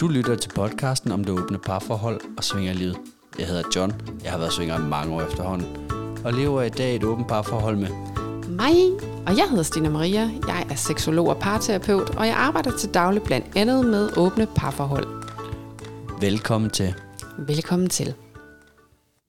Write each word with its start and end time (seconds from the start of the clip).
Du 0.00 0.08
lytter 0.08 0.36
til 0.36 0.48
podcasten 0.48 1.12
om 1.12 1.24
det 1.24 1.40
åbne 1.40 1.58
parforhold 1.58 2.20
og 2.36 2.44
svingerlivet. 2.44 2.96
Jeg 3.38 3.46
hedder 3.46 3.62
John. 3.76 3.92
Jeg 4.24 4.30
har 4.32 4.38
været 4.38 4.52
svinger 4.52 4.78
i 4.78 4.82
mange 4.82 5.14
år 5.14 5.22
efterhånden. 5.22 5.90
Og 6.24 6.32
lever 6.32 6.62
i 6.62 6.68
dag 6.68 6.96
et 6.96 7.04
åbent 7.04 7.28
parforhold 7.28 7.76
med 7.76 7.88
mig, 8.48 8.74
og 9.26 9.36
jeg 9.36 9.48
hedder 9.50 9.62
Stina 9.62 9.90
Maria. 9.90 10.30
Jeg 10.46 10.66
er 10.70 10.74
seksolog 10.74 11.28
og 11.28 11.38
parterapeut, 11.38 12.10
og 12.10 12.26
jeg 12.26 12.34
arbejder 12.36 12.76
til 12.76 12.94
daglig 12.94 13.22
blandt 13.22 13.46
andet 13.56 13.86
med 13.86 14.10
åbne 14.16 14.46
parforhold. 14.56 15.06
Velkommen 16.20 16.70
til. 16.70 16.94
Velkommen 17.38 17.88
til. 17.88 18.14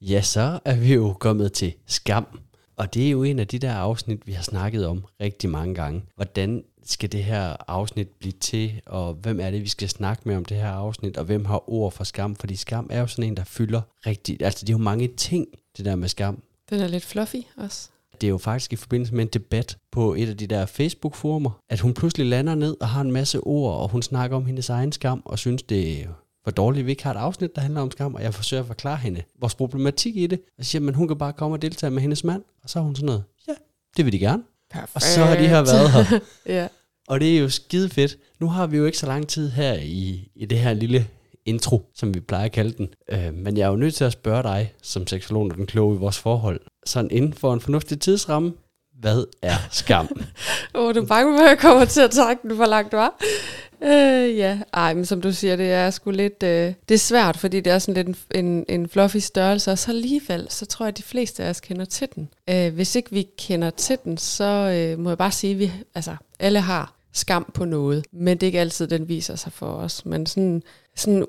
Ja, 0.02 0.22
så 0.22 0.59
er 0.66 0.76
vi 0.76 0.94
jo 0.94 1.13
kommet 1.20 1.54
til 1.54 1.73
skam. 1.88 2.26
Og 2.77 2.94
det 2.94 3.08
er 3.08 3.12
jo 3.12 3.23
en 3.23 3.40
af 3.40 3.48
de 3.48 3.59
der 3.59 3.73
afsnit, 3.73 4.27
vi 4.27 4.31
har 4.31 4.44
snakket 4.44 4.88
om 4.88 5.04
rigtig 5.22 5.49
mange 5.49 5.76
gange. 5.76 6.04
Hvordan 6.16 6.63
skal 6.92 7.12
det 7.12 7.24
her 7.24 7.56
afsnit 7.68 8.08
blive 8.08 8.32
til, 8.32 8.82
og 8.86 9.13
hvem 9.13 9.40
er 9.40 9.52
det, 9.52 9.62
vi 9.62 9.70
skal 9.70 9.90
snakke 9.90 10.23
med 10.26 10.36
om 10.36 10.45
det 10.45 10.58
her 10.58 10.72
afsnit, 10.72 11.18
og 11.18 11.26
hvem 11.26 11.46
har 11.46 11.70
ord 11.70 11.91
for 11.91 12.04
skam? 12.04 12.36
Fordi 12.36 12.55
skam 12.55 12.88
er 12.90 13.00
jo 13.00 13.08
sådan 13.08 13.23
en, 13.23 13.38
der 13.38 13.44
fylder 13.44 13.82
rigtig... 14.05 14.44
Altså, 14.44 14.66
det 14.66 14.70
er 14.70 14.77
jo 14.77 14.84
mange 14.84 15.08
ting, 15.08 15.48
det 15.77 15.86
der 15.86 15.96
med 15.96 16.08
skam. 16.08 16.44
Den 16.70 16.80
er 16.80 16.88
lidt 16.88 17.05
fluffy 17.05 17.36
også. 17.58 17.90
Det 18.22 18.27
er 18.27 18.32
jo 18.32 18.38
faktisk 18.38 18.73
i 18.73 18.76
forbindelse 18.76 19.16
med 19.16 19.23
en 19.23 19.30
debat 19.34 19.77
på 19.91 20.13
et 20.13 20.30
af 20.30 20.38
de 20.38 20.48
der 20.48 20.66
Facebook-forumer, 20.66 21.52
at 21.70 21.80
hun 21.80 21.94
pludselig 21.94 22.27
lander 22.27 22.55
ned 22.55 22.77
og 22.82 22.90
har 22.90 23.02
en 23.02 23.12
masse 23.12 23.40
ord, 23.40 23.76
og 23.76 23.90
hun 23.90 24.02
snakker 24.02 24.38
om 24.38 24.46
hendes 24.46 24.70
egen 24.70 24.91
skam, 24.91 25.21
og 25.26 25.40
synes, 25.40 25.63
det 25.63 26.02
er 26.02 26.08
for 26.44 26.52
dårligt, 26.52 26.85
vi 26.85 26.91
ikke 26.91 27.04
har 27.04 27.12
et 27.12 27.18
afsnit, 27.18 27.55
der 27.55 27.62
handler 27.62 27.82
om 27.82 27.91
skam, 27.91 28.16
og 28.16 28.24
jeg 28.24 28.34
forsøger 28.34 28.63
at 28.63 28.68
forklare 28.68 28.98
hende 28.98 29.24
vores 29.40 29.55
problematik 29.55 30.18
i 30.18 30.27
det, 30.27 30.41
og 30.58 30.66
siger, 30.66 30.88
at 30.88 30.96
hun 30.96 31.08
kan 31.08 31.18
bare 31.18 31.34
komme 31.34 31.55
og 31.55 31.62
deltage 31.62 31.91
med 31.91 32.02
hendes 32.02 32.24
mand, 32.24 32.44
og 32.63 32.70
så 32.70 32.80
er 32.80 32.84
hun 32.84 32.96
sådan 32.96 33.05
noget, 33.05 33.24
ja, 33.48 33.54
det 33.98 34.05
vil 34.05 34.13
de 34.13 34.20
gerne. 34.20 34.44
Perfekt. 34.71 34.96
Og 34.96 35.02
så 35.02 35.24
har 35.24 35.35
de 35.35 35.48
her 35.48 35.62
været 35.62 35.91
her. 35.91 36.20
ja. 36.55 36.68
Og 37.09 37.20
det 37.20 37.36
er 37.36 37.40
jo 37.40 37.49
skide 37.49 37.90
fedt. 37.90 38.18
Nu 38.40 38.48
har 38.48 38.68
vi 38.68 38.77
jo 38.77 38.86
ikke 38.86 38.98
så 38.98 39.05
lang 39.05 39.27
tid 39.27 39.52
her 39.52 39.73
i, 39.73 40.29
i 40.35 40.46
det 40.46 40.57
her 40.57 40.74
lille 40.74 41.07
intro, 41.46 41.90
som 41.96 42.13
vi 42.13 42.20
plejer 42.20 42.46
at 42.46 42.52
kalde 42.52 42.74
den. 42.77 42.90
Øh, 43.12 43.34
men 43.34 43.57
jeg 43.57 43.65
er 43.65 43.70
jo 43.70 43.76
nødt 43.76 43.96
til 43.96 44.04
at 44.04 44.12
spørge 44.12 44.43
dig, 44.43 44.74
som 44.82 45.07
seksolog 45.07 45.43
og 45.43 45.55
den 45.55 45.65
kloge 45.65 45.96
i 45.96 45.99
vores 45.99 46.20
forhold, 46.20 46.60
sådan 46.85 47.12
inden 47.12 47.34
for 47.34 47.54
en 47.54 47.62
fornuftig 47.62 47.99
tidsramme, 47.99 48.54
hvad 48.99 49.26
er 49.41 49.55
skam? 49.71 50.10
Åh, 50.76 50.85
oh, 50.85 50.96
du 50.96 51.02
er 51.02 51.05
bange 51.05 51.37
for, 51.37 51.43
at 51.43 51.49
jeg 51.49 51.60
kommer 51.60 51.85
til 51.85 52.02
at 52.02 52.12
trække 52.12 52.41
den 52.48 52.57
for 52.57 52.65
langt, 52.65 52.93
var? 52.93 53.15
Øh, 53.84 54.37
ja, 54.37 54.60
ej, 54.74 54.93
men 54.93 55.05
som 55.05 55.21
du 55.21 55.32
siger, 55.32 55.55
det 55.55 55.71
er 55.71 55.90
sgu 55.90 56.12
lidt, 56.12 56.43
øh, 56.43 56.74
det 56.90 56.96
er 56.96 56.99
svært, 56.99 57.37
fordi 57.37 57.60
det 57.60 57.74
er 57.74 57.80
sådan 57.80 58.05
lidt 58.05 58.18
en, 58.35 58.46
en, 58.46 58.65
en 58.70 58.90
fluffy 58.90 59.18
størrelse, 59.18 59.71
og 59.71 59.77
så 59.77 59.91
alligevel, 59.91 60.48
så 60.49 60.65
tror 60.65 60.85
jeg, 60.85 60.91
at 60.91 60.98
de 60.98 61.04
fleste 61.04 61.43
af 61.43 61.49
os 61.49 61.60
kender 61.60 61.85
til 61.85 62.07
den. 62.15 62.30
Øh, 62.49 62.74
hvis 62.74 62.96
ikke 62.96 63.12
vi 63.12 63.27
kender 63.37 63.70
til 63.70 63.98
den, 64.03 64.18
så 64.18 64.46
øh, 64.46 65.00
må 65.00 65.09
jeg 65.09 65.18
bare 65.18 65.31
sige, 65.31 65.53
at 65.53 65.59
vi, 65.59 65.72
altså, 65.96 66.16
alle 66.40 66.59
har 66.59 66.99
skam 67.13 67.52
på 67.53 67.66
noget, 67.66 68.06
men 68.12 68.38
det 68.38 68.44
er 68.44 68.47
ikke 68.47 68.59
altid, 68.59 68.88
den 68.88 69.07
viser 69.07 69.35
sig 69.35 69.52
for 69.52 69.66
os. 69.66 70.06
Men 70.06 70.25
sådan, 70.25 70.63
sådan 70.96 71.25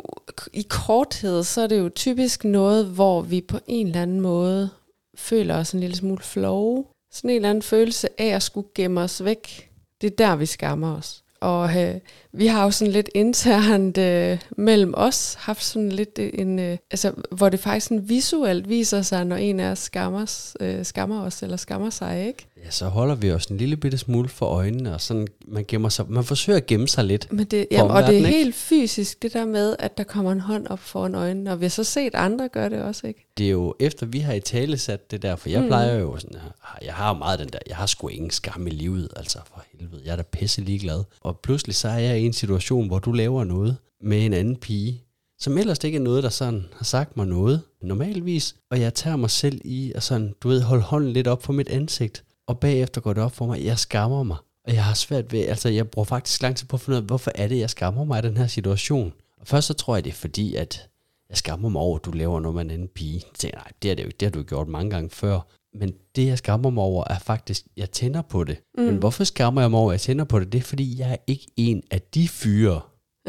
i 0.53 0.67
korthed, 0.69 1.45
så 1.45 1.61
er 1.61 1.67
det 1.67 1.79
jo 1.79 1.89
typisk 1.89 2.45
noget, 2.45 2.87
hvor 2.87 3.23
vi 3.23 3.41
på 3.41 3.59
en 3.67 3.87
eller 3.87 4.03
anden 4.03 4.21
måde 4.21 4.71
føler 5.15 5.57
os 5.57 5.73
en 5.73 5.81
lille 5.81 5.97
smule 5.97 6.23
flow. 6.23 6.87
Sådan 7.13 7.31
en 7.31 7.37
eller 7.37 7.51
anden 7.51 7.63
følelse 7.63 8.09
af 8.21 8.27
at 8.27 8.43
skulle 8.43 8.69
gemme 8.75 9.01
os 9.01 9.25
væk. 9.25 9.71
Det 10.01 10.07
er 10.07 10.17
der, 10.17 10.37
vi 10.37 10.47
skammer 10.47 10.97
os. 10.97 11.23
Og 11.41 11.83
øh, 11.83 11.95
vi 12.33 12.47
har 12.47 12.65
jo 12.65 12.71
sådan 12.71 12.93
lidt 12.93 13.11
internt 13.15 13.99
øh, 13.99 14.39
mellem 14.57 14.95
os 14.97 15.35
haft 15.35 15.65
sådan 15.65 15.93
lidt 15.93 16.19
øh, 16.19 16.31
en, 16.35 16.59
øh, 16.59 16.79
altså 16.91 17.13
hvor 17.31 17.49
det 17.49 17.61
faktisk 17.61 17.87
sådan 17.87 18.09
visuelt 18.09 18.69
viser 18.69 19.03
sig, 19.03 19.25
når 19.25 19.37
en 19.37 19.61
af 19.61 19.71
os 19.71 19.79
skammer, 19.79 20.53
øh, 20.61 20.85
skammer 20.85 21.23
os 21.23 21.43
eller 21.43 21.57
skammer 21.57 21.91
sig, 21.91 22.27
ikke? 22.27 22.47
Ja, 22.65 22.71
så 22.71 22.89
holder 22.89 23.15
vi 23.15 23.33
os 23.33 23.47
en 23.47 23.57
lille 23.57 23.77
bitte 23.77 23.99
smule 23.99 24.29
for 24.29 24.47
øjnene, 24.47 24.95
og 24.95 25.01
sådan, 25.01 25.27
man, 25.49 25.65
gemmer 25.69 25.89
sig, 25.89 26.05
man 26.09 26.25
forsøger 26.25 26.57
at 26.57 26.67
gemme 26.67 26.89
sig 26.89 27.05
lidt. 27.05 27.33
Men 27.33 27.47
det, 27.47 27.67
jamen, 27.71 27.91
og 27.91 28.03
det 28.03 28.23
er 28.23 28.27
helt 28.27 28.55
fysisk, 28.55 29.23
det 29.23 29.33
der 29.33 29.47
med, 29.47 29.77
at 29.79 29.99
der 29.99 30.05
kommer 30.05 30.33
en 30.33 30.41
hånd 30.41 30.67
op 30.67 30.79
foran 30.79 31.15
øjnene, 31.15 31.53
og 31.53 31.61
vi 31.61 31.65
har 31.65 31.71
så 31.71 31.85
set 31.85 32.15
andre 32.15 32.49
gøre 32.49 32.71
det 32.71 32.83
også, 32.83 33.07
ikke? 33.07 33.27
Det 33.39 33.47
er 33.47 33.51
jo 33.51 33.75
efter, 33.81 34.07
vi 34.07 34.19
har 34.19 34.33
i 34.33 34.41
tale 34.41 34.79
sat 34.79 35.11
det 35.11 35.23
der, 35.23 35.37
for 35.37 35.49
jeg 35.49 35.61
mm. 35.61 35.67
plejer 35.67 35.99
jo 35.99 36.17
sådan, 36.19 36.41
jeg 36.83 36.95
har 36.95 37.09
jo 37.09 37.19
meget 37.19 37.39
den 37.39 37.49
der, 37.49 37.59
jeg 37.67 37.77
har 37.77 37.87
sgu 37.87 38.09
ingen 38.09 38.31
skam 38.31 38.67
i 38.67 38.71
livet, 38.71 39.09
altså 39.17 39.39
for 39.47 39.65
helvede, 39.73 40.03
jeg 40.05 40.13
er 40.13 40.17
da 40.17 40.23
pisse 40.23 40.61
ligeglad. 40.61 41.05
Og 41.21 41.41
pludselig 41.43 41.75
så 41.75 41.89
er 41.89 41.99
jeg 41.99 42.21
i 42.21 42.27
en 42.27 42.33
situation, 42.33 42.87
hvor 42.87 42.99
du 42.99 43.13
laver 43.13 43.45
noget 43.45 43.77
med 44.03 44.27
en 44.27 44.33
anden 44.33 44.57
pige, 44.57 45.03
som 45.39 45.59
ellers 45.59 45.85
ikke 45.85 45.97
er 45.97 46.03
noget, 46.03 46.23
der 46.23 46.29
sådan 46.29 46.65
har 46.77 46.85
sagt 46.85 47.17
mig 47.17 47.27
noget 47.27 47.61
normalvis, 47.83 48.55
og 48.71 48.81
jeg 48.81 48.95
tager 48.95 49.17
mig 49.17 49.31
selv 49.31 49.61
i 49.65 49.93
at 49.95 50.03
sådan, 50.03 50.35
du 50.43 50.49
ved, 50.49 50.63
holde 50.63 50.83
hånden 50.83 51.13
lidt 51.13 51.27
op 51.27 51.43
for 51.43 51.53
mit 51.53 51.69
ansigt, 51.69 52.25
og 52.51 52.59
bagefter 52.59 53.01
går 53.01 53.13
det 53.13 53.23
op 53.23 53.33
for 53.33 53.47
mig, 53.47 53.59
at 53.59 53.65
jeg 53.65 53.79
skammer 53.79 54.23
mig. 54.23 54.37
Og 54.65 54.75
jeg 54.75 54.85
har 54.85 54.95
svært 54.95 55.33
ved, 55.33 55.41
altså 55.41 55.69
jeg 55.69 55.89
bruger 55.89 56.05
faktisk 56.05 56.43
lang 56.43 56.57
tid 56.57 56.67
på 56.67 56.77
at 56.77 56.81
finde 56.81 56.97
ud 56.97 57.03
af, 57.03 57.07
hvorfor 57.07 57.33
er 57.35 57.49
det, 57.49 57.59
jeg 57.59 57.71
skammer 57.71 58.05
mig 58.05 58.19
i 58.19 58.29
den 58.29 58.37
her 58.37 58.47
situation. 58.47 59.13
Og 59.41 59.47
først 59.47 59.67
så 59.67 59.75
tror 59.75 59.97
jeg, 59.97 60.05
det 60.05 60.11
er 60.11 60.15
fordi, 60.15 60.55
at 60.55 60.89
jeg 61.29 61.37
skammer 61.37 61.69
mig 61.69 61.83
over, 61.83 61.99
at 61.99 62.05
du 62.05 62.11
laver 62.11 62.41
noget 62.41 62.55
med 62.55 62.65
en 62.65 62.71
anden 62.71 62.89
pige. 62.89 63.15
Jeg 63.15 63.39
tænker, 63.39 63.59
nej, 63.59 63.73
det, 63.83 63.91
er 63.91 63.95
det, 63.95 64.05
jo, 64.05 64.11
det 64.21 64.27
har 64.27 64.31
du 64.31 64.43
gjort 64.43 64.69
mange 64.69 64.91
gange 64.91 65.11
før. 65.11 65.41
Men 65.79 65.93
det, 66.17 66.27
jeg 66.27 66.39
skammer 66.39 66.71
mig 66.71 66.85
over, 66.85 67.05
er 67.11 67.19
faktisk, 67.19 67.63
jeg 67.77 67.91
tænder 67.91 68.23
på 68.23 68.45
det. 68.45 68.59
Mm. 68.79 68.85
Men 68.85 68.97
hvorfor 68.97 69.25
skammer 69.25 69.61
jeg 69.61 69.71
mig 69.71 69.81
over, 69.81 69.91
at 69.91 69.95
jeg 69.95 70.01
tænder 70.01 70.25
på 70.25 70.41
det? 70.41 70.53
Det 70.53 70.59
er, 70.59 70.63
fordi 70.63 70.99
jeg 70.99 71.11
er 71.11 71.17
ikke 71.27 71.47
en 71.57 71.83
af 71.91 72.03
de 72.03 72.29
fyre, 72.29 72.81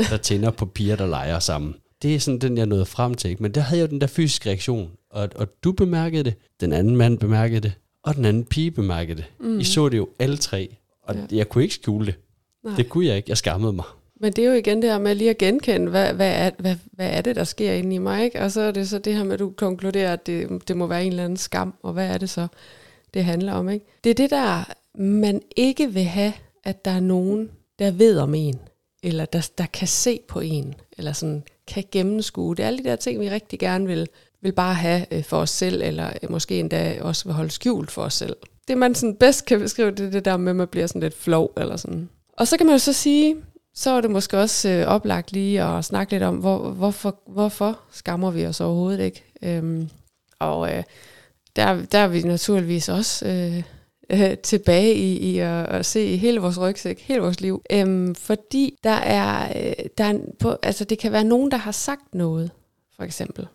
der 0.10 0.18
tænder 0.28 0.52
på 0.52 0.66
piger, 0.66 0.96
der 0.96 1.08
leger 1.08 1.40
sammen. 1.40 1.76
Det 2.02 2.16
er 2.16 2.20
sådan 2.20 2.40
den, 2.40 2.58
jeg 2.58 2.66
nåede 2.66 2.86
frem 2.86 3.14
til. 3.14 3.30
Ikke? 3.30 3.44
Men 3.44 3.52
der 3.52 3.62
havde 3.62 3.80
jeg 3.80 3.88
jo 3.88 3.92
den 3.92 4.02
der 4.02 4.08
fysiske 4.08 4.50
reaktion. 4.50 4.92
Og, 5.10 5.30
og 5.36 5.48
du 5.64 5.72
bemærkede 5.72 6.24
det, 6.24 6.34
den 6.60 6.74
anden 6.74 6.96
mand 6.96 7.18
bemærkede 7.18 7.62
det, 7.62 7.74
og 8.04 8.16
den 8.16 8.26
anden 8.26 8.46
pige 8.46 8.72
bemærkede 8.72 9.18
det. 9.18 9.26
Mm. 9.40 9.60
I 9.60 9.64
så 9.64 9.90
det 9.90 9.98
jo 9.98 10.10
alle 10.20 10.38
tre, 10.38 10.76
og 11.04 11.16
ja. 11.16 11.22
jeg 11.32 11.50
kunne 11.50 11.64
ikke 11.64 11.76
skjule 11.76 12.06
det. 12.06 12.16
Nej. 12.64 12.76
Det 12.76 12.90
kunne 12.90 13.06
jeg 13.06 13.18
ikke. 13.18 13.30
Jeg 13.30 13.38
skammede 13.38 13.74
mig. 13.74 13.86
Men 14.20 14.34
det 14.34 14.46
er 14.46 14.50
jo 14.50 14.56
igen 14.56 14.82
det 14.82 14.92
her 14.92 15.00
med 15.00 15.16
lige 15.16 15.30
at 15.30 15.38
genkende, 15.38 15.90
hvad, 15.90 16.14
hvad, 16.14 16.34
er, 16.36 16.50
hvad, 16.58 16.76
hvad 16.92 17.10
er 17.10 17.22
det, 17.22 17.36
der 17.36 17.44
sker 17.44 17.72
inde 17.72 17.96
i 17.96 17.98
mig, 17.98 18.24
ikke? 18.24 18.42
Og 18.42 18.52
så 18.52 18.62
er 18.62 18.72
det 18.72 18.90
så 18.90 19.00
det 19.00 19.16
her 19.16 19.24
med, 19.24 19.34
at 19.34 19.40
du 19.40 19.50
konkluderer, 19.58 20.14
at 20.14 20.28
det, 20.28 20.68
det 20.68 20.78
må 20.78 20.88
være 20.88 21.04
en 21.04 21.12
eller 21.12 21.24
anden 21.24 21.38
skam, 21.38 21.74
og 21.84 21.94
hvad 21.94 22.08
er 22.08 22.18
det 22.18 22.30
så, 22.30 22.48
det 23.14 23.24
handler 23.24 23.54
om, 23.54 23.70
ikke? 23.70 23.86
Det 24.04 24.10
er 24.10 24.14
det 24.14 24.30
der, 24.30 24.74
man 24.98 25.42
ikke 25.56 25.94
vil 25.94 26.04
have, 26.04 26.34
at 26.64 26.86
der 26.86 26.92
er 26.92 27.00
nogen, 27.00 27.50
der 27.80 27.92
ved 27.92 28.18
om 28.18 28.36
en, 28.36 28.60
eller 29.04 29.26
der, 29.26 29.50
der 29.58 29.66
kan 29.66 29.88
se 29.88 30.20
på 30.28 30.40
en, 30.40 30.76
eller 30.98 31.14
sådan 31.14 31.44
kan 31.68 31.84
gennemskue. 31.92 32.56
Det 32.56 32.64
er 32.64 32.68
alle 32.68 32.80
de 32.80 32.84
der 32.84 32.96
ting, 32.96 33.20
vi 33.20 33.30
rigtig 33.30 33.60
gerne 33.60 33.88
vil, 33.88 34.08
vil 34.42 34.52
bare 34.52 34.74
have 34.74 35.06
øh, 35.12 35.24
for 35.24 35.38
os 35.38 35.50
selv, 35.50 35.82
eller 35.82 36.10
øh, 36.24 36.32
måske 36.32 36.60
endda 36.60 36.98
også 37.02 37.26
vil 37.26 37.34
holde 37.34 37.52
skjult 37.52 37.92
for 37.92 38.02
os 38.02 38.14
selv. 38.14 38.36
Det 38.68 38.78
man 38.78 38.96
sådan 38.96 39.16
bedst 39.16 39.46
kan 39.46 39.60
beskrive, 39.60 39.92
det 39.92 40.06
er 40.06 40.10
det 40.10 40.26
der 40.26 40.38
med, 40.38 40.50
at 40.52 40.56
man 40.56 40.68
bliver 40.68 40.88
sådan 40.88 41.02
lidt 41.02 41.18
flov, 41.18 41.54
eller 41.58 41.76
sådan. 41.78 42.10
Og 42.34 42.48
så 42.48 42.58
kan 42.58 42.66
man 42.66 42.76
jo 42.76 42.80
så 42.80 42.94
sige, 42.94 43.36
så 43.76 43.90
er 43.90 44.02
det 44.02 44.12
måske 44.12 44.38
også 44.38 44.70
øh, 44.70 44.88
oplagt 44.88 45.32
lige 45.32 45.64
at 45.64 45.86
snakke 45.86 46.14
lidt 46.14 46.24
om, 46.24 46.36
hvor, 46.36 46.72
hvorfor, 46.72 47.20
hvorfor 47.28 47.80
skammer 47.92 48.32
vi 48.32 48.46
os 48.46 48.62
overhovedet 48.62 49.00
ikke. 49.00 49.24
Øhm, 49.44 49.90
og 50.40 50.74
øh, 50.74 50.84
der, 51.56 51.86
der 51.92 51.98
er 51.98 52.08
vi 52.08 52.22
naturligvis 52.22 52.90
også 52.90 53.28
øh, 53.28 53.64
øh, 54.10 54.38
tilbage 54.52 54.94
i, 54.94 55.18
i 55.18 55.40
at, 55.40 55.66
at 55.66 55.86
se 55.86 56.18
hele 56.18 56.40
vores 56.40 56.60
rygsæk, 56.60 57.02
hele 57.02 57.22
vores 57.22 57.42
liv. 57.42 57.62
Øhm, 57.72 58.16
fordi 58.16 58.78
der 58.84 58.90
er, 58.90 59.54
øh, 59.56 59.86
der 59.98 60.04
er 60.04 60.20
på, 60.40 60.58
altså 60.64 60.86
det 60.86 61.00
kan 61.00 61.12
være 61.12 61.24
nogen, 61.24 61.52
der 61.52 61.58
har 61.58 61.72
sagt 61.72 62.16
noget, 62.16 62.52
for 62.96 63.04
eksempel, 63.04 63.48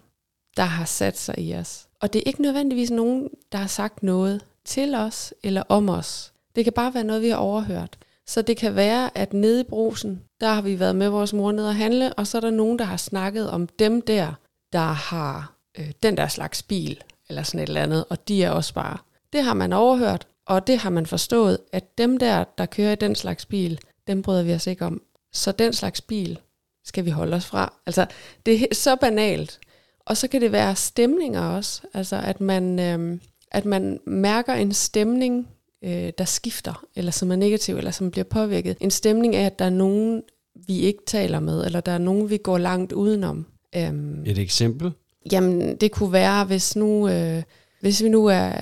der 0.56 0.62
har 0.62 0.84
sat 0.84 1.18
sig 1.18 1.38
i 1.38 1.54
os. 1.54 1.86
Og 2.00 2.12
det 2.12 2.18
er 2.18 2.22
ikke 2.26 2.42
nødvendigvis 2.42 2.90
nogen, 2.90 3.28
der 3.52 3.58
har 3.58 3.66
sagt 3.66 4.02
noget 4.02 4.44
til 4.64 4.94
os 4.94 5.34
eller 5.42 5.62
om 5.68 5.88
os. 5.88 6.32
Det 6.56 6.64
kan 6.64 6.72
bare 6.72 6.94
være 6.94 7.04
noget, 7.04 7.22
vi 7.22 7.28
har 7.28 7.36
overhørt. 7.36 7.98
Så 8.26 8.42
det 8.42 8.56
kan 8.56 8.76
være, 8.76 9.18
at 9.18 9.32
nede 9.32 9.60
i 9.60 9.64
brusen, 9.64 10.22
der 10.40 10.48
har 10.48 10.62
vi 10.62 10.80
været 10.80 10.96
med 10.96 11.08
vores 11.08 11.32
mor 11.32 11.52
ned 11.52 11.66
og 11.66 11.76
handle, 11.76 12.12
og 12.12 12.26
så 12.26 12.38
er 12.38 12.40
der 12.40 12.50
nogen, 12.50 12.78
der 12.78 12.84
har 12.84 12.96
snakket 12.96 13.50
om 13.50 13.66
dem 13.66 14.02
der, 14.02 14.32
der 14.72 14.78
har 14.78 15.52
øh, 15.78 15.90
den 16.02 16.16
der 16.16 16.28
slags 16.28 16.62
bil, 16.62 17.02
eller 17.28 17.42
sådan 17.42 17.60
et 17.60 17.68
eller 17.68 17.82
andet, 17.82 18.04
og 18.10 18.28
de 18.28 18.44
er 18.44 18.50
også 18.50 18.74
bare. 18.74 18.98
Det 19.32 19.42
har 19.44 19.54
man 19.54 19.72
overhørt, 19.72 20.26
og 20.46 20.66
det 20.66 20.78
har 20.78 20.90
man 20.90 21.06
forstået, 21.06 21.58
at 21.72 21.98
dem 21.98 22.18
der, 22.18 22.44
der 22.58 22.66
kører 22.66 22.92
i 22.92 22.96
den 22.96 23.14
slags 23.14 23.46
bil, 23.46 23.80
dem 24.06 24.22
bryder 24.22 24.42
vi 24.42 24.54
os 24.54 24.66
ikke 24.66 24.84
om. 24.84 25.02
Så 25.32 25.52
den 25.52 25.72
slags 25.72 26.00
bil 26.00 26.38
skal 26.84 27.04
vi 27.04 27.10
holde 27.10 27.36
os 27.36 27.46
fra. 27.46 27.72
Altså, 27.86 28.06
det 28.46 28.62
er 28.62 28.74
så 28.74 28.96
banalt. 28.96 29.60
Og 30.06 30.16
så 30.16 30.28
kan 30.28 30.40
det 30.40 30.52
være 30.52 30.76
stemninger 30.76 31.40
også. 31.40 31.82
Altså, 31.94 32.16
at 32.16 32.40
man, 32.40 32.78
øh, 32.78 33.18
at 33.52 33.64
man 33.64 34.00
mærker 34.06 34.54
en 34.54 34.72
stemning 34.72 35.48
øh, 35.84 36.12
der 36.18 36.24
skifter, 36.24 36.84
eller 36.96 37.12
som 37.12 37.32
er 37.32 37.36
negativ, 37.36 37.76
eller 37.76 37.90
som 37.90 38.10
bliver 38.10 38.24
påvirket. 38.24 38.76
En 38.80 38.90
stemning 38.90 39.36
af, 39.36 39.46
at 39.46 39.58
der 39.58 39.64
er 39.64 39.70
nogen, 39.70 40.22
vi 40.66 40.78
ikke 40.78 41.02
taler 41.06 41.40
med, 41.40 41.64
eller 41.66 41.80
der 41.80 41.92
er 41.92 41.98
nogen, 41.98 42.30
vi 42.30 42.36
går 42.36 42.58
langt 42.58 42.92
udenom. 42.92 43.46
Øhm, 43.76 44.22
Et 44.26 44.38
eksempel? 44.38 44.92
Jamen, 45.32 45.76
det 45.76 45.92
kunne 45.92 46.12
være, 46.12 46.44
hvis 46.44 46.76
nu... 46.76 47.08
Øh, 47.08 47.42
hvis 47.80 48.02
vi 48.02 48.08
nu 48.08 48.26
er 48.26 48.52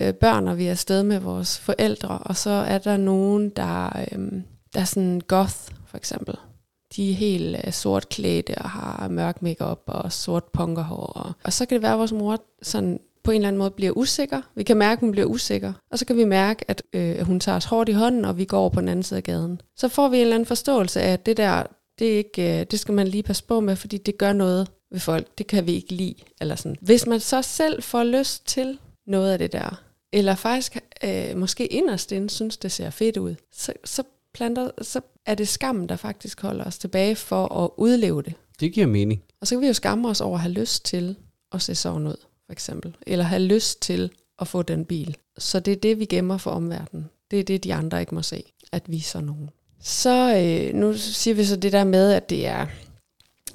øh, 0.00 0.14
børn, 0.14 0.48
og 0.48 0.58
vi 0.58 0.66
er 0.66 0.70
afsted 0.70 1.02
med 1.02 1.18
vores 1.18 1.58
forældre, 1.58 2.18
og 2.18 2.36
så 2.36 2.50
er 2.50 2.78
der 2.78 2.96
nogen, 2.96 3.48
der, 3.48 3.98
øh, 3.98 4.32
der 4.74 4.80
er 4.80 4.84
sådan 4.84 5.20
goth, 5.28 5.56
for 5.86 5.96
eksempel. 5.96 6.34
De 6.96 7.10
er 7.10 7.14
helt 7.14 7.56
øh, 7.66 7.72
sort 7.72 8.08
klædte 8.08 8.54
og 8.58 8.70
har 8.70 9.08
mørk 9.08 9.42
makeup 9.42 9.82
og 9.86 10.12
sort 10.12 10.44
punkerhår. 10.44 11.06
Og, 11.06 11.32
og 11.44 11.52
så 11.52 11.66
kan 11.66 11.74
det 11.74 11.82
være, 11.82 11.92
at 11.92 11.98
vores 11.98 12.12
mor 12.12 12.38
sådan 12.62 13.00
på 13.24 13.30
en 13.30 13.34
eller 13.34 13.48
anden 13.48 13.58
måde 13.58 13.70
bliver 13.70 13.92
usikker. 13.96 14.42
Vi 14.54 14.62
kan 14.62 14.76
mærke, 14.76 14.98
at 14.98 15.00
hun 15.00 15.12
bliver 15.12 15.26
usikker. 15.26 15.72
Og 15.90 15.98
så 15.98 16.06
kan 16.06 16.16
vi 16.16 16.24
mærke, 16.24 16.64
at 16.68 16.82
øh, 16.92 17.20
hun 17.20 17.40
tager 17.40 17.56
os 17.56 17.64
hårdt 17.64 17.88
i 17.88 17.92
hånden, 17.92 18.24
og 18.24 18.38
vi 18.38 18.44
går 18.44 18.58
over 18.58 18.70
på 18.70 18.80
den 18.80 18.88
anden 18.88 19.02
side 19.02 19.16
af 19.18 19.24
gaden. 19.24 19.60
Så 19.76 19.88
får 19.88 20.08
vi 20.08 20.16
en 20.16 20.20
eller 20.22 20.34
anden 20.34 20.46
forståelse 20.46 21.00
af, 21.00 21.12
at 21.12 21.26
det 21.26 21.36
der, 21.36 21.62
Det, 21.98 22.12
er 22.12 22.16
ikke, 22.16 22.60
øh, 22.60 22.66
det 22.70 22.80
skal 22.80 22.94
man 22.94 23.08
lige 23.08 23.22
passe 23.22 23.44
på 23.44 23.60
med, 23.60 23.76
fordi 23.76 23.98
det 23.98 24.18
gør 24.18 24.32
noget 24.32 24.68
ved 24.90 25.00
folk. 25.00 25.38
Det 25.38 25.46
kan 25.46 25.66
vi 25.66 25.72
ikke 25.72 25.94
lide. 25.94 26.14
Eller 26.40 26.56
sådan. 26.56 26.76
Hvis 26.80 27.06
man 27.06 27.20
så 27.20 27.42
selv 27.42 27.82
får 27.82 28.04
lyst 28.04 28.46
til 28.46 28.78
noget 29.06 29.32
af 29.32 29.38
det 29.38 29.52
der, 29.52 29.82
eller 30.12 30.34
faktisk 30.34 30.76
øh, 31.04 31.36
måske 31.36 31.66
inderst 31.66 32.12
inde 32.12 32.30
synes, 32.30 32.56
det 32.56 32.72
ser 32.72 32.90
fedt 32.90 33.16
ud, 33.16 33.34
så, 33.52 33.72
så, 33.84 34.02
planter, 34.34 34.70
så 34.82 35.00
er 35.26 35.34
det 35.34 35.48
skam, 35.48 35.88
der 35.88 35.96
faktisk 35.96 36.42
holder 36.42 36.64
os 36.64 36.78
tilbage 36.78 37.16
for 37.16 37.64
at 37.64 37.70
udleve 37.76 38.22
det. 38.22 38.34
Det 38.60 38.72
giver 38.72 38.86
mening. 38.86 39.22
Og 39.40 39.46
så 39.46 39.54
kan 39.54 39.62
vi 39.62 39.66
jo 39.66 39.72
skamme 39.72 40.08
os 40.08 40.20
over 40.20 40.34
at 40.34 40.40
have 40.40 40.52
lyst 40.52 40.84
til 40.84 41.16
at 41.52 41.62
se 41.62 41.74
sådan 41.74 42.06
ud, 42.06 42.16
for 42.46 42.52
eksempel. 42.52 42.96
Eller 43.06 43.24
have 43.24 43.42
lyst 43.42 43.82
til 43.82 44.10
at 44.40 44.48
få 44.48 44.62
den 44.62 44.84
bil. 44.84 45.16
Så 45.38 45.60
det 45.60 45.72
er 45.72 45.76
det, 45.76 45.98
vi 45.98 46.04
gemmer 46.04 46.36
for 46.36 46.50
omverdenen. 46.50 47.10
Det 47.30 47.40
er 47.40 47.44
det, 47.44 47.64
de 47.64 47.74
andre 47.74 48.00
ikke 48.00 48.14
må 48.14 48.22
se, 48.22 48.44
at 48.72 48.82
vi 48.86 48.96
er 48.96 49.00
sådan 49.00 49.26
nogen. 49.26 49.50
Så 49.80 50.36
øh, 50.36 50.74
nu 50.74 50.94
siger 50.96 51.34
vi 51.34 51.44
så 51.44 51.56
det 51.56 51.72
der 51.72 51.84
med, 51.84 52.12
at 52.12 52.30
det 52.30 52.46
er 52.46 52.66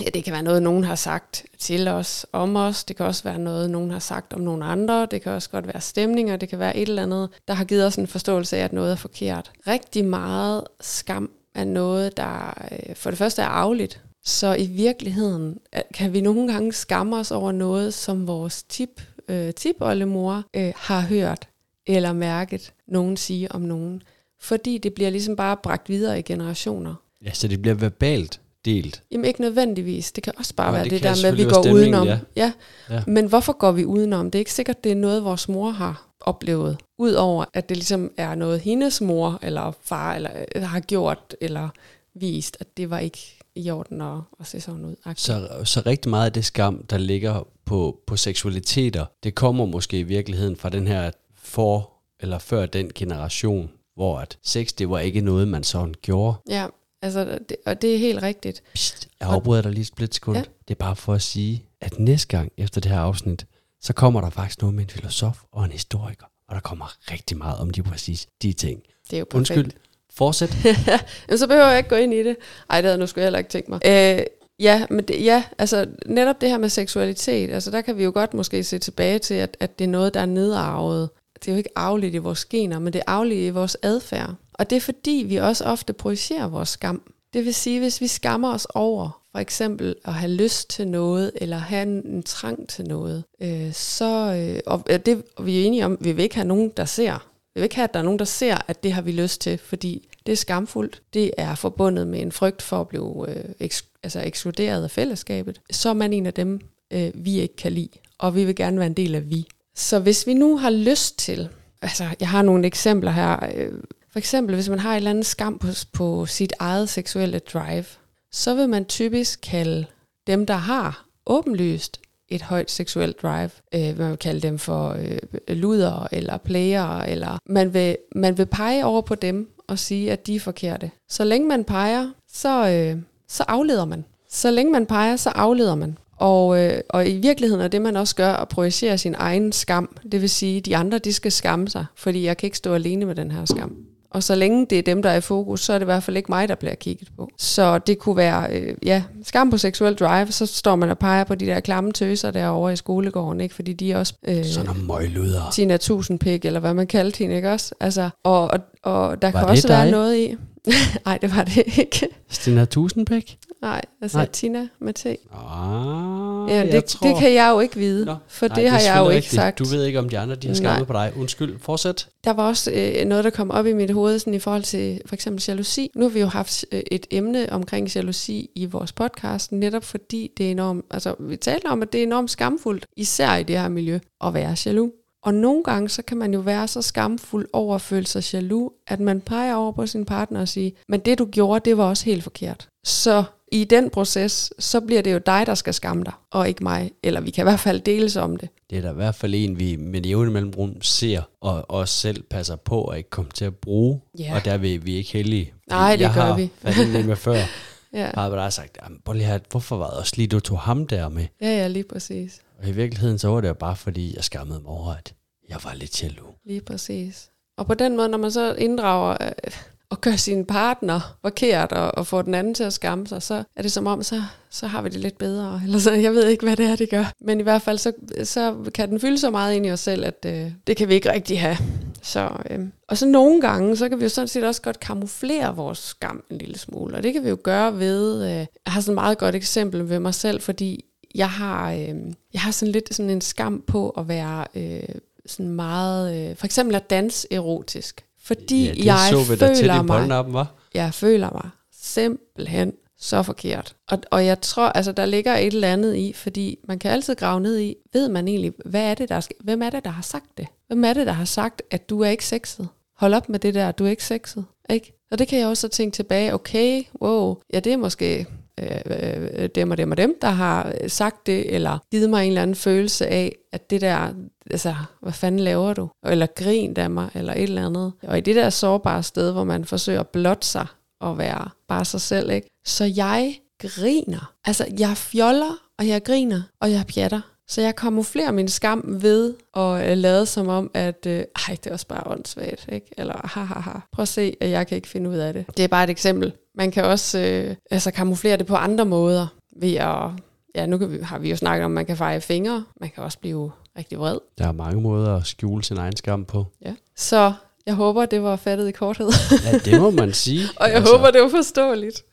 Ja, 0.02 0.10
det 0.14 0.24
kan 0.24 0.34
være 0.34 0.44
noget, 0.44 0.64
nogen 0.64 0.84
har 0.84 0.96
sagt 0.96 1.46
til 1.58 1.88
os, 1.88 2.26
om 2.32 2.56
os. 2.56 2.84
Det 2.84 2.96
kan 2.96 3.06
også 3.06 3.24
være 3.24 3.40
noget, 3.40 3.70
nogen 3.70 3.92
har 3.92 4.00
sagt 4.00 4.34
om 4.34 4.42
nogle 4.42 4.66
andre. 4.66 5.08
Det 5.12 5.22
kan 5.22 5.32
også 5.32 5.50
godt 5.50 5.68
være 5.68 5.82
stemninger. 5.82 6.38
Det 6.38 6.50
kan 6.50 6.60
være 6.60 6.78
et 6.78 6.90
eller 6.90 7.04
andet, 7.04 7.30
der 7.48 7.54
har 7.54 7.66
givet 7.66 7.86
os 7.86 7.96
en 7.96 8.08
forståelse 8.08 8.58
af, 8.58 8.64
at 8.64 8.74
noget 8.74 8.92
er 8.92 8.96
forkert. 8.96 9.52
Rigtig 9.68 10.06
meget 10.06 10.64
skam 10.82 11.32
er 11.58 11.64
noget, 11.64 12.18
der 12.18 12.64
øh, 12.72 12.96
for 12.96 13.10
det 13.10 13.18
første 13.18 13.42
er 13.42 13.46
arveligt. 13.46 14.02
Så 14.26 14.56
i 14.56 14.66
virkeligheden 14.66 15.58
kan 15.94 16.14
vi 16.14 16.22
nogle 16.22 16.54
gange 16.54 16.74
skamme 16.74 17.18
os 17.18 17.32
over 17.32 17.52
noget, 17.52 17.94
som 17.94 18.28
vores 18.28 18.64
tip, 18.64 19.02
øh, 19.28 19.54
tipoldemor 19.54 20.44
øh, 20.56 20.74
har 20.76 21.02
hørt 21.02 21.50
eller 21.88 22.14
mærket 22.14 22.74
nogen 22.88 23.18
sige 23.18 23.52
om 23.52 23.62
nogen. 23.62 24.02
Fordi 24.40 24.78
det 24.78 24.94
bliver 24.94 25.10
ligesom 25.10 25.36
bare 25.36 25.58
bragt 25.58 25.90
videre 25.90 26.20
i 26.20 26.22
generationer. 26.22 26.96
Ja, 27.26 27.34
så 27.34 27.48
det 27.48 27.62
bliver 27.62 27.76
verbalt 27.76 28.42
delt. 28.72 29.04
Jamen 29.12 29.26
ikke 29.26 29.42
nødvendigvis. 29.42 30.12
Det 30.12 30.24
kan 30.24 30.34
også 30.38 30.56
bare 30.56 30.68
Nå, 30.72 30.76
være 30.76 30.84
det 30.84 30.92
det, 30.92 31.04
der 31.04 31.16
med, 31.16 31.26
at 31.26 31.38
vi 31.38 31.44
går 31.44 31.74
udenom. 31.74 32.08
ja. 32.08 32.20
Ja. 32.36 32.52
Ja. 32.90 33.04
Men 33.08 33.26
hvorfor 33.26 33.54
går 33.54 33.72
vi 33.72 33.86
udenom? 33.86 34.32
Det 34.32 34.40
er 34.40 34.42
ikke 34.42 34.54
sikkert, 34.54 34.84
det 34.84 34.92
er 34.92 34.96
noget, 34.96 35.24
vores 35.24 35.50
mor 35.50 35.70
har 35.70 36.08
oplevet. 36.20 36.78
Udover 37.00 37.46
at 37.54 37.70
det 37.70 37.78
ligesom 37.78 38.12
er 38.18 38.36
noget, 38.36 38.60
hendes 38.62 39.02
mor 39.02 39.40
eller 39.42 39.74
far 39.84 40.16
eller, 40.16 40.32
øh, 40.56 40.62
har 40.64 40.80
gjort 40.80 41.36
eller 41.42 41.70
vist, 42.16 42.58
at 42.60 42.78
det 42.78 42.90
var 42.90 43.00
ikke 43.00 43.40
i 43.56 43.70
orden 43.70 44.02
at, 44.02 44.18
at 44.40 44.48
se 44.48 44.62
sådan 44.62 44.86
ud. 44.86 44.96
Så, 45.16 45.48
så 45.64 45.82
rigtig 45.86 46.10
meget 46.10 46.26
af 46.26 46.34
det 46.34 46.46
skam, 46.46 46.86
der 46.90 46.98
ligger 46.98 47.48
på, 47.66 48.00
på 48.08 48.18
seksualiteter, 48.18 49.06
det 49.24 49.36
kommer 49.36 49.66
måske 49.66 50.00
i 50.00 50.04
virkeligheden 50.04 50.56
fra 50.56 50.70
den 50.70 50.88
her 50.88 51.12
for 51.36 51.90
eller 52.20 52.40
før 52.40 52.66
den 52.66 52.92
generation, 52.96 53.70
hvor 53.96 54.20
at 54.20 54.38
sex, 54.44 54.68
det 54.78 54.90
var 54.90 55.00
ikke 55.00 55.22
noget, 55.22 55.48
man 55.48 55.64
sådan 55.64 55.94
gjorde. 56.02 56.38
Ja, 56.50 56.66
altså, 57.02 57.40
det, 57.50 57.58
og 57.66 57.82
det 57.82 57.96
er 57.96 57.98
helt 57.98 58.24
rigtigt. 58.24 58.64
Psst, 58.74 59.08
jeg 59.20 59.30
afbryder 59.30 59.62
dig 59.62 59.72
lige 59.72 59.82
et 59.82 59.88
split 59.88 60.16
sekund. 60.16 60.38
Ja. 60.38 60.44
Det 60.68 60.74
er 60.74 60.80
bare 60.80 60.96
for 60.96 61.14
at 61.14 61.22
sige, 61.22 61.66
at 61.82 62.00
næste 62.00 62.28
gang 62.28 62.52
efter 62.58 62.82
det 62.82 62.92
her 62.92 63.00
afsnit, 63.00 63.46
så 63.82 63.94
kommer 63.94 64.22
der 64.22 64.30
faktisk 64.30 64.62
noget 64.62 64.76
med 64.76 64.84
en 64.84 64.90
filosof 64.90 65.40
og 65.52 65.66
en 65.66 65.72
historiker, 65.72 66.26
og 66.50 66.56
der 66.56 66.62
kommer 66.62 67.12
rigtig 67.12 67.38
meget 67.38 67.60
om 67.60 67.70
lige 67.70 67.84
præcis 67.84 68.28
de 68.42 68.54
ting. 68.54 68.82
Det 69.10 69.14
er 69.14 69.20
jo 69.20 69.26
perfekt. 69.26 69.58
Undskyld, 69.58 69.72
fortsæt. 70.14 70.66
Jamen, 71.28 71.38
så 71.38 71.48
behøver 71.48 71.68
jeg 71.68 71.78
ikke 71.78 71.90
gå 71.90 71.96
ind 71.96 72.14
i 72.14 72.24
det. 72.24 72.36
Ej, 72.70 72.78
det 72.78 72.84
havde 72.84 72.92
jeg 72.92 73.00
nu 73.00 73.08
sgu 73.08 73.22
heller 73.22 73.40
ikke 73.40 73.50
tænkt 73.50 73.70
mig. 73.70 73.80
Øh, 73.86 74.26
ja, 74.60 74.86
men 74.90 75.06
det, 75.06 75.26
ja, 75.26 75.44
altså 75.58 75.88
netop 76.06 76.42
det 76.42 76.50
her 76.50 76.58
med 76.58 76.70
seksualitet, 76.70 77.52
altså 77.52 77.72
der 77.72 77.82
kan 77.82 77.98
vi 77.98 78.04
jo 78.04 78.12
godt 78.14 78.34
måske 78.34 78.64
se 78.64 78.80
tilbage 78.80 79.20
til, 79.20 79.34
at, 79.34 79.58
at 79.60 79.80
det 79.80 79.86
er 79.86 79.90
noget, 79.90 80.14
der 80.14 80.20
er 80.20 80.26
nedarvet. 80.26 81.10
Det 81.40 81.48
er 81.48 81.52
jo 81.52 81.58
ikke 81.58 81.70
arveligt 81.76 82.16
i 82.16 82.18
vores 82.18 82.46
gener, 82.46 82.80
men 82.80 82.94
det 82.94 83.00
er 83.00 83.12
arveligt 83.12 83.48
i 83.48 83.50
vores 83.50 83.78
adfærd. 83.82 84.36
Og 84.58 84.70
det 84.70 84.76
er 84.76 84.82
fordi, 84.82 85.26
vi 85.28 85.36
også 85.36 85.64
ofte 85.64 85.94
projicerer 85.94 86.48
vores 86.48 86.70
skam. 86.70 87.02
Det 87.34 87.46
vil 87.46 87.54
sige, 87.54 87.80
hvis 87.80 88.02
vi 88.02 88.08
skammer 88.08 88.54
os 88.54 88.68
over, 88.74 89.22
for 89.32 89.40
eksempel 89.40 89.96
at 90.06 90.14
have 90.14 90.32
lyst 90.32 90.70
til 90.70 90.88
noget, 90.88 91.32
eller 91.36 91.58
have 91.58 91.82
en, 91.82 92.08
en 92.08 92.24
trang 92.24 92.70
til 92.70 92.86
noget, 92.86 93.24
øh, 93.42 93.74
så, 93.74 94.34
øh, 94.34 94.60
og 94.66 94.84
det 95.06 95.24
og 95.36 95.46
vi 95.46 95.62
er 95.62 95.66
enige 95.66 95.86
om, 95.86 95.98
vi 96.02 96.12
vil 96.12 96.24
ikke 96.24 96.36
have 96.36 96.48
nogen, 96.48 96.72
der 96.78 96.86
ser. 96.86 97.28
Vi 97.54 97.60
vil 97.60 97.64
ikke 97.64 97.76
have, 97.76 97.84
at 97.84 97.94
der 97.94 98.00
er 98.00 98.04
nogen, 98.04 98.20
der 98.20 98.26
ser, 98.26 98.58
at 98.68 98.84
det 98.84 98.94
har 98.94 99.02
vi 99.02 99.12
lyst 99.12 99.42
til, 99.42 99.58
fordi 99.58 100.08
det 100.26 100.32
er 100.32 100.36
skamfuldt. 100.36 101.02
Det 101.14 101.32
er 101.38 101.56
forbundet 101.56 102.08
med 102.08 102.22
en 102.22 102.32
frygt 102.32 102.62
for 102.62 102.82
at 102.82 102.88
blive 102.88 103.26
øh, 103.30 103.44
eks- 103.64 104.00
altså 104.04 104.22
ekskluderet 104.22 104.84
af 104.84 104.92
fællesskabet. 104.92 105.62
Så 105.72 105.90
er 105.90 105.94
man 105.94 106.14
en 106.14 106.26
af 106.26 106.34
dem, 106.34 106.60
øh, 106.94 107.12
vi 107.14 107.40
ikke 107.40 107.56
kan 107.56 107.72
lide, 107.72 107.90
og 108.18 108.36
vi 108.36 108.46
vil 108.46 108.56
gerne 108.56 108.78
være 108.78 108.88
en 108.88 108.94
del 108.94 109.16
af 109.16 109.30
vi. 109.30 109.48
Så 109.76 110.00
hvis 110.00 110.28
vi 110.28 110.34
nu 110.34 110.58
har 110.58 110.70
lyst 110.70 111.20
til, 111.20 111.50
altså 111.82 112.04
jeg 112.20 112.30
har 112.30 112.42
nogle 112.42 112.68
eksempler 112.68 113.12
her, 113.12 113.46
øh, 113.56 113.72
for 114.18 114.20
eksempel 114.20 114.56
hvis 114.56 114.70
man 114.70 114.80
har 114.80 114.92
et 114.92 114.98
eller 114.98 115.10
andet 115.10 115.26
skam 115.26 115.58
på, 115.58 115.68
på 115.94 116.26
sit 116.26 116.54
eget 116.60 116.90
seksuelle 116.90 117.40
drive, 117.40 117.86
så 118.32 118.56
vil 118.56 118.70
man 118.70 118.86
typisk 118.86 119.40
kalde 119.42 119.86
dem, 120.28 120.46
der 120.46 120.54
har 120.54 121.06
åbenlyst 121.26 122.00
et 122.30 122.42
højt 122.42 122.72
seksuelt 122.72 123.22
drive. 123.22 123.50
Øh, 123.76 123.98
man 124.00 124.10
vil 124.10 124.18
kalde 124.18 124.42
dem 124.42 124.60
for 124.60 124.90
øh, 124.90 125.18
luder 125.48 126.08
eller 126.12 126.38
player, 126.38 127.00
eller 127.00 127.38
man 127.46 127.74
vil, 127.74 127.98
man 128.16 128.38
vil 128.38 128.46
pege 128.46 128.86
over 128.86 129.02
på 129.02 129.16
dem 129.16 129.50
og 129.68 129.80
sige, 129.80 130.12
at 130.12 130.28
de 130.28 130.36
er 130.36 130.40
forkerte. 130.40 130.92
Så 131.10 131.24
længe 131.24 131.48
man 131.48 131.64
peger, 131.64 132.12
så, 132.28 132.70
øh, 132.70 133.02
så 133.28 133.44
afleder 133.48 133.86
man. 133.86 134.06
Så 134.30 134.52
længe 134.52 134.72
man 134.72 134.86
peger, 134.86 135.16
så 135.16 135.30
afleder 135.30 135.76
man. 135.76 135.98
Og, 136.16 136.64
øh, 136.64 136.82
og 136.90 137.08
i 137.08 137.18
virkeligheden 137.18 137.64
er 137.64 137.68
det, 137.68 137.82
man 137.82 137.98
også 137.98 138.16
gør, 138.16 138.34
at 138.34 138.48
projicere 138.48 138.98
sin 138.98 139.16
egen 139.18 139.52
skam. 139.52 139.98
Det 140.12 140.22
vil 140.22 140.30
sige, 140.30 140.58
at 140.58 140.66
de 140.66 140.78
andre 140.78 140.98
de 140.98 141.14
skal 141.14 141.32
skamme 141.32 141.70
sig, 141.70 141.86
fordi 141.96 142.26
jeg 142.26 142.38
kan 142.38 142.48
ikke 142.48 142.58
stå 142.58 142.74
alene 142.74 143.06
med 143.06 143.16
den 143.16 143.32
her 143.32 143.46
skam. 143.46 143.76
Og 144.18 144.24
så 144.24 144.36
længe 144.36 144.66
det 144.70 144.78
er 144.78 144.82
dem, 144.84 145.02
der 145.02 145.10
er 145.10 145.16
i 145.16 145.22
fokus, 145.22 145.62
så 145.62 145.74
er 145.74 145.78
det 145.78 145.84
i 145.84 145.86
hvert 145.86 146.04
fald 146.04 146.18
ikke 146.18 146.32
mig, 146.32 146.48
der 146.50 146.56
bliver 146.56 146.76
kigget 146.76 147.10
på. 147.18 147.30
Så 147.38 147.78
det 147.78 148.00
kunne 148.00 148.18
være, 148.18 148.48
øh, 148.52 148.76
ja, 148.86 149.04
skam 149.24 149.50
på 149.52 149.58
seksuel 149.58 149.96
drive, 149.96 150.32
så 150.32 150.46
står 150.46 150.76
man 150.76 150.90
og 150.90 150.98
peger 150.98 151.24
på 151.24 151.36
de 151.36 151.46
der 151.46 151.60
klamme 151.60 151.92
tøser 151.92 152.32
derovre 152.32 152.74
i 152.74 152.76
skolegården, 152.76 153.42
ikke? 153.42 153.56
Fordi 153.56 153.74
de 153.74 153.92
er 153.92 153.98
også... 153.98 154.14
Øh, 154.28 154.46
Sådan 154.46 154.66
nogle 154.66 154.84
møgluder. 154.84 155.50
Tina 155.54 155.78
Tusindpik, 155.78 156.46
eller 156.46 156.60
hvad 156.60 156.74
man 156.74 156.88
kaldte 156.88 157.18
hende, 157.18 157.36
ikke 157.36 157.52
også? 157.52 157.76
Altså, 157.80 158.10
og, 158.24 158.42
og, 158.52 158.60
og 158.84 159.22
der 159.22 159.32
Var 159.32 159.40
kan 159.40 159.50
også 159.50 159.68
være 159.68 159.92
noget 159.92 160.18
i... 160.18 160.36
Nej, 161.06 161.18
det 161.18 161.36
var 161.36 161.44
det 161.44 161.64
ikke. 161.78 162.08
Stina 162.30 162.66
Tusindbæk? 162.66 163.38
Nej, 163.62 163.82
altså 164.02 164.18
Nej. 164.18 164.28
Tina 164.28 164.68
med 164.82 164.94
T. 164.94 165.06
Ah, 165.06 166.50
Ja, 166.50 166.56
jeg 166.56 166.72
det, 166.72 166.86
tror... 166.86 167.08
det 167.08 167.18
kan 167.18 167.34
jeg 167.34 167.50
jo 167.54 167.60
ikke 167.60 167.76
vide, 167.76 168.06
Nå, 168.06 168.16
for 168.28 168.48
nej, 168.48 168.56
det 168.56 168.70
har 168.70 168.80
er 168.80 168.84
jeg 168.84 168.98
jo 169.00 169.04
ikke 169.10 169.16
rigtigt. 169.16 169.34
sagt. 169.34 169.60
Du 169.60 169.64
ved 169.66 169.86
ikke, 169.86 170.00
om 170.00 170.10
de 170.10 170.20
andre 170.20 170.36
de 170.36 170.48
har 170.48 170.56
skammet 170.56 170.88
på 170.88 170.94
dig. 170.94 171.14
Undskyld, 171.18 171.60
fortsæt. 171.60 172.08
Der 172.24 172.34
var 172.34 172.48
også 172.48 172.72
øh, 172.72 173.06
noget, 173.06 173.24
der 173.24 173.30
kom 173.30 173.52
op 173.52 173.66
i 173.66 173.74
mit 173.74 173.92
hoved 173.92 174.20
sådan 174.20 174.34
i 174.34 174.40
forhold 174.40 174.64
til 174.64 175.02
for 175.06 175.16
eksempel 175.16 175.44
jalousi. 175.48 175.92
Nu 175.96 176.02
har 176.04 176.10
vi 176.10 176.20
jo 176.20 176.28
haft 176.28 176.66
øh, 176.72 176.82
et 176.92 177.08
emne 177.12 177.52
omkring 177.54 177.88
jalousi 177.96 178.50
i 178.56 178.66
vores 178.66 178.92
podcast, 178.92 179.52
netop 179.52 179.84
fordi 179.84 180.32
det 180.38 180.48
er 180.48 180.52
enormt, 180.52 180.86
altså 180.92 181.16
vi 181.20 181.36
taler 181.36 181.70
om, 181.70 181.82
at 181.82 181.94
det 181.94 182.00
er 182.00 182.04
enormt 182.04 182.32
skamfuldt, 182.32 182.86
især 182.98 183.36
i 183.36 183.44
det 183.44 183.60
her 183.60 183.70
miljø, 183.70 184.00
at 184.26 184.34
være 184.34 184.56
jaloux. 184.66 184.92
Og 185.24 185.34
nogle 185.34 185.64
gange, 185.64 185.90
så 185.90 186.02
kan 186.02 186.18
man 186.18 186.34
jo 186.34 186.40
være 186.40 186.68
så 186.68 186.82
skamfuld 186.82 187.48
over 187.54 187.76
at 187.76 187.82
føle 187.82 188.08
sig 188.08 188.34
jaloux, 188.34 188.72
at 188.88 189.00
man 189.00 189.22
peger 189.22 189.56
over 189.56 189.72
på 189.72 189.88
sin 189.88 190.06
partner 190.06 190.40
og 190.42 190.48
siger, 190.48 190.72
men 190.90 191.00
det 191.00 191.18
du 191.20 191.26
gjorde, 191.26 191.70
det 191.70 191.78
var 191.78 191.84
også 191.84 192.06
helt 192.06 192.24
forkert. 192.24 192.68
Så 192.84 193.24
i 193.52 193.64
den 193.64 193.90
proces, 193.90 194.54
så 194.60 194.82
bliver 194.82 195.02
det 195.02 195.14
jo 195.14 195.18
dig, 195.26 195.44
der 195.46 195.56
skal 195.56 195.74
skamme 195.74 196.04
dig, 196.04 196.14
og 196.32 196.48
ikke 196.48 196.64
mig. 196.64 196.92
Eller 197.04 197.22
vi 197.22 197.32
kan 197.32 197.42
i 197.42 197.48
hvert 197.50 197.60
fald 197.60 197.82
deles 197.82 198.16
om 198.16 198.38
det. 198.38 198.50
Det 198.70 198.78
er 198.78 198.82
da 198.82 198.92
i 198.92 198.94
hvert 198.94 199.16
fald 199.16 199.34
en, 199.36 199.60
vi 199.60 199.76
med 199.76 200.02
jævne 200.02 200.32
mellemrum 200.32 200.82
ser, 200.82 201.22
og 201.42 201.66
os 201.72 201.90
selv 201.90 202.24
passer 202.24 202.56
på 202.56 202.84
at 202.86 202.98
ikke 202.98 203.10
komme 203.10 203.32
til 203.34 203.46
at 203.46 203.56
bruge. 203.56 204.02
Ja. 204.20 204.36
Og 204.36 204.46
der 204.46 204.52
er 204.54 204.58
vi, 204.58 204.78
vi 204.78 204.94
er 204.94 204.98
ikke 204.98 205.12
heldige. 205.14 205.54
Nej, 205.70 205.96
det 205.96 206.02
jeg 206.02 206.12
gør 206.14 206.22
har 206.22 206.36
vi. 206.36 206.50
inde 206.84 207.04
med 207.08 207.16
før. 207.16 207.36
Ja, 207.94 208.12
Bare 208.16 208.42
har 208.42 208.50
sagt, 208.50 208.78
"Jamen, 208.84 209.00
prøv 209.06 209.14
lige 209.14 209.26
her, 209.26 209.40
hvorfor 209.52 209.78
var 209.78 209.90
det 209.90 209.98
også 210.00 210.14
lige, 210.18 210.28
du 210.28 210.40
tog 210.40 210.60
ham 210.60 210.88
der 210.88 211.10
med? 211.10 211.26
ja, 211.42 211.48
ja 211.48 211.68
lige 211.68 211.84
præcis. 211.84 212.40
Og 212.60 212.68
i 212.68 212.72
virkeligheden, 212.72 213.20
så 213.20 213.28
var 213.28 213.42
det 213.42 213.48
jo 213.48 213.54
bare 213.54 213.76
fordi, 213.76 214.16
jeg 214.16 214.24
skammede 214.24 214.60
mig 214.60 214.72
over, 214.72 214.94
at 214.94 215.14
jeg 215.50 215.58
var 215.64 215.74
lidt 215.74 216.04
jaloux. 216.04 216.36
Lige 216.46 216.62
præcis. 216.62 217.30
Og 217.58 217.68
på 217.68 217.74
den 217.74 217.98
måde, 217.98 218.10
når 218.10 218.18
man 218.18 218.32
så 218.32 218.54
inddrager 218.54 219.18
øh, 219.22 219.52
og 219.90 220.02
gør 220.02 220.16
sin 220.16 220.46
partner 220.46 221.18
forkert 221.22 221.72
og, 221.72 221.98
og 221.98 222.08
får 222.08 222.22
den 222.22 222.34
anden 222.34 222.54
til 222.54 222.64
at 222.64 222.74
skamme 222.74 223.08
sig, 223.08 223.22
så 223.22 223.44
er 223.56 223.62
det 223.62 223.72
som 223.72 223.88
om, 223.88 224.04
så, 224.04 224.24
så 224.50 224.68
har 224.68 224.82
vi 224.82 224.90
det 224.90 225.00
lidt 225.00 225.18
bedre. 225.18 225.62
Eller 225.64 225.80
så, 225.80 225.94
jeg 225.94 226.14
ved 226.14 226.28
ikke, 226.28 226.46
hvad 226.46 226.56
det 226.56 226.66
er, 226.66 226.76
det 226.76 226.90
gør. 226.90 227.14
Men 227.22 227.40
i 227.40 227.44
hvert 227.44 227.62
fald, 227.62 227.78
så, 227.78 227.92
så 228.24 228.56
kan 228.74 228.90
den 228.90 229.00
fylde 229.00 229.18
så 229.18 229.30
meget 229.30 229.56
ind 229.56 229.66
i 229.66 229.72
os 229.72 229.80
selv, 229.80 230.06
at 230.06 230.26
øh, 230.26 230.52
det 230.68 230.78
kan 230.78 230.90
vi 230.90 230.94
ikke 230.94 231.12
rigtig 231.12 231.42
have. 231.42 231.58
Så, 232.02 232.30
øh. 232.50 232.60
Og 232.88 232.98
så 232.98 233.06
nogle 233.06 233.42
gange, 233.42 233.78
så 233.78 233.90
kan 233.90 234.00
vi 234.00 234.04
jo 234.04 234.10
sådan 234.10 234.28
set 234.28 234.44
også 234.44 234.62
godt 234.62 234.80
kamuflere 234.80 235.56
vores 235.56 235.78
skam 235.78 236.24
en 236.30 236.38
lille 236.38 236.58
smule. 236.58 236.96
Og 236.96 237.04
det 237.04 237.14
kan 237.14 237.24
vi 237.24 237.30
jo 237.30 237.38
gøre 237.44 237.80
ved, 237.80 238.24
øh, 238.24 238.32
jeg 238.32 238.48
har 238.68 238.82
sådan 238.82 238.92
et 238.92 238.96
meget 238.96 239.18
godt 239.18 239.36
eksempel 239.36 239.90
ved 239.90 240.00
mig 240.00 240.14
selv, 240.14 240.42
fordi 240.42 240.86
jeg 241.16 241.30
har, 241.30 241.72
øh, 241.72 241.96
jeg 242.34 242.42
har 242.42 242.52
sådan 242.52 242.72
lidt 242.72 242.96
sådan 242.96 243.10
en 243.10 243.22
skam 243.22 243.64
på 243.68 243.90
at 243.90 244.08
være 244.08 244.46
øh, 244.56 244.96
sådan 245.26 245.50
meget, 245.50 246.30
øh, 246.30 246.36
for 246.36 246.46
eksempel 246.46 246.76
at 246.76 246.90
danse 246.90 247.28
erotisk. 247.32 248.06
Fordi 248.20 248.66
ja, 248.66 248.72
det 248.72 248.86
jeg 248.86 249.08
så 249.10 249.18
vi 249.18 249.38
til 249.38 249.38
føler 249.38 249.74
i 249.74 249.84
mig, 249.84 250.00
polterappen, 250.00 250.34
var. 250.34 250.54
jeg 250.74 250.94
føler 250.94 251.30
mig 251.32 251.50
simpelthen 251.74 252.74
så 253.00 253.24
forkert. 253.24 253.76
Og, 253.88 254.00
og 254.12 254.26
jeg 254.26 254.42
tror, 254.42 254.68
altså 254.68 254.92
der 254.92 255.06
ligger 255.06 255.36
et 255.36 255.54
eller 255.54 255.74
andet 255.74 255.96
i, 255.96 256.14
fordi 256.14 256.58
man 256.68 256.80
kan 256.80 256.92
altid 256.92 257.16
grave 257.16 257.42
ned 257.42 257.60
i, 257.60 257.76
ved 257.94 258.10
man 258.10 258.28
egentlig, 258.28 258.54
hvad 258.66 258.82
er 258.82 258.96
det, 258.96 259.10
der 259.10 259.20
skal, 259.20 259.36
hvem 259.44 259.62
er 259.62 259.70
det, 259.70 259.84
der 259.84 259.90
har 259.90 260.02
sagt 260.02 260.38
det? 260.38 260.48
Hvem 260.68 260.84
er 260.84 260.94
det, 260.94 261.08
der 261.08 261.14
har 261.14 261.26
sagt, 261.26 261.62
at 261.72 261.90
du 261.90 262.02
er 262.02 262.10
ikke 262.10 262.26
sexet? 262.26 262.68
Hold 262.96 263.14
op 263.14 263.30
med 263.30 263.40
det 263.40 263.54
der, 263.54 263.72
du 263.72 263.86
er 263.86 263.90
ikke 263.90 264.04
sexet. 264.04 264.46
Ikke? 264.70 264.94
Og 265.12 265.20
det 265.20 265.28
kan 265.28 265.40
jeg 265.40 265.48
også 265.48 265.68
tænke 265.68 265.96
tilbage, 265.96 266.34
okay, 266.34 266.84
wow, 267.02 267.38
ja 267.54 267.60
det 267.60 267.74
er 267.74 267.78
måske 267.78 268.28
Øh, 268.62 269.34
øh, 269.44 269.50
dem 269.56 269.72
og 269.72 269.78
dem 269.78 269.92
og 269.92 269.98
dem, 269.98 270.18
der 270.22 270.30
har 270.30 270.74
sagt 270.88 271.28
det, 271.28 271.56
eller 271.56 271.80
givet 271.92 272.10
mig 272.10 272.24
en 272.24 272.28
eller 272.28 272.42
anden 272.42 272.56
følelse 272.56 273.08
af, 273.08 273.36
at 273.52 273.70
det 273.70 273.82
der, 273.82 274.14
altså, 274.52 274.76
hvad 275.02 275.14
fanden 275.14 275.40
laver 275.40 275.74
du? 275.74 275.90
Eller 276.06 276.28
grin 276.36 276.78
af 276.78 276.90
mig, 276.90 277.10
eller 277.16 277.34
et 277.34 277.44
eller 277.44 277.66
andet. 277.66 277.94
Og 278.04 278.18
i 278.18 278.22
det 278.22 278.36
der 278.36 278.50
sårbare 278.50 279.04
sted, 279.04 279.32
hvor 279.32 279.44
man 279.44 279.66
forsøger 279.66 280.00
at 280.00 280.08
blotte 280.08 280.48
sig 280.48 280.68
og 281.02 281.18
være 281.18 281.50
bare 281.68 281.86
sig 281.86 282.02
selv, 282.02 282.32
ikke? 282.32 282.50
Så 282.66 282.86
jeg 282.86 283.40
griner. 283.60 284.34
Altså, 284.46 284.66
jeg 284.80 284.98
fjoller, 284.98 285.58
og 285.80 285.88
jeg 285.88 286.04
griner, 286.04 286.42
og 286.62 286.72
jeg 286.72 286.86
pjatter. 286.88 287.22
Så 287.50 287.62
jeg 287.62 287.76
kamuflerer 287.76 288.32
min 288.32 288.48
skam 288.48 288.98
ved 289.02 289.34
at 289.56 289.92
uh, 289.92 289.98
lade 289.98 290.26
som 290.26 290.48
om, 290.48 290.72
at 290.74 291.06
uh, 291.06 291.12
ej, 291.12 291.26
det 291.50 291.68
er 291.68 291.72
også 291.72 291.88
bare 291.88 292.08
åndssvagt, 292.08 292.66
ikke? 292.72 292.88
Eller 292.98 293.28
hahaha, 293.28 293.80
prøv 293.92 294.04
at 294.04 294.08
se, 294.08 294.36
at 294.42 294.50
jeg 294.50 294.68
kan 294.68 294.76
ikke 294.76 294.88
finde 294.88 295.10
ud 295.10 295.16
af 295.16 295.34
det. 295.34 295.46
Det 295.58 295.64
er 295.64 295.68
bare 295.68 295.84
et 295.84 295.90
eksempel. 295.90 296.34
Man 296.56 296.72
kan 296.72 296.84
også 296.86 297.46
uh, 297.50 297.56
altså, 297.72 297.92
kamuflere 297.92 298.38
det 298.38 298.46
på 298.46 298.56
andre 298.56 298.86
måder 298.86 299.28
ved 299.56 299.74
at, 299.76 300.10
ja, 300.56 300.66
nu 300.66 300.78
kan 300.78 300.92
vi, 300.92 300.98
har 301.04 301.20
vi 301.20 301.30
jo 301.30 301.36
snakket 301.36 301.66
om, 301.66 301.72
at 301.72 301.76
man 301.76 301.86
kan 301.86 301.98
feje 301.98 302.22
fingre, 302.22 302.64
man 302.82 302.90
kan 302.90 303.04
også 303.04 303.20
blive 303.20 303.52
rigtig 303.78 304.00
vred. 304.00 304.18
Der 304.38 304.48
er 304.48 304.52
mange 304.52 304.82
måder 304.82 305.16
at 305.16 305.26
skjule 305.26 305.64
sin 305.64 305.78
egen 305.78 305.96
skam 305.96 306.26
på. 306.26 306.46
Ja. 306.66 306.74
Så 306.96 307.34
jeg 307.68 307.76
håber, 307.76 308.06
det 308.06 308.24
var 308.24 308.36
fattet 308.36 308.68
i 308.68 308.72
korthed. 308.72 309.10
ja, 309.46 309.58
det 309.58 309.82
må 309.82 309.92
man 309.92 310.14
sige. 310.14 310.42
og 310.60 310.68
jeg 310.68 310.76
altså, 310.76 310.94
håber, 310.94 311.12
det 311.12 311.22
var 311.22 311.30
forståeligt. 311.30 312.04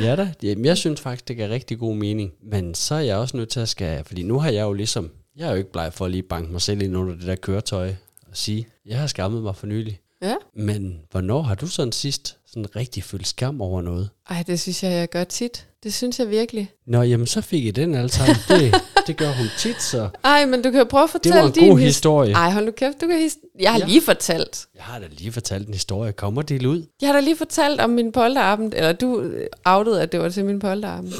ja 0.00 0.16
da, 0.16 0.32
jeg 0.42 0.76
synes 0.76 1.00
faktisk, 1.00 1.28
det 1.28 1.36
giver 1.36 1.48
rigtig 1.48 1.78
god 1.78 1.94
mening. 1.94 2.32
Men 2.50 2.74
så 2.74 2.94
er 2.94 3.00
jeg 3.00 3.16
også 3.16 3.36
nødt 3.36 3.48
til 3.48 3.60
at 3.60 3.68
skære, 3.68 4.04
fordi 4.04 4.22
nu 4.22 4.38
har 4.38 4.50
jeg 4.50 4.62
jo 4.62 4.72
ligesom, 4.72 5.10
jeg 5.36 5.46
er 5.46 5.50
jo 5.50 5.56
ikke 5.56 5.72
bleg 5.72 5.92
for 5.92 6.04
at 6.04 6.10
lige 6.10 6.22
banke 6.22 6.52
mig 6.52 6.62
selv 6.62 6.82
ind 6.82 6.96
under 6.96 7.14
det 7.14 7.26
der 7.26 7.34
køretøj 7.34 7.88
og 8.30 8.36
sige, 8.36 8.66
jeg 8.86 8.98
har 8.98 9.06
skammet 9.06 9.42
mig 9.42 9.56
for 9.56 9.66
nylig. 9.66 10.00
Ja. 10.22 10.34
Men 10.56 11.00
hvornår 11.10 11.42
har 11.42 11.54
du 11.54 11.66
sådan 11.66 11.92
sidst 11.92 12.36
sådan 12.46 12.76
rigtig 12.76 13.04
følt 13.04 13.26
skam 13.26 13.60
over 13.60 13.82
noget? 13.82 14.08
Ej, 14.30 14.44
det 14.46 14.60
synes 14.60 14.82
jeg, 14.82 14.92
jeg 14.92 15.08
gør 15.08 15.24
tit. 15.24 15.66
Det 15.82 15.94
synes 15.94 16.18
jeg 16.18 16.30
virkelig. 16.30 16.70
Nå, 16.86 17.02
jamen 17.02 17.26
så 17.26 17.40
fik 17.40 17.64
I 17.64 17.70
den 17.70 17.94
altså. 17.94 18.22
Det, 18.48 18.74
det 19.06 19.16
gør 19.16 19.32
hun 19.32 19.46
tit, 19.58 19.82
så... 19.82 20.08
Ej, 20.24 20.46
men 20.46 20.62
du 20.62 20.70
kan 20.70 20.78
jo 20.80 20.84
prøve 20.84 21.04
at 21.04 21.10
fortælle 21.10 21.34
Det 21.36 21.42
var 21.42 21.48
en 21.48 21.54
din 21.54 21.68
god 21.68 21.78
his- 21.78 21.82
historie. 21.84 22.32
Ej, 22.32 22.50
hold 22.50 22.64
nu 22.64 22.70
kæft, 22.70 23.00
du 23.00 23.06
kan 23.06 23.26
his- 23.26 23.38
Jeg 23.60 23.70
har 23.72 23.78
Ja. 23.78 23.84
ja. 23.84 23.88
lige 23.92 24.02
fortalt. 24.02 24.66
Jeg 24.74 24.82
har 24.84 24.98
da 24.98 25.06
lige 25.10 25.32
fortalt 25.32 25.66
en 25.68 25.74
historie. 25.74 26.12
Kommer 26.12 26.42
det 26.42 26.66
ud? 26.66 26.82
Jeg 27.00 27.08
har 27.08 27.14
da 27.14 27.20
lige 27.20 27.36
fortalt 27.36 27.80
om 27.80 27.90
min 27.90 28.12
polterabend, 28.12 28.72
eller 28.76 28.92
du 28.92 29.20
øh, 29.20 29.46
outede, 29.64 30.02
at 30.02 30.12
det 30.12 30.20
var 30.20 30.28
til 30.28 30.44
min 30.44 30.58
polterabend. 30.58 31.12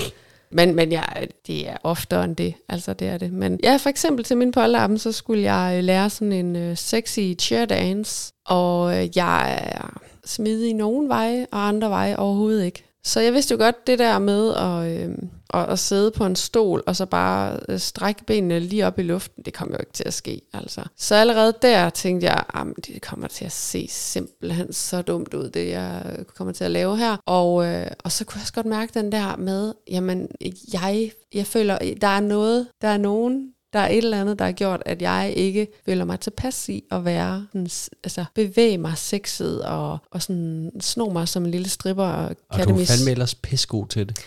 Men, 0.50 0.74
men 0.74 0.92
ja, 0.92 1.02
det 1.46 1.68
er 1.68 1.76
oftere 1.82 2.24
end 2.24 2.36
det, 2.36 2.54
altså 2.68 2.92
det 2.92 3.08
er 3.08 3.18
det. 3.18 3.32
Men 3.32 3.60
ja, 3.62 3.76
for 3.76 3.88
eksempel 3.88 4.24
til 4.24 4.36
min 4.36 4.52
polterappen, 4.52 4.98
så 4.98 5.12
skulle 5.12 5.52
jeg 5.52 5.74
øh, 5.78 5.84
lære 5.84 6.10
sådan 6.10 6.32
en 6.32 6.70
uh, 6.70 6.76
sexy 6.76 7.20
chair 7.38 7.64
dance, 7.64 8.32
og 8.46 8.96
øh, 8.96 9.16
jeg 9.16 9.58
er 9.72 10.00
smidig 10.24 10.70
i 10.70 10.82
veje, 11.08 11.46
og 11.52 11.68
andre 11.68 11.90
veje 11.90 12.16
overhovedet 12.16 12.64
ikke. 12.64 12.84
Så 13.06 13.20
jeg 13.20 13.32
vidste 13.32 13.52
jo 13.52 13.58
godt 13.58 13.86
det 13.86 13.98
der 13.98 14.18
med 14.18 14.54
at, 14.54 15.02
øh, 15.02 15.16
at, 15.54 15.68
at 15.72 15.78
sidde 15.78 16.10
på 16.10 16.26
en 16.26 16.36
stol, 16.36 16.82
og 16.86 16.96
så 16.96 17.06
bare 17.06 17.58
øh, 17.68 17.78
strække 17.78 18.24
benene 18.24 18.60
lige 18.60 18.86
op 18.86 18.98
i 18.98 19.02
luften, 19.02 19.44
det 19.44 19.54
kom 19.54 19.68
jo 19.70 19.76
ikke 19.80 19.92
til 19.92 20.04
at 20.06 20.14
ske. 20.14 20.40
Altså. 20.52 20.84
Så 20.96 21.14
allerede 21.14 21.54
der 21.62 21.90
tænkte 21.90 22.26
jeg, 22.26 22.44
at 22.54 22.66
det 22.86 23.02
kommer 23.02 23.28
til 23.28 23.44
at 23.44 23.52
se 23.52 23.86
simpelthen 23.90 24.72
så 24.72 25.02
dumt 25.02 25.34
ud, 25.34 25.50
det 25.50 25.68
jeg 25.68 26.16
kommer 26.34 26.52
til 26.52 26.64
at 26.64 26.70
lave 26.70 26.96
her. 26.96 27.16
Og, 27.26 27.66
øh, 27.66 27.86
og 28.04 28.12
så 28.12 28.24
kunne 28.24 28.38
jeg 28.38 28.42
også 28.42 28.52
godt 28.52 28.66
mærke 28.66 29.00
den 29.00 29.12
der 29.12 29.36
med, 29.36 29.74
jamen 29.90 30.28
jeg, 30.72 31.10
jeg 31.34 31.46
føler, 31.46 31.78
der 32.00 32.08
er 32.08 32.20
noget, 32.20 32.68
der 32.82 32.88
er 32.88 32.98
nogen, 32.98 33.52
der 33.76 33.82
er 33.82 33.88
et 33.88 33.96
eller 33.96 34.20
andet, 34.20 34.38
der 34.38 34.44
har 34.44 34.52
gjort, 34.52 34.82
at 34.86 35.02
jeg 35.02 35.32
ikke 35.36 35.68
føler 35.86 36.04
mig 36.04 36.20
tilpas 36.20 36.68
i 36.68 36.84
at 36.90 37.04
være, 37.04 37.46
sådan, 37.52 37.68
altså 38.04 38.24
bevæge 38.34 38.78
mig 38.78 38.98
sexet 38.98 39.62
og, 39.62 39.98
og 40.10 40.22
sådan 40.22 40.72
sno 40.80 41.08
mig 41.08 41.28
som 41.28 41.44
en 41.44 41.50
lille 41.50 41.68
stripper 41.68 42.04
og 42.04 42.36
Og 42.48 42.68
du 42.68 42.80
er 42.80 42.84
fandme 42.84 43.10
ellers 43.10 43.34
pissegod 43.34 43.86
til 43.86 44.08
det. 44.08 44.18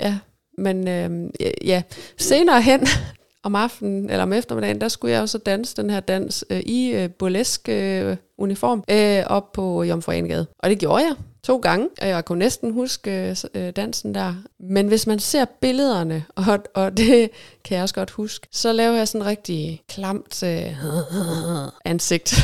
Ja, 0.00 0.18
men 0.58 0.88
øh, 0.88 1.30
ja, 1.64 1.82
senere 2.18 2.62
hen 2.62 2.86
om 3.42 3.54
aftenen 3.54 4.10
eller 4.10 4.22
om 4.22 4.32
eftermiddagen, 4.32 4.80
der 4.80 4.88
skulle 4.88 5.12
jeg 5.12 5.22
også 5.22 5.38
danse 5.38 5.76
den 5.76 5.90
her 5.90 6.00
dans 6.00 6.44
øh, 6.50 6.60
i 6.60 6.90
øh, 6.90 7.10
burlesk 7.10 7.68
øh, 7.68 8.16
uniform 8.38 8.84
øh, 8.90 9.24
op 9.26 9.52
på 9.52 9.82
Jomfru 9.82 10.12
Anegade. 10.12 10.46
Og 10.58 10.70
det 10.70 10.78
gjorde 10.78 11.04
jeg 11.04 11.14
to 11.46 11.56
gange, 11.56 11.88
og 12.02 12.08
jeg 12.08 12.24
kunne 12.24 12.38
næsten 12.38 12.72
huske 12.72 13.10
øh, 13.10 13.36
øh 13.54 13.70
dansen 13.70 14.14
der. 14.14 14.34
Men 14.58 14.88
hvis 14.88 15.06
man 15.06 15.18
ser 15.18 15.44
billederne, 15.44 16.24
og, 16.36 16.58
og 16.74 16.96
det 16.96 17.30
kan 17.64 17.74
jeg 17.74 17.82
også 17.82 17.94
godt 17.94 18.10
huske, 18.10 18.46
så 18.52 18.72
laver 18.72 18.96
jeg 18.96 19.08
sådan 19.08 19.20
en 19.20 19.26
rigtig 19.26 19.82
klamt 19.88 20.42
øh, 20.42 20.76
ansigt. 21.84 22.34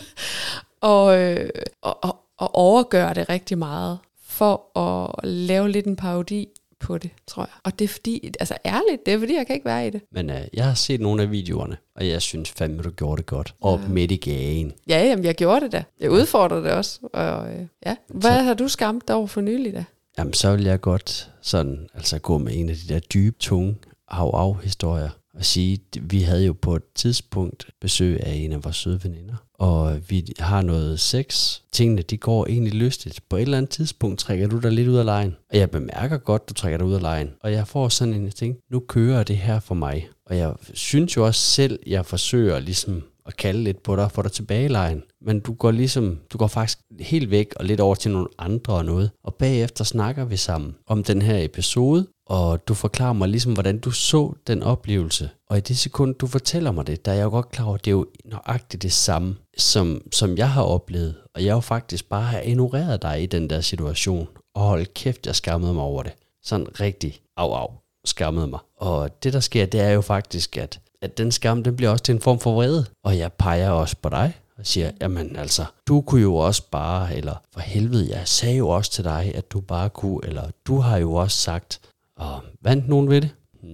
og, 0.80 1.18
øh, 1.18 1.50
og, 1.82 2.04
og, 2.04 2.16
og 2.38 2.54
overgør 2.54 3.12
det 3.12 3.28
rigtig 3.28 3.58
meget 3.58 3.98
for 4.26 4.78
at 4.78 5.24
lave 5.24 5.70
lidt 5.70 5.86
en 5.86 5.96
parodi 5.96 6.48
på 6.84 6.98
det, 6.98 7.10
tror 7.26 7.42
jeg. 7.42 7.52
Og 7.64 7.78
det 7.78 7.84
er 7.84 7.88
fordi, 7.88 8.30
altså 8.40 8.56
ærligt, 8.66 9.06
det 9.06 9.14
er 9.14 9.18
fordi, 9.18 9.34
jeg 9.34 9.46
kan 9.46 9.54
ikke 9.54 9.66
være 9.66 9.86
i 9.86 9.90
det. 9.90 10.00
Men 10.12 10.30
øh, 10.30 10.40
jeg 10.54 10.64
har 10.64 10.74
set 10.74 11.00
nogle 11.00 11.22
af 11.22 11.30
videoerne, 11.30 11.76
og 11.96 12.08
jeg 12.08 12.22
synes 12.22 12.50
fandme, 12.50 12.82
du 12.82 12.90
gjorde 12.90 13.16
det 13.16 13.26
godt. 13.26 13.54
Og 13.60 13.80
Ja. 13.82 13.88
midt 13.88 14.10
i 14.10 14.16
gagen. 14.16 14.72
Ja, 14.88 15.04
jamen, 15.06 15.24
jeg 15.24 15.34
gjorde 15.34 15.60
det 15.60 15.72
da. 15.72 15.84
Jeg 16.00 16.10
udfordrede 16.10 16.62
det 16.62 16.72
også. 16.72 16.98
Og, 17.12 17.48
øh, 17.52 17.66
ja. 17.86 17.96
Hvad 18.08 18.42
har 18.42 18.54
du 18.54 18.68
skamt 18.68 19.08
dig 19.08 19.16
over 19.16 19.26
for 19.26 19.40
nylig 19.40 19.72
da? 19.74 19.84
Jamen, 20.18 20.32
så 20.32 20.56
vil 20.56 20.64
jeg 20.64 20.80
godt 20.80 21.30
sådan, 21.42 21.88
altså 21.94 22.18
gå 22.18 22.38
med 22.38 22.52
en 22.56 22.68
af 22.70 22.76
de 22.76 22.94
der 22.94 23.00
dybe, 23.00 23.36
tunge 23.38 23.76
af-af-historier 24.10 25.10
at 25.38 25.44
sige, 25.44 25.80
at 25.96 26.12
vi 26.12 26.20
havde 26.20 26.46
jo 26.46 26.52
på 26.52 26.76
et 26.76 26.82
tidspunkt 26.94 27.66
besøg 27.80 28.20
af 28.22 28.32
en 28.32 28.52
af 28.52 28.64
vores 28.64 28.76
søde 28.76 29.04
veninder, 29.04 29.34
og 29.54 30.00
vi 30.08 30.32
har 30.38 30.62
noget 30.62 31.00
sex. 31.00 31.58
Tingene, 31.72 32.02
de 32.02 32.16
går 32.16 32.46
egentlig 32.46 32.74
lystigt. 32.74 33.20
På 33.28 33.36
et 33.36 33.42
eller 33.42 33.58
andet 33.58 33.70
tidspunkt 33.70 34.18
trækker 34.18 34.48
du 34.48 34.58
dig 34.58 34.72
lidt 34.72 34.88
ud 34.88 34.96
af 34.96 35.04
lejen, 35.04 35.36
og 35.52 35.58
jeg 35.58 35.70
bemærker 35.70 36.18
godt, 36.18 36.48
du 36.48 36.54
trækker 36.54 36.78
dig 36.78 36.86
ud 36.86 36.94
af 36.94 37.02
lejen, 37.02 37.30
og 37.40 37.52
jeg 37.52 37.68
får 37.68 37.88
sådan 37.88 38.14
en 38.14 38.30
ting, 38.30 38.56
nu 38.70 38.80
kører 38.80 39.22
det 39.22 39.36
her 39.36 39.60
for 39.60 39.74
mig. 39.74 40.08
Og 40.26 40.36
jeg 40.36 40.54
synes 40.74 41.16
jo 41.16 41.26
også 41.26 41.40
selv, 41.40 41.78
jeg 41.86 42.06
forsøger 42.06 42.58
ligesom 42.58 43.02
at 43.26 43.36
kalde 43.36 43.62
lidt 43.62 43.82
på 43.82 43.96
dig, 43.96 44.10
få 44.10 44.22
dig 44.22 44.32
tilbage 44.32 44.64
i 44.64 44.68
lejen. 44.68 45.02
Men 45.20 45.40
du 45.40 45.54
går 45.54 45.70
ligesom, 45.70 46.18
du 46.32 46.38
går 46.38 46.46
faktisk 46.46 46.78
helt 47.00 47.30
væk 47.30 47.54
og 47.56 47.64
lidt 47.64 47.80
over 47.80 47.94
til 47.94 48.10
nogle 48.10 48.28
andre 48.38 48.74
og 48.74 48.84
noget. 48.84 49.10
Og 49.24 49.34
bagefter 49.34 49.84
snakker 49.84 50.24
vi 50.24 50.36
sammen 50.36 50.74
om 50.86 51.04
den 51.04 51.22
her 51.22 51.44
episode, 51.44 52.06
og 52.26 52.68
du 52.68 52.74
forklarer 52.74 53.12
mig 53.12 53.28
ligesom, 53.28 53.52
hvordan 53.52 53.78
du 53.78 53.90
så 53.90 54.32
den 54.46 54.62
oplevelse. 54.62 55.30
Og 55.50 55.58
i 55.58 55.60
det 55.60 55.78
sekund, 55.78 56.14
du 56.14 56.26
fortæller 56.26 56.72
mig 56.72 56.86
det, 56.86 57.04
der 57.04 57.12
er 57.12 57.16
jeg 57.16 57.24
jo 57.24 57.30
godt 57.30 57.50
klar 57.50 57.64
over, 57.64 57.74
at 57.74 57.84
det 57.84 57.90
er 57.90 57.92
jo 57.92 58.06
nøjagtigt 58.24 58.82
det 58.82 58.92
samme, 58.92 59.36
som, 59.58 60.02
som 60.12 60.36
jeg 60.36 60.50
har 60.50 60.62
oplevet. 60.62 61.14
Og 61.34 61.44
jeg 61.44 61.52
jo 61.52 61.60
faktisk 61.60 62.08
bare 62.08 62.22
har 62.22 62.40
ignoreret 62.40 63.02
dig 63.02 63.22
i 63.22 63.26
den 63.26 63.50
der 63.50 63.60
situation. 63.60 64.28
Og 64.54 64.62
hold 64.62 64.86
kæft, 64.94 65.26
jeg 65.26 65.36
skammede 65.36 65.74
mig 65.74 65.82
over 65.82 66.02
det. 66.02 66.12
Sådan 66.42 66.80
rigtig 66.80 67.20
af 67.36 67.62
af 67.62 67.70
skammede 68.04 68.46
mig. 68.46 68.60
Og 68.76 69.22
det 69.22 69.32
der 69.32 69.40
sker, 69.40 69.66
det 69.66 69.80
er 69.80 69.90
jo 69.90 70.00
faktisk, 70.00 70.56
at, 70.56 70.80
at 71.02 71.18
den 71.18 71.32
skam, 71.32 71.62
den 71.62 71.76
bliver 71.76 71.90
også 71.90 72.04
til 72.04 72.14
en 72.14 72.20
form 72.20 72.38
for 72.38 72.54
vrede. 72.54 72.86
Og 73.04 73.18
jeg 73.18 73.32
peger 73.32 73.70
også 73.70 73.96
på 74.02 74.08
dig 74.08 74.34
og 74.58 74.66
siger, 74.66 74.90
jamen 75.00 75.36
altså, 75.36 75.64
du 75.86 76.00
kunne 76.00 76.22
jo 76.22 76.36
også 76.36 76.62
bare, 76.70 77.16
eller 77.16 77.34
for 77.52 77.60
helvede, 77.60 78.10
jeg 78.10 78.28
sagde 78.28 78.56
jo 78.56 78.68
også 78.68 78.90
til 78.90 79.04
dig, 79.04 79.32
at 79.34 79.52
du 79.52 79.60
bare 79.60 79.90
kunne, 79.90 80.20
eller 80.24 80.50
du 80.66 80.78
har 80.78 80.96
jo 80.96 81.14
også 81.14 81.38
sagt, 81.38 81.80
og 82.16 82.40
vandt 82.62 82.88
nogen 82.88 83.10
ved 83.10 83.20
det? 83.20 83.30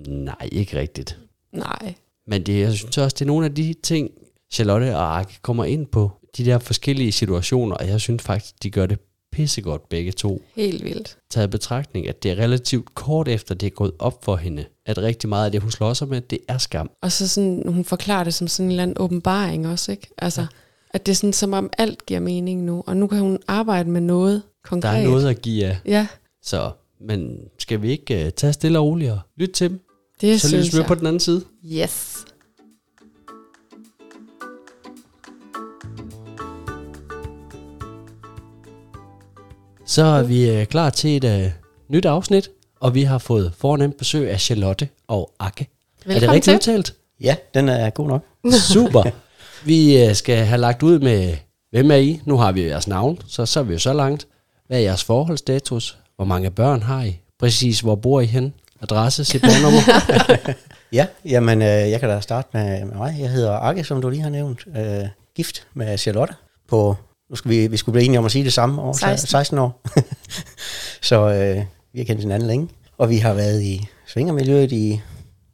Nej, 0.08 0.48
ikke 0.52 0.78
rigtigt. 0.78 1.18
Nej. 1.52 1.94
Men 2.26 2.42
det, 2.42 2.60
jeg 2.60 2.72
synes 2.72 2.98
også, 2.98 3.14
det 3.14 3.20
er 3.22 3.26
nogle 3.26 3.46
af 3.46 3.54
de 3.54 3.74
ting, 3.82 4.10
Charlotte 4.52 4.96
og 4.96 5.18
Arke 5.18 5.38
kommer 5.42 5.64
ind 5.64 5.86
på, 5.86 6.10
de 6.36 6.44
der 6.44 6.58
forskellige 6.58 7.12
situationer, 7.12 7.76
og 7.76 7.86
jeg 7.88 8.00
synes 8.00 8.22
faktisk, 8.22 8.62
de 8.62 8.70
gør 8.70 8.86
det 8.86 8.98
pissegodt 9.32 9.88
begge 9.88 10.12
to. 10.12 10.42
Helt 10.56 10.84
vildt. 10.84 11.18
Taget 11.30 11.50
betragtning, 11.50 12.08
at 12.08 12.22
det 12.22 12.30
er 12.30 12.36
relativt 12.36 12.94
kort 12.94 13.28
efter, 13.28 13.54
det 13.54 13.66
er 13.66 13.70
gået 13.70 13.92
op 13.98 14.24
for 14.24 14.36
hende, 14.36 14.64
at 14.86 14.98
rigtig 14.98 15.28
meget 15.28 15.44
af 15.46 15.52
det, 15.52 15.62
hun 15.62 15.70
slår 15.70 15.92
sig 15.94 16.08
med, 16.08 16.20
det 16.20 16.38
er 16.48 16.58
skam. 16.58 16.90
Og 17.02 17.12
så 17.12 17.28
sådan, 17.28 17.62
hun 17.66 17.84
forklarer 17.84 18.24
det 18.24 18.34
som 18.34 18.48
sådan 18.48 18.66
en 18.66 18.70
eller 18.70 18.82
anden 18.82 18.96
åbenbaring 19.00 19.68
også, 19.68 19.92
ikke? 19.92 20.08
Altså, 20.18 20.46
at 20.94 21.06
det 21.06 21.12
er 21.12 21.16
sådan, 21.16 21.32
som 21.32 21.52
om 21.52 21.70
alt 21.78 22.06
giver 22.06 22.20
mening 22.20 22.64
nu, 22.64 22.84
og 22.86 22.96
nu 22.96 23.06
kan 23.06 23.18
hun 23.18 23.38
arbejde 23.48 23.90
med 23.90 24.00
noget 24.00 24.34
Der 24.34 24.68
konkret. 24.68 24.98
er 24.98 25.02
noget 25.10 25.28
at 25.28 25.42
give 25.42 25.66
af. 25.66 25.78
Ja, 25.84 26.06
Så, 26.42 26.70
men 27.00 27.38
skal 27.58 27.82
vi 27.82 27.90
ikke 27.90 28.24
uh, 28.26 28.30
tage 28.36 28.52
stille 28.52 28.78
og 28.78 28.84
roligt 28.86 29.10
og 29.10 29.18
lytte 29.36 29.54
til 29.54 29.70
dem? 29.70 29.80
det 30.20 30.40
Så 30.40 30.48
synes 30.48 30.66
lyttes 30.66 30.78
vi 30.78 30.84
på 30.86 30.94
den 30.94 31.06
anden 31.06 31.20
side. 31.20 31.44
Yes. 31.72 32.24
Så 39.86 40.02
er 40.04 40.22
vi 40.22 40.58
uh, 40.60 40.64
klar 40.64 40.90
til 40.90 41.16
et 41.24 41.44
uh, 41.44 41.52
nyt 41.88 42.04
afsnit, 42.06 42.50
og 42.80 42.94
vi 42.94 43.02
har 43.02 43.18
fået 43.18 43.52
fornemt 43.58 43.96
besøg 43.96 44.30
af 44.30 44.40
Charlotte 44.40 44.88
og 45.08 45.32
Akke. 45.38 45.64
er 45.64 46.04
det 46.04 46.08
Velkommen 46.14 46.34
rigtigt 46.34 46.62
til. 46.62 46.70
udtalt? 46.72 46.94
Ja, 47.20 47.36
den 47.54 47.68
er 47.68 47.90
god 47.90 48.08
nok. 48.08 48.24
Super. 48.72 49.02
Vi 49.64 50.02
øh, 50.04 50.14
skal 50.14 50.36
have 50.36 50.60
lagt 50.60 50.82
ud 50.82 50.98
med, 50.98 51.36
hvem 51.70 51.90
er 51.90 51.96
I? 51.96 52.20
Nu 52.24 52.36
har 52.36 52.52
vi 52.52 52.62
jeres 52.62 52.88
navn, 52.88 53.18
så, 53.26 53.46
så 53.46 53.60
er 53.60 53.64
vi 53.64 53.72
jo 53.72 53.78
så 53.78 53.92
langt. 53.92 54.26
Hvad 54.66 54.78
er 54.78 54.82
jeres 54.82 55.04
forholdsstatus? 55.04 55.98
Hvor 56.20 56.24
mange 56.26 56.50
børn 56.50 56.82
har 56.82 57.02
I? 57.02 57.20
Præcis, 57.38 57.80
hvor 57.80 57.94
bor 57.94 58.20
I 58.20 58.26
hen? 58.26 58.54
Adresse, 58.82 59.24
CPR-nummer? 59.24 59.80
Ja, 60.92 61.06
jamen, 61.24 61.62
øh, 61.62 61.68
jeg 61.68 62.00
kan 62.00 62.08
da 62.08 62.20
starte 62.20 62.48
med, 62.52 62.84
med 62.84 62.94
mig. 62.94 63.16
Jeg 63.20 63.30
hedder 63.30 63.52
Akke, 63.52 63.84
som 63.84 64.02
du 64.02 64.08
lige 64.10 64.22
har 64.22 64.30
nævnt. 64.30 64.64
Øh, 64.76 65.08
gift 65.34 65.66
med 65.74 65.98
Charlotte 65.98 66.34
på 66.68 66.96
nu 67.30 67.36
skal 67.36 67.50
vi, 67.50 67.66
vi 67.66 67.76
skulle 67.76 67.92
blive 67.92 68.04
enige 68.04 68.18
om 68.18 68.24
at 68.24 68.32
sige 68.32 68.44
det 68.44 68.52
samme 68.52 68.82
år, 68.82 68.92
16. 68.92 69.26
16 69.26 69.58
år. 69.58 69.82
så 71.08 71.16
øh, 71.16 71.64
vi 71.92 71.98
har 71.98 72.04
kendt 72.04 72.20
hinanden 72.20 72.48
længe, 72.48 72.68
og 72.98 73.10
vi 73.10 73.16
har 73.16 73.34
været 73.34 73.62
i 73.62 73.86
svingermiljøet 74.06 74.72
i 74.72 75.00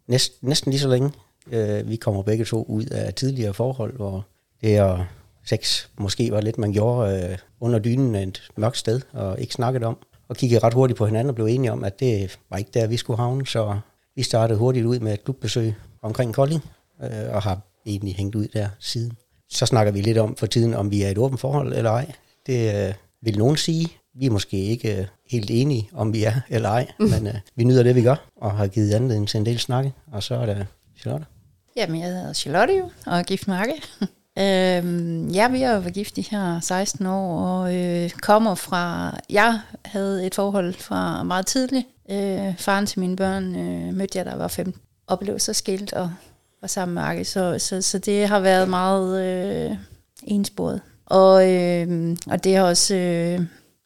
næst, 0.09 0.33
næsten 0.43 0.71
lige 0.71 0.81
så 0.81 0.89
længe. 0.89 1.11
Øh, 1.53 1.89
vi 1.89 1.97
kommer 1.97 2.23
begge 2.23 2.45
to 2.45 2.65
ud 2.69 2.85
af 2.85 3.15
tidligere 3.15 3.55
forhold, 3.55 3.97
hvor 3.97 4.27
det 4.61 4.77
er 4.77 5.05
sex 5.45 5.87
måske 5.99 6.33
var 6.33 6.41
lidt, 6.41 6.59
man 6.59 6.73
gjorde 6.73 7.29
øh, 7.31 7.39
under 7.61 7.79
dynen 7.79 8.15
et 8.15 8.43
mørkt 8.57 8.79
sted, 8.79 9.01
og 9.13 9.41
ikke 9.41 9.55
snakket 9.55 9.85
om. 9.85 9.99
Og 10.29 10.37
kiggede 10.37 10.61
ret 10.65 10.75
hurtigt 10.75 10.99
på 10.99 11.07
hinanden 11.07 11.29
og 11.29 11.35
blev 11.35 11.47
enige 11.47 11.73
om, 11.73 11.85
at 11.85 12.01
det 12.01 12.39
var 12.51 12.57
ikke 12.57 12.71
der, 12.75 12.87
vi 12.87 12.97
skulle 12.97 13.17
havne, 13.17 13.47
så 13.47 13.79
vi 14.17 14.23
startede 14.23 14.59
hurtigt 14.59 14.87
ud 14.87 14.99
med 14.99 15.13
et 15.13 15.25
klubbesøg 15.25 15.75
omkring 16.03 16.35
Kolding, 16.35 16.65
øh, 17.03 17.35
og 17.35 17.43
har 17.43 17.61
egentlig 17.87 18.15
hængt 18.15 18.35
ud 18.35 18.49
der 18.49 18.69
siden. 18.79 19.13
Så 19.49 19.67
snakker 19.67 19.93
vi 19.93 20.01
lidt 20.01 20.19
om 20.19 20.37
for 20.37 20.47
tiden, 20.47 20.75
om 20.75 20.91
vi 20.91 21.03
er 21.03 21.09
et 21.09 21.19
åbent 21.19 21.41
forhold 21.41 21.73
eller 21.73 21.91
ej. 21.91 22.13
Det 22.47 22.89
øh, 22.89 22.95
vil 23.23 23.39
nogen 23.39 23.57
sige. 23.57 23.89
Vi 24.15 24.27
er 24.27 24.31
måske 24.31 24.57
ikke 24.57 25.01
øh, 25.01 25.07
helt 25.31 25.51
enige, 25.51 25.91
om 25.93 26.13
vi 26.13 26.25
er 26.25 26.41
eller 26.49 26.69
ej, 26.69 26.87
mm. 27.01 27.07
men 27.07 27.27
øh, 27.27 27.35
vi 27.57 27.65
nyder 27.65 27.83
det, 27.83 27.95
vi 27.95 28.03
gør, 28.03 28.29
og 28.37 28.53
har 28.53 28.67
givet 28.67 28.95
anledning 28.95 29.29
til 29.29 29.39
en 29.39 29.47
del 29.47 29.59
snakke. 29.59 29.93
Og 30.13 30.23
så 30.23 30.35
er 30.35 30.47
det 30.47 30.67
Charlotte. 30.99 31.27
Jamen, 31.77 32.01
jeg 32.01 32.09
hedder 32.09 32.33
Charlotte 32.33 32.75
jo, 32.75 32.91
og 33.07 33.19
er 33.19 33.23
gift 33.23 33.49
med. 33.49 33.57
øhm, 34.39 35.29
ja, 35.29 35.49
vi 35.49 35.61
har 35.61 35.75
jo 35.75 35.79
været 35.79 35.95
gift 35.95 36.19
i 36.19 36.29
her 36.31 36.61
16 36.61 37.07
år, 37.07 37.41
og 37.41 37.77
øh, 37.77 38.11
kommer 38.11 38.55
fra... 38.55 39.15
Jeg 39.31 39.61
havde 39.85 40.27
et 40.27 40.35
forhold 40.35 40.75
fra 40.75 41.23
meget 41.23 41.47
tidligt. 41.47 41.87
Øh, 42.11 42.59
faren 42.59 42.87
til 42.87 43.01
mine 43.01 43.17
børn 43.17 43.57
øh, 43.57 43.95
mødte 43.95 44.19
jeg, 44.19 44.25
da 44.25 44.31
jeg 44.31 44.39
var 44.39 44.49
15, 44.49 44.81
og 45.07 45.19
blev 45.19 45.39
så 45.39 45.53
skilt 45.53 45.93
og 45.93 46.11
var 46.61 46.69
sammen 46.69 46.95
med 46.95 47.03
Arke, 47.03 47.25
Så, 47.25 47.59
så, 47.59 47.83
så 47.83 47.99
det 47.99 48.29
har 48.29 48.41
været 48.41 48.69
meget 48.69 49.25
øh, 49.25 49.77
ensporet. 50.23 50.81
Og, 51.07 51.53
øh, 51.53 52.17
og 52.27 52.45
det 52.45 52.57
har 52.57 52.63
også 52.63 52.95
øh, 52.95 53.41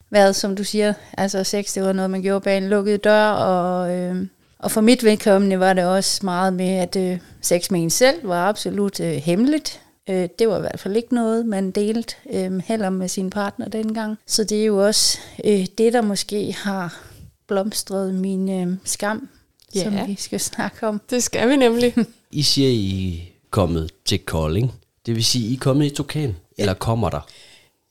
været, 0.09 0.35
som 0.35 0.55
du 0.55 0.63
siger, 0.63 0.93
altså 1.17 1.43
sex, 1.43 1.73
det 1.73 1.83
var 1.83 1.93
noget, 1.93 2.11
man 2.11 2.21
gjorde 2.21 2.43
bag 2.43 2.57
en 2.57 2.69
lukket 2.69 3.03
dør, 3.03 3.29
og... 3.29 3.91
Øh, 3.95 4.27
og 4.61 4.71
for 4.71 4.81
mit 4.81 5.03
vedkommende 5.03 5.59
var 5.59 5.73
det 5.73 5.85
også 5.85 6.19
meget 6.25 6.53
med, 6.53 6.69
at 6.69 6.95
øh, 6.95 7.19
sex 7.41 7.71
med 7.71 7.83
en 7.83 7.89
selv 7.89 8.27
var 8.27 8.47
absolut 8.49 8.99
øh, 8.99 9.11
hemmeligt. 9.11 9.81
Øh, 10.09 10.29
det 10.39 10.47
var 10.47 10.57
i 10.57 10.61
hvert 10.61 10.79
fald 10.79 10.95
ikke 10.95 11.15
noget, 11.15 11.45
man 11.45 11.71
delte 11.71 12.15
øh, 12.33 12.61
heller 12.65 12.89
med 12.89 13.07
sin 13.07 13.29
partner 13.29 13.69
dengang. 13.69 14.17
Så 14.27 14.43
det 14.43 14.61
er 14.61 14.65
jo 14.65 14.85
også 14.85 15.19
øh, 15.45 15.65
det, 15.77 15.93
der 15.93 16.01
måske 16.01 16.53
har 16.53 17.01
blomstret 17.47 18.13
min 18.13 18.49
øh, 18.49 18.77
skam, 18.83 19.29
Ja. 19.75 19.83
som 19.83 19.93
vi 20.07 20.15
skal 20.19 20.39
snakke 20.39 20.87
om. 20.87 21.01
Det 21.09 21.23
skal 21.23 21.49
vi 21.49 21.55
nemlig. 21.55 21.93
I 22.31 22.41
siger, 22.41 22.69
I 22.69 23.15
er 23.17 23.31
kommet 23.49 23.91
til 24.05 24.19
Kolding. 24.19 24.71
Det 25.05 25.15
vil 25.15 25.23
sige, 25.25 25.49
I 25.49 25.53
er 25.55 25.59
kommet 25.59 25.85
i 25.85 25.89
Tukan, 25.95 26.21
ja. 26.21 26.33
eller 26.57 26.73
kommer 26.73 27.09
der? 27.09 27.27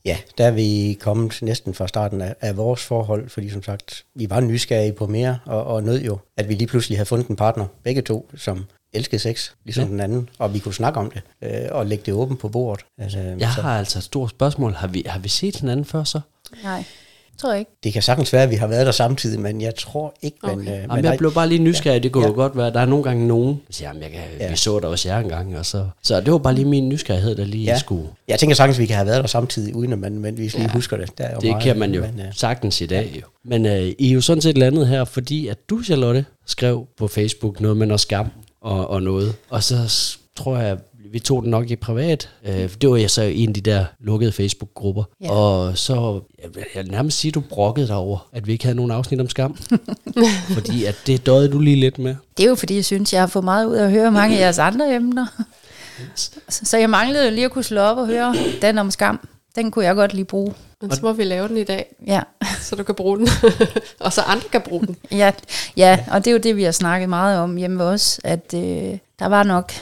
Ja, 0.04 0.18
der 0.38 0.44
er 0.46 0.50
vi 0.50 0.98
kommet 1.00 1.38
næsten 1.42 1.74
fra 1.74 1.88
starten 1.88 2.20
af, 2.20 2.34
af 2.40 2.56
vores 2.56 2.84
forhold, 2.84 3.28
fordi 3.28 3.50
som 3.50 3.62
sagt, 3.62 4.04
vi 4.14 4.30
var 4.30 4.40
nysgerrige 4.40 4.92
på 4.92 5.06
mere, 5.06 5.38
og, 5.46 5.64
og 5.64 5.82
nød 5.82 6.00
jo, 6.02 6.18
at 6.36 6.48
vi 6.48 6.54
lige 6.54 6.66
pludselig 6.68 6.98
havde 6.98 7.06
fundet 7.06 7.28
en 7.28 7.36
partner, 7.36 7.66
begge 7.82 8.02
to, 8.02 8.30
som 8.36 8.64
elskede 8.92 9.18
sex, 9.22 9.50
ligesom 9.64 9.82
Ja. 9.82 9.86
ja. 9.86 9.92
den 9.92 10.00
anden, 10.00 10.28
og 10.38 10.54
vi 10.54 10.58
kunne 10.58 10.74
snakke 10.74 11.00
om 11.00 11.10
det, 11.10 11.22
øh, 11.42 11.68
og 11.70 11.86
lægge 11.86 12.02
det 12.06 12.14
åbent 12.14 12.40
på 12.40 12.48
bordet. 12.48 12.84
Altså, 12.98 13.18
Jeg 13.38 13.48
har 13.48 13.78
altså 13.78 13.98
et 13.98 14.04
stort 14.04 14.30
spørgsmål. 14.30 14.72
Har 14.72 14.86
vi, 14.88 15.02
har 15.06 15.18
vi 15.18 15.28
set 15.28 15.56
hinanden 15.56 15.84
før 15.84 16.04
så? 16.04 16.20
Nej, 16.64 16.84
tror 17.38 17.50
jeg 17.50 17.58
ikke. 17.58 17.70
Det 17.84 17.92
kan 17.92 18.02
sagtens 18.02 18.32
være, 18.32 18.42
at 18.42 18.50
vi 18.50 18.54
har 18.54 18.66
været 18.66 18.86
der 18.86 18.92
samtidig, 18.92 19.40
men 19.40 19.60
jeg 19.60 19.74
tror 19.74 20.14
ikke, 20.22 20.36
okay. 20.42 20.54
men, 20.54 20.68
øh, 20.68 20.74
Jamen, 20.74 20.88
men 20.96 21.04
jeg 21.04 21.18
blev 21.18 21.32
bare 21.34 21.48
lige 21.48 21.58
nysgerrig. 21.62 22.02
Det 22.02 22.12
kunne 22.12 22.24
Ja. 22.24 22.28
jo 22.28 22.34
godt 22.34 22.56
være, 22.56 22.70
der 22.72 22.80
er 22.80 22.86
nogle 22.86 23.04
gange 23.04 23.26
nogen, 23.26 23.48
der 23.48 23.72
siger, 23.72 23.88
jamen, 23.88 24.02
jeg 24.02 24.10
kan, 24.10 24.20
Ja. 24.40 24.50
vi 24.50 24.56
så 24.56 24.78
der 24.80 24.88
også 24.88 25.08
jer 25.08 25.18
engang. 25.18 25.58
Og 25.58 25.66
så, 25.66 25.86
så 26.02 26.20
det 26.20 26.32
var 26.32 26.38
bare 26.38 26.54
lige 26.54 26.64
min 26.64 26.88
nysgerrighed, 26.88 27.36
der 27.36 27.44
lige 27.44 27.64
Ja. 27.64 27.78
skulle. 27.78 28.08
jeg 28.28 28.38
tænker 28.38 28.56
sagtens, 28.56 28.76
at 28.78 28.80
vi 28.82 28.86
kan 28.86 28.96
have 28.96 29.06
været 29.06 29.20
der 29.22 29.26
samtidig, 29.28 29.74
uden 29.76 29.92
at 29.92 29.98
man 29.98 30.12
nødvendigvis 30.12 30.54
lige 30.54 30.62
Ja. 30.66 30.72
husker 30.72 30.96
det. 30.96 31.18
Der 31.18 31.24
er 31.24 31.34
jo 31.34 31.40
Det 31.40 31.50
meget, 31.50 31.62
kan 31.62 31.78
man 31.78 31.94
jo 31.94 32.00
Men, 32.00 32.20
øh, 32.20 32.26
sagtens 32.34 32.80
i 32.80 32.86
dag. 32.86 33.12
Jo. 33.16 33.26
Men 33.44 33.66
øh, 33.66 33.92
I 33.98 34.10
er 34.10 34.14
jo 34.14 34.20
sådan 34.20 34.40
set 34.42 34.58
landet 34.58 34.86
her, 34.88 35.04
fordi 35.04 35.48
at 35.48 35.58
du, 35.70 35.82
Charlotte, 35.82 36.24
skrev 36.46 36.86
på 36.98 37.08
Facebook 37.08 37.60
noget 37.60 37.76
med 37.76 37.86
noget 37.86 38.00
skam 38.00 38.26
og, 38.62 38.90
og 38.90 39.02
noget. 39.02 39.34
Og 39.50 39.62
så 39.62 39.76
tror 40.36 40.56
jeg, 40.56 40.78
vi 41.12 41.18
tog 41.18 41.42
den 41.42 41.50
nok 41.50 41.70
i 41.70 41.76
privat. 41.76 42.30
Øh, 42.44 42.70
det 42.80 42.90
var 42.90 42.96
jeg 42.96 43.10
så 43.10 43.22
i 43.22 43.38
en 43.42 43.48
af 43.48 43.54
de 43.54 43.60
der 43.60 43.84
lukkede 44.00 44.32
Facebook-grupper. 44.32 45.04
Ja. 45.20 45.30
Og 45.30 45.78
så, 45.78 46.20
jeg, 46.42 46.64
jeg 46.74 46.84
nærmest 46.84 47.18
sige, 47.18 47.32
du 47.32 47.40
brokkede 47.40 47.86
dig 47.86 47.96
over, 47.96 48.28
at 48.32 48.46
vi 48.46 48.52
ikke 48.52 48.64
havde 48.64 48.76
nogen 48.76 48.90
afsnit 48.90 49.20
om 49.20 49.28
skam. 49.28 49.56
fordi 50.56 50.84
at 50.84 50.96
det 51.06 51.26
døde 51.26 51.52
du 51.52 51.58
lige 51.58 51.76
lidt 51.76 51.98
med. 51.98 52.14
Det 52.36 52.44
er 52.44 52.48
jo 52.48 52.54
fordi, 52.54 52.74
jeg 52.74 52.84
synes, 52.84 53.12
jeg 53.12 53.22
har 53.22 53.26
fået 53.26 53.44
meget 53.44 53.66
ud 53.66 53.74
af 53.74 53.84
at 53.84 53.90
høre 53.90 54.12
mange 54.12 54.36
af 54.36 54.40
jeres 54.40 54.58
andre 54.58 54.94
emner. 54.94 55.26
Så, 56.14 56.30
så 56.48 56.78
jeg 56.78 56.90
manglede 56.90 57.24
jo 57.24 57.30
lige 57.30 57.44
at 57.44 57.50
kunne 57.50 57.64
slå 57.64 57.80
op 57.80 57.98
og 57.98 58.06
høre 58.06 58.34
den 58.62 58.78
om 58.78 58.90
skam. 58.90 59.28
Den 59.56 59.70
kunne 59.70 59.84
jeg 59.84 59.94
godt 59.94 60.14
lige 60.14 60.24
bruge. 60.24 60.54
Men 60.82 60.90
så 60.94 60.98
må 61.02 61.12
vi 61.12 61.24
lave 61.24 61.48
den 61.48 61.56
i 61.56 61.64
dag, 61.64 61.94
Ja. 62.06 62.20
så 62.60 62.76
du 62.76 62.82
kan 62.82 62.94
bruge 62.94 63.18
den. 63.18 63.28
og 64.00 64.12
så 64.12 64.20
andre 64.20 64.48
kan 64.52 64.60
bruge 64.62 64.86
den. 64.86 64.96
Ja, 65.12 65.32
ja, 65.76 66.04
og 66.10 66.24
det 66.24 66.30
er 66.30 66.32
jo 66.32 66.38
det, 66.38 66.56
vi 66.56 66.62
har 66.62 66.72
snakket 66.72 67.08
meget 67.08 67.38
om 67.38 67.56
hjemme 67.56 67.78
ved 67.78 67.86
os, 67.86 68.20
at 68.24 68.54
øh, 68.54 68.98
der 69.18 69.26
var 69.26 69.42
nok 69.42 69.72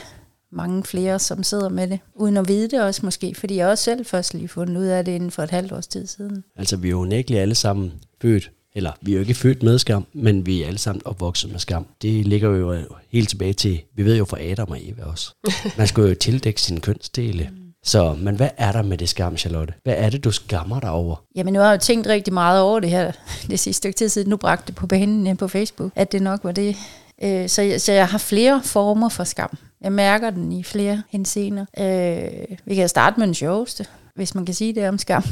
mange 0.51 0.83
flere, 0.83 1.19
som 1.19 1.43
sidder 1.43 1.69
med 1.69 1.87
det, 1.87 1.99
uden 2.15 2.37
at 2.37 2.47
vide 2.47 2.67
det 2.69 2.81
også 2.81 3.01
måske, 3.03 3.35
fordi 3.35 3.55
jeg 3.55 3.67
også 3.67 3.83
selv 3.83 4.05
først 4.05 4.33
lige 4.33 4.47
fundet 4.47 4.77
ud 4.77 4.85
af 4.85 5.05
det 5.05 5.11
inden 5.11 5.31
for 5.31 5.43
et 5.43 5.49
halvt 5.51 5.71
års 5.71 5.87
tid 5.87 6.07
siden. 6.07 6.43
Altså, 6.57 6.77
vi 6.77 6.87
er 6.87 6.91
jo 6.91 7.03
nægteligt 7.05 7.41
alle 7.41 7.55
sammen 7.55 7.93
født, 8.21 8.51
eller 8.75 8.91
vi 9.01 9.11
er 9.11 9.15
jo 9.15 9.21
ikke 9.21 9.33
født 9.33 9.63
med 9.63 9.79
skam, 9.79 10.05
men 10.13 10.45
vi 10.45 10.63
er 10.63 10.67
alle 10.67 10.77
sammen 10.79 11.01
opvokset 11.05 11.51
med 11.51 11.59
skam. 11.59 11.85
Det 12.01 12.27
ligger 12.27 12.49
jo 12.49 12.75
helt 13.11 13.29
tilbage 13.29 13.53
til, 13.53 13.81
vi 13.95 14.05
ved 14.05 14.17
jo 14.17 14.25
fra 14.25 14.41
Adam 14.43 14.69
og 14.69 14.77
Eva 14.81 15.03
også. 15.03 15.33
Man 15.77 15.87
skulle 15.87 16.09
jo 16.09 16.15
tildække 16.15 16.61
sine 16.61 16.79
kønsdele. 16.79 17.49
Så, 17.83 18.13
men 18.19 18.35
hvad 18.35 18.49
er 18.57 18.71
der 18.71 18.81
med 18.81 18.97
det 18.97 19.09
skam, 19.09 19.37
Charlotte? 19.37 19.73
Hvad 19.83 19.93
er 19.97 20.09
det, 20.09 20.23
du 20.23 20.31
skammer 20.31 20.79
dig 20.79 20.89
over? 20.89 21.15
Jamen 21.35 21.53
nu 21.53 21.59
har 21.59 21.67
jeg 21.67 21.75
jo 21.75 21.79
tænkt 21.85 22.07
rigtig 22.07 22.33
meget 22.33 22.61
over 22.61 22.79
det 22.79 22.89
her 22.89 23.11
det 23.49 23.59
sidste 23.59 23.73
stykke 23.77 23.97
tid 23.97 24.09
siden, 24.09 24.29
nu 24.29 24.37
bragte 24.37 24.67
det 24.67 24.75
på 24.75 24.87
banen 24.87 25.27
øh, 25.27 25.37
på 25.37 25.47
Facebook, 25.47 25.91
at 25.95 26.11
det 26.11 26.21
nok 26.21 26.43
var 26.43 26.51
det. 26.51 26.75
Øh, 27.23 27.49
Så 27.49 27.61
jeg, 27.61 27.81
så 27.81 27.91
jeg 27.91 28.07
har 28.07 28.17
flere 28.17 28.61
former 28.63 29.09
for 29.09 29.23
skam. 29.23 29.57
Jeg 29.81 29.91
mærker 29.91 30.29
den 30.29 30.51
i 30.51 30.63
flere 30.63 31.03
henseender. 31.09 31.65
Øh, 31.79 32.57
vi 32.65 32.75
kan 32.75 32.89
starte 32.89 33.19
med 33.19 33.27
den 33.27 33.35
sjoveste, 33.35 33.85
hvis 34.19 34.35
man 34.35 34.45
kan 34.45 34.55
sige 34.55 34.75
det 34.75 34.87
om 34.87 34.97
skam. 34.97 35.23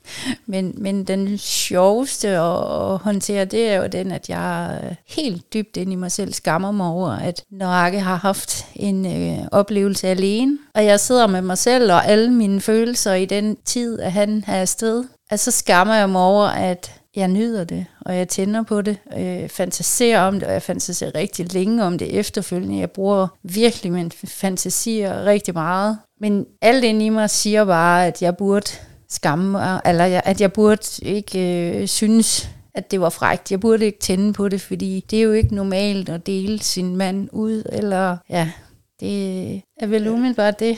men, 0.46 0.74
men 0.76 1.04
den 1.04 1.38
sjoveste 1.38 2.28
at, 2.28 2.92
at 2.92 2.98
håndtere, 2.98 3.44
det 3.44 3.68
er 3.70 3.76
jo 3.76 3.86
den, 3.86 4.12
at 4.12 4.28
jeg 4.28 4.80
helt 5.06 5.54
dybt 5.54 5.76
ind 5.76 5.92
i 5.92 5.94
mig 5.94 6.12
selv 6.12 6.32
skammer 6.32 6.70
mig 6.70 6.86
over, 6.86 7.10
at 7.10 7.44
Norake 7.50 8.00
har 8.00 8.16
haft 8.16 8.66
en 8.74 9.06
øh, 9.06 9.38
oplevelse 9.52 10.08
alene, 10.08 10.58
og 10.74 10.84
jeg 10.84 11.00
sidder 11.00 11.26
med 11.26 11.42
mig 11.42 11.58
selv 11.58 11.92
og 11.92 12.06
alle 12.06 12.30
mine 12.30 12.60
følelser 12.60 13.14
i 13.14 13.24
den 13.24 13.56
tid, 13.64 14.00
at 14.00 14.12
han 14.12 14.44
er 14.46 14.60
afsted, 14.60 15.04
at 15.30 15.40
så 15.40 15.50
skammer 15.50 15.94
jeg 15.94 16.10
mig 16.10 16.22
over, 16.22 16.46
at 16.46 16.92
jeg 17.16 17.28
nyder 17.28 17.64
det, 17.64 17.86
og 18.00 18.16
jeg 18.16 18.28
tænder 18.28 18.62
på 18.62 18.82
det, 18.82 18.96
og 19.12 19.24
jeg 19.24 19.50
fantaserer 19.50 20.20
om 20.20 20.34
det, 20.34 20.42
og 20.42 20.52
jeg 20.52 20.62
fantaserer 20.62 21.14
rigtig 21.14 21.52
længe 21.52 21.84
om 21.84 21.98
det 21.98 22.18
efterfølgende. 22.18 22.78
Jeg 22.78 22.90
bruger 22.90 23.28
virkelig 23.42 23.92
min 23.92 24.12
fantasier 24.24 25.24
rigtig 25.24 25.54
meget. 25.54 25.98
Men 26.20 26.46
alt 26.62 26.84
inde 26.84 27.06
i 27.06 27.08
mig 27.08 27.30
siger 27.30 27.64
bare, 27.64 28.06
at 28.06 28.22
jeg 28.22 28.36
burde 28.36 28.70
skamme 29.08 29.50
mig, 29.50 29.80
eller 29.86 30.04
jeg- 30.04 30.22
at 30.24 30.40
jeg 30.40 30.52
burde 30.52 30.82
ikke 31.02 31.38
øh, 31.80 31.86
synes, 31.88 32.50
at 32.74 32.90
det 32.90 33.00
var 33.00 33.08
frækt. 33.10 33.50
Jeg 33.50 33.60
burde 33.60 33.84
ikke 33.84 33.98
tænde 33.98 34.32
på 34.32 34.48
det, 34.48 34.60
fordi 34.60 35.04
det 35.10 35.18
er 35.18 35.22
jo 35.22 35.32
ikke 35.32 35.54
normalt 35.54 36.08
at 36.08 36.26
dele 36.26 36.62
sin 36.62 36.96
mand 36.96 37.28
ud, 37.32 37.62
eller 37.72 38.16
ja, 38.30 38.50
det 39.00 39.52
er 39.80 39.86
vel 39.86 40.08
umiddelbart 40.08 40.60
det, 40.60 40.76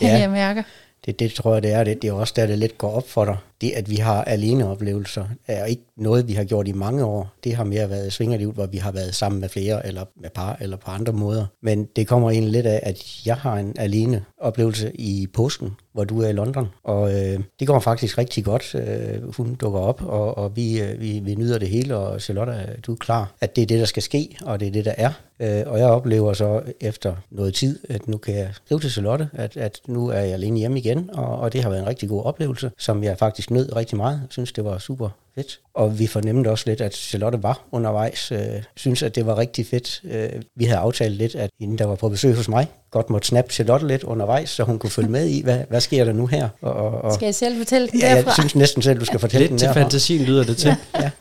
Ja. 0.00 0.18
jeg 0.20 0.30
mærker. 0.30 0.62
Det, 1.06 1.18
det 1.18 1.32
tror 1.32 1.54
jeg, 1.54 1.62
det 1.62 1.72
er. 1.72 1.84
Det, 1.84 2.02
det 2.02 2.08
er 2.08 2.12
også 2.12 2.32
der, 2.36 2.46
det 2.46 2.58
lidt 2.58 2.78
går 2.78 2.90
op 2.90 3.08
for 3.10 3.24
dig. 3.24 3.36
Det, 3.60 3.70
at 3.70 3.90
vi 3.90 3.96
har 3.96 4.24
aleneoplevelser, 4.24 5.24
er 5.46 5.64
ikke 5.64 5.82
noget, 5.96 6.28
vi 6.28 6.32
har 6.32 6.44
gjort 6.44 6.68
i 6.68 6.72
mange 6.72 7.04
år. 7.04 7.34
Det 7.44 7.54
har 7.54 7.64
mere 7.64 7.90
været 7.90 8.12
svingerlivet, 8.12 8.54
hvor 8.54 8.66
vi 8.66 8.78
har 8.78 8.92
været 8.92 9.14
sammen 9.14 9.40
med 9.40 9.48
flere, 9.48 9.86
eller 9.86 10.04
med 10.20 10.30
par, 10.30 10.56
eller 10.60 10.76
på 10.76 10.90
andre 10.90 11.12
måder. 11.12 11.46
Men 11.62 11.84
det 11.96 12.06
kommer 12.06 12.30
egentlig 12.30 12.52
lidt 12.52 12.66
af, 12.66 12.80
at 12.82 13.26
jeg 13.26 13.36
har 13.36 13.56
en 13.56 13.74
alene 13.78 14.24
oplevelse 14.40 14.92
i 14.94 15.26
påsken, 15.34 15.70
hvor 15.92 16.04
du 16.04 16.22
er 16.22 16.28
i 16.28 16.32
London. 16.32 16.68
Og 16.84 17.14
øh, 17.14 17.40
det 17.60 17.66
går 17.66 17.78
faktisk 17.78 18.18
rigtig 18.18 18.44
godt. 18.44 18.74
Øh, 18.74 19.34
hun 19.36 19.54
dukker 19.54 19.80
op, 19.80 20.02
og, 20.02 20.38
og 20.38 20.56
vi, 20.56 20.80
øh, 20.80 21.00
vi, 21.00 21.20
vi 21.24 21.34
nyder 21.34 21.58
det 21.58 21.68
hele, 21.68 21.96
og 21.96 22.20
Charlotte, 22.20 22.52
øh, 22.52 22.78
du 22.86 22.92
er 22.92 22.96
klar, 22.96 23.34
at 23.40 23.56
det 23.56 23.62
er 23.62 23.66
det, 23.66 23.78
der 23.78 23.84
skal 23.84 24.02
ske, 24.02 24.36
og 24.42 24.60
det 24.60 24.68
er 24.68 24.72
det, 24.72 24.84
der 24.84 24.94
er. 24.96 25.12
Øh, 25.40 25.62
og 25.66 25.78
jeg 25.78 25.86
oplever 25.86 26.32
så 26.32 26.62
efter 26.80 27.14
noget 27.30 27.54
tid, 27.54 27.78
at 27.88 28.08
nu 28.08 28.16
kan 28.16 28.34
jeg 28.34 28.48
skrive 28.52 28.80
til 28.80 28.90
Charlotte, 28.90 29.28
at, 29.32 29.56
at 29.56 29.80
nu 29.86 30.08
er 30.08 30.20
jeg 30.20 30.32
alene 30.32 30.58
hjemme 30.58 30.78
igen, 30.78 31.10
og, 31.12 31.38
og 31.38 31.52
det 31.52 31.62
har 31.62 31.70
været 31.70 31.82
en 31.82 31.88
rigtig 31.88 32.08
god 32.08 32.24
oplevelse, 32.24 32.70
som 32.78 33.04
jeg 33.04 33.18
faktisk 33.18 33.47
nød 33.50 33.76
rigtig 33.76 33.96
meget. 33.96 34.14
Jeg 34.14 34.28
synes, 34.30 34.52
det 34.52 34.64
var 34.64 34.78
super 34.78 35.08
fedt. 35.34 35.60
Og 35.74 35.98
vi 35.98 36.06
fornemmede 36.06 36.50
også 36.50 36.64
lidt, 36.66 36.80
at 36.80 36.94
Charlotte 36.94 37.42
var 37.42 37.60
undervejs. 37.72 38.32
Øh, 38.32 38.38
synes, 38.76 39.02
at 39.02 39.14
det 39.14 39.26
var 39.26 39.38
rigtig 39.38 39.66
fedt. 39.66 40.00
Øh, 40.04 40.28
vi 40.56 40.64
havde 40.64 40.78
aftalt 40.78 41.14
lidt, 41.14 41.34
at 41.34 41.50
inden 41.60 41.78
der 41.78 41.84
var 41.84 41.94
på 41.94 42.08
besøg 42.08 42.34
hos 42.36 42.48
mig, 42.48 42.66
godt 42.90 43.10
måtte 43.10 43.28
snappe 43.28 43.52
Charlotte 43.52 43.86
lidt 43.86 44.04
undervejs, 44.04 44.50
så 44.50 44.64
hun 44.64 44.78
kunne 44.78 44.90
følge 44.90 45.08
med 45.10 45.26
i, 45.26 45.42
hvad, 45.42 45.58
hvad 45.68 45.80
sker 45.80 46.04
der 46.04 46.12
nu 46.12 46.26
her. 46.26 46.48
Og, 46.62 46.72
og, 46.72 46.90
og, 47.04 47.14
Skal 47.14 47.26
jeg 47.26 47.34
selv 47.34 47.58
fortælle 47.58 47.88
den 47.88 48.00
ja, 48.00 48.08
jeg 48.08 48.16
derfra? 48.16 48.32
synes 48.32 48.54
næsten 48.54 48.82
selv, 48.82 49.00
du 49.00 49.04
skal 49.04 49.18
fortælle 49.20 49.42
Lidt 49.42 49.50
den 49.50 49.58
til 49.58 49.66
derfra. 49.68 49.80
fantasien 49.80 50.22
lyder 50.24 50.44
det 50.44 50.56
til. 50.56 50.74
Ja. 50.94 51.10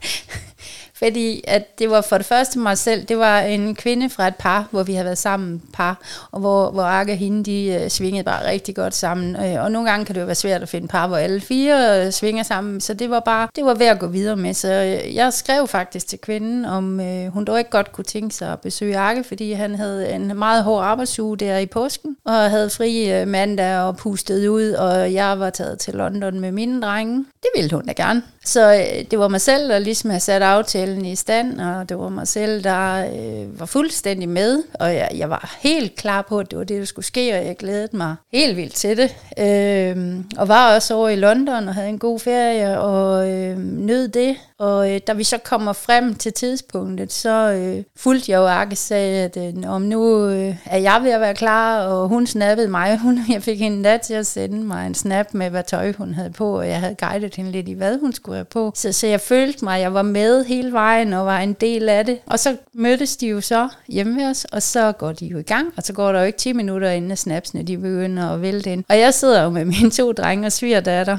Fordi 0.97 1.43
at 1.47 1.79
det 1.79 1.89
var 1.89 2.01
for 2.01 2.17
det 2.17 2.25
første 2.25 2.59
mig 2.59 2.77
selv, 2.77 3.05
det 3.05 3.17
var 3.17 3.39
en 3.39 3.75
kvinde 3.75 4.09
fra 4.09 4.27
et 4.27 4.35
par, 4.35 4.67
hvor 4.71 4.83
vi 4.83 4.93
havde 4.93 5.05
været 5.05 5.17
sammen 5.17 5.61
par, 5.73 6.01
og 6.31 6.39
hvor, 6.39 6.71
hvor 6.71 6.83
Arke 6.83 7.11
og 7.11 7.17
hende, 7.17 7.43
de 7.43 7.81
uh, 7.83 7.89
svingede 7.89 8.23
bare 8.23 8.49
rigtig 8.49 8.75
godt 8.75 8.95
sammen. 8.95 9.35
Uh, 9.35 9.63
og 9.63 9.71
nogle 9.71 9.89
gange 9.89 10.05
kan 10.05 10.15
det 10.15 10.21
jo 10.21 10.25
være 10.25 10.35
svært 10.35 10.61
at 10.61 10.69
finde 10.69 10.87
par, 10.87 11.07
hvor 11.07 11.17
alle 11.17 11.41
fire 11.41 12.05
uh, 12.05 12.13
svinger 12.13 12.43
sammen, 12.43 12.81
så 12.81 12.93
det 12.93 13.09
var 13.09 13.19
bare, 13.19 13.47
det 13.55 13.65
var 13.65 13.73
værd 13.73 13.91
at 13.91 13.99
gå 13.99 14.07
videre 14.07 14.35
med. 14.35 14.53
Så 14.53 14.67
uh, 14.67 15.15
jeg 15.15 15.33
skrev 15.33 15.67
faktisk 15.67 16.07
til 16.07 16.19
kvinden, 16.19 16.65
om 16.65 16.99
uh, 16.99 17.27
hun 17.27 17.45
dog 17.45 17.57
ikke 17.57 17.69
godt 17.69 17.91
kunne 17.91 18.05
tænke 18.05 18.35
sig 18.35 18.51
at 18.51 18.59
besøge 18.59 18.97
Arke, 18.97 19.23
fordi 19.23 19.51
han 19.51 19.75
havde 19.75 20.09
en 20.09 20.37
meget 20.37 20.63
hård 20.63 20.83
arbejdsuge 20.83 21.37
der 21.37 21.57
i 21.57 21.65
påsken, 21.65 22.17
og 22.25 22.33
havde 22.33 22.69
fri 22.69 23.21
uh, 23.21 23.27
mandag 23.27 23.79
og 23.79 23.97
pustet 23.97 24.47
ud, 24.47 24.71
og 24.71 25.13
jeg 25.13 25.39
var 25.39 25.49
taget 25.49 25.79
til 25.79 25.93
London 25.93 26.39
med 26.39 26.51
mine 26.51 26.81
drenge. 26.81 27.25
Det 27.41 27.49
ville 27.55 27.71
hun 27.75 27.85
da 27.85 27.91
gerne. 27.91 28.23
Så 28.47 28.73
øh, 28.73 29.05
det 29.11 29.19
var 29.19 29.27
mig 29.27 29.41
selv, 29.41 29.69
der 29.69 29.79
ligesom 29.79 30.09
havde 30.09 30.23
sat 30.23 30.41
aftalen 30.87 31.05
i 31.05 31.15
stand, 31.15 31.61
og 31.61 31.89
det 31.89 31.99
var 31.99 32.09
mig 32.09 32.27
selv, 32.27 32.63
der 32.63 33.05
øh, 33.05 33.59
var 33.59 33.65
fuldstændig 33.65 34.29
med, 34.29 34.63
og 34.79 34.95
jeg, 34.95 35.09
jeg 35.15 35.29
var 35.29 35.55
helt 35.59 35.95
klar 35.95 36.21
på, 36.21 36.39
at 36.39 36.51
det 36.51 36.59
var 36.59 36.65
det, 36.65 36.79
der 36.79 36.85
skulle 36.85 37.05
ske, 37.05 37.33
og 37.33 37.45
jeg 37.45 37.57
glædede 37.57 37.97
mig 37.97 38.15
helt 38.33 38.57
vildt 38.57 38.73
til 38.73 38.97
det. 38.97 39.15
Øh, 39.39 40.15
og 40.37 40.47
var 40.47 40.75
også 40.75 40.93
over 40.93 41.09
i 41.09 41.15
London 41.15 41.67
og 41.67 41.73
havde 41.73 41.89
en 41.89 41.99
god 41.99 42.19
ferie, 42.19 42.79
og 42.79 43.31
øh, 43.31 43.57
nød 43.57 44.07
det. 44.07 44.35
Og 44.59 44.93
øh, 44.93 44.99
da 45.07 45.13
vi 45.13 45.23
så 45.23 45.37
kommer 45.37 45.73
frem 45.73 46.15
til 46.15 46.33
tidspunktet, 46.33 47.13
så 47.13 47.51
øh, 47.51 47.83
fulgte 47.95 48.31
jeg 48.31 48.37
jo 48.37 48.47
Arke 48.47 48.75
sagde, 48.75 49.23
at 49.23 49.37
øh, 49.37 49.69
om 49.69 49.81
nu 49.81 50.27
øh, 50.27 50.55
er 50.65 50.77
jeg 50.77 50.99
ved 51.03 51.11
at 51.11 51.21
være 51.21 51.35
klar, 51.35 51.85
og 51.85 52.07
hun 52.07 52.27
snappede 52.27 52.67
mig. 52.67 52.97
Hun, 53.07 53.19
jeg 53.29 53.43
fik 53.43 53.59
hende 53.59 53.83
da 53.89 53.97
til 53.97 54.13
at 54.13 54.27
sende 54.27 54.63
mig 54.63 54.87
en 54.87 54.95
snap 54.95 55.33
med, 55.33 55.49
hvad 55.49 55.63
tøj 55.67 55.93
hun 55.93 56.13
havde 56.13 56.31
på, 56.31 56.57
og 56.57 56.67
jeg 56.67 56.79
havde 56.79 56.95
guidet 56.95 57.35
hende 57.35 57.51
lidt 57.51 57.67
i, 57.67 57.73
hvad 57.73 57.99
hun 57.99 58.13
skulle 58.13 58.35
have 58.35 58.45
på. 58.45 58.71
Så, 58.75 58.91
så 58.91 59.07
jeg 59.07 59.21
følte 59.21 59.65
mig, 59.65 59.81
jeg 59.81 59.93
var 59.93 60.01
med 60.01 60.45
hele 60.45 60.71
vejen 60.71 61.13
og 61.13 61.25
var 61.25 61.39
en 61.39 61.53
del 61.53 61.89
af 61.89 62.05
det. 62.05 62.19
Og 62.25 62.39
så 62.39 62.55
mødtes 62.73 63.17
de 63.17 63.27
jo 63.27 63.41
så 63.41 63.69
hjemme 63.87 64.21
ved 64.21 64.29
os, 64.29 64.45
og 64.45 64.63
så 64.63 64.91
går 64.91 65.11
de 65.11 65.25
jo 65.25 65.37
i 65.37 65.41
gang, 65.41 65.67
og 65.77 65.83
så 65.83 65.93
går 65.93 66.11
der 66.11 66.19
jo 66.19 66.25
ikke 66.25 66.37
10 66.37 66.53
minutter 66.53 66.89
inden 66.89 67.17
snapsene 67.17 67.63
de 67.63 67.77
begynder 67.77 68.29
at 68.29 68.41
vælte 68.41 68.71
ind. 68.71 68.83
Og 68.89 68.99
jeg 68.99 69.13
sidder 69.13 69.43
jo 69.43 69.49
med 69.49 69.65
mine 69.65 69.91
to 69.91 70.11
drenge 70.11 70.45
og 70.45 70.51
svigerdatter 70.51 71.17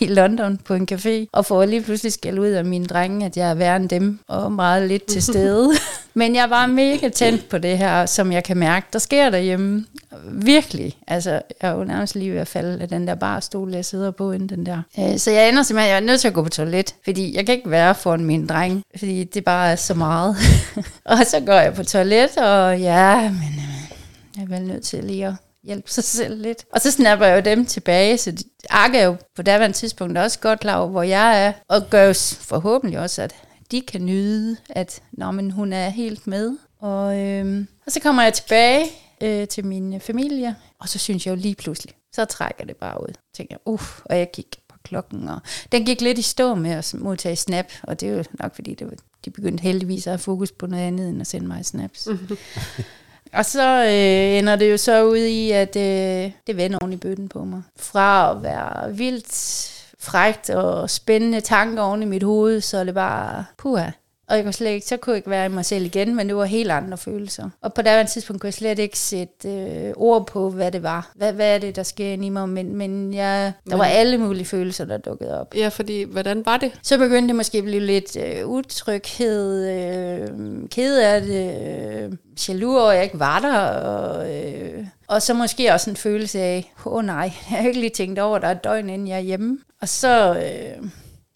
i 0.00 0.06
London 0.06 0.58
på 0.64 0.74
en 0.74 0.88
café, 0.92 1.26
og 1.32 1.46
får 1.46 1.64
lige 1.64 1.82
pludselig 1.82 2.12
skæld 2.12 2.38
ud 2.38 2.46
af 2.46 2.64
mine 2.64 2.86
drenge, 2.86 3.26
at 3.26 3.36
jeg 3.36 3.50
er 3.50 3.54
værre 3.54 3.76
end 3.76 3.88
dem, 3.88 4.18
og 4.28 4.52
meget 4.52 4.88
lidt 4.88 5.04
til 5.04 5.22
stede. 5.32 5.70
Men 6.14 6.34
jeg 6.34 6.50
var 6.50 6.66
mega 6.66 7.08
tændt 7.08 7.48
på 7.48 7.58
det 7.58 7.78
her, 7.78 8.06
som 8.06 8.32
jeg 8.32 8.44
kan 8.44 8.56
mærke, 8.56 8.86
der 8.92 8.98
sker 8.98 9.30
derhjemme. 9.30 9.84
Virkelig. 10.32 10.96
Altså, 11.06 11.30
jeg 11.30 11.42
er 11.60 11.70
jo 11.70 11.84
nærmest 11.84 12.14
lige 12.14 12.32
ved 12.32 12.40
at 12.40 12.48
falde 12.48 12.82
af 12.82 12.88
den 12.88 13.06
der 13.08 13.14
barstol, 13.14 13.74
jeg 13.74 13.84
sidder 13.84 14.10
på 14.10 14.32
inden 14.32 14.48
den 14.48 14.66
der. 14.66 14.82
Øh, 14.98 15.18
Så 15.18 15.30
jeg 15.30 15.48
ender 15.48 15.62
simpelthen, 15.62 15.90
jeg 15.90 15.96
er 15.96 16.00
nødt 16.06 16.20
til 16.20 16.28
at 16.28 16.34
gå 16.34 16.42
på 16.42 16.48
toilet, 16.48 16.94
fordi 17.04 17.36
jeg 17.36 17.46
kan 17.46 17.54
ikke 17.54 17.70
være 17.70 17.94
foran 17.94 18.24
min 18.24 18.46
dreng, 18.46 18.82
fordi 18.98 19.24
det 19.24 19.44
bare 19.44 19.70
er 19.72 19.76
så 19.76 19.94
meget. 19.94 20.36
og 21.04 21.18
så 21.26 21.40
går 21.46 21.52
jeg 21.52 21.74
på 21.74 21.84
toilet, 21.84 22.36
og 22.36 22.80
ja, 22.80 23.20
men 23.22 23.32
øh, 23.56 23.98
jeg 24.36 24.42
er 24.42 24.58
vel 24.58 24.68
nødt 24.68 24.82
til 24.84 25.04
lige 25.04 25.26
at 25.26 25.32
hjælpe 25.64 25.90
sig 25.90 26.04
selv 26.04 26.42
lidt. 26.42 26.64
Og 26.72 26.80
så 26.80 26.90
snapper 26.90 27.26
jeg 27.26 27.36
jo 27.36 27.50
dem 27.50 27.66
tilbage, 27.66 28.18
så 28.18 28.30
de, 28.30 28.44
er 28.70 29.04
jo 29.04 29.16
på 29.36 29.42
daværende 29.42 29.76
tidspunkt 29.76 30.18
også 30.18 30.38
godt 30.38 30.60
klar 30.60 30.78
over, 30.78 30.88
hvor 30.88 31.02
jeg 31.02 31.46
er, 31.46 31.52
og 31.68 31.90
gør 31.90 32.02
jo 32.02 32.14
forhåbentlig 32.40 32.98
også, 32.98 33.22
at 33.22 33.34
de 33.70 33.80
kan 33.80 34.06
nyde, 34.06 34.56
at 34.70 35.02
Nå, 35.12 35.30
men 35.30 35.50
hun 35.50 35.72
er 35.72 35.88
helt 35.88 36.26
med. 36.26 36.56
Og, 36.80 37.18
øhm, 37.20 37.68
og 37.86 37.92
så 37.92 38.00
kommer 38.00 38.22
jeg 38.22 38.32
tilbage 38.32 38.86
øh, 39.20 39.48
til 39.48 39.66
min 39.66 40.00
familie, 40.00 40.56
og 40.80 40.88
så 40.88 40.98
synes 40.98 41.26
jeg 41.26 41.30
jo 41.30 41.36
lige 41.36 41.54
pludselig, 41.54 41.94
så 42.14 42.24
trækker 42.24 42.64
det 42.64 42.76
bare 42.76 43.02
ud. 43.02 43.14
Tænker 43.36 43.54
jeg, 43.54 43.72
uff, 43.72 44.00
og 44.04 44.18
jeg 44.18 44.30
gik 44.34 44.56
på 44.68 44.76
klokken, 44.84 45.28
og 45.28 45.40
den 45.72 45.84
gik 45.84 46.00
lidt 46.00 46.18
i 46.18 46.22
stå 46.22 46.54
med 46.54 46.70
at 46.70 46.94
modtage 46.98 47.36
snap, 47.36 47.66
og 47.82 48.00
det 48.00 48.08
er 48.08 48.12
jo 48.12 48.24
nok 48.40 48.54
fordi, 48.54 48.74
det 48.74 48.86
var, 48.86 48.94
de 49.24 49.30
begyndte 49.30 49.62
heldigvis 49.62 50.06
at 50.06 50.10
have 50.10 50.18
fokus 50.18 50.52
på 50.52 50.66
noget 50.66 50.82
andet, 50.82 51.08
end 51.08 51.20
at 51.20 51.26
sende 51.26 51.46
mig 51.46 51.64
snaps. 51.66 52.08
Og 53.32 53.44
så 53.44 53.84
øh, 53.84 54.38
ender 54.38 54.56
det 54.56 54.70
jo 54.70 54.76
så 54.76 55.04
ud 55.04 55.16
i, 55.16 55.50
at 55.50 55.76
øh, 55.76 56.32
det 56.46 56.56
vender 56.56 56.78
oven 56.80 56.92
i 56.92 56.96
bøtten 56.96 57.28
på 57.28 57.44
mig. 57.44 57.62
Fra 57.76 58.30
at 58.30 58.42
være 58.42 58.94
vildt 58.94 59.74
frægt 59.98 60.50
og 60.50 60.90
spændende 60.90 61.40
tanker 61.40 61.82
oven 61.82 62.02
i 62.02 62.06
mit 62.06 62.22
hoved, 62.22 62.60
så 62.60 62.78
er 62.78 62.84
det 62.84 62.94
bare 62.94 63.44
puha. 63.56 63.90
Og 64.28 64.36
jeg 64.36 64.44
kunne 64.44 64.52
slet 64.52 64.70
ikke, 64.70 64.86
så 64.86 64.96
kunne 64.96 65.12
jeg 65.12 65.16
ikke 65.16 65.30
være 65.30 65.46
i 65.46 65.48
mig 65.48 65.64
selv 65.64 65.84
igen, 65.84 66.16
men 66.16 66.28
det 66.28 66.36
var 66.36 66.44
helt 66.44 66.70
andre 66.70 66.98
følelser. 66.98 67.50
Og 67.62 67.74
på 67.74 67.82
det 67.82 68.08
tidspunkt 68.08 68.40
kunne 68.40 68.48
jeg 68.48 68.54
slet 68.54 68.78
ikke 68.78 68.98
sætte 68.98 69.48
øh, 69.48 69.92
ord 69.96 70.26
på, 70.26 70.50
hvad 70.50 70.72
det 70.72 70.82
var. 70.82 71.10
Hvad, 71.14 71.32
hvad 71.32 71.54
er 71.54 71.58
det, 71.58 71.76
der 71.76 71.82
sker 71.82 72.12
i 72.12 72.28
mig? 72.28 72.48
Men, 72.48 72.76
men 72.76 73.14
jeg, 73.14 73.52
der 73.70 73.76
var 73.76 73.84
alle 73.84 74.18
mulige 74.18 74.44
følelser, 74.44 74.84
der 74.84 74.98
dukkede 74.98 75.40
op. 75.40 75.54
Ja, 75.54 75.68
fordi 75.68 76.02
hvordan 76.02 76.46
var 76.46 76.56
det? 76.56 76.72
Så 76.82 76.98
begyndte 76.98 77.28
det 77.28 77.36
måske 77.36 77.58
at 77.58 77.64
blive 77.64 77.80
lidt 77.80 78.16
øh, 78.16 78.48
utryghed, 78.48 79.68
øh, 79.68 80.28
ked 80.68 80.98
af 80.98 81.22
det, 81.22 81.54
øh, 82.02 82.12
jaloux 82.48 82.80
over, 82.80 82.90
at 82.90 82.96
jeg 82.96 83.04
ikke 83.04 83.18
var 83.18 83.38
der, 83.38 83.58
og, 83.58 84.34
øh, 84.34 84.86
og 85.08 85.22
så 85.22 85.34
måske 85.34 85.72
også 85.72 85.90
en 85.90 85.96
følelse 85.96 86.40
af, 86.40 86.72
åh 86.86 86.92
oh, 86.92 87.04
nej, 87.04 87.32
jeg 87.50 87.58
har 87.58 87.68
ikke 87.68 87.80
lige 87.80 87.90
tænkt 87.90 88.18
over, 88.18 88.36
at 88.36 88.42
der 88.42 88.48
er 88.48 88.52
et 88.52 88.64
døgn, 88.64 88.88
inden 88.88 89.08
jeg 89.08 89.16
er 89.16 89.20
hjemme. 89.20 89.58
Og 89.80 89.88
så 89.88 90.34
øh, 90.34 90.88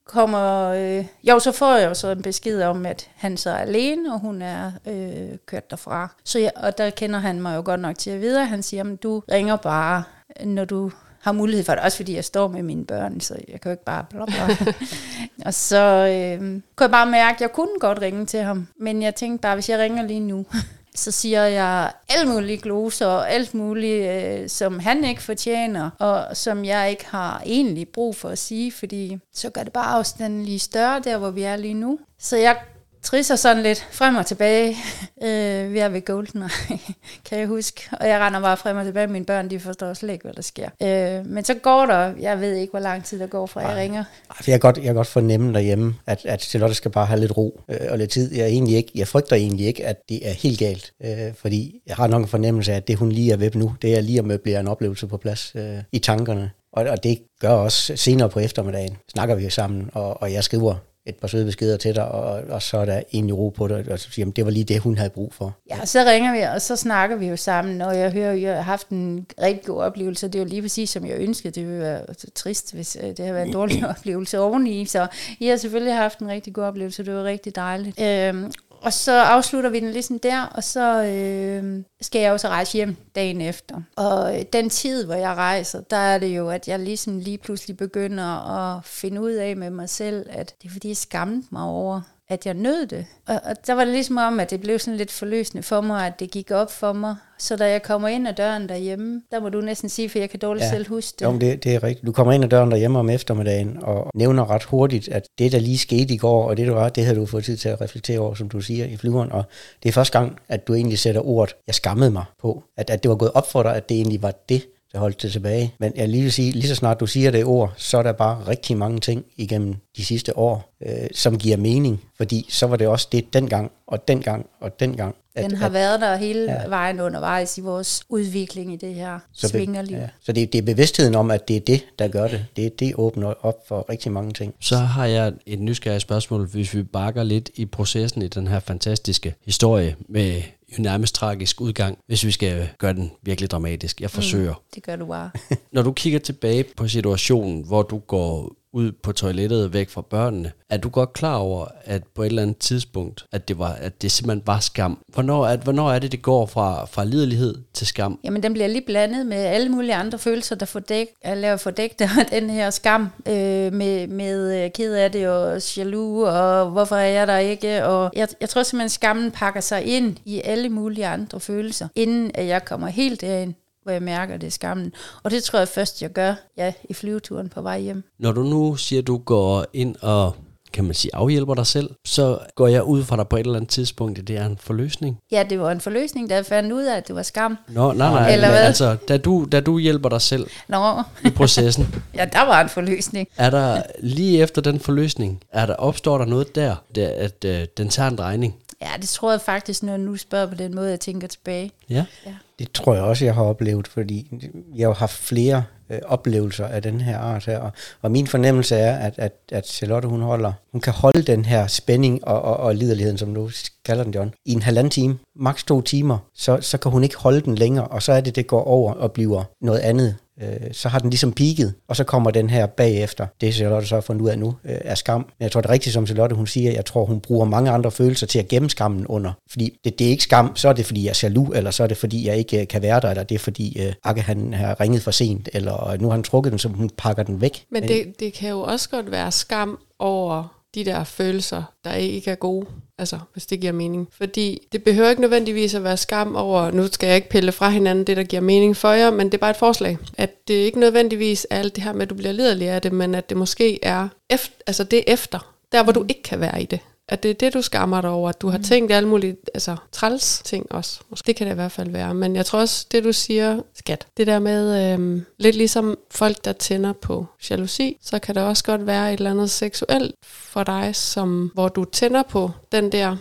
kommer, 0.05 0.69
øh, 0.69 1.07
jo, 1.23 1.39
så 1.39 1.53
får 1.53 1.77
jeg 1.77 1.89
jo 1.89 1.95
så 1.95 2.11
en 2.11 2.23
besked 2.23 2.63
om, 2.63 2.87
at 2.87 3.11
han 3.15 3.37
så 3.37 3.51
er 3.51 3.57
alene, 3.57 4.15
og 4.15 4.21
hun 4.21 4.43
er 4.43 4.73
øh, 4.87 5.39
kørt 5.47 5.71
derfra. 5.71 6.09
Så 6.25 6.39
jeg, 6.39 6.51
og 6.57 6.79
der 6.79 6.91
kender 6.91 7.19
han 7.19 7.41
mig 7.41 7.57
jo 7.57 7.63
godt 7.65 7.81
nok 7.81 7.99
til 7.99 8.11
at 8.11 8.21
vide, 8.21 8.41
at 8.41 8.49
han 8.49 8.63
siger, 8.63 8.93
at 8.93 9.03
du 9.03 9.19
ringer 9.19 9.57
bare, 9.57 10.03
når 10.45 10.65
du 10.65 10.91
har 11.21 11.33
mulighed 11.33 11.65
for 11.65 11.75
det, 11.75 11.85
også 11.85 11.97
fordi 11.97 12.15
jeg 12.15 12.25
står 12.25 12.49
med 12.49 12.63
mine 12.63 12.85
børn, 12.85 13.21
så 13.21 13.35
jeg 13.49 13.61
kan 13.61 13.71
jo 13.71 13.73
ikke 13.73 13.85
bare 13.85 14.05
blå, 14.11 14.27
blå. 14.27 14.67
og 15.47 15.55
så 15.55 15.79
øh, 15.79 16.41
kunne 16.41 16.85
jeg 16.85 16.91
bare 16.91 17.07
mærke, 17.07 17.35
at 17.37 17.41
jeg 17.41 17.53
kunne 17.53 17.79
godt 17.81 18.01
ringe 18.01 18.27
til 18.27 18.41
ham, 18.41 18.67
men 18.77 19.03
jeg 19.03 19.15
tænkte 19.15 19.43
bare, 19.43 19.55
hvis 19.55 19.69
jeg 19.69 19.79
ringer 19.79 20.03
lige 20.03 20.21
nu, 20.21 20.47
så 20.95 21.11
siger 21.11 21.45
jeg 21.45 21.93
alt 22.09 22.29
mulige 22.29 22.59
gloser 22.59 23.07
og 23.07 23.31
alt 23.31 23.55
muligt, 23.55 24.09
øh, 24.09 24.49
som 24.49 24.79
han 24.79 25.05
ikke 25.05 25.23
fortjener, 25.23 25.91
og 25.99 26.37
som 26.37 26.65
jeg 26.65 26.91
ikke 26.91 27.07
har 27.07 27.43
egentlig 27.47 27.89
brug 27.89 28.17
for 28.17 28.29
at 28.29 28.39
sige, 28.39 28.73
fordi 28.73 29.19
så 29.35 29.51
gør 29.51 29.63
det 29.63 29.73
bare 29.73 29.99
afstanden 29.99 30.45
lige 30.45 30.59
større 30.59 31.01
der, 31.01 31.19
hvor 31.19 31.31
vi 31.31 31.43
er 31.43 31.57
lige 31.57 31.75
nu. 31.75 31.99
Så 32.19 32.37
jeg 32.37 32.57
trisser 33.03 33.37
sådan 33.37 33.63
lidt 33.63 33.87
frem 33.91 34.17
og 34.17 34.27
tilbage. 34.27 34.77
Øh, 35.25 35.73
vi 35.73 35.79
er 35.79 35.89
ved 35.89 36.05
Golden, 36.05 36.43
kan 37.29 37.39
jeg 37.39 37.47
huske. 37.47 37.89
Og 38.01 38.09
jeg 38.09 38.21
render 38.21 38.41
bare 38.41 38.57
frem 38.57 38.77
og 38.77 38.85
tilbage. 38.85 39.07
Mine 39.07 39.25
børn, 39.25 39.51
de 39.51 39.61
forstår 39.61 39.95
slet 39.95 40.13
ikke, 40.13 40.25
hvad 40.25 40.35
der 40.35 40.43
sker. 40.43 40.69
Øh, 40.83 41.27
men 41.27 41.45
så 41.45 41.55
går 41.55 41.87
der, 41.87 42.13
jeg 42.21 42.41
ved 42.41 42.55
ikke, 42.55 42.71
hvor 42.71 42.81
lang 42.81 43.05
tid 43.05 43.19
der 43.19 43.27
går 43.27 43.47
fra, 43.47 43.61
jeg 43.61 43.77
ringer. 43.77 44.05
Ej, 44.31 44.37
Jeg 44.47 44.53
kan 44.53 44.61
godt, 44.61 44.77
jeg 44.77 44.85
kan 44.85 44.95
godt 44.95 45.07
fornemme 45.07 45.55
derhjemme, 45.55 45.95
at, 46.07 46.27
at 46.27 46.43
Charlotte 46.43 46.75
skal 46.75 46.91
bare 46.91 47.07
have 47.07 47.21
lidt 47.21 47.37
ro 47.37 47.61
øh, 47.69 47.77
og 47.91 47.99
lidt 47.99 48.11
tid. 48.11 48.35
Jeg, 48.35 48.47
egentlig 48.47 48.77
ikke, 48.77 48.91
jeg 48.95 49.09
frygter 49.09 49.37
egentlig 49.37 49.67
ikke, 49.67 49.87
at 49.87 49.97
det 50.09 50.29
er 50.29 50.33
helt 50.33 50.59
galt, 50.59 50.93
øh, 51.05 51.35
fordi 51.35 51.81
jeg 51.87 51.97
har 51.97 52.07
nok 52.07 52.23
en 52.23 52.29
fornemmelse 52.29 52.73
af, 52.73 52.77
at 52.77 52.89
det 52.89 52.97
hun 52.97 53.13
lige 53.13 53.33
er 53.33 53.37
ved 53.37 53.51
nu, 53.55 53.75
det 53.83 53.97
er 53.97 54.01
lige 54.01 54.19
at 54.19 54.25
møblere 54.25 54.61
en 54.61 54.69
oplevelse 54.69 55.07
på 55.07 55.17
plads 55.17 55.53
øh, 55.55 55.79
i 55.93 55.99
tankerne. 55.99 56.51
Og, 56.73 56.85
og 56.85 57.03
det 57.03 57.19
gør 57.41 57.51
også 57.51 57.97
senere 57.97 58.29
på 58.29 58.41
eftermiddagen, 58.41 58.97
snakker 59.13 59.35
vi 59.35 59.51
sammen, 59.51 59.91
og, 59.93 60.23
og 60.23 60.33
jeg 60.33 60.45
skriver 60.45 60.75
et 61.07 61.17
par 61.17 61.29
søde 61.29 61.45
beskeder 61.45 61.77
til 61.77 61.95
dig, 61.95 62.09
og, 62.09 62.43
og 62.49 62.63
så 62.63 62.79
er 62.79 62.85
der 62.85 63.03
egentlig 63.13 63.39
ro 63.39 63.49
på 63.49 63.69
det, 63.69 63.89
og 63.89 63.99
så 63.99 64.11
siger, 64.11 64.23
jamen, 64.23 64.33
det 64.33 64.45
var 64.45 64.51
lige 64.51 64.65
det, 64.65 64.81
hun 64.81 64.97
havde 64.97 65.11
brug 65.11 65.35
for. 65.35 65.57
Ja, 65.71 65.81
og 65.81 65.89
så 65.89 66.05
ringer 66.05 66.33
vi, 66.33 66.41
og 66.55 66.63
så 66.63 66.77
snakker 66.77 67.17
vi 67.17 67.27
jo 67.27 67.37
sammen, 67.37 67.81
og 67.81 67.99
jeg 67.99 68.13
hører, 68.13 68.33
at 68.33 68.43
jeg 68.43 68.55
har 68.55 68.63
haft 68.63 68.89
en 68.89 69.27
rigtig 69.43 69.67
god 69.67 69.83
oplevelse. 69.83 70.27
Det 70.27 70.35
er 70.35 70.39
jo 70.39 70.45
lige 70.45 70.63
præcis, 70.63 70.91
som 70.91 71.07
jeg 71.07 71.17
ønskede. 71.19 71.61
Det 71.61 71.67
ville 71.67 71.81
være 71.81 72.05
trist, 72.35 72.75
hvis 72.75 72.97
øh, 73.01 73.09
det 73.09 73.19
havde 73.19 73.35
været 73.35 73.47
en 73.47 73.53
dårlig 73.53 73.89
oplevelse 73.99 74.41
oveni. 74.41 74.85
Så 74.85 75.07
I 75.41 75.47
har 75.47 75.57
selvfølgelig 75.57 75.97
haft 75.97 76.19
en 76.19 76.29
rigtig 76.29 76.53
god 76.53 76.65
oplevelse. 76.65 77.05
Det 77.05 77.15
var 77.15 77.25
rigtig 77.25 77.57
dejligt. 77.57 78.01
Øhm, 78.01 78.53
og 78.83 78.93
så 78.93 79.13
afslutter 79.13 79.71
vi 79.71 79.81
den 79.81 79.91
ligesom 79.91 80.19
der, 80.19 80.43
og 80.43 80.65
så 80.65 81.05
øh, 81.05 81.85
skal 82.01 82.21
jeg 82.21 82.31
jo 82.31 82.39
så 82.39 82.49
rejse 82.49 82.73
hjem 82.73 82.97
dagen 83.15 83.41
efter. 83.41 83.83
Og 83.97 84.39
øh, 84.39 84.45
den 84.53 84.71
tid, 84.71 85.05
hvor 85.05 85.15
jeg 85.15 85.35
rejser, 85.35 85.81
der 85.81 85.97
er 85.97 86.19
det 86.19 86.37
jo, 86.37 86.51
at 86.51 86.69
jeg 86.69 86.79
ligesom 86.79 87.19
lige 87.19 87.39
pludselig 87.39 87.77
begynder 87.77 88.49
at 88.49 88.85
finde 88.85 89.21
ud 89.21 89.31
af 89.31 89.57
med 89.57 89.71
mig 89.71 89.89
selv, 89.89 90.27
at 90.31 90.55
det 90.63 90.69
er 90.69 90.73
fordi, 90.73 90.89
jeg 90.89 90.97
skamte 90.97 91.49
mig 91.51 91.63
over, 91.63 92.01
at 92.33 92.47
jeg 92.47 92.55
nød 92.55 92.87
det. 92.87 93.07
Og, 93.29 93.41
og 93.45 93.67
der 93.67 93.73
var 93.73 93.85
det 93.85 93.93
ligesom 93.93 94.17
om, 94.17 94.41
at 94.41 94.51
det 94.51 94.61
blev 94.61 94.79
sådan 94.79 94.97
lidt 94.97 95.11
forløsende 95.11 95.63
for 95.63 95.81
mig, 95.81 96.07
at 96.07 96.21
det 96.21 96.31
gik 96.31 96.51
op 96.51 96.71
for 96.71 96.93
mig. 96.93 97.17
Så 97.39 97.57
da 97.57 97.71
jeg 97.71 97.83
kommer 97.83 98.09
ind 98.09 98.29
ad 98.29 98.35
døren 98.35 98.69
derhjemme, 98.69 99.23
der 99.31 99.41
må 99.41 99.49
du 99.49 99.61
næsten 99.61 99.89
sige, 99.89 100.09
for 100.09 100.19
jeg 100.19 100.31
kan 100.31 100.41
dårligt 100.41 100.65
ja. 100.65 100.71
selv 100.71 100.89
huske 100.89 101.17
det. 101.19 101.25
Jo, 101.25 101.39
det, 101.39 101.65
det 101.65 101.75
er 101.75 101.83
rigtigt. 101.83 102.07
Du 102.07 102.13
kommer 102.13 102.33
ind 102.33 102.45
ad 102.45 102.49
døren 102.49 102.71
derhjemme 102.71 102.99
om 102.99 103.11
eftermiddagen 103.11 103.79
og 103.83 104.11
nævner 104.15 104.51
ret 104.51 104.63
hurtigt, 104.63 105.09
at 105.09 105.27
det, 105.39 105.53
der 105.53 105.59
lige 105.59 105.79
skete 105.79 106.15
i 106.15 106.17
går, 106.17 106.49
og 106.49 106.57
det, 106.57 106.67
du 106.67 106.73
var, 106.73 106.89
det 106.89 107.05
havde 107.05 107.19
du 107.19 107.27
fået 107.27 107.45
tid 107.45 107.57
til 107.57 107.69
at 107.69 107.81
reflektere 107.81 108.19
over, 108.19 108.35
som 108.35 108.49
du 108.49 108.61
siger, 108.61 108.87
i 108.87 108.97
flyveren. 108.97 109.33
Og 109.33 109.45
det 109.83 109.89
er 109.89 109.93
første 109.93 110.19
gang, 110.19 110.39
at 110.49 110.69
du 110.69 110.75
egentlig 110.75 110.99
sætter 110.99 111.21
ordet, 111.27 111.57
jeg 111.67 111.75
skammede 111.75 112.11
mig 112.11 112.25
på, 112.43 112.63
at, 112.77 112.91
at 112.91 113.03
det 113.03 113.09
var 113.09 113.17
gået 113.17 113.33
op 113.35 113.51
for 113.51 113.63
dig, 113.63 113.77
at 113.77 113.89
det 113.89 113.97
egentlig 113.97 114.23
var 114.23 114.35
det, 114.49 114.63
der 114.93 114.99
holdt 114.99 115.23
det 115.23 115.33
tilbage. 115.33 115.75
Men 115.79 115.93
jeg 115.97 116.09
lige 116.09 116.23
vil 116.23 116.33
sige, 116.33 116.53
lige 116.53 116.69
så 116.69 116.75
snart 116.75 117.01
du 117.01 117.07
siger 117.07 117.31
det 117.31 117.45
ord, 117.45 117.73
så 117.77 117.99
er 117.99 118.03
der 118.03 118.13
bare 118.13 118.49
rigtig 118.49 118.77
mange 118.77 119.01
ting 119.01 119.25
igennem 119.37 119.75
de 119.97 120.05
sidste 120.05 120.39
år, 120.39 120.75
øh, 120.87 121.09
som 121.15 121.39
giver 121.39 121.57
mening. 121.57 122.01
Fordi 122.17 122.47
så 122.51 122.67
var 122.67 122.77
det 122.77 122.89
også 122.89 123.09
det 123.13 123.35
dengang, 123.35 123.73
og 123.87 124.09
dengang, 124.09 124.47
og 124.61 124.81
dengang. 124.81 125.15
At, 125.35 125.45
Den 125.45 125.57
har 125.57 125.67
at, 125.67 125.73
været 125.73 126.01
der 126.01 126.17
hele 126.17 126.53
ja. 126.53 126.69
vejen 126.69 127.01
undervejs 127.01 127.59
i 127.59 127.61
vores 127.61 128.03
udvikling 128.09 128.73
i 128.73 128.77
det 128.77 128.95
her 128.95 129.19
så 129.33 129.49
svingerliv. 129.49 129.97
Ja. 129.97 130.09
Så 130.21 130.33
det, 130.33 130.53
det 130.53 130.59
er 130.59 130.63
bevidstheden 130.63 131.15
om, 131.15 131.31
at 131.31 131.49
det 131.49 131.57
er 131.57 131.61
det, 131.61 131.85
der 131.99 132.09
gør 132.09 132.29
det. 132.29 132.47
Det, 132.57 132.81
det 132.81 132.93
åbner 132.97 133.35
op 133.43 133.69
for 133.69 133.87
rigtig 133.91 134.13
mange 134.13 134.33
ting. 134.33 134.55
Så 134.61 134.77
har 134.77 135.07
jeg 135.07 135.33
et 135.47 135.61
nysgerrigt 135.61 136.03
spørgsmål, 136.03 136.47
hvis 136.47 136.75
vi 136.75 136.83
bakker 136.83 137.23
lidt 137.23 137.51
i 137.55 137.67
processen 137.67 138.23
i 138.23 138.29
den 138.29 138.47
her 138.47 138.61
fantastiske 138.61 139.35
historie 139.45 139.97
med 140.09 140.43
jo 140.79 140.83
nærmest 140.83 141.15
tragisk 141.15 141.61
udgang, 141.61 141.99
hvis 142.07 142.25
vi 142.25 142.31
skal 142.31 142.69
gøre 142.79 142.93
den 142.93 143.11
virkelig 143.23 143.51
dramatisk. 143.51 144.01
Jeg 144.01 144.11
forsøger. 144.11 144.55
Mm, 144.55 144.71
det 144.75 144.83
gør 144.83 144.97
du 144.97 145.07
bare. 145.07 145.31
Når 145.73 145.83
du 145.83 145.93
kigger 145.93 146.19
tilbage 146.19 146.65
på 146.77 146.89
situationen, 146.89 147.65
hvor 147.67 147.83
du 147.83 147.99
går 147.99 148.53
ud 148.73 148.93
på 148.93 149.13
toilettet 149.13 149.73
væk 149.73 149.91
fra 149.91 150.01
børnene. 150.01 150.53
Er 150.71 150.77
du 150.77 150.89
godt 150.89 151.13
klar 151.13 151.37
over, 151.37 151.67
at 151.85 152.03
på 152.15 152.23
et 152.23 152.27
eller 152.27 152.43
andet 152.43 152.59
tidspunkt, 152.59 153.27
at 153.33 153.49
det, 153.49 153.59
var, 153.59 153.73
at 153.73 154.03
det 154.03 154.13
simpelthen 154.13 154.43
var 154.47 154.61
skam? 154.61 154.99
Hvornår, 155.09 155.47
at, 155.47 155.61
hvornår 155.61 155.91
er 155.91 155.99
det, 155.99 156.13
det 156.13 156.23
går 156.23 156.47
fra, 156.47 156.85
fra 156.85 157.05
lidelighed 157.05 157.55
til 157.75 157.87
skam? 157.87 158.19
Jamen, 158.25 158.43
den 158.43 158.53
bliver 158.53 158.69
lige 158.69 158.87
blandet 158.87 159.27
med 159.27 159.37
alle 159.37 159.69
mulige 159.69 159.95
andre 159.95 160.19
følelser, 160.19 160.57
der 160.57 160.67
får 160.67 160.81
dæk, 160.81 161.07
laver 161.25 161.57
fordækt 161.57 162.01
af 162.01 162.27
den 162.31 162.51
her 162.51 162.71
skam 162.71 163.09
øh, 163.29 163.73
med, 163.73 164.07
med 164.07 164.65
øh, 164.65 164.71
ked 164.71 164.95
af 164.95 165.13
det 165.13 165.29
og 165.29 165.63
jaloux, 165.77 166.29
og 166.29 166.71
hvorfor 166.71 166.97
er 166.97 167.09
jeg 167.09 167.27
der 167.27 167.39
ikke? 167.39 167.85
Og 167.85 168.11
jeg, 168.17 168.29
jeg 168.41 168.49
tror 168.49 168.63
simpelthen, 168.63 168.89
skammen 168.89 169.31
pakker 169.31 169.61
sig 169.61 169.85
ind 169.85 170.17
i 170.25 170.41
alle 170.45 170.69
mulige 170.69 171.07
andre 171.07 171.41
følelser, 171.41 171.89
inden 171.95 172.31
at 172.35 172.47
jeg 172.47 172.65
kommer 172.65 172.89
helt 172.89 173.21
derind 173.21 173.55
hvor 173.83 173.93
jeg 173.93 174.03
mærker, 174.03 174.37
det 174.37 174.47
er 174.47 174.51
skammen. 174.51 174.93
Og 175.23 175.31
det 175.31 175.45
tror 175.45 175.59
jeg 175.59 175.69
først, 175.69 176.03
jeg 176.03 176.13
gør 176.13 176.35
ja, 176.57 176.73
i 176.91 176.95
flyveturen 176.95 177.49
på 177.49 177.63
vej 177.63 177.81
hjem. 177.81 178.05
Når 178.19 178.33
du 178.33 178.43
nu 178.43 178.77
siger, 178.77 179.03
at 179.03 179.07
du 179.07 179.19
går 179.19 179.67
ind 179.73 179.97
og 180.01 180.37
kan 180.73 180.85
man 180.85 180.95
sige, 180.95 181.15
afhjælper 181.15 181.55
dig 181.55 181.67
selv, 181.67 181.91
så 182.05 182.39
går 182.55 182.67
jeg 182.67 182.83
ud 182.83 183.05
fra 183.05 183.17
dig 183.17 183.29
på 183.29 183.37
et 183.37 183.41
eller 183.41 183.57
andet 183.57 183.71
tidspunkt, 183.71 184.19
at 184.19 184.29
det 184.29 184.37
er 184.37 184.47
en 184.47 184.59
forløsning. 184.61 185.19
Ja, 185.33 185.45
det 185.51 185.61
var 185.61 185.73
en 185.73 185.81
forløsning, 185.81 186.31
da 186.31 186.35
jeg 186.35 186.47
fandt 186.47 186.73
ud 186.73 186.83
af, 186.83 186.97
at 186.97 187.09
det 187.09 187.17
var 187.17 187.23
skam. 187.23 187.59
Nå, 187.69 187.93
nej, 187.93 188.11
nej, 188.11 188.33
eller 188.33 188.51
hvad? 188.51 188.63
altså, 188.63 188.97
da 189.09 189.17
du, 189.17 189.47
da 189.53 189.61
du 189.61 189.79
hjælper 189.79 190.09
dig 190.09 190.21
selv 190.21 190.47
Nå. 190.69 191.03
i 191.25 191.31
processen. 191.31 191.95
ja, 192.19 192.25
der 192.33 192.47
var 192.47 192.61
en 192.61 192.69
forløsning. 192.69 193.29
Er 193.37 193.51
der 193.51 193.83
lige 194.01 194.43
efter 194.43 194.63
den 194.63 194.81
forløsning, 194.81 195.43
er 195.53 195.67
der, 195.67 195.75
opstår 195.75 196.19
der 196.19 196.25
noget 196.25 196.55
der, 196.55 196.77
der 196.95 197.09
at 197.09 197.45
uh, 197.45 197.65
den 197.77 197.89
tager 197.89 198.09
en 198.09 198.17
drejning? 198.17 198.55
Ja, 198.83 198.97
det 199.01 199.09
tror 199.09 199.31
jeg 199.31 199.41
faktisk, 199.41 199.83
når 199.83 199.97
nu 199.97 200.17
spørger 200.17 200.47
på 200.47 200.55
den 200.55 200.75
måde, 200.75 200.91
jeg 200.91 201.01
tænker 201.01 201.29
tilbage. 201.29 201.71
Ja. 201.91 202.05
ja. 202.27 202.35
Det 202.59 202.73
tror 202.73 202.95
jeg 202.95 203.03
også, 203.03 203.25
jeg 203.25 203.35
har 203.35 203.43
oplevet, 203.43 203.89
fordi 203.89 204.31
jeg 204.75 204.89
har 204.89 204.95
haft 204.95 205.13
flere 205.13 205.65
øh, 205.91 205.99
oplevelser 206.05 206.67
af 206.67 206.83
den 206.83 207.01
her 207.01 207.19
art 207.19 207.45
her, 207.45 207.59
og, 207.59 207.73
og 208.03 208.11
min 208.11 208.27
fornemmelse 208.27 208.77
er, 208.77 208.97
at, 208.97 209.15
at, 209.17 209.33
at 209.53 209.67
Charlotte, 209.67 210.09
hun 210.09 210.23
holder, 210.23 210.53
hun 210.73 210.81
kan 210.81 210.93
holde 210.93 211.23
den 211.23 211.45
her 211.45 211.67
spænding 211.67 212.29
og, 212.29 212.43
og, 212.43 212.57
og 212.57 212.75
liderligheden, 212.75 213.19
som 213.19 213.35
du 213.35 213.51
kalder 213.85 214.05
den, 214.05 214.15
John, 214.15 214.35
i 214.47 214.53
en 214.53 214.63
halvanden 214.63 214.91
time, 214.91 215.19
maks 215.37 215.65
to 215.65 215.81
timer, 215.81 216.19
så, 216.35 216.59
så 216.61 216.79
kan 216.79 216.91
hun 216.93 217.05
ikke 217.05 217.17
holde 217.17 217.41
den 217.41 217.55
længere, 217.55 217.87
og 217.87 218.03
så 218.03 218.13
er 218.13 218.21
det, 218.21 218.37
det 218.37 218.47
går 218.47 218.65
over 218.65 218.93
og 218.93 219.13
bliver 219.13 219.45
noget 219.61 219.79
andet 219.79 220.17
øh, 220.43 220.73
så 220.73 220.89
har 220.89 220.99
den 220.99 221.11
ligesom 221.11 221.33
peaked, 221.33 221.71
og 221.89 221.97
så 221.97 222.05
kommer 222.05 222.31
den 222.31 222.51
her 222.51 222.67
bagefter. 222.67 223.27
Det 223.41 223.55
Charlotte 223.55 223.89
så 223.89 223.95
har 223.95 224.01
fundet 224.01 224.23
ud 224.23 224.29
af 224.29 224.39
nu, 224.39 224.55
øh, 224.65 224.77
er 224.81 224.95
skam. 224.95 225.21
Men 225.21 225.45
jeg 225.45 225.53
tror, 225.53 225.61
det 225.61 225.69
er 225.69 225.73
rigtigt, 225.73 225.95
som 225.95 226.07
Charlotte 226.07 226.37
hun 226.37 226.47
siger, 226.47 226.73
jeg 226.73 226.85
tror, 226.85 227.05
hun 227.05 227.21
bruger 227.21 227.45
mange 227.45 227.71
andre 227.71 227.91
følelser 227.91 228.27
til 228.27 228.39
at 228.39 228.49
gemme 228.49 228.71
skammen 228.71 229.07
under. 229.07 229.33
Fordi 229.51 229.79
det, 229.85 229.99
det 229.99 230.07
er 230.07 230.11
ikke 230.11 230.23
skam, 230.23 230.57
så 230.57 230.69
er 230.69 230.73
det, 230.73 230.87
fordi 230.87 231.05
jeg 231.05 231.11
er 231.11 231.21
jaloux, 231.23 231.57
eller 231.57 231.71
så 231.71 231.83
er 231.83 231.87
det, 231.87 231.97
fordi 231.97 232.27
jeg 232.27 232.37
ikke 232.37 232.61
øh, 232.61 232.69
kan 232.69 232.83
være 232.83 233.01
der, 233.01 233.11
eller 233.11 233.23
det 233.23 233.35
er, 233.35 233.39
fordi 233.39 233.83
øh, 233.83 233.93
Akke 234.05 234.23
han 234.23 234.55
har 234.55 234.81
ringet 234.81 235.03
for 235.03 235.11
sent, 235.11 235.49
eller 235.53 235.97
nu 235.97 236.07
har 236.07 236.13
han 236.13 236.23
trukket 236.23 236.51
den, 236.51 236.59
så 236.59 236.69
hun 236.69 236.91
pakker 236.97 237.23
den 237.23 237.41
væk. 237.41 237.65
Men, 237.71 237.81
Men 237.81 237.89
det, 237.89 238.21
det 238.21 238.33
kan 238.33 238.51
jo 238.51 238.61
også 238.61 238.89
godt 238.89 239.11
være 239.11 239.33
skam 239.33 239.79
over 239.99 240.62
de 240.75 240.85
der 240.85 241.05
følelser, 241.05 241.63
der 241.85 241.95
ikke 241.95 242.31
er 242.31 242.35
gode. 242.35 242.67
Altså, 242.99 243.19
hvis 243.33 243.47
det 243.47 243.61
giver 243.61 243.73
mening. 243.73 244.09
Fordi 244.13 244.69
det 244.73 244.85
behøver 244.85 245.11
ikke 245.11 245.23
nødvendigvis 245.23 245.75
at 245.75 245.85
være 245.85 245.97
skam 245.97 246.37
over, 246.37 246.71
nu 246.71 246.87
skal 246.87 247.07
jeg 247.07 247.17
ikke 247.17 247.29
pille 247.29 247.53
fra 247.53 247.69
hinanden 247.69 248.07
det, 248.07 248.17
der 248.17 248.23
giver 248.23 248.43
mening 248.43 248.77
for 248.77 248.91
jer, 248.91 249.11
men 249.11 249.27
det 249.27 249.35
er 249.35 249.39
bare 249.39 249.51
et 249.51 249.57
forslag. 249.57 249.99
At 250.19 250.49
det 250.49 250.55
ikke 250.55 250.81
nødvendigvis 250.81 251.47
er 251.51 251.59
alt 251.59 251.77
det 251.77 251.85
her 251.85 251.93
med, 251.93 252.03
at 252.03 252.11
du 252.11 252.15
bliver 252.15 252.33
liderlig 252.33 252.69
af 252.69 252.83
det, 252.83 252.93
men 252.93 253.15
at 253.15 253.29
det 253.29 253.37
måske 253.37 253.85
er 253.85 254.09
efter, 254.31 254.55
altså 254.67 254.85
det 254.85 255.05
efter, 255.07 255.55
der 255.73 255.83
hvor 255.83 255.93
du 255.93 256.05
ikke 256.09 256.23
kan 256.23 256.41
være 256.41 256.63
i 256.63 256.67
det 256.67 256.81
at 257.13 257.23
det 257.23 257.31
er 257.31 257.35
det, 257.35 257.55
du 257.55 257.63
skammer 257.63 258.01
dig 258.01 258.11
over, 258.11 258.29
at 258.29 258.41
du 258.41 258.49
har 258.49 258.59
mm. 258.59 258.65
tænkt 258.65 258.93
alle 258.93 259.09
mulige 259.09 259.37
altså, 259.55 259.77
træls 259.93 260.43
ting 260.45 260.67
også. 260.71 261.01
Måske 261.11 261.27
det 261.27 261.37
kan 261.37 261.47
det 261.47 261.53
i 261.53 261.55
hvert 261.55 261.73
fald 261.73 261.91
være. 261.91 262.15
Men 262.15 262.37
jeg 262.37 262.47
tror 262.47 262.59
også, 262.59 262.87
det 262.93 263.05
du 263.05 263.13
siger, 263.13 263.61
skat, 263.75 264.07
det 264.17 264.27
der 264.27 264.39
med 264.39 264.93
øhm, 264.93 265.25
lidt 265.39 265.57
ligesom 265.57 265.99
folk, 266.11 266.45
der 266.45 266.53
tænder 266.53 266.93
på 266.93 267.27
jalousi, 267.51 267.97
så 268.03 268.19
kan 268.19 268.35
der 268.35 268.43
også 268.43 268.65
godt 268.65 268.87
være 268.87 269.13
et 269.13 269.19
eller 269.19 269.31
andet 269.31 269.51
seksuelt 269.51 270.15
for 270.25 270.65
dig, 270.65 270.97
som, 270.97 271.51
hvor 271.55 271.69
du 271.69 271.85
tænder 271.85 272.23
på 272.23 272.51
den 272.73 272.93
der 272.93 273.17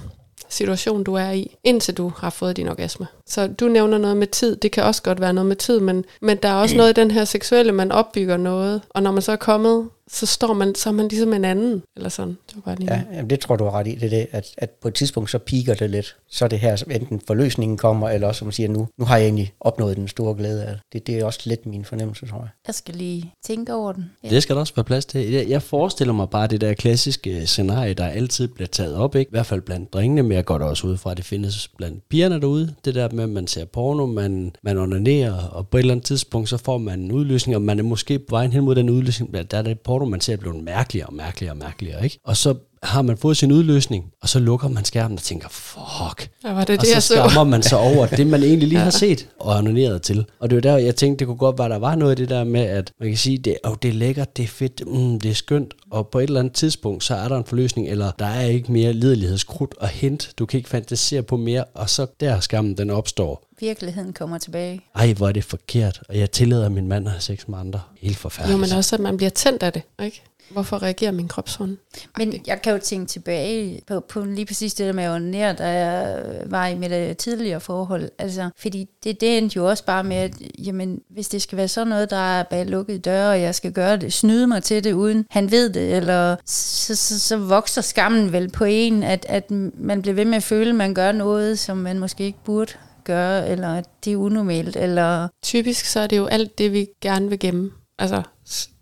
situation, 0.50 1.04
du 1.04 1.14
er 1.14 1.32
i, 1.32 1.56
indtil 1.64 1.98
du 1.98 2.12
har 2.18 2.30
fået 2.30 2.58
din 2.58 2.68
orgasme. 2.68 3.08
Så 3.28 3.48
du 3.48 3.68
nævner 3.68 3.98
noget 3.98 4.18
med 4.18 4.28
tid. 4.28 4.56
Det 4.56 4.72
kan 4.72 4.84
også 4.84 5.04
godt 5.04 5.22
være 5.22 5.34
noget 5.34 5.48
med 5.48 5.56
tid, 5.56 5.80
men, 5.80 6.06
men 6.22 6.38
der 6.38 6.50
er 6.50 6.56
også 6.56 6.78
noget 6.78 6.90
i 6.90 7.02
den 7.02 7.12
her 7.12 7.26
seksuelle, 7.26 7.72
man 7.72 7.92
opbygger 7.92 8.38
noget. 8.38 8.82
Og 8.90 9.04
når 9.04 9.12
man 9.12 9.22
så 9.22 9.32
er 9.32 9.36
kommet 9.36 9.90
så 10.12 10.26
står 10.26 10.54
man, 10.54 10.76
så 10.76 10.90
er 10.90 10.94
man 10.94 11.08
ligesom 11.08 11.34
en 11.34 11.46
anden, 11.46 11.84
eller 11.96 12.10
sådan. 12.10 12.38
Det 12.48 12.56
var 12.56 12.62
bare 12.62 12.76
lige 12.76 12.94
ja, 12.94 13.04
jamen 13.14 13.30
det 13.30 13.40
tror 13.40 13.56
du 13.56 13.64
har 13.64 13.72
ret 13.72 13.88
i, 13.88 13.96
det 13.96 14.04
er 14.04 14.10
det, 14.10 14.28
at, 14.32 14.48
at 14.58 14.70
på 14.70 14.88
et 14.88 14.94
tidspunkt 14.94 15.30
så 15.30 15.38
piker 15.40 15.74
det 15.74 15.90
lidt. 15.90 16.16
Så 16.30 16.46
er 16.46 16.50
det 16.50 16.60
her, 16.60 16.76
som 16.76 16.92
enten 16.92 17.22
forløsningen 17.28 17.78
kommer, 17.78 18.10
eller 18.10 18.28
også 18.28 18.40
som 18.40 18.46
man 18.46 18.54
siger, 18.54 18.70
nu, 18.70 18.88
nu 18.98 19.06
har 19.06 19.18
jeg 19.18 19.26
egentlig 19.26 19.54
opnået 19.60 19.98
den 19.98 20.08
store 20.08 20.36
glæde 20.36 20.66
af 20.66 20.76
det. 20.94 21.08
Det 21.08 21.20
er 21.20 21.26
også 21.26 21.40
lidt 21.46 21.66
min 21.66 21.86
fornemmelse, 21.86 22.26
tror 22.26 22.40
jeg. 22.40 22.50
Jeg 22.68 22.76
skal 22.76 22.96
lige 22.96 23.34
tænke 23.46 23.74
over 23.74 23.92
den. 23.92 24.12
Ja. 24.24 24.30
Det 24.30 24.44
skal 24.44 24.56
der 24.56 24.60
også 24.60 24.76
være 24.76 24.84
plads 24.84 25.06
til. 25.06 25.48
Jeg 25.48 25.62
forestiller 25.62 26.14
mig 26.14 26.30
bare 26.30 26.48
det 26.48 26.62
der 26.62 26.74
klassiske 26.74 27.48
scenarie, 27.48 27.94
der 27.94 28.06
altid 28.06 28.48
bliver 28.48 28.68
taget 28.68 28.96
op, 28.96 29.16
ikke? 29.16 29.30
i 29.30 29.32
hvert 29.32 29.46
fald 29.46 29.62
blandt 29.62 29.94
drengene, 29.94 30.24
men 30.24 30.32
jeg 30.32 30.46
går 30.46 30.58
da 30.58 30.66
også 30.66 30.88
ud 30.88 30.98
fra, 30.98 31.12
at 31.12 31.18
det 31.18 31.26
findes 31.26 31.68
blandt 31.68 32.10
pigerne 32.10 32.42
derude. 32.42 32.76
Det 32.86 32.96
der 32.96 33.10
med, 33.12 33.24
at 33.24 33.30
man 33.30 33.48
ser 33.48 33.66
porno, 33.66 34.06
man, 34.06 34.56
man 34.64 34.78
onanerer, 34.78 35.34
og 35.34 35.68
på 35.68 35.78
et 35.78 35.82
eller 35.82 35.94
andet 35.94 36.06
tidspunkt, 36.06 36.50
så 36.50 36.58
får 36.58 36.78
man 36.78 37.00
en 37.00 37.12
udløsning, 37.12 37.56
og 37.56 37.62
man 37.62 37.80
er 37.80 37.84
måske 37.84 38.20
på 38.20 38.26
vejen 38.30 38.52
hen 38.52 38.64
mod 38.64 38.76
den 38.76 38.90
udløsning, 38.90 39.34
der 39.52 39.58
er 39.58 39.62
det 39.62 39.80
porno, 39.80 40.01
man 40.06 40.22
ser 40.22 40.38
blive 40.38 40.64
mærkeligere 40.64 41.08
og 41.08 41.14
mærkeligere 41.14 41.54
og 41.54 41.58
mærkeligere, 41.58 42.04
ikke? 42.04 42.20
Og 42.24 42.38
så 42.38 42.56
har 42.84 43.02
man 43.02 43.18
fået 43.18 43.38
sin 43.38 43.52
udløsning, 43.52 44.12
og 44.22 44.30
så 44.30 44.40
lukker 44.40 44.68
man 44.68 44.86
skærmen 44.86 45.18
og 45.18 45.24
tænker, 45.24 45.50
fuck. 45.50 46.30
Ja, 46.44 46.54
var 46.54 46.64
det 46.66 46.80
og 46.80 46.86
det, 46.86 47.04
så 47.04 47.14
skammer 47.14 47.44
man 47.44 47.64
sig 47.64 47.78
over 47.78 48.06
det, 48.06 48.28
man 48.28 48.44
egentlig 48.44 48.68
lige 48.68 48.80
ja. 48.80 48.84
har 48.84 48.92
set 48.92 49.28
og 49.40 49.58
annoneret 49.58 50.02
til. 50.02 50.26
Og 50.40 50.50
det 50.50 50.56
var 50.56 50.62
der, 50.62 50.78
jeg 50.78 50.96
tænkte, 50.96 51.20
det 51.20 51.28
kunne 51.28 51.38
godt 51.38 51.60
være, 51.60 51.70
der 51.70 51.80
var 51.80 51.96
noget 51.96 52.12
af 52.12 52.18
det 52.18 52.30
der 52.30 52.44
med, 52.44 52.62
at 52.62 52.92
man 53.00 53.10
kan 53.10 53.18
sige, 53.18 53.38
det, 53.38 53.58
oh, 53.64 53.76
det 53.82 53.90
er 53.90 53.94
lækkert, 53.94 54.38
det 54.38 54.44
er 54.44 54.48
fedt, 54.48 54.82
mm, 54.88 55.20
det 55.20 55.32
er 55.32 55.36
skønt, 55.36 55.74
og 55.92 56.08
på 56.08 56.20
et 56.20 56.24
eller 56.24 56.40
andet 56.40 56.54
tidspunkt, 56.54 57.04
så 57.04 57.16
er 57.16 57.28
der 57.28 57.38
en 57.38 57.46
forløsning, 57.46 57.88
eller 57.88 58.12
der 58.20 58.26
er 58.26 58.46
ikke 58.46 58.72
mere 58.72 58.94
lidelighedskrudt 58.94 59.76
at 59.82 59.90
hente, 59.90 60.28
du 60.40 60.46
kan 60.46 60.58
ikke 60.58 60.70
fantasere 60.70 61.24
på 61.24 61.38
mere, 61.38 61.64
og 61.64 61.90
så 61.90 62.08
der 62.20 62.40
skammen 62.40 62.78
den 62.78 62.90
opstår. 62.90 63.44
Virkeligheden 63.60 64.14
kommer 64.14 64.38
tilbage. 64.38 64.82
Ej, 64.96 65.14
hvor 65.14 65.28
er 65.28 65.32
det 65.32 65.44
forkert, 65.44 66.02
og 66.10 66.18
jeg 66.18 66.32
tillader 66.32 66.70
min 66.70 66.88
mand 66.88 67.06
at 67.06 67.12
have 67.12 67.22
sex 67.22 67.48
med 67.48 67.60
andre. 67.60 67.82
Helt 68.00 68.18
forfærdeligt. 68.18 68.58
Jo, 68.58 68.62
men 68.62 68.78
også, 68.78 68.96
at 68.96 69.00
man 69.00 69.18
bliver 69.18 69.30
tændt 69.30 69.64
af 69.64 69.74
det, 69.74 69.82
ikke? 70.04 70.24
Hvorfor 70.54 70.84
reagerer 70.84 71.12
min 71.12 71.28
krop 71.28 71.50
sådan? 71.50 71.78
Men 72.18 72.34
jeg 72.48 72.62
kan 72.62 72.74
jo 72.74 72.80
tænke 72.80 73.06
tilbage 73.06 73.82
på, 73.88 74.00
på 74.00 74.22
lige 74.22 74.46
præcis 74.46 74.74
det 74.74 74.86
der 74.86 74.94
med 74.94 75.04
at 75.04 75.22
nær, 75.22 75.54
da 75.54 75.68
jeg 75.68 76.24
var 76.46 76.68
i 76.68 76.76
mit 76.76 76.92
øh, 76.92 77.16
tidligere 77.16 77.60
forhold. 77.60 78.10
Altså, 78.18 78.50
fordi 78.58 78.88
det, 79.04 79.22
det 79.22 79.38
endte 79.38 79.58
jo 79.58 79.70
også 79.70 79.86
bare 79.86 80.04
med, 80.04 80.16
at 80.16 80.34
jamen, 80.60 81.02
hvis 81.10 81.28
det 81.28 81.42
skal 81.42 81.58
være 81.58 81.68
sådan 81.68 81.88
noget, 81.88 82.10
der 82.10 82.40
er 82.40 82.44
bag 82.44 82.66
lukkede 82.66 83.00
døre, 83.00 83.30
og 83.30 83.42
jeg 83.42 83.56
skal 83.56 83.72
gøre 83.72 83.98
det, 83.98 84.14
snyde 84.14 84.48
mig 84.48 84.64
til 84.64 84.84
det, 84.84 84.94
uden 84.94 85.26
han 85.30 85.52
ved 85.52 85.70
det, 85.70 85.96
eller 85.96 86.36
så, 86.46 86.96
så, 86.96 87.20
så 87.20 87.38
vokser 87.38 87.82
skammen 87.82 88.32
vel 88.32 88.50
på 88.50 88.64
en, 88.64 89.04
at, 89.04 89.26
at 89.30 89.52
man 89.78 90.02
bliver 90.02 90.16
ved 90.16 90.26
med 90.26 90.36
at 90.38 90.44
føle, 90.44 90.70
at 90.70 90.76
man 90.76 90.94
gør 90.94 91.12
noget, 91.12 91.60
som 91.60 91.78
man 91.78 92.00
måske 92.00 92.24
ikke 92.24 92.44
burde 92.46 92.72
gøre, 93.04 93.50
eller 93.50 93.76
at 93.76 93.86
det 94.06 94.14
er 94.14 94.18
unormalt, 94.18 94.76
eller... 94.76 95.28
Typisk 95.44 95.86
så 95.86 96.00
er 96.00 96.08
det 96.08 96.18
jo 96.18 96.26
alt 96.26 96.58
det, 96.58 96.74
vi 96.74 96.88
gerne 97.02 97.30
vil 97.30 97.40
gemme. 97.40 97.72
Altså, 98.00 98.22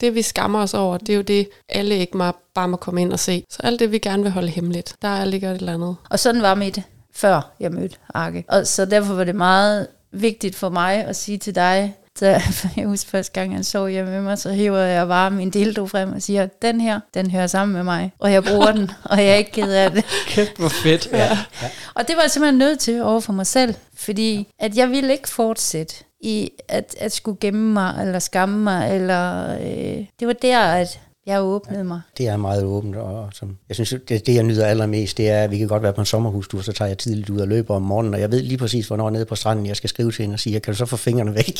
det 0.01 0.15
vi 0.15 0.21
skammer 0.21 0.61
os 0.61 0.73
over, 0.73 0.97
det 0.97 1.09
er 1.09 1.15
jo 1.15 1.21
det, 1.21 1.49
alle 1.69 1.97
ikke 1.97 2.17
må, 2.17 2.31
bare 2.55 2.67
må 2.67 2.77
komme 2.77 3.01
ind 3.01 3.13
og 3.13 3.19
se. 3.19 3.43
Så 3.49 3.59
alt 3.63 3.79
det, 3.79 3.91
vi 3.91 3.97
gerne 3.97 4.23
vil 4.23 4.31
holde 4.31 4.47
hemmeligt, 4.47 4.95
der 5.01 5.25
ligger 5.25 5.51
et 5.51 5.55
eller 5.55 5.73
andet. 5.73 5.95
Og 6.09 6.19
sådan 6.19 6.41
var 6.41 6.55
mit, 6.55 6.81
før 7.13 7.51
jeg 7.59 7.71
mødte 7.71 7.95
Arke. 8.13 8.43
Og 8.47 8.67
så 8.67 8.85
derfor 8.85 9.13
var 9.13 9.23
det 9.23 9.35
meget 9.35 9.87
vigtigt 10.11 10.55
for 10.55 10.69
mig 10.69 10.95
at 10.95 11.15
sige 11.15 11.37
til 11.37 11.55
dig, 11.55 11.95
så 12.19 12.25
jeg 12.77 12.87
husker 12.87 13.09
første 13.09 13.33
gang, 13.33 13.53
han 13.53 13.63
så 13.63 13.87
hjemme 13.87 14.11
med 14.11 14.21
mig, 14.21 14.37
så 14.37 14.51
hiver 14.51 14.79
jeg 14.79 15.07
bare 15.07 15.31
min 15.31 15.49
dildo 15.49 15.87
frem 15.87 16.13
og 16.13 16.21
siger, 16.21 16.47
den 16.61 16.81
her, 16.81 16.99
den 17.13 17.31
hører 17.31 17.47
sammen 17.47 17.75
med 17.75 17.83
mig. 17.83 18.11
Og 18.19 18.31
jeg 18.31 18.43
bruger 18.43 18.71
den, 18.71 18.91
og 19.03 19.17
jeg 19.17 19.27
er 19.27 19.35
ikke 19.35 19.51
ked 19.51 19.71
af 19.71 19.91
det. 19.91 20.05
Kæft, 20.27 20.57
hvor 20.57 20.69
fedt. 20.69 21.09
Ja. 21.11 21.17
ja. 21.61 21.69
Og 21.93 22.07
det 22.07 22.15
var 22.15 22.21
jeg 22.21 22.31
simpelthen 22.31 22.57
nødt 22.57 22.79
til 22.79 23.01
over 23.01 23.19
for 23.19 23.33
mig 23.33 23.47
selv, 23.47 23.75
fordi 23.95 24.47
at 24.59 24.77
jeg 24.77 24.89
ville 24.89 25.11
ikke 25.13 25.29
fortsætte 25.29 25.95
i 26.21 26.51
at, 26.67 26.95
at 26.99 27.11
skulle 27.11 27.37
gemme 27.41 27.73
mig, 27.73 27.95
eller 28.01 28.19
skamme 28.19 28.63
mig, 28.63 28.95
eller 28.95 29.53
øh, 29.53 30.05
det 30.19 30.27
var 30.27 30.33
der, 30.33 30.59
at 30.59 31.01
jeg 31.29 31.41
åbnede 31.41 31.83
mig. 31.83 32.01
Det 32.17 32.27
er 32.27 32.37
meget 32.37 32.63
åbent, 32.63 32.95
og 32.95 33.29
som, 33.33 33.57
jeg 33.69 33.75
synes, 33.75 33.89
det, 33.89 34.25
det 34.25 34.35
jeg 34.35 34.43
nyder 34.43 34.65
allermest, 34.65 35.17
det 35.17 35.29
er, 35.29 35.43
at 35.43 35.51
vi 35.51 35.57
kan 35.57 35.67
godt 35.67 35.83
være 35.83 35.93
på 35.93 36.01
en 36.01 36.05
sommerhustur, 36.05 36.61
så 36.61 36.71
tager 36.71 36.89
jeg 36.89 36.97
tidligt 36.97 37.29
ud 37.29 37.39
og 37.39 37.47
løber 37.47 37.75
om 37.75 37.81
morgenen, 37.81 38.13
og 38.13 38.19
jeg 38.19 38.31
ved 38.31 38.41
lige 38.41 38.57
præcis, 38.57 38.87
hvornår 38.87 39.09
nede 39.09 39.25
på 39.25 39.35
stranden, 39.35 39.65
jeg 39.65 39.75
skal 39.75 39.89
skrive 39.89 40.11
til 40.11 40.23
hende 40.23 40.33
og 40.33 40.39
sige, 40.39 40.59
kan 40.59 40.73
du 40.73 40.77
så 40.77 40.85
få 40.85 40.97
fingrene 40.97 41.35
væk? 41.35 41.57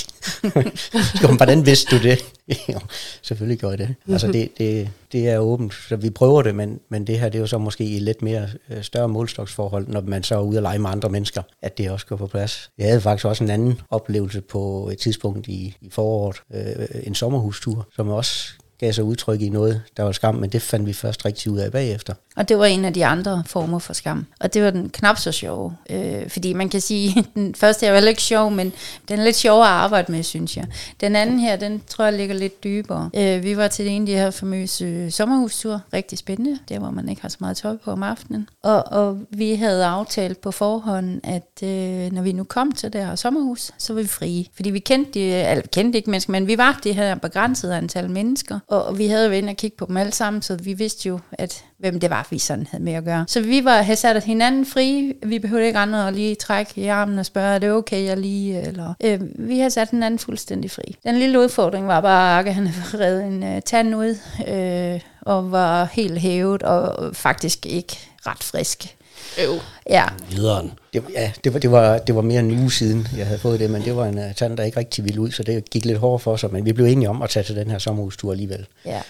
så, 1.22 1.34
hvordan 1.38 1.66
vidste 1.66 1.98
du 1.98 2.04
det? 2.04 2.20
jo, 2.74 2.80
selvfølgelig 3.22 3.60
gør 3.60 3.70
jeg 3.70 3.78
det. 3.78 3.96
Altså 4.10 4.28
det, 4.28 4.50
det, 4.58 4.90
det 5.12 5.30
er 5.30 5.38
åbent, 5.38 5.74
så 5.74 5.96
vi 5.96 6.10
prøver 6.10 6.42
det, 6.42 6.56
men, 6.56 6.80
men 6.90 7.08
det 7.08 7.20
her, 7.20 7.30
det 7.30 7.38
er 7.38 7.40
jo 7.40 7.48
så 7.48 7.58
måske 7.58 7.84
i 7.84 8.00
lidt 8.00 8.22
mere 8.22 8.48
øh, 8.70 8.84
større 8.84 9.08
målstoksforhold, 9.08 9.88
når 9.88 10.02
man 10.02 10.24
så 10.24 10.36
er 10.36 10.42
ude 10.42 10.58
og 10.58 10.62
lege 10.62 10.80
med 10.80 10.90
andre 10.90 11.10
mennesker, 11.10 11.42
at 11.62 11.78
det 11.78 11.92
også 11.92 12.06
går 12.06 12.16
på 12.16 12.28
plads. 12.28 12.72
Jeg 12.78 12.88
havde 12.88 13.02
faktisk 13.02 13.26
også 13.26 13.44
en 13.44 13.50
anden 13.50 13.82
oplevelse 13.90 14.42
på 14.42 14.90
et 14.92 14.98
tidspunkt 14.98 15.48
i, 15.48 15.76
i 15.82 15.90
foråret, 15.90 16.42
øh, 16.54 16.86
en 17.04 17.16
sommerhustur, 17.16 17.88
som 17.96 18.10
også 18.10 18.54
gav 18.80 18.94
sig 18.94 19.04
udtryk 19.04 19.42
i 19.42 19.50
noget, 19.50 19.82
der 19.98 20.04
var 20.04 20.12
skam, 20.12 20.36
men 20.36 20.50
det 20.50 20.62
fandt 20.62 20.88
vi 20.88 20.94
først 20.94 21.26
rigtig 21.26 21.52
ud 21.52 21.58
af 21.58 21.72
bagefter. 21.72 22.14
Og 22.36 22.50
det 22.50 22.58
var 22.58 22.66
en 22.66 22.86
af 22.86 22.94
de 22.94 23.06
andre 23.06 23.44
former 23.46 23.80
for 23.80 23.94
skam. 23.94 24.26
Og 24.40 24.54
det 24.54 24.64
var 24.64 24.70
den 24.70 24.90
knap 24.90 25.18
så 25.18 25.32
sjove. 25.32 25.76
Øh, 25.90 26.30
fordi 26.30 26.54
man 26.54 26.70
kan 26.70 26.82
sige, 26.82 27.26
den 27.36 27.56
første 27.56 27.86
er 27.86 28.02
jo 28.02 28.08
ikke 28.08 28.22
sjov, 28.22 28.52
men 28.52 28.74
den 29.10 29.20
er 29.20 29.24
lidt 29.24 29.36
sjovere 29.36 29.68
at 29.68 29.74
arbejde 29.74 30.12
med, 30.12 30.24
synes 30.24 30.58
jeg. 30.58 30.66
Den 31.02 31.16
anden 31.16 31.40
her, 31.40 31.56
den 31.56 31.82
tror 31.88 32.06
jeg 32.06 32.14
ligger 32.14 32.36
lidt 32.36 32.64
dybere. 32.64 33.10
Øh, 33.16 33.44
vi 33.44 33.58
var 33.58 33.68
til 33.68 33.88
en 33.88 34.02
af 34.02 34.06
de 34.06 34.14
her 34.14 34.32
famøse 34.32 35.12
sommerhustur. 35.12 35.82
Rigtig 35.94 36.18
spændende. 36.18 36.60
Der 36.70 36.80
hvor 36.80 36.90
man 36.90 37.10
ikke 37.10 37.22
har 37.22 37.30
så 37.30 37.38
meget 37.40 37.58
tøj 37.58 37.78
på 37.86 37.92
om 37.92 38.04
aftenen. 38.04 38.50
Og, 38.64 38.84
og 38.92 39.20
vi 39.30 39.56
havde 39.56 39.86
aftalt 39.86 40.42
på 40.42 40.52
forhånd, 40.52 41.22
at 41.24 41.64
øh, 41.64 42.12
når 42.12 42.22
vi 42.22 42.32
nu 42.32 42.44
kom 42.44 42.72
til 42.72 42.94
det 42.94 43.06
her 43.06 43.16
sommerhus, 43.16 43.72
så 43.78 43.94
var 43.94 44.02
vi 44.02 44.08
frie. 44.08 44.46
Fordi 44.56 44.70
vi 44.70 44.80
kendte, 44.80 45.12
de, 45.14 45.34
altså, 45.34 45.70
kendte 45.72 45.98
ikke 45.98 46.10
mennesker, 46.10 46.32
men 46.32 46.48
vi 46.48 46.58
var 46.58 46.80
det 46.84 46.96
her 46.96 47.16
begrænsede 47.16 47.78
antal 47.78 48.10
mennesker. 48.10 48.60
Og, 48.70 48.98
vi 48.98 49.08
havde 49.08 49.26
jo 49.26 49.32
inde 49.32 49.50
og 49.50 49.56
kigge 49.56 49.78
på 49.78 49.86
dem 49.86 49.98
alle 49.98 50.12
sammen, 50.12 50.42
så 50.42 50.56
vi 50.56 50.74
vidste 50.74 51.10
jo, 51.10 51.20
at 51.32 51.64
hvem 51.78 52.00
det 52.00 52.10
var, 52.10 52.28
vi 52.30 52.40
sådan 52.40 52.68
havde 52.72 52.84
med 52.84 52.94
at 52.94 53.04
gøre. 53.04 53.26
Så 53.28 53.42
vi 53.42 53.66
var, 53.66 53.82
havde 53.82 53.96
sat 53.96 54.24
hinanden 54.24 54.66
fri. 54.66 55.14
Vi 55.24 55.40
behøvede 55.40 55.68
ikke 55.68 55.80
andre 55.80 56.08
at 56.08 56.14
lige 56.14 56.36
trække 56.36 56.72
i 56.76 56.88
armen 56.88 57.20
og 57.20 57.26
spørge, 57.26 57.56
er 57.56 57.60
det 57.60 57.72
okay, 57.72 58.06
jeg 58.06 58.18
lige... 58.18 58.62
Eller, 58.62 58.94
øh, 59.04 59.20
vi 59.36 59.58
havde 59.58 59.72
sat 59.72 59.90
hinanden 59.90 60.20
fuldstændig 60.20 60.72
fri. 60.72 60.96
Den 61.04 61.16
lille 61.16 61.40
udfordring 61.40 61.88
var 61.88 62.02
bare, 62.02 62.40
at 62.40 62.54
han 62.54 62.68
havde 62.68 63.06
reddet 63.06 63.24
en 63.24 63.44
øh, 63.44 63.62
tand 63.62 63.96
ud, 63.96 64.18
øh, 64.48 65.02
og 65.22 65.52
var 65.52 65.86
helt 65.86 66.20
hævet, 66.20 66.64
og 66.64 67.16
faktisk 67.16 67.66
ikke 67.66 68.00
ret 68.28 68.44
frisk. 68.44 68.96
Øv. 69.38 69.60
Ja. 69.90 70.06
Videren. 70.30 70.72
Det, 70.94 71.04
ja, 71.14 71.32
det 71.44 71.54
var, 71.54 71.60
det, 71.60 71.72
var, 71.72 71.98
det 71.98 72.16
var 72.16 72.22
mere 72.22 72.40
en 72.40 72.60
uge 72.60 72.72
siden, 72.72 73.08
jeg 73.18 73.26
havde 73.26 73.40
fået 73.40 73.60
det, 73.60 73.70
men 73.70 73.82
det 73.82 73.96
var 73.96 74.06
en 74.06 74.18
uh, 74.18 74.36
tand, 74.36 74.58
der 74.58 74.64
ikke 74.64 74.80
rigtig 74.80 75.04
ville 75.04 75.22
ud, 75.22 75.32
så 75.32 75.44
det 75.44 75.70
gik 75.70 75.86
lidt 75.86 75.98
hårdt 75.98 76.24
for 76.24 76.36
sig, 76.36 76.54
men 76.54 76.66
vi 76.66 76.74
blev 76.74 76.86
enige 76.86 77.10
om 77.10 77.22
at 77.22 77.30
tage 77.30 77.44
til 77.44 77.56
den 77.56 77.72
her 77.72 77.78
sommerhustur 77.78 78.32
alligevel. 78.32 78.66
ja. 78.86 79.02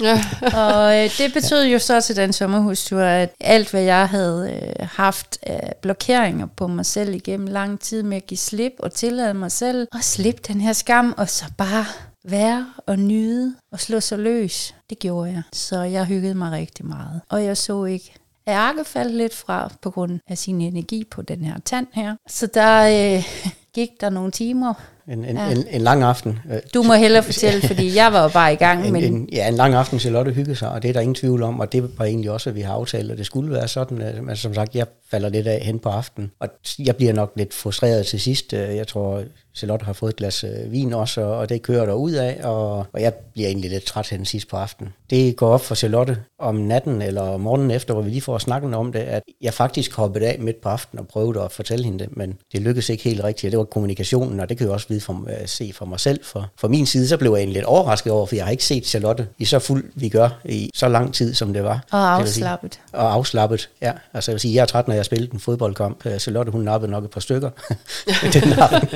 Ja. 0.00 0.24
og 0.64 0.98
øh, 0.98 1.10
det 1.18 1.32
betød 1.32 1.64
jo 1.66 1.78
så 1.78 2.00
til 2.00 2.16
den 2.16 2.32
sommerhustur, 2.32 3.00
at 3.00 3.30
alt 3.40 3.70
hvad 3.70 3.82
jeg 3.82 4.08
havde 4.08 4.60
øh, 4.62 4.88
haft 4.92 5.38
af 5.42 5.74
blokeringer 5.82 6.46
på 6.56 6.66
mig 6.66 6.86
selv 6.86 7.14
igennem 7.14 7.46
lang 7.46 7.80
tid 7.80 8.02
med 8.02 8.16
at 8.16 8.26
give 8.26 8.38
slip 8.38 8.72
og 8.78 8.92
tillade 8.92 9.34
mig 9.34 9.52
selv 9.52 9.88
at 9.94 10.04
slippe 10.04 10.42
den 10.48 10.60
her 10.60 10.72
skam, 10.72 11.14
og 11.16 11.28
så 11.28 11.44
bare 11.58 11.84
være 12.24 12.66
og 12.86 12.98
nyde 12.98 13.54
og 13.72 13.80
slå 13.80 14.00
sig 14.00 14.18
løs. 14.18 14.74
Det 14.90 14.98
gjorde 14.98 15.30
jeg. 15.30 15.42
Så 15.52 15.82
jeg 15.82 16.04
hyggede 16.04 16.34
mig 16.34 16.52
rigtig 16.52 16.86
meget. 16.86 17.20
Og 17.28 17.44
jeg 17.44 17.56
så 17.56 17.84
ikke 17.84 18.14
at 18.50 18.56
Arke 18.56 18.84
faldt 18.84 19.14
lidt 19.16 19.34
fra 19.34 19.72
på 19.82 19.90
grund 19.90 20.18
af 20.28 20.38
sin 20.38 20.60
energi 20.60 21.04
på 21.10 21.22
den 21.22 21.44
her 21.44 21.54
tand 21.64 21.86
her. 21.92 22.14
Så 22.28 22.46
der 22.54 23.14
øh, 23.16 23.24
gik 23.74 23.88
der 24.00 24.10
nogle 24.10 24.30
timer. 24.30 24.74
En, 25.08 25.24
en, 25.24 25.36
Ja. 25.36 25.50
en, 25.50 25.64
en 25.70 25.80
lang 25.80 26.02
aften. 26.02 26.38
Du 26.74 26.82
må 26.82 26.94
hellere 26.94 27.22
fortælle, 27.22 27.60
fordi 27.66 27.94
jeg 27.96 28.12
var 28.12 28.22
jo 28.22 28.28
bare 28.28 28.52
i 28.52 28.56
gang. 28.56 28.84
En, 28.86 28.92
Men 28.92 29.04
en, 29.04 29.28
ja, 29.32 29.48
en 29.48 29.54
lang 29.54 29.74
aften 29.74 29.98
til 29.98 30.12
Lotte 30.12 30.32
hygge 30.32 30.54
sig, 30.56 30.70
og 30.70 30.82
det 30.82 30.88
er 30.88 30.92
der 30.92 31.00
ingen 31.00 31.14
tvivl 31.14 31.42
om, 31.42 31.60
og 31.60 31.72
det 31.72 31.98
var 31.98 32.04
egentlig 32.04 32.30
også, 32.30 32.50
at 32.50 32.56
vi 32.56 32.60
har 32.60 32.72
aftalt, 32.74 33.10
at 33.10 33.18
det 33.18 33.26
skulle 33.26 33.50
være 33.52 33.68
sådan, 33.68 34.02
at, 34.02 34.24
men 34.24 34.36
som 34.36 34.54
sagt, 34.54 34.74
jeg 34.74 34.86
falder 35.10 35.28
lidt 35.28 35.46
af 35.46 35.60
hen 35.64 35.78
på 35.78 35.88
aftenen, 35.88 36.30
og 36.40 36.48
jeg 36.78 36.96
bliver 36.96 37.12
nok 37.12 37.32
lidt 37.36 37.54
frustreret 37.54 38.06
til 38.06 38.20
sidst. 38.20 38.52
Øh, 38.52 38.76
Jeg 38.76 38.86
tror, 38.88 39.22
Charlotte 39.60 39.84
har 39.84 39.92
fået 39.92 40.10
et 40.10 40.16
glas 40.16 40.44
øh, 40.44 40.72
vin 40.72 40.92
også, 40.92 41.20
og 41.20 41.48
det 41.48 41.62
kører 41.62 41.86
der 41.86 41.92
ud 41.92 42.12
af, 42.12 42.40
og, 42.44 42.76
og 42.92 43.00
jeg 43.00 43.14
bliver 43.14 43.48
egentlig 43.48 43.70
lidt 43.70 43.84
træt 43.84 44.08
hen 44.08 44.24
sidst 44.24 44.48
på 44.48 44.56
aftenen. 44.56 44.92
Det 45.10 45.36
går 45.36 45.48
op 45.48 45.60
for 45.60 45.74
Charlotte 45.74 46.16
om 46.38 46.54
natten 46.54 47.02
eller 47.02 47.36
morgenen 47.36 47.70
efter, 47.70 47.94
hvor 47.94 48.02
vi 48.02 48.10
lige 48.10 48.22
får 48.22 48.38
snakket 48.38 48.74
om 48.74 48.92
det, 48.92 48.98
at 48.98 49.22
jeg 49.40 49.54
faktisk 49.54 49.94
hoppede 49.96 50.26
af 50.26 50.36
midt 50.40 50.60
på 50.60 50.68
aftenen 50.68 51.00
og 51.00 51.08
prøvede 51.08 51.40
at 51.42 51.52
fortælle 51.52 51.84
hende 51.84 51.98
det, 51.98 52.16
men 52.16 52.34
det 52.52 52.60
lykkedes 52.62 52.88
ikke 52.88 53.04
helt 53.04 53.24
rigtigt. 53.24 53.50
Det 53.50 53.58
var 53.58 53.64
kommunikationen, 53.64 54.40
og 54.40 54.48
det 54.48 54.58
kan 54.58 54.66
jeg 54.66 54.74
også 54.74 54.86
vide 54.88 55.00
for, 55.00 55.12
øh, 55.28 55.46
se 55.48 55.72
for 55.74 55.84
mig 55.86 56.00
selv. 56.00 56.20
For, 56.24 56.50
for 56.60 56.68
min 56.68 56.86
side, 56.86 57.08
så 57.08 57.16
blev 57.16 57.30
jeg 57.32 57.38
egentlig 57.38 57.54
lidt 57.54 57.64
overrasket 57.64 58.12
over, 58.12 58.26
for 58.26 58.34
jeg 58.36 58.44
har 58.44 58.50
ikke 58.50 58.64
set 58.64 58.86
Charlotte 58.86 59.26
i 59.38 59.44
så 59.44 59.58
fuld 59.58 59.84
vi 59.94 60.08
gør 60.08 60.40
i 60.44 60.70
så 60.74 60.88
lang 60.88 61.14
tid, 61.14 61.34
som 61.34 61.52
det 61.52 61.64
var. 61.64 61.84
og 61.90 62.28
sige- 62.28 62.44
afslappet. 62.44 62.80
og 62.92 63.12
afslappet, 63.12 63.70
ja. 63.82 63.92
Altså 64.14 64.30
jeg 64.30 64.34
vil 64.34 64.40
sige, 64.40 64.54
jeg 64.54 64.62
er 64.62 64.66
træt, 64.66 64.88
når 64.88 64.94
jeg 64.94 65.04
spillede 65.04 65.32
en 65.34 65.40
fodboldkamp. 65.40 66.06
Øh, 66.06 66.18
Charlotte, 66.18 66.52
hun 66.52 66.60
nappede 66.60 66.90
nok 66.92 67.04
et 67.04 67.10
par 67.10 67.20
stykker. 67.20 67.50
den 68.34 68.52
aften. 68.52 68.88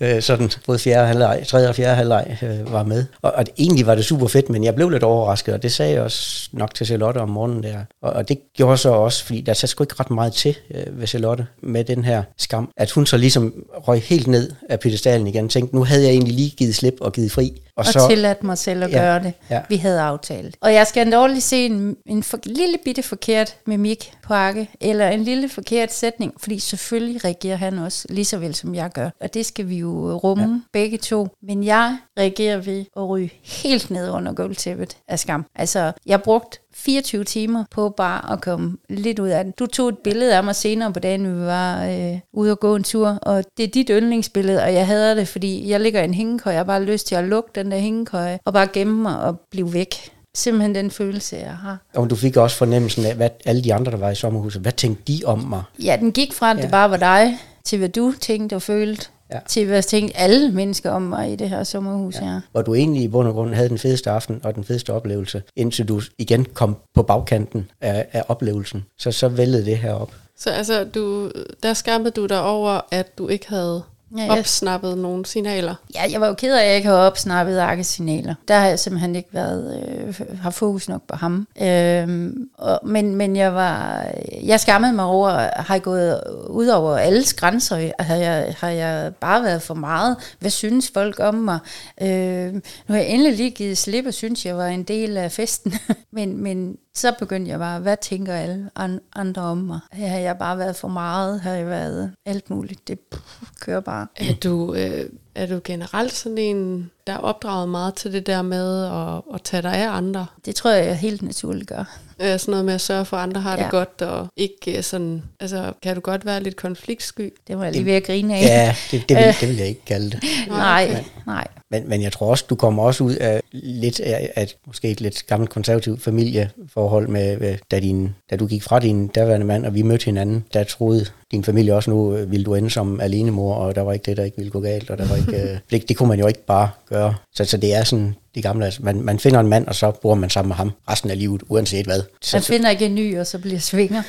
Øh, 0.00 0.22
Sådan 0.22 0.50
både 0.66 0.78
fjerde 0.78 1.06
halvleg, 1.06 1.42
tredje 1.46 1.68
og 1.68 1.74
fjerde 1.74 1.96
halvleg 1.96 2.38
øh, 2.42 2.72
var 2.72 2.82
med. 2.82 3.04
Og, 3.22 3.32
og 3.32 3.46
det, 3.46 3.54
egentlig 3.58 3.86
var 3.86 3.94
det 3.94 4.04
super 4.04 4.26
fedt, 4.26 4.50
men 4.50 4.64
jeg 4.64 4.74
blev 4.74 4.88
lidt 4.90 5.02
overrasket, 5.02 5.54
og 5.54 5.62
det 5.62 5.72
sagde 5.72 5.92
jeg 5.92 6.02
også 6.02 6.48
nok 6.52 6.74
til 6.74 6.86
Charlotte 6.86 7.18
om 7.18 7.28
morgenen 7.28 7.62
der. 7.62 7.78
Og, 8.02 8.12
og 8.12 8.28
det 8.28 8.38
gjorde 8.56 8.76
så 8.76 8.88
også, 8.90 9.24
fordi 9.24 9.40
der 9.40 9.52
satte 9.52 9.70
sgu 9.70 9.84
ikke 9.84 9.94
ret 10.00 10.10
meget 10.10 10.32
til 10.32 10.56
øh, 10.74 11.00
ved 11.00 11.06
Charlotte 11.06 11.46
med 11.62 11.84
den 11.84 12.04
her 12.04 12.22
skam, 12.38 12.70
at 12.76 12.90
hun 12.90 13.06
så 13.06 13.16
ligesom 13.16 13.54
røg 13.88 14.02
helt 14.02 14.26
ned 14.26 14.50
af 14.68 14.80
pedestalen 14.80 15.26
igen, 15.26 15.48
tænkte, 15.48 15.76
nu 15.76 15.84
havde 15.84 16.02
jeg 16.02 16.10
egentlig 16.10 16.34
lige 16.34 16.50
givet 16.50 16.74
slip 16.74 16.94
og 17.00 17.12
givet 17.12 17.32
fri. 17.32 17.62
Og, 17.76 17.80
og 17.80 17.84
så, 17.92 18.06
tilladt 18.08 18.44
mig 18.44 18.58
selv 18.58 18.82
at 18.84 18.90
Ja, 18.90 18.98
gøre 18.98 19.22
det. 19.22 19.32
ja. 19.50 19.62
Vi 19.68 19.76
havde 19.76 20.00
aftalt. 20.00 20.56
Og 20.60 20.74
jeg 20.74 20.86
skal 20.86 21.12
dårligt 21.12 21.42
se 21.42 21.66
en, 21.66 21.96
en 22.06 22.22
for, 22.22 22.38
lille 22.44 22.78
bitte 22.84 23.02
forkert 23.02 23.56
mimik 23.66 24.12
på 24.22 24.34
Arke, 24.34 24.68
eller 24.80 25.08
en 25.08 25.24
lille 25.24 25.48
forkert 25.48 25.92
sætning, 25.92 26.32
fordi 26.38 26.58
selvfølgelig 26.58 27.24
reagerer 27.24 27.56
han 27.56 27.78
også 27.78 28.06
lige 28.10 28.24
så 28.24 28.38
vel 28.38 28.54
som 28.54 28.74
jeg 28.74 28.90
gør. 28.90 29.10
Og 29.20 29.34
det 29.34 29.46
skal 29.46 29.68
vi 29.68 29.76
jo 29.76 30.16
rumme 30.16 30.44
ja. 30.44 30.60
begge 30.72 30.98
to. 30.98 31.28
Men 31.42 31.64
jeg 31.64 31.96
reagerer 32.18 32.56
ved 32.58 32.84
at 32.96 33.08
ryge 33.08 33.30
helt 33.42 33.90
ned 33.90 34.10
under 34.10 34.32
gulvtæppet 34.32 34.96
af 35.08 35.18
skam. 35.18 35.46
Altså, 35.56 35.92
jeg 36.06 36.22
brugte 36.22 36.58
24 36.74 37.24
timer 37.24 37.64
på 37.70 37.88
bare 37.96 38.32
at 38.32 38.40
komme 38.40 38.76
lidt 38.88 39.18
ud 39.18 39.28
af 39.28 39.44
det. 39.44 39.58
Du 39.58 39.66
tog 39.66 39.88
et 39.88 39.98
billede 39.98 40.36
af 40.36 40.44
mig 40.44 40.56
senere 40.56 40.92
på 40.92 41.00
dagen, 41.00 41.40
vi 41.40 41.46
var 41.46 41.84
øh, 41.86 42.18
ude 42.32 42.50
og 42.50 42.60
gå 42.60 42.76
en 42.76 42.82
tur, 42.82 43.08
og 43.22 43.44
det 43.56 43.62
er 43.64 43.68
dit 43.68 43.90
yndlingsbillede, 43.92 44.62
og 44.62 44.74
jeg 44.74 44.86
hader 44.86 45.14
det, 45.14 45.28
fordi 45.28 45.70
jeg 45.70 45.80
ligger 45.80 46.00
i 46.00 46.04
en 46.04 46.14
hængekøj, 46.14 46.52
jeg 46.52 46.58
har 46.58 46.64
bare 46.64 46.82
lyst 46.84 47.06
til 47.06 47.14
at 47.14 47.24
lukke 47.24 47.50
den 47.54 47.70
der 47.70 47.78
hængekøj, 47.78 48.38
og 48.44 48.52
bare 48.52 48.66
gemme 48.72 49.02
mig 49.02 49.20
og 49.20 49.40
blive 49.50 49.72
væk. 49.72 49.94
Simpelthen 50.34 50.74
den 50.74 50.90
følelse, 50.90 51.36
jeg 51.36 51.56
har. 51.56 51.78
og 51.94 52.10
du 52.10 52.16
fik 52.16 52.36
også 52.36 52.56
fornemmelsen 52.56 53.04
af, 53.06 53.14
hvad 53.14 53.28
alle 53.44 53.64
de 53.64 53.74
andre, 53.74 53.92
der 53.92 53.98
var 53.98 54.10
i 54.10 54.14
sommerhuset, 54.14 54.62
hvad 54.62 54.72
tænkte 54.72 55.02
de 55.12 55.20
om 55.26 55.38
mig? 55.38 55.62
Ja, 55.84 55.96
den 56.00 56.12
gik 56.12 56.32
fra, 56.32 56.50
at 56.50 56.56
det 56.56 56.62
Ja. 56.64 56.68
bare 56.68 56.90
var 56.90 56.96
dig, 56.96 57.38
til 57.64 57.78
hvad 57.78 57.88
du 57.88 58.12
tænkte 58.20 58.54
og 58.56 58.62
følte, 58.62 59.06
Ja. 59.34 59.38
til 59.48 59.66
hvad 59.66 59.82
tænkte 59.82 60.16
alle 60.16 60.52
mennesker 60.52 60.90
om 60.90 61.02
mig 61.02 61.32
i 61.32 61.36
det 61.36 61.48
her 61.48 61.64
sommerhus 61.64 62.14
ja. 62.14 62.24
her. 62.24 62.40
hvor 62.52 62.62
du 62.62 62.74
egentlig 62.74 63.02
i 63.02 63.08
bund 63.08 63.28
og 63.28 63.34
grund 63.34 63.54
havde 63.54 63.68
den 63.68 63.78
fedeste 63.78 64.10
aften 64.10 64.40
og 64.44 64.54
den 64.54 64.64
fedeste 64.64 64.92
oplevelse, 64.92 65.42
indtil 65.56 65.88
du 65.88 66.00
igen 66.18 66.44
kom 66.44 66.76
på 66.94 67.02
bagkanten 67.02 67.70
af, 67.80 68.06
af 68.12 68.24
oplevelsen. 68.28 68.84
Så 68.98 69.12
så 69.12 69.28
væltede 69.28 69.64
det 69.64 69.78
her 69.78 69.92
op. 69.92 70.12
Så 70.36 70.50
altså, 70.50 70.84
du, 70.84 71.30
der 71.62 71.74
skammede 71.74 72.10
du 72.10 72.26
dig 72.26 72.42
over, 72.42 72.80
at 72.90 73.18
du 73.18 73.28
ikke 73.28 73.48
havde 73.48 73.82
Ja, 74.18 74.22
jeg- 74.22 74.38
opsnappet 74.38 74.98
nogle 74.98 75.26
signaler. 75.26 75.74
Ja, 75.94 76.02
jeg 76.12 76.20
var 76.20 76.26
jo 76.26 76.34
ked 76.34 76.54
af, 76.54 76.62
at 76.62 76.68
jeg 76.68 76.76
ikke 76.76 76.88
har 76.88 76.96
opsnappet 76.96 77.58
arkesignaler. 77.58 78.34
Der 78.48 78.58
har 78.58 78.66
jeg 78.66 78.78
simpelthen 78.78 79.16
ikke 79.16 79.28
været, 79.32 79.82
øh, 80.08 80.14
har 80.42 80.50
fokus 80.50 80.88
nok 80.88 81.02
på 81.08 81.16
ham. 81.16 81.46
Øhm, 81.62 82.48
og, 82.58 82.80
men, 82.84 83.16
men 83.16 83.36
jeg 83.36 83.54
var, 83.54 84.06
jeg 84.44 84.60
skammede 84.60 84.92
mig 84.92 85.04
over, 85.04 85.30
har 85.56 85.74
jeg 85.74 85.82
gået 85.82 86.20
ud 86.50 86.66
over 86.66 86.96
alles 86.96 87.34
grænser? 87.34 87.90
Har 87.98 88.14
jeg, 88.16 88.54
har 88.58 88.68
jeg 88.68 89.12
bare 89.20 89.42
været 89.42 89.62
for 89.62 89.74
meget? 89.74 90.16
Hvad 90.40 90.50
synes 90.50 90.90
folk 90.94 91.20
om 91.20 91.34
mig? 91.34 91.58
Øh, 92.02 92.52
nu 92.54 92.60
har 92.88 92.96
jeg 92.96 93.06
endelig 93.08 93.36
lige 93.36 93.50
givet 93.50 93.78
slip 93.78 94.06
og 94.06 94.14
synes, 94.14 94.46
jeg 94.46 94.56
var 94.56 94.66
en 94.66 94.82
del 94.82 95.16
af 95.16 95.32
festen. 95.32 95.72
men, 96.12 96.42
men 96.42 96.76
så 96.94 97.14
begyndte 97.18 97.50
jeg 97.50 97.58
bare, 97.58 97.80
hvad 97.80 97.96
tænker 98.00 98.34
alle 98.34 98.70
an- 98.76 99.00
andre 99.16 99.42
om 99.42 99.58
mig? 99.58 99.80
Har 99.92 100.18
jeg 100.18 100.38
bare 100.38 100.58
været 100.58 100.76
for 100.76 100.88
meget? 100.88 101.40
Har 101.40 101.50
jeg 101.52 101.66
været 101.66 102.12
alt 102.26 102.50
muligt? 102.50 102.88
Det 102.88 103.00
pff, 103.00 103.42
kører 103.60 103.80
bare. 103.80 104.06
Er 104.16 104.34
du, 104.42 104.74
øh, 104.74 105.04
er 105.34 105.46
du 105.46 105.60
generelt 105.64 106.12
sådan 106.12 106.38
en, 106.38 106.90
der 107.06 107.12
er 107.12 107.18
opdraget 107.18 107.68
meget 107.68 107.94
til 107.94 108.12
det 108.12 108.26
der 108.26 108.42
med 108.42 108.84
at, 108.84 109.34
at 109.34 109.42
tage 109.42 109.62
dig 109.62 109.74
af 109.74 109.90
andre? 109.90 110.26
Det 110.44 110.54
tror 110.54 110.70
jeg, 110.70 110.86
jeg 110.86 110.96
helt 110.98 111.22
naturligt 111.22 111.68
gør. 111.68 111.98
Øh, 112.22 112.38
sådan 112.38 112.50
noget 112.50 112.64
med 112.64 112.74
at 112.74 112.80
sørge 112.80 113.04
for, 113.04 113.16
at 113.16 113.22
andre 113.22 113.40
har 113.40 113.56
ja. 113.56 113.62
Det 113.62 113.70
godt, 113.70 114.02
og 114.02 114.28
ikke 114.36 114.76
øh, 114.76 114.82
sådan, 114.82 115.22
altså 115.40 115.72
kan 115.82 115.94
du 115.94 116.00
godt 116.00 116.26
være 116.26 116.42
lidt 116.42 116.56
konfliktsky? 116.56 117.32
Det 117.48 117.58
var 117.58 117.64
jeg 117.64 117.72
lige 117.72 117.84
ved 117.84 117.92
at 117.92 118.04
grine 118.04 118.36
af. 118.36 118.42
Ja, 118.42 118.74
det, 118.90 119.08
det, 119.08 119.16
vil, 119.16 119.34
det 119.40 119.48
vil 119.48 119.56
jeg 119.56 119.66
ikke 119.66 119.84
kalde 119.84 120.10
det. 120.10 120.22
nej, 120.48 121.04
nej. 121.26 121.46
Men, 121.70 121.88
men 121.88 122.02
jeg 122.02 122.12
tror 122.12 122.30
også, 122.30 122.44
du 122.50 122.54
kommer 122.54 122.82
også 122.82 123.04
ud 123.04 123.14
af 123.14 123.40
lidt 123.52 124.00
af, 124.00 124.32
af 124.36 124.54
måske 124.66 124.90
et 124.90 125.00
lidt 125.00 125.26
gammelt 125.26 125.50
konservativt 125.50 126.02
familieforhold 126.02 127.08
med, 127.08 127.36
med 127.36 127.58
da, 127.70 127.80
din, 127.80 128.14
da 128.30 128.36
du 128.36 128.46
gik 128.46 128.62
fra 128.62 128.80
din 128.80 129.06
daværende 129.06 129.46
mand, 129.46 129.66
og 129.66 129.74
vi 129.74 129.82
mødte 129.82 130.04
hinanden, 130.04 130.44
der 130.52 130.64
troede 130.64 131.06
din 131.32 131.44
familie 131.44 131.74
også 131.74 131.90
nu, 131.90 132.16
øh, 132.16 132.30
ville 132.30 132.44
du 132.44 132.54
ende 132.54 132.70
som 132.70 133.00
alenemor, 133.00 133.54
og 133.54 133.74
der 133.74 133.82
var 133.82 133.92
ikke 133.92 134.04
det, 134.06 134.16
der 134.16 134.24
ikke 134.24 134.36
ville 134.36 134.50
gå 134.50 134.60
galt, 134.60 134.90
og 134.90 134.98
der 134.98 135.08
var 135.08 135.16
ikke, 135.16 135.42
øh, 135.42 135.58
det, 135.70 135.88
det 135.88 135.96
kunne 135.96 136.08
man 136.08 136.18
jo 136.18 136.26
ikke 136.26 136.46
bare 136.46 136.70
gøre. 136.88 137.14
Så, 137.34 137.44
så 137.44 137.56
det 137.56 137.74
er 137.74 137.84
sådan, 137.84 138.14
de 138.34 138.42
gamle, 138.42 138.64
altså, 138.64 138.82
man, 138.82 139.00
man 139.00 139.18
finder 139.18 139.40
en 139.40 139.48
mand, 139.48 139.66
og 139.66 139.74
så 139.74 139.90
bor 139.90 140.14
man 140.14 140.30
sammen 140.30 140.48
med 140.48 140.56
ham 140.56 140.72
resten 140.90 141.10
af 141.10 141.18
livet, 141.18 141.42
uanset 141.48 141.86
hvad. 141.86 142.02
Så, 142.22 142.36
Man 142.36 142.42
finder 142.42 142.70
ikke 142.70 142.86
en 142.86 142.94
ny, 142.94 143.18
og 143.18 143.26
så 143.26 143.38
bliver 143.38 143.58
svinger. 143.58 144.02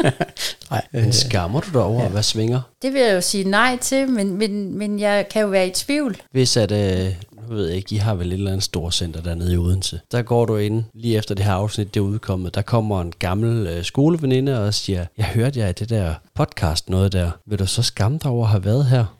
nej, 0.70 0.82
Men 0.92 1.12
skammer 1.12 1.60
du 1.60 1.70
dig 1.72 1.82
over, 1.82 2.02
ja. 2.02 2.08
hvad 2.08 2.22
svinger? 2.22 2.60
Det 2.82 2.92
vil 2.92 3.00
jeg 3.00 3.14
jo 3.14 3.20
sige 3.20 3.44
nej 3.44 3.78
til, 3.80 4.08
men, 4.08 4.38
men, 4.38 4.78
men 4.78 5.00
jeg 5.00 5.26
kan 5.30 5.42
jo 5.42 5.48
være 5.48 5.66
i 5.66 5.70
tvivl. 5.70 6.16
Hvis 6.32 6.56
at, 6.56 6.72
øh, 6.72 7.14
ved 7.50 7.66
jeg 7.66 7.76
ikke, 7.76 7.94
I 7.94 7.98
har 7.98 8.14
vel 8.14 8.26
et 8.26 8.32
eller 8.32 8.50
andet 8.50 8.64
storcenter 8.64 9.20
dernede 9.20 9.54
i 9.54 9.56
Odense. 9.56 10.00
Der 10.12 10.22
går 10.22 10.44
du 10.44 10.56
ind, 10.56 10.84
lige 10.94 11.18
efter 11.18 11.34
det 11.34 11.44
her 11.44 11.52
afsnit, 11.52 11.94
det 11.94 12.00
er 12.00 12.04
udkommet, 12.04 12.54
der 12.54 12.62
kommer 12.62 13.00
en 13.00 13.12
gammel 13.18 13.66
øh, 13.66 13.84
skoleveninde 13.84 14.66
og 14.66 14.74
siger, 14.74 15.06
jeg 15.18 15.26
hørte 15.26 15.60
jer 15.60 15.68
i 15.68 15.72
det 15.72 15.90
der 15.90 16.14
podcast 16.34 16.90
noget 16.90 17.12
der. 17.12 17.30
Vil 17.46 17.58
du 17.58 17.66
så 17.66 17.82
skamme 17.82 18.18
dig 18.22 18.30
over 18.30 18.44
at 18.44 18.50
have 18.50 18.64
været 18.64 18.86
her? 18.86 19.19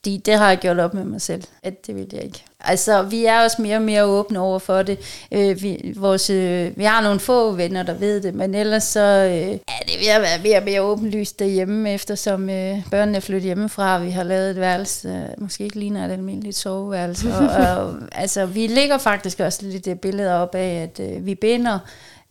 Fordi 0.00 0.16
det 0.16 0.34
har 0.38 0.48
jeg 0.48 0.58
gjort 0.58 0.78
op 0.78 0.94
med 0.94 1.04
mig 1.04 1.20
selv, 1.20 1.42
at 1.62 1.86
det 1.86 1.96
vil 1.96 2.06
jeg 2.12 2.22
ikke. 2.22 2.44
Altså, 2.60 3.02
vi 3.02 3.24
er 3.24 3.42
også 3.42 3.62
mere 3.62 3.76
og 3.76 3.82
mere 3.82 4.04
åbne 4.04 4.38
over 4.38 4.58
for 4.58 4.82
det. 4.82 4.98
Øh, 5.32 5.62
vi, 5.62 5.94
vores, 5.96 6.30
øh, 6.30 6.78
vi 6.78 6.84
har 6.84 7.02
nogle 7.02 7.20
få 7.20 7.52
venner, 7.52 7.82
der 7.82 7.94
ved 7.94 8.20
det, 8.20 8.34
men 8.34 8.54
ellers 8.54 8.84
så 8.84 9.00
øh, 9.00 9.58
er 9.68 9.84
det 9.86 9.94
ved 10.00 10.08
at 10.08 10.22
være 10.22 10.40
mere 10.42 10.58
og 10.58 10.64
mere 10.64 10.82
åbenlyst 10.82 11.38
derhjemme, 11.38 11.94
eftersom 11.94 12.50
øh, 12.50 12.78
børnene 12.90 13.16
er 13.16 13.20
flyttet 13.20 13.42
hjemmefra, 13.42 13.96
og 13.96 14.06
vi 14.06 14.10
har 14.10 14.22
lavet 14.22 14.50
et 14.50 14.56
værelse, 14.60 15.08
øh, 15.08 15.42
måske 15.42 15.64
ikke 15.64 15.78
ligner 15.78 16.06
et 16.06 16.12
almindeligt 16.12 16.56
soveværelse. 16.56 17.34
og, 17.34 17.46
og, 17.76 17.94
altså, 18.12 18.46
vi 18.46 18.66
ligger 18.66 18.98
faktisk 18.98 19.40
også 19.40 19.60
lidt 19.62 19.84
det 19.84 20.00
billede 20.00 20.34
op 20.34 20.54
af, 20.54 20.82
at 20.82 21.00
øh, 21.06 21.26
vi 21.26 21.34
binder 21.34 21.78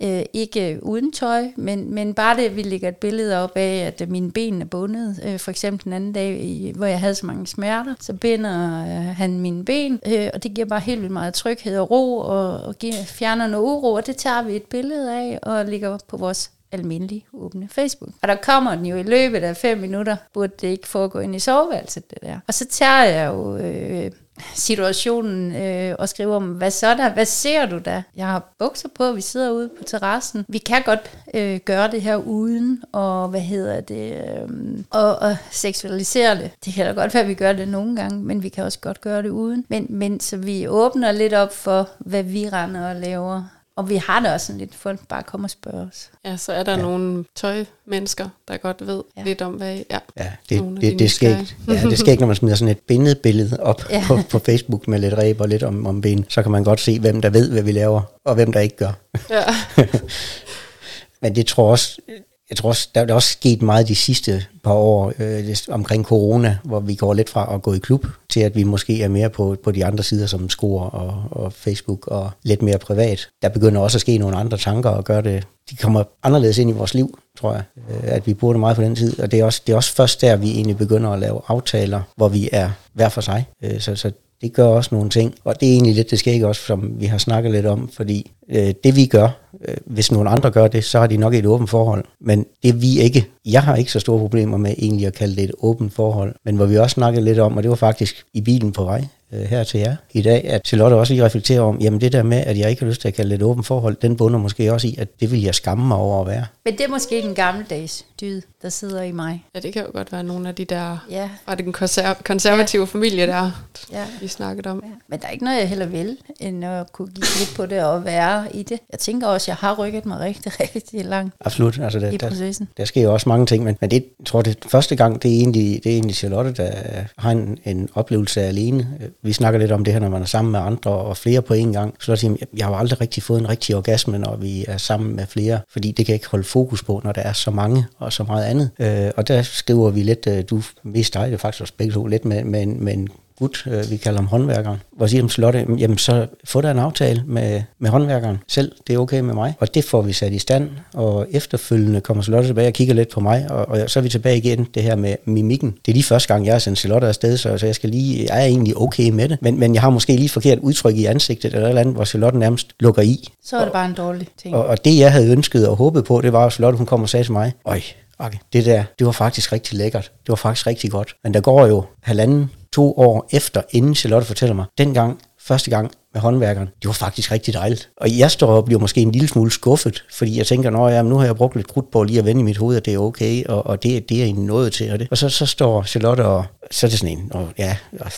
Øh, 0.03 0.23
ikke 0.33 0.79
uden 0.81 1.11
tøj, 1.11 1.43
men, 1.55 1.93
men 1.93 2.13
bare 2.13 2.37
det, 2.37 2.43
at 2.43 2.55
vi 2.55 2.61
lægger 2.61 2.89
et 2.89 2.97
billede 2.97 3.43
op 3.43 3.51
af, 3.55 3.85
at 3.87 4.01
øh, 4.01 4.11
mine 4.11 4.31
ben 4.31 4.61
er 4.61 4.65
bundet. 4.65 5.21
Øh, 5.25 5.39
for 5.39 5.51
eksempel 5.51 5.83
den 5.83 5.93
anden 5.93 6.13
dag, 6.13 6.39
i, 6.41 6.73
hvor 6.75 6.85
jeg 6.85 6.99
havde 6.99 7.15
så 7.15 7.25
mange 7.25 7.47
smerter, 7.47 7.95
så 7.99 8.13
binder 8.13 8.81
øh, 8.81 9.15
han 9.15 9.39
mine 9.39 9.65
ben, 9.65 9.99
øh, 10.07 10.29
og 10.33 10.43
det 10.43 10.53
giver 10.53 10.67
bare 10.67 10.79
helt 10.79 11.01
vildt 11.01 11.13
meget 11.13 11.33
tryghed 11.33 11.77
og 11.77 11.91
ro, 11.91 12.17
og, 12.17 12.61
og 12.61 12.75
giver, 12.79 12.93
fjerner 13.05 13.47
noget 13.47 13.65
uro, 13.65 13.93
og 13.93 14.07
det 14.07 14.15
tager 14.15 14.41
vi 14.41 14.55
et 14.55 14.63
billede 14.63 15.17
af, 15.17 15.39
og 15.43 15.65
lægger 15.65 15.97
på 16.07 16.17
vores 16.17 16.51
almindelige 16.71 17.25
åbne 17.33 17.67
Facebook. 17.71 18.11
Og 18.21 18.27
der 18.27 18.35
kommer 18.35 18.75
den 18.75 18.85
jo 18.85 18.95
i 18.95 19.03
løbet 19.03 19.43
af 19.43 19.57
fem 19.57 19.77
minutter, 19.77 20.15
burde 20.33 20.53
det 20.61 20.67
ikke 20.67 20.87
foregå 20.87 21.19
ind 21.19 21.35
i 21.35 21.39
soveværelset, 21.39 22.09
det 22.09 22.17
der. 22.21 22.39
Og 22.47 22.53
så 22.53 22.65
tager 22.65 23.03
jeg 23.03 23.27
jo 23.27 23.57
øh, 23.57 24.11
situationen 24.53 25.55
øh, 25.55 25.95
og 25.99 26.09
skriver 26.09 26.35
om, 26.35 26.43
hvad 26.43 26.71
så 26.71 26.95
der? 26.95 27.13
Hvad 27.13 27.25
ser 27.25 27.65
du 27.65 27.79
da? 27.85 28.03
Jeg 28.15 28.27
har 28.27 28.53
bukser 28.59 28.89
på, 28.95 29.11
vi 29.11 29.21
sidder 29.21 29.51
ude 29.51 29.69
på 29.77 29.83
terrassen. 29.83 30.45
Vi 30.47 30.57
kan 30.57 30.81
godt 30.85 31.11
øh, 31.33 31.59
gøre 31.65 31.91
det 31.91 32.01
her 32.01 32.15
uden, 32.15 32.83
og 32.91 33.27
hvad 33.27 33.41
hedder 33.41 33.81
det, 33.81 34.13
øh, 34.13 34.49
og, 34.89 35.15
og 35.19 35.37
seksualisere 35.51 36.35
det. 36.37 36.51
Det 36.65 36.73
kan 36.73 36.85
da 36.85 36.91
godt 36.91 37.13
være, 37.13 37.23
at 37.23 37.29
vi 37.29 37.33
gør 37.33 37.53
det 37.53 37.67
nogle 37.67 37.95
gange, 37.95 38.19
men 38.23 38.43
vi 38.43 38.49
kan 38.49 38.63
også 38.63 38.79
godt 38.79 39.01
gøre 39.01 39.21
det 39.21 39.29
uden. 39.29 39.65
Men, 39.69 39.85
men 39.89 40.19
så 40.19 40.37
vi 40.37 40.67
åbner 40.67 41.11
lidt 41.11 41.33
op 41.33 41.53
for, 41.53 41.89
hvad 41.99 42.23
vi 42.23 42.49
render 42.49 42.89
og 42.89 42.95
laver 42.95 43.58
og 43.79 43.89
vi 43.89 43.95
har 43.95 44.19
det 44.19 44.33
også 44.33 44.45
sådan 44.45 44.59
lidt, 44.59 44.75
folk 44.75 44.99
bare 45.07 45.23
kommer 45.23 45.45
og 45.45 45.49
spørger 45.49 45.87
os. 45.87 46.09
Ja, 46.25 46.37
så 46.37 46.53
er 46.53 46.63
der 46.63 46.71
ja. 46.71 46.81
nogle 46.81 47.25
tøjmennesker, 47.35 48.29
der 48.47 48.57
godt 48.57 48.87
ved 48.87 49.03
ja. 49.17 49.23
lidt 49.23 49.41
om, 49.41 49.53
hvad... 49.53 49.83
Ja, 49.91 49.99
Ja, 50.17 50.31
det, 50.49 50.81
det, 50.81 50.99
det, 50.99 51.11
skal 51.11 51.39
ikke, 51.39 51.55
ja, 51.67 51.89
det 51.89 51.99
skal 51.99 52.11
ikke, 52.11 52.21
når 52.21 52.27
man 52.27 52.35
smider 52.35 52.55
sådan 52.55 52.71
et 52.71 52.79
billedbillede 52.79 53.59
op 53.59 53.89
ja. 53.89 54.03
på, 54.07 54.19
på 54.29 54.39
Facebook 54.39 54.87
med 54.87 54.99
lidt 54.99 55.13
ræb 55.13 55.41
og 55.41 55.47
lidt 55.47 55.63
om, 55.63 55.85
om 55.85 56.01
ben, 56.01 56.25
så 56.29 56.41
kan 56.41 56.51
man 56.51 56.63
godt 56.63 56.79
se, 56.79 56.99
hvem 56.99 57.21
der 57.21 57.29
ved, 57.29 57.51
hvad 57.51 57.61
vi 57.61 57.71
laver, 57.71 58.01
og 58.25 58.35
hvem 58.35 58.53
der 58.53 58.59
ikke 58.59 58.75
gør. 58.75 58.91
Ja. 59.29 59.43
Men 61.21 61.35
det 61.35 61.45
tror 61.45 61.71
også, 61.71 62.01
jeg 62.49 62.57
tror 62.57 62.69
også, 62.69 62.89
der 62.95 63.05
er 63.05 63.13
også 63.13 63.29
sket 63.29 63.61
meget 63.61 63.87
de 63.87 63.95
sidste 63.95 64.45
par 64.63 64.73
år 64.73 65.13
øh, 65.19 65.55
omkring 65.69 66.05
corona, 66.05 66.57
hvor 66.63 66.79
vi 66.79 66.95
går 66.95 67.13
lidt 67.13 67.29
fra 67.29 67.55
at 67.55 67.61
gå 67.61 67.73
i 67.73 67.77
klub, 67.77 68.05
til 68.29 68.39
at 68.39 68.55
vi 68.55 68.63
måske 68.63 69.03
er 69.03 69.07
mere 69.07 69.29
på, 69.29 69.57
på 69.63 69.71
de 69.71 69.85
andre 69.85 70.03
sider 70.03 70.25
som 70.25 70.49
Skor 70.49 70.81
og, 70.81 71.23
og 71.31 71.53
Facebook 71.53 72.07
og 72.07 72.31
lidt 72.43 72.61
mere 72.61 72.77
privat. 72.77 73.29
Der 73.41 73.49
begynder 73.49 73.81
også 73.81 73.97
at 73.97 74.01
ske 74.01 74.17
nogle 74.17 74.37
andre 74.37 74.57
tanker 74.57 74.89
og 74.89 75.03
gøre 75.03 75.21
det. 75.21 75.47
De 75.69 75.75
kommer 75.75 76.03
anderledes 76.23 76.57
ind 76.57 76.69
i 76.69 76.73
vores 76.73 76.93
liv, 76.93 77.19
tror 77.39 77.53
jeg, 77.53 77.63
øh, 77.89 77.99
at 78.03 78.27
vi 78.27 78.33
bruger 78.33 78.53
det 78.53 78.59
meget 78.59 78.75
på 78.75 78.83
den 78.83 78.95
tid. 78.95 79.19
Og 79.19 79.31
det 79.31 79.39
er, 79.39 79.45
også, 79.45 79.61
det 79.67 79.73
er 79.73 79.77
også 79.77 79.95
først 79.95 80.21
der, 80.21 80.35
vi 80.35 80.51
egentlig 80.51 80.77
begynder 80.77 81.09
at 81.09 81.19
lave 81.19 81.41
aftaler, 81.47 82.01
hvor 82.15 82.27
vi 82.27 82.49
er 82.51 82.69
hver 82.93 83.09
for 83.09 83.21
sig. 83.21 83.45
Øh, 83.63 83.79
så, 83.79 83.95
så 83.95 84.11
det 84.41 84.53
gør 84.53 84.65
også 84.65 84.95
nogle 84.95 85.09
ting, 85.09 85.35
og 85.43 85.59
det 85.59 85.69
er 85.69 85.73
egentlig 85.73 85.95
lidt 85.95 86.11
det 86.11 86.27
ikke 86.27 86.47
også, 86.47 86.61
som 86.61 86.93
vi 86.99 87.05
har 87.05 87.17
snakket 87.17 87.51
lidt 87.51 87.65
om, 87.65 87.89
fordi 87.93 88.31
øh, 88.49 88.73
det 88.83 88.95
vi 88.95 89.05
gør, 89.05 89.29
øh, 89.67 89.77
hvis 89.85 90.11
nogle 90.11 90.29
andre 90.29 90.51
gør 90.51 90.67
det, 90.67 90.83
så 90.83 90.99
har 90.99 91.07
de 91.07 91.17
nok 91.17 91.33
et 91.33 91.45
åbent 91.45 91.69
forhold, 91.69 92.05
men 92.21 92.45
det 92.63 92.81
vi 92.81 92.99
ikke, 92.99 93.27
jeg 93.45 93.63
har 93.63 93.75
ikke 93.75 93.91
så 93.91 93.99
store 93.99 94.19
problemer 94.19 94.57
med 94.57 94.73
egentlig 94.77 95.07
at 95.07 95.13
kalde 95.13 95.35
det 95.35 95.43
et 95.43 95.51
åbent 95.59 95.93
forhold, 95.93 96.35
men 96.45 96.55
hvor 96.55 96.65
vi 96.65 96.77
også 96.77 96.93
snakkede 96.93 97.25
lidt 97.25 97.39
om, 97.39 97.57
og 97.57 97.63
det 97.63 97.69
var 97.69 97.75
faktisk 97.75 98.25
i 98.33 98.41
bilen 98.41 98.71
på 98.71 98.83
vej 98.83 99.05
øh, 99.33 99.41
her 99.41 99.63
til 99.63 99.79
jer 99.79 99.95
i 100.11 100.21
dag, 100.21 100.45
at 100.45 100.67
Charlotte 100.67 100.95
også 100.95 101.13
lige 101.13 101.25
reflekterer 101.25 101.61
om, 101.61 101.77
jamen 101.81 102.01
det 102.01 102.11
der 102.11 102.23
med, 102.23 102.37
at 102.37 102.57
jeg 102.57 102.69
ikke 102.69 102.81
har 102.81 102.89
lyst 102.89 103.01
til 103.01 103.07
at 103.07 103.13
kalde 103.13 103.29
det 103.29 103.35
et 103.35 103.43
åbent 103.43 103.65
forhold, 103.65 103.97
den 104.01 104.17
bunder 104.17 104.39
måske 104.39 104.73
også 104.73 104.87
i, 104.87 104.95
at 104.97 105.19
det 105.19 105.31
vil 105.31 105.41
jeg 105.41 105.55
skamme 105.55 105.87
mig 105.87 105.97
over 105.97 106.21
at 106.21 106.27
være. 106.27 106.45
Men 106.65 106.73
det 106.73 106.81
er 106.81 106.89
måske 106.89 107.21
den 107.21 107.35
gammeldags 107.35 108.05
dyd, 108.21 108.41
der 108.61 108.69
sidder 108.69 109.01
i 109.01 109.11
mig. 109.11 109.45
ja, 109.55 109.59
det 109.59 109.73
kan 109.73 109.81
jo 109.85 109.89
godt 109.93 110.11
være 110.11 110.23
nogle 110.23 110.47
af 110.49 110.55
de 110.55 110.65
der 110.65 110.97
Ja, 111.09 111.29
fra 111.45 111.55
den 111.55 111.73
konser- 111.73 112.13
konservative 112.25 112.81
ja. 112.81 112.85
familie 112.85 113.27
der, 113.27 113.51
ja. 113.91 114.05
vi 114.21 114.27
snakkede 114.27 114.69
om. 114.69 114.81
Ja. 114.85 114.89
Men 115.09 115.19
der 115.19 115.27
er 115.27 115.31
ikke 115.31 115.43
noget, 115.45 115.59
jeg 115.59 115.69
heller 115.69 115.85
vil, 115.85 116.17
end 116.39 116.65
at 116.65 116.91
kunne 116.91 117.07
give 117.07 117.25
lidt 117.39 117.53
på 117.55 117.65
det 117.65 117.83
og 117.83 118.05
være 118.05 118.55
i 118.55 118.63
det. 118.63 118.79
Jeg 118.91 118.99
tænker 118.99 119.27
også, 119.27 119.43
at 119.43 119.47
jeg 119.47 119.55
har 119.55 119.75
rykket 119.75 120.05
mig 120.05 120.19
rigtig, 120.19 120.51
rigtig 120.75 121.05
langt 121.05 121.35
Absolut, 121.45 121.79
altså 121.79 121.99
i 121.99 122.01
der, 122.01 122.17
der, 122.17 122.27
processen. 122.29 122.67
der 122.77 122.85
sker 122.85 123.01
jo 123.01 123.13
også 123.13 123.29
mange 123.29 123.45
ting, 123.45 123.63
men, 123.63 123.77
men 123.81 123.91
det 123.91 124.05
jeg 124.19 124.25
tror 124.25 124.41
det 124.41 124.57
første 124.67 124.95
gang, 124.95 125.23
det 125.23 125.31
er 125.31 125.35
egentlig, 125.39 125.81
det 125.83 125.89
er 125.89 125.93
egentlig 125.93 126.15
Charlotte, 126.15 126.53
der 126.53 126.71
har 127.17 127.31
en, 127.31 127.57
en 127.65 127.89
oplevelse 127.93 128.41
af 128.41 128.47
alene. 128.47 128.87
Vi 129.23 129.33
snakker 129.33 129.59
lidt 129.59 129.71
om 129.71 129.83
det 129.83 129.93
her, 129.93 129.99
når 129.99 130.09
man 130.09 130.21
er 130.21 130.25
sammen 130.25 130.51
med 130.51 130.59
andre 130.59 130.91
og 130.91 131.17
flere 131.17 131.41
på 131.41 131.53
en 131.53 131.73
gang. 131.73 131.95
Så 131.99 132.15
siger, 132.15 132.35
jeg 132.57 132.65
har 132.65 132.73
jo 132.73 132.79
aldrig 132.79 133.01
rigtig 133.01 133.23
fået 133.23 133.39
en 133.39 133.49
rigtig 133.49 133.75
orgasme, 133.75 134.17
når 134.17 134.35
vi 134.35 134.65
er 134.67 134.77
sammen 134.77 135.15
med 135.15 135.25
flere, 135.25 135.59
fordi 135.71 135.87
det 135.91 136.05
kan 136.05 136.13
jeg 136.13 136.15
ikke 136.15 136.29
holde 136.29 136.43
fokus 136.43 136.83
på, 136.83 137.01
når 137.03 137.11
der 137.11 137.21
er 137.21 137.33
så 137.33 137.51
mange 137.51 137.85
og 137.97 138.13
så 138.13 138.23
meget 138.23 138.48
andet. 138.49 138.69
Øh, 138.79 139.11
og 139.17 139.27
der 139.27 139.41
skriver 139.41 139.89
vi 139.89 140.03
lidt, 140.03 140.27
øh, 140.27 140.43
du 140.49 140.61
mest 140.83 141.13
dig, 141.13 141.31
det 141.31 141.39
faktisk 141.39 141.61
også 141.61 141.73
begge 141.77 141.93
to, 141.93 142.05
lidt 142.05 142.25
med, 142.25 142.43
med, 142.43 142.61
en- 142.61 142.83
med 142.83 142.93
en 142.93 143.07
gut, 143.39 143.63
øh, 143.67 143.91
vi 143.91 143.97
kalder 143.97 144.19
ham 144.19 144.27
håndværkeren, 144.27 144.77
hvor 144.97 145.07
siger 145.07 145.21
dem 145.21 145.29
Charlotte, 145.29 145.65
jamen 145.77 145.97
så 145.97 146.27
få 146.45 146.61
der 146.61 146.71
en 146.71 146.79
aftale 146.79 147.23
med, 147.27 147.61
med 147.79 147.89
håndværkeren 147.89 148.37
selv, 148.47 148.71
det 148.87 148.93
er 148.95 148.97
okay 148.99 149.19
med 149.19 149.33
mig. 149.33 149.53
Og 149.59 149.73
det 149.73 149.83
får 149.83 150.01
vi 150.01 150.13
sat 150.13 150.33
i 150.33 150.39
stand, 150.39 150.69
og 150.93 151.27
efterfølgende 151.31 152.01
kommer 152.01 152.23
Charlotte 152.23 152.47
tilbage 152.49 152.67
og 152.67 152.73
kigger 152.73 152.93
lidt 152.93 153.09
på 153.09 153.19
mig, 153.19 153.45
og, 153.51 153.67
og 153.67 153.89
så 153.89 153.99
er 153.99 154.03
vi 154.03 154.09
tilbage 154.09 154.37
igen, 154.37 154.67
det 154.73 154.83
her 154.83 154.95
med 154.95 155.15
mimikken. 155.25 155.75
Det 155.85 155.91
er 155.91 155.93
lige 155.93 156.03
første 156.03 156.33
gang, 156.33 156.45
jeg 156.45 156.53
har 156.53 156.59
sendt 156.59 156.79
Charlotte 156.79 157.07
afsted, 157.07 157.37
så, 157.37 157.57
så 157.57 157.65
jeg, 157.65 157.75
skal 157.75 157.89
lige, 157.89 158.25
jeg 158.29 158.41
er 158.41 158.45
egentlig 158.45 158.77
okay 158.77 159.09
med 159.09 159.29
det, 159.29 159.37
men, 159.41 159.59
men 159.59 159.73
jeg 159.73 159.81
har 159.81 159.89
måske 159.89 160.15
lige 160.15 160.29
forkert 160.29 160.59
udtryk 160.59 160.95
i 160.95 161.05
ansigtet, 161.05 161.53
eller 161.53 161.65
et 161.65 161.69
eller 161.69 161.81
andet, 161.81 161.95
hvor 161.95 162.05
Charlotte 162.05 162.37
nærmest 162.39 162.67
lukker 162.79 163.01
i. 163.01 163.27
Så 163.43 163.57
er 163.57 163.63
det 163.63 163.73
bare 163.73 163.85
en 163.85 163.93
dårlig 163.93 164.27
ting. 164.41 164.55
Og, 164.55 164.65
og 164.65 164.85
det, 164.85 164.97
jeg 164.97 165.11
havde 165.11 165.31
ønsket 165.31 165.67
og 165.67 165.75
håbet 165.75 166.05
på, 166.05 166.21
det 166.21 166.33
var, 166.33 166.45
at 166.45 166.53
Charlotte 166.53 166.77
hun 166.77 166.85
kom 166.85 167.01
og 167.01 167.09
sagde 167.09 167.23
til 167.23 167.31
mig, 167.33 167.53
Øj, 167.65 167.81
okay, 168.19 168.37
det 168.53 168.65
der, 168.65 168.83
det 168.99 169.05
var 169.05 169.11
faktisk 169.11 169.51
rigtig 169.51 169.77
lækkert. 169.77 170.03
Det 170.03 170.29
var 170.29 170.35
faktisk 170.35 170.67
rigtig 170.67 170.91
godt. 170.91 171.15
Men 171.23 171.33
der 171.33 171.41
går 171.41 171.67
jo 171.67 171.83
halvanden, 172.01 172.51
to 172.73 172.97
år 172.97 173.29
efter, 173.31 173.61
inden 173.71 173.95
Charlotte 173.95 174.27
fortæller 174.27 174.55
mig, 174.55 174.65
dengang, 174.77 175.19
første 175.39 175.69
gang 175.69 175.91
med 176.13 176.21
håndværkeren, 176.21 176.67
det 176.81 176.87
var 176.87 176.93
faktisk 176.93 177.31
rigtig 177.31 177.53
dejligt. 177.53 177.89
Og 177.97 178.17
jeg 178.17 178.31
står 178.31 178.47
og 178.47 178.65
bliver 178.65 178.79
måske 178.79 179.01
en 179.01 179.11
lille 179.11 179.27
smule 179.27 179.51
skuffet, 179.51 180.03
fordi 180.13 180.37
jeg 180.37 180.47
tænker, 180.47 180.69
nå 180.69 180.87
ja, 180.87 181.01
nu 181.01 181.17
har 181.17 181.25
jeg 181.25 181.35
brugt 181.35 181.55
lidt 181.55 181.67
krudt 181.67 181.91
på 181.91 182.03
lige 182.03 182.19
at 182.19 182.25
vende 182.25 182.41
i 182.41 182.43
mit 182.43 182.57
hoved, 182.57 182.77
at 182.77 182.85
det 182.85 182.93
er 182.93 182.99
okay, 182.99 183.45
og, 183.45 183.65
og 183.67 183.83
det, 183.83 184.09
det 184.09 184.21
er 184.21 184.25
en 184.25 184.35
nået 184.35 184.73
til. 184.73 184.91
Og, 184.91 184.99
det. 184.99 185.07
og 185.11 185.17
så, 185.17 185.29
så 185.29 185.45
står 185.45 185.83
Charlotte, 185.83 186.25
og 186.25 186.45
så 186.71 186.85
er 186.85 186.89
det 186.89 186.99
sådan 186.99 187.17
en, 187.17 187.31
og 187.31 187.49
ja, 187.57 187.77
og, 187.99 188.11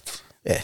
ja 0.45 0.55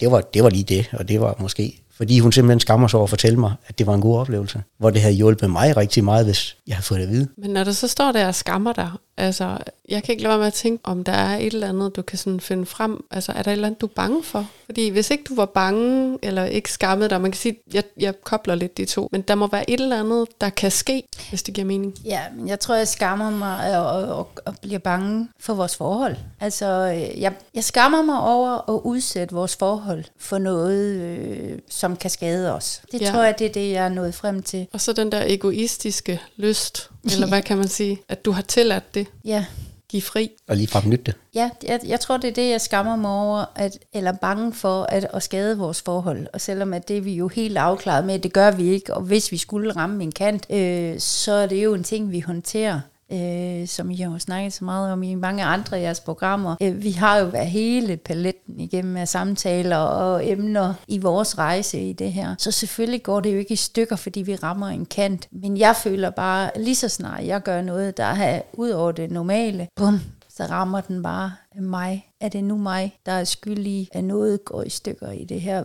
det, 0.00 0.10
var, 0.10 0.20
det 0.20 0.42
var 0.42 0.50
lige 0.50 0.64
det, 0.64 0.90
og 0.92 1.08
det 1.08 1.20
var 1.20 1.36
måske 1.38 1.82
fordi 1.98 2.18
hun 2.18 2.32
simpelthen 2.32 2.60
skammer 2.60 2.88
sig 2.88 2.98
over 2.98 3.06
at 3.06 3.10
fortælle 3.10 3.38
mig, 3.40 3.52
at 3.66 3.78
det 3.78 3.86
var 3.86 3.94
en 3.94 4.00
god 4.00 4.18
oplevelse. 4.18 4.62
Hvor 4.78 4.90
det 4.90 5.00
havde 5.02 5.14
hjulpet 5.14 5.50
mig 5.50 5.76
rigtig 5.76 6.04
meget, 6.04 6.24
hvis 6.24 6.56
jeg 6.68 6.76
havde 6.76 6.84
fået 6.84 7.00
det 7.00 7.06
at 7.06 7.12
vide. 7.12 7.28
Men 7.36 7.50
når 7.50 7.64
du 7.64 7.72
så 7.72 7.88
står 7.88 8.12
der 8.12 8.26
og 8.26 8.34
skammer 8.34 8.72
dig, 8.72 8.90
altså, 9.16 9.58
jeg 9.88 10.02
kan 10.02 10.12
ikke 10.12 10.22
lade 10.22 10.30
være 10.30 10.38
med 10.38 10.46
at 10.46 10.52
tænke, 10.52 10.86
om 10.86 11.04
der 11.04 11.12
er 11.12 11.36
et 11.36 11.46
eller 11.46 11.68
andet, 11.68 11.96
du 11.96 12.02
kan 12.02 12.18
sådan 12.18 12.40
finde 12.40 12.66
frem. 12.66 13.04
Altså, 13.10 13.32
er 13.32 13.42
der 13.42 13.50
et 13.50 13.52
eller 13.52 13.66
andet, 13.66 13.80
du 13.80 13.86
er 13.86 13.90
bange 13.96 14.22
for? 14.22 14.46
Fordi 14.66 14.88
hvis 14.88 15.10
ikke 15.10 15.24
du 15.28 15.34
var 15.34 15.46
bange, 15.46 16.18
eller 16.22 16.44
ikke 16.44 16.72
skammede 16.72 17.10
dig, 17.10 17.20
man 17.20 17.30
kan 17.30 17.38
sige, 17.38 17.58
jeg, 17.72 17.82
jeg 18.00 18.14
kobler 18.24 18.54
lidt 18.54 18.76
de 18.76 18.84
to, 18.84 19.08
men 19.12 19.22
der 19.22 19.34
må 19.34 19.46
være 19.46 19.70
et 19.70 19.80
eller 19.80 20.00
andet, 20.00 20.28
der 20.40 20.50
kan 20.50 20.70
ske, 20.70 21.02
hvis 21.28 21.42
det 21.42 21.54
giver 21.54 21.66
mening. 21.66 21.94
Ja, 22.04 22.20
men 22.36 22.48
jeg 22.48 22.60
tror, 22.60 22.74
jeg 22.74 22.88
skammer 22.88 23.30
mig 23.30 23.78
og, 23.78 24.16
og, 24.16 24.30
og 24.44 24.54
bliver 24.62 24.78
bange 24.78 25.28
for 25.40 25.54
vores 25.54 25.76
forhold. 25.76 26.16
Altså, 26.40 26.66
øh, 26.66 27.20
jeg, 27.20 27.32
jeg 27.54 27.64
skammer 27.64 28.02
mig 28.02 28.20
over 28.20 28.70
at 28.70 28.80
udsætte 28.84 29.34
vores 29.34 29.56
forhold 29.56 30.04
for 30.18 30.38
noget, 30.38 31.00
øh, 31.00 31.58
som 31.68 31.96
kan 31.96 32.10
skade 32.10 32.54
os. 32.54 32.82
Det 32.92 33.00
ja. 33.00 33.10
tror 33.10 33.22
jeg, 33.22 33.38
det 33.38 33.46
er 33.46 33.52
det, 33.52 33.70
jeg 33.70 33.84
er 33.84 33.88
nået 33.88 34.14
frem 34.14 34.42
til. 34.42 34.66
Og 34.72 34.80
så 34.80 34.92
den 34.92 35.12
der 35.12 35.22
egoistiske 35.26 36.20
lyst, 36.36 36.57
eller 37.04 37.26
hvad 37.28 37.42
kan 37.42 37.56
man 37.56 37.68
sige, 37.68 38.00
at 38.08 38.24
du 38.24 38.30
har 38.30 38.42
tilladt 38.42 38.94
det, 38.94 39.06
Ja, 39.24 39.44
give 39.90 40.02
fri. 40.02 40.30
Og 40.48 40.56
lige 40.56 40.68
fra 40.68 40.82
nyt 40.86 41.06
det. 41.06 41.14
ja 41.34 41.50
jeg, 41.66 41.80
jeg 41.86 42.00
tror, 42.00 42.16
det 42.16 42.28
er 42.30 42.34
det, 42.34 42.50
jeg 42.50 42.60
skammer 42.60 42.96
mig 42.96 43.10
over, 43.10 43.44
at, 43.54 43.78
eller 43.92 44.12
bange 44.12 44.52
for 44.52 44.82
at, 44.82 45.06
at 45.14 45.22
skade 45.22 45.58
vores 45.58 45.82
forhold. 45.82 46.26
Og 46.32 46.40
selvom 46.40 46.74
at 46.74 46.88
det 46.88 46.96
er 46.96 47.00
vi 47.00 47.14
jo 47.14 47.28
helt 47.28 47.58
afklaret 47.58 48.04
med, 48.04 48.14
at 48.14 48.22
det 48.22 48.32
gør 48.32 48.50
vi 48.50 48.68
ikke, 48.68 48.94
og 48.94 49.02
hvis 49.02 49.32
vi 49.32 49.36
skulle 49.36 49.72
ramme 49.72 50.02
en 50.02 50.12
kant, 50.12 50.46
øh, 50.50 50.98
så 51.00 51.32
er 51.32 51.46
det 51.46 51.64
jo 51.64 51.74
en 51.74 51.84
ting, 51.84 52.10
vi 52.12 52.20
håndterer 52.20 52.80
øh, 53.12 53.68
som 53.68 53.90
I 53.90 53.96
har 53.96 54.12
jo 54.12 54.18
snakket 54.18 54.52
så 54.52 54.64
meget 54.64 54.92
om 54.92 55.02
i 55.02 55.14
mange 55.14 55.44
andre 55.44 55.76
af 55.76 55.82
jeres 55.82 56.00
programmer. 56.00 56.56
Øh, 56.62 56.82
vi 56.82 56.90
har 56.90 57.18
jo 57.18 57.26
været 57.26 57.46
hele 57.46 57.96
paletten 57.96 58.60
igennem 58.60 58.96
af 58.96 59.08
samtaler 59.08 59.76
og 59.76 60.28
emner 60.28 60.74
i 60.88 60.98
vores 60.98 61.38
rejse 61.38 61.80
i 61.80 61.92
det 61.92 62.12
her. 62.12 62.34
Så 62.38 62.50
selvfølgelig 62.50 63.02
går 63.02 63.20
det 63.20 63.32
jo 63.32 63.38
ikke 63.38 63.52
i 63.52 63.56
stykker, 63.56 63.96
fordi 63.96 64.22
vi 64.22 64.34
rammer 64.34 64.66
en 64.66 64.86
kant. 64.86 65.28
Men 65.30 65.56
jeg 65.56 65.76
føler 65.76 66.10
bare, 66.10 66.50
lige 66.56 66.76
så 66.76 66.88
snart 66.88 67.24
jeg 67.24 67.42
gør 67.42 67.62
noget, 67.62 67.96
der 67.96 68.04
er 68.04 68.42
ud 68.52 68.70
over 68.70 68.92
det 68.92 69.10
normale, 69.10 69.68
bum, 69.76 70.00
så 70.36 70.44
rammer 70.44 70.80
den 70.80 71.02
bare 71.02 71.32
mig. 71.54 72.07
Er 72.20 72.28
det 72.28 72.44
nu 72.44 72.56
mig, 72.56 72.98
der 73.06 73.12
er 73.12 73.24
skyld 73.24 73.66
i, 73.66 73.88
at 73.92 74.04
noget 74.04 74.44
går 74.44 74.62
i 74.62 74.68
stykker 74.68 75.10
i 75.10 75.24
det 75.24 75.40
her 75.40 75.64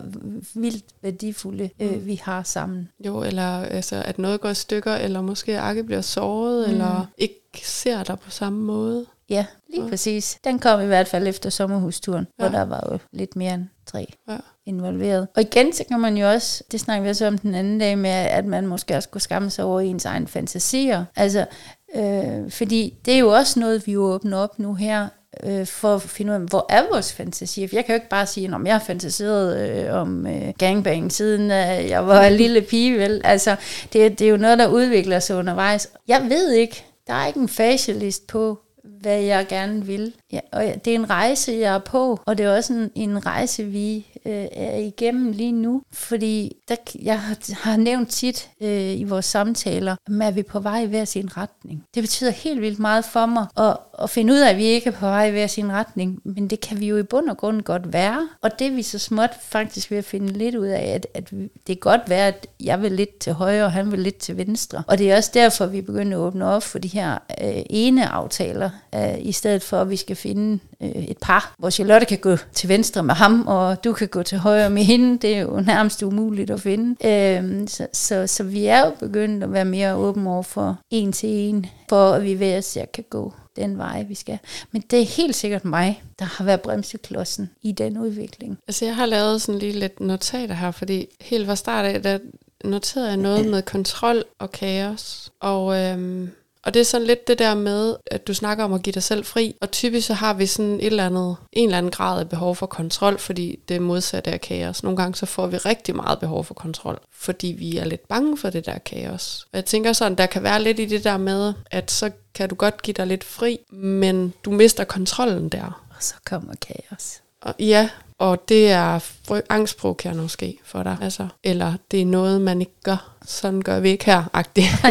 vildt 0.54 0.84
værdifulde, 1.02 1.70
øh, 1.80 1.94
mm. 1.94 2.06
vi 2.06 2.20
har 2.24 2.42
sammen? 2.42 2.88
Jo, 3.06 3.22
eller 3.22 3.60
altså, 3.60 4.02
at 4.04 4.18
noget 4.18 4.40
går 4.40 4.48
i 4.48 4.54
stykker, 4.54 4.94
eller 4.94 5.20
måske 5.20 5.60
Akke 5.60 5.84
bliver 5.84 6.00
såret, 6.00 6.68
mm. 6.68 6.72
eller 6.72 7.06
ikke 7.18 7.62
ser 7.64 8.02
dig 8.02 8.18
på 8.18 8.30
samme 8.30 8.60
måde. 8.60 9.06
Ja, 9.30 9.46
lige 9.68 9.82
ja. 9.82 9.88
præcis. 9.88 10.38
Den 10.44 10.58
kom 10.58 10.80
i 10.80 10.86
hvert 10.86 11.08
fald 11.08 11.26
efter 11.26 11.50
sommerhusturen, 11.50 12.26
ja. 12.38 12.48
hvor 12.48 12.58
der 12.58 12.64
var 12.64 12.88
jo 12.92 12.98
lidt 13.12 13.36
mere 13.36 13.54
end 13.54 13.64
tre 13.86 14.06
ja. 14.28 14.36
involveret. 14.66 15.28
Og 15.36 15.42
igen, 15.42 15.72
så 15.72 15.84
kan 15.88 16.00
man 16.00 16.16
jo 16.16 16.30
også, 16.30 16.64
det 16.72 16.80
snakker 16.80 17.02
vi 17.02 17.08
også 17.08 17.26
om 17.26 17.38
den 17.38 17.54
anden 17.54 17.78
dag 17.78 17.98
med, 17.98 18.10
at 18.10 18.44
man 18.44 18.66
måske 18.66 18.96
også 18.96 19.08
kunne 19.08 19.20
skamme 19.20 19.50
sig 19.50 19.64
over 19.64 19.80
ens 19.80 20.04
egen 20.04 20.26
fantasier. 20.26 21.04
Altså, 21.16 21.46
øh, 21.94 22.50
fordi 22.50 22.98
det 23.04 23.14
er 23.14 23.18
jo 23.18 23.34
også 23.34 23.60
noget, 23.60 23.86
vi 23.86 23.96
åbner 23.96 24.38
op 24.38 24.58
nu 24.58 24.74
her, 24.74 25.08
øh, 25.42 25.66
for 25.66 25.94
at 25.94 26.02
finde 26.02 26.32
ud 26.32 26.34
af, 26.34 26.42
hvor 26.42 26.66
er 26.68 26.82
vores 26.92 27.12
fantasi? 27.12 27.68
For 27.68 27.76
jeg 27.76 27.84
kan 27.84 27.92
jo 27.92 27.96
ikke 27.96 28.08
bare 28.08 28.26
sige, 28.26 28.54
om 28.54 28.66
jeg 28.66 28.74
har 28.74 28.84
fantaseret 28.86 29.70
øh, 29.70 29.94
om 30.00 30.26
øh, 30.26 30.52
gangbang, 30.58 31.12
siden 31.12 31.50
øh, 31.50 31.88
jeg 31.88 32.06
var 32.06 32.24
en 32.24 32.32
lille 32.32 32.60
pige, 32.60 32.98
vel? 32.98 33.20
Altså, 33.24 33.56
det, 33.92 34.18
det 34.18 34.24
er 34.24 34.30
jo 34.30 34.36
noget, 34.36 34.58
der 34.58 34.66
udvikler 34.66 35.18
sig 35.18 35.36
undervejs. 35.36 35.88
Jeg 36.08 36.26
ved 36.28 36.52
ikke, 36.52 36.84
der 37.06 37.14
er 37.14 37.26
ikke 37.26 37.40
en 37.40 37.48
facialist 37.48 38.26
på, 38.26 38.58
hvad 39.00 39.20
jeg 39.20 39.46
gerne 39.48 39.86
vil. 39.86 40.12
Ja, 40.34 40.40
og 40.52 40.64
det 40.84 40.90
er 40.90 40.94
en 40.94 41.10
rejse, 41.10 41.52
jeg 41.52 41.74
er 41.74 41.78
på, 41.78 42.20
og 42.26 42.38
det 42.38 42.46
er 42.46 42.56
også 42.56 42.72
en, 42.72 42.90
en 42.94 43.26
rejse, 43.26 43.64
vi 43.64 44.06
øh, 44.26 44.46
er 44.52 44.76
igennem 44.76 45.32
lige 45.32 45.52
nu. 45.52 45.82
Fordi 45.92 46.56
der, 46.68 46.76
jeg 47.02 47.20
har, 47.62 47.76
nævnt 47.76 48.10
tit 48.10 48.50
øh, 48.60 49.00
i 49.00 49.04
vores 49.04 49.24
samtaler, 49.24 49.96
at 50.22 50.34
vi 50.34 50.40
er 50.40 50.44
på 50.44 50.60
vej 50.60 50.82
i 50.82 50.86
hver 50.86 51.04
sin 51.04 51.36
retning. 51.36 51.84
Det 51.94 52.02
betyder 52.02 52.30
helt 52.30 52.60
vildt 52.60 52.78
meget 52.78 53.04
for 53.04 53.26
mig 53.26 53.46
at, 53.56 53.76
at 54.02 54.10
finde 54.10 54.32
ud 54.32 54.38
af, 54.38 54.50
at 54.50 54.56
vi 54.56 54.64
ikke 54.64 54.88
er 54.88 54.92
på 54.92 55.06
vej 55.06 55.26
i 55.26 55.30
hver 55.30 55.46
sin 55.46 55.72
retning. 55.72 56.20
Men 56.24 56.48
det 56.48 56.60
kan 56.60 56.80
vi 56.80 56.86
jo 56.86 56.96
i 56.96 57.02
bund 57.02 57.28
og 57.28 57.36
grund 57.36 57.62
godt 57.62 57.92
være. 57.92 58.28
Og 58.42 58.58
det 58.58 58.66
er 58.66 58.70
vi 58.70 58.82
så 58.82 58.98
småt 58.98 59.30
faktisk 59.42 59.90
ved 59.90 59.98
at 59.98 60.04
finde 60.04 60.32
lidt 60.32 60.54
ud 60.54 60.66
af, 60.66 60.82
at, 60.94 61.06
at 61.14 61.30
det 61.66 61.72
er 61.72 61.74
godt 61.74 62.00
være, 62.08 62.28
at 62.28 62.46
jeg 62.60 62.82
vil 62.82 62.92
lidt 62.92 63.18
til 63.18 63.32
højre, 63.32 63.64
og 63.64 63.72
han 63.72 63.92
vil 63.92 64.00
lidt 64.00 64.18
til 64.18 64.36
venstre. 64.36 64.82
Og 64.86 64.98
det 64.98 65.12
er 65.12 65.16
også 65.16 65.30
derfor, 65.34 65.66
vi 65.66 65.80
begynder 65.80 66.18
at 66.18 66.22
åbne 66.22 66.46
op 66.46 66.62
for 66.62 66.78
de 66.78 66.88
her 66.88 67.12
øh, 67.42 67.62
ene 67.70 68.08
aftaler, 68.08 68.70
øh, 68.94 69.18
i 69.18 69.32
stedet 69.32 69.62
for, 69.62 69.80
at 69.80 69.90
vi 69.90 69.96
skal 69.96 70.16
finde 70.24 70.58
øh, 70.82 70.88
et 70.88 71.18
par, 71.18 71.54
hvor 71.58 71.70
Charlotte 71.70 72.06
kan 72.06 72.18
gå 72.18 72.36
til 72.52 72.68
venstre 72.68 73.02
med 73.02 73.14
ham, 73.14 73.46
og 73.46 73.84
du 73.84 73.92
kan 73.92 74.08
gå 74.08 74.22
til 74.22 74.38
højre 74.38 74.70
med 74.70 74.82
hende. 74.84 75.18
Det 75.18 75.36
er 75.36 75.40
jo 75.40 75.60
nærmest 75.60 76.02
umuligt 76.02 76.50
at 76.50 76.60
finde. 76.60 77.08
Øh, 77.08 77.68
så, 77.68 77.86
så, 77.92 78.26
så 78.26 78.42
vi 78.44 78.66
er 78.66 78.86
jo 78.86 78.92
begyndt 79.00 79.44
at 79.44 79.52
være 79.52 79.64
mere 79.64 79.94
åbne 79.94 80.30
over 80.30 80.42
for 80.42 80.78
en 80.90 81.12
til 81.12 81.28
en, 81.28 81.66
for 81.88 82.12
at 82.12 82.22
vi 82.22 82.40
ved, 82.40 82.52
at 82.52 82.76
jeg 82.76 82.92
kan 82.92 83.04
gå 83.10 83.32
den 83.56 83.78
vej, 83.78 84.02
vi 84.02 84.14
skal. 84.14 84.38
Men 84.72 84.82
det 84.90 85.00
er 85.00 85.04
helt 85.04 85.34
sikkert 85.34 85.64
mig, 85.64 86.02
der 86.18 86.24
har 86.24 86.44
været 86.44 86.60
bremseklodsen 86.60 87.50
i 87.62 87.72
den 87.72 87.98
udvikling. 87.98 88.58
Altså 88.68 88.84
jeg 88.84 88.96
har 88.96 89.06
lavet 89.06 89.42
sådan 89.42 89.58
lige 89.58 89.72
lidt 89.72 90.00
notater 90.00 90.54
her, 90.54 90.70
fordi 90.70 91.06
helt 91.20 91.46
fra 91.46 91.56
start 91.56 91.84
af, 91.84 92.02
der 92.02 92.18
noterede 92.64 93.08
jeg 93.08 93.16
noget 93.16 93.46
med 93.46 93.62
kontrol 93.62 94.24
og 94.38 94.52
kaos. 94.52 95.32
Og 95.40 95.76
øhm, 95.80 96.30
og 96.64 96.74
det 96.74 96.80
er 96.80 96.84
sådan 96.84 97.06
lidt 97.06 97.28
det 97.28 97.38
der 97.38 97.54
med, 97.54 97.96
at 98.06 98.26
du 98.26 98.34
snakker 98.34 98.64
om 98.64 98.72
at 98.72 98.82
give 98.82 98.92
dig 98.92 99.02
selv 99.02 99.24
fri, 99.24 99.54
og 99.60 99.70
typisk 99.70 100.06
så 100.06 100.14
har 100.14 100.34
vi 100.34 100.46
sådan 100.46 100.74
et 100.74 100.86
eller 100.86 101.06
andet, 101.06 101.36
en 101.52 101.68
eller 101.68 101.78
anden 101.78 101.92
grad 101.92 102.20
af 102.20 102.28
behov 102.28 102.56
for 102.56 102.66
kontrol, 102.66 103.18
fordi 103.18 103.58
det 103.68 103.76
er 103.76 103.80
modsatte 103.80 104.30
af 104.30 104.40
kaos. 104.40 104.82
Nogle 104.82 104.96
gange 104.96 105.14
så 105.14 105.26
får 105.26 105.46
vi 105.46 105.56
rigtig 105.56 105.96
meget 105.96 106.18
behov 106.18 106.44
for 106.44 106.54
kontrol, 106.54 106.98
fordi 107.12 107.46
vi 107.58 107.76
er 107.78 107.84
lidt 107.84 108.08
bange 108.08 108.38
for 108.38 108.50
det 108.50 108.66
der 108.66 108.78
kaos. 108.78 109.46
Og 109.52 109.56
jeg 109.56 109.64
tænker 109.64 109.92
sådan, 109.92 110.18
der 110.18 110.26
kan 110.26 110.42
være 110.42 110.62
lidt 110.62 110.78
i 110.78 110.84
det 110.84 111.04
der 111.04 111.16
med, 111.16 111.54
at 111.70 111.90
så 111.90 112.10
kan 112.34 112.48
du 112.48 112.54
godt 112.54 112.82
give 112.82 112.94
dig 112.94 113.06
lidt 113.06 113.24
fri, 113.24 113.58
men 113.70 114.32
du 114.44 114.50
mister 114.50 114.84
kontrollen 114.84 115.48
der. 115.48 115.84
Og 115.90 115.96
så 116.00 116.14
kommer 116.24 116.54
kaos. 116.60 117.20
Og, 117.40 117.54
ja, 117.58 117.88
og 118.18 118.48
det 118.48 118.70
er 118.70 119.00
angstprovokerende 119.48 120.22
måske 120.22 120.58
for 120.64 120.82
dig. 120.82 120.96
Altså, 121.02 121.28
eller 121.44 121.74
det 121.90 122.00
er 122.00 122.06
noget, 122.06 122.40
man 122.40 122.60
ikke 122.60 122.80
gør. 122.82 123.10
Sådan 123.26 123.62
gør 123.62 123.80
vi 123.80 123.90
ikke 123.90 124.04
her, 124.04 124.24
agtigt. 124.32 124.66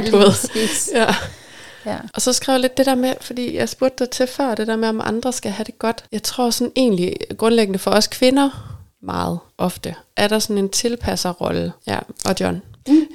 Ja. 0.94 1.02
Ja. 1.02 1.16
Og 2.14 2.22
så 2.22 2.34
skrev 2.34 2.54
jeg 2.54 2.62
lidt 2.62 2.78
det 2.78 2.86
der 2.86 2.96
med, 2.96 3.14
fordi 3.22 3.56
jeg 3.56 3.70
spurgte 3.70 4.04
dig 4.04 4.12
til 4.12 4.28
før, 4.28 4.56
det 4.56 4.68
der 4.68 4.76
med, 4.76 4.90
om 4.90 5.02
andre 5.04 5.34
skal 5.34 5.52
have 5.52 5.66
det 5.66 5.80
godt. 5.80 6.04
Jeg 6.12 6.24
tror 6.24 6.50
sådan 6.50 6.72
egentlig 6.76 7.16
grundlæggende 7.38 7.80
for 7.80 7.92
os 7.92 8.08
kvinder, 8.08 8.80
meget 9.02 9.40
ofte, 9.58 9.96
er 10.16 10.28
der 10.28 10.40
sådan 10.40 10.58
en 10.58 10.70
tilpasserrolle. 10.70 11.74
Ja, 11.88 12.00
og 12.26 12.36
John. 12.40 12.62
Mm. 12.88 13.08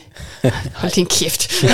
Hold 0.74 0.92
din 0.92 1.06
kæft. 1.06 1.64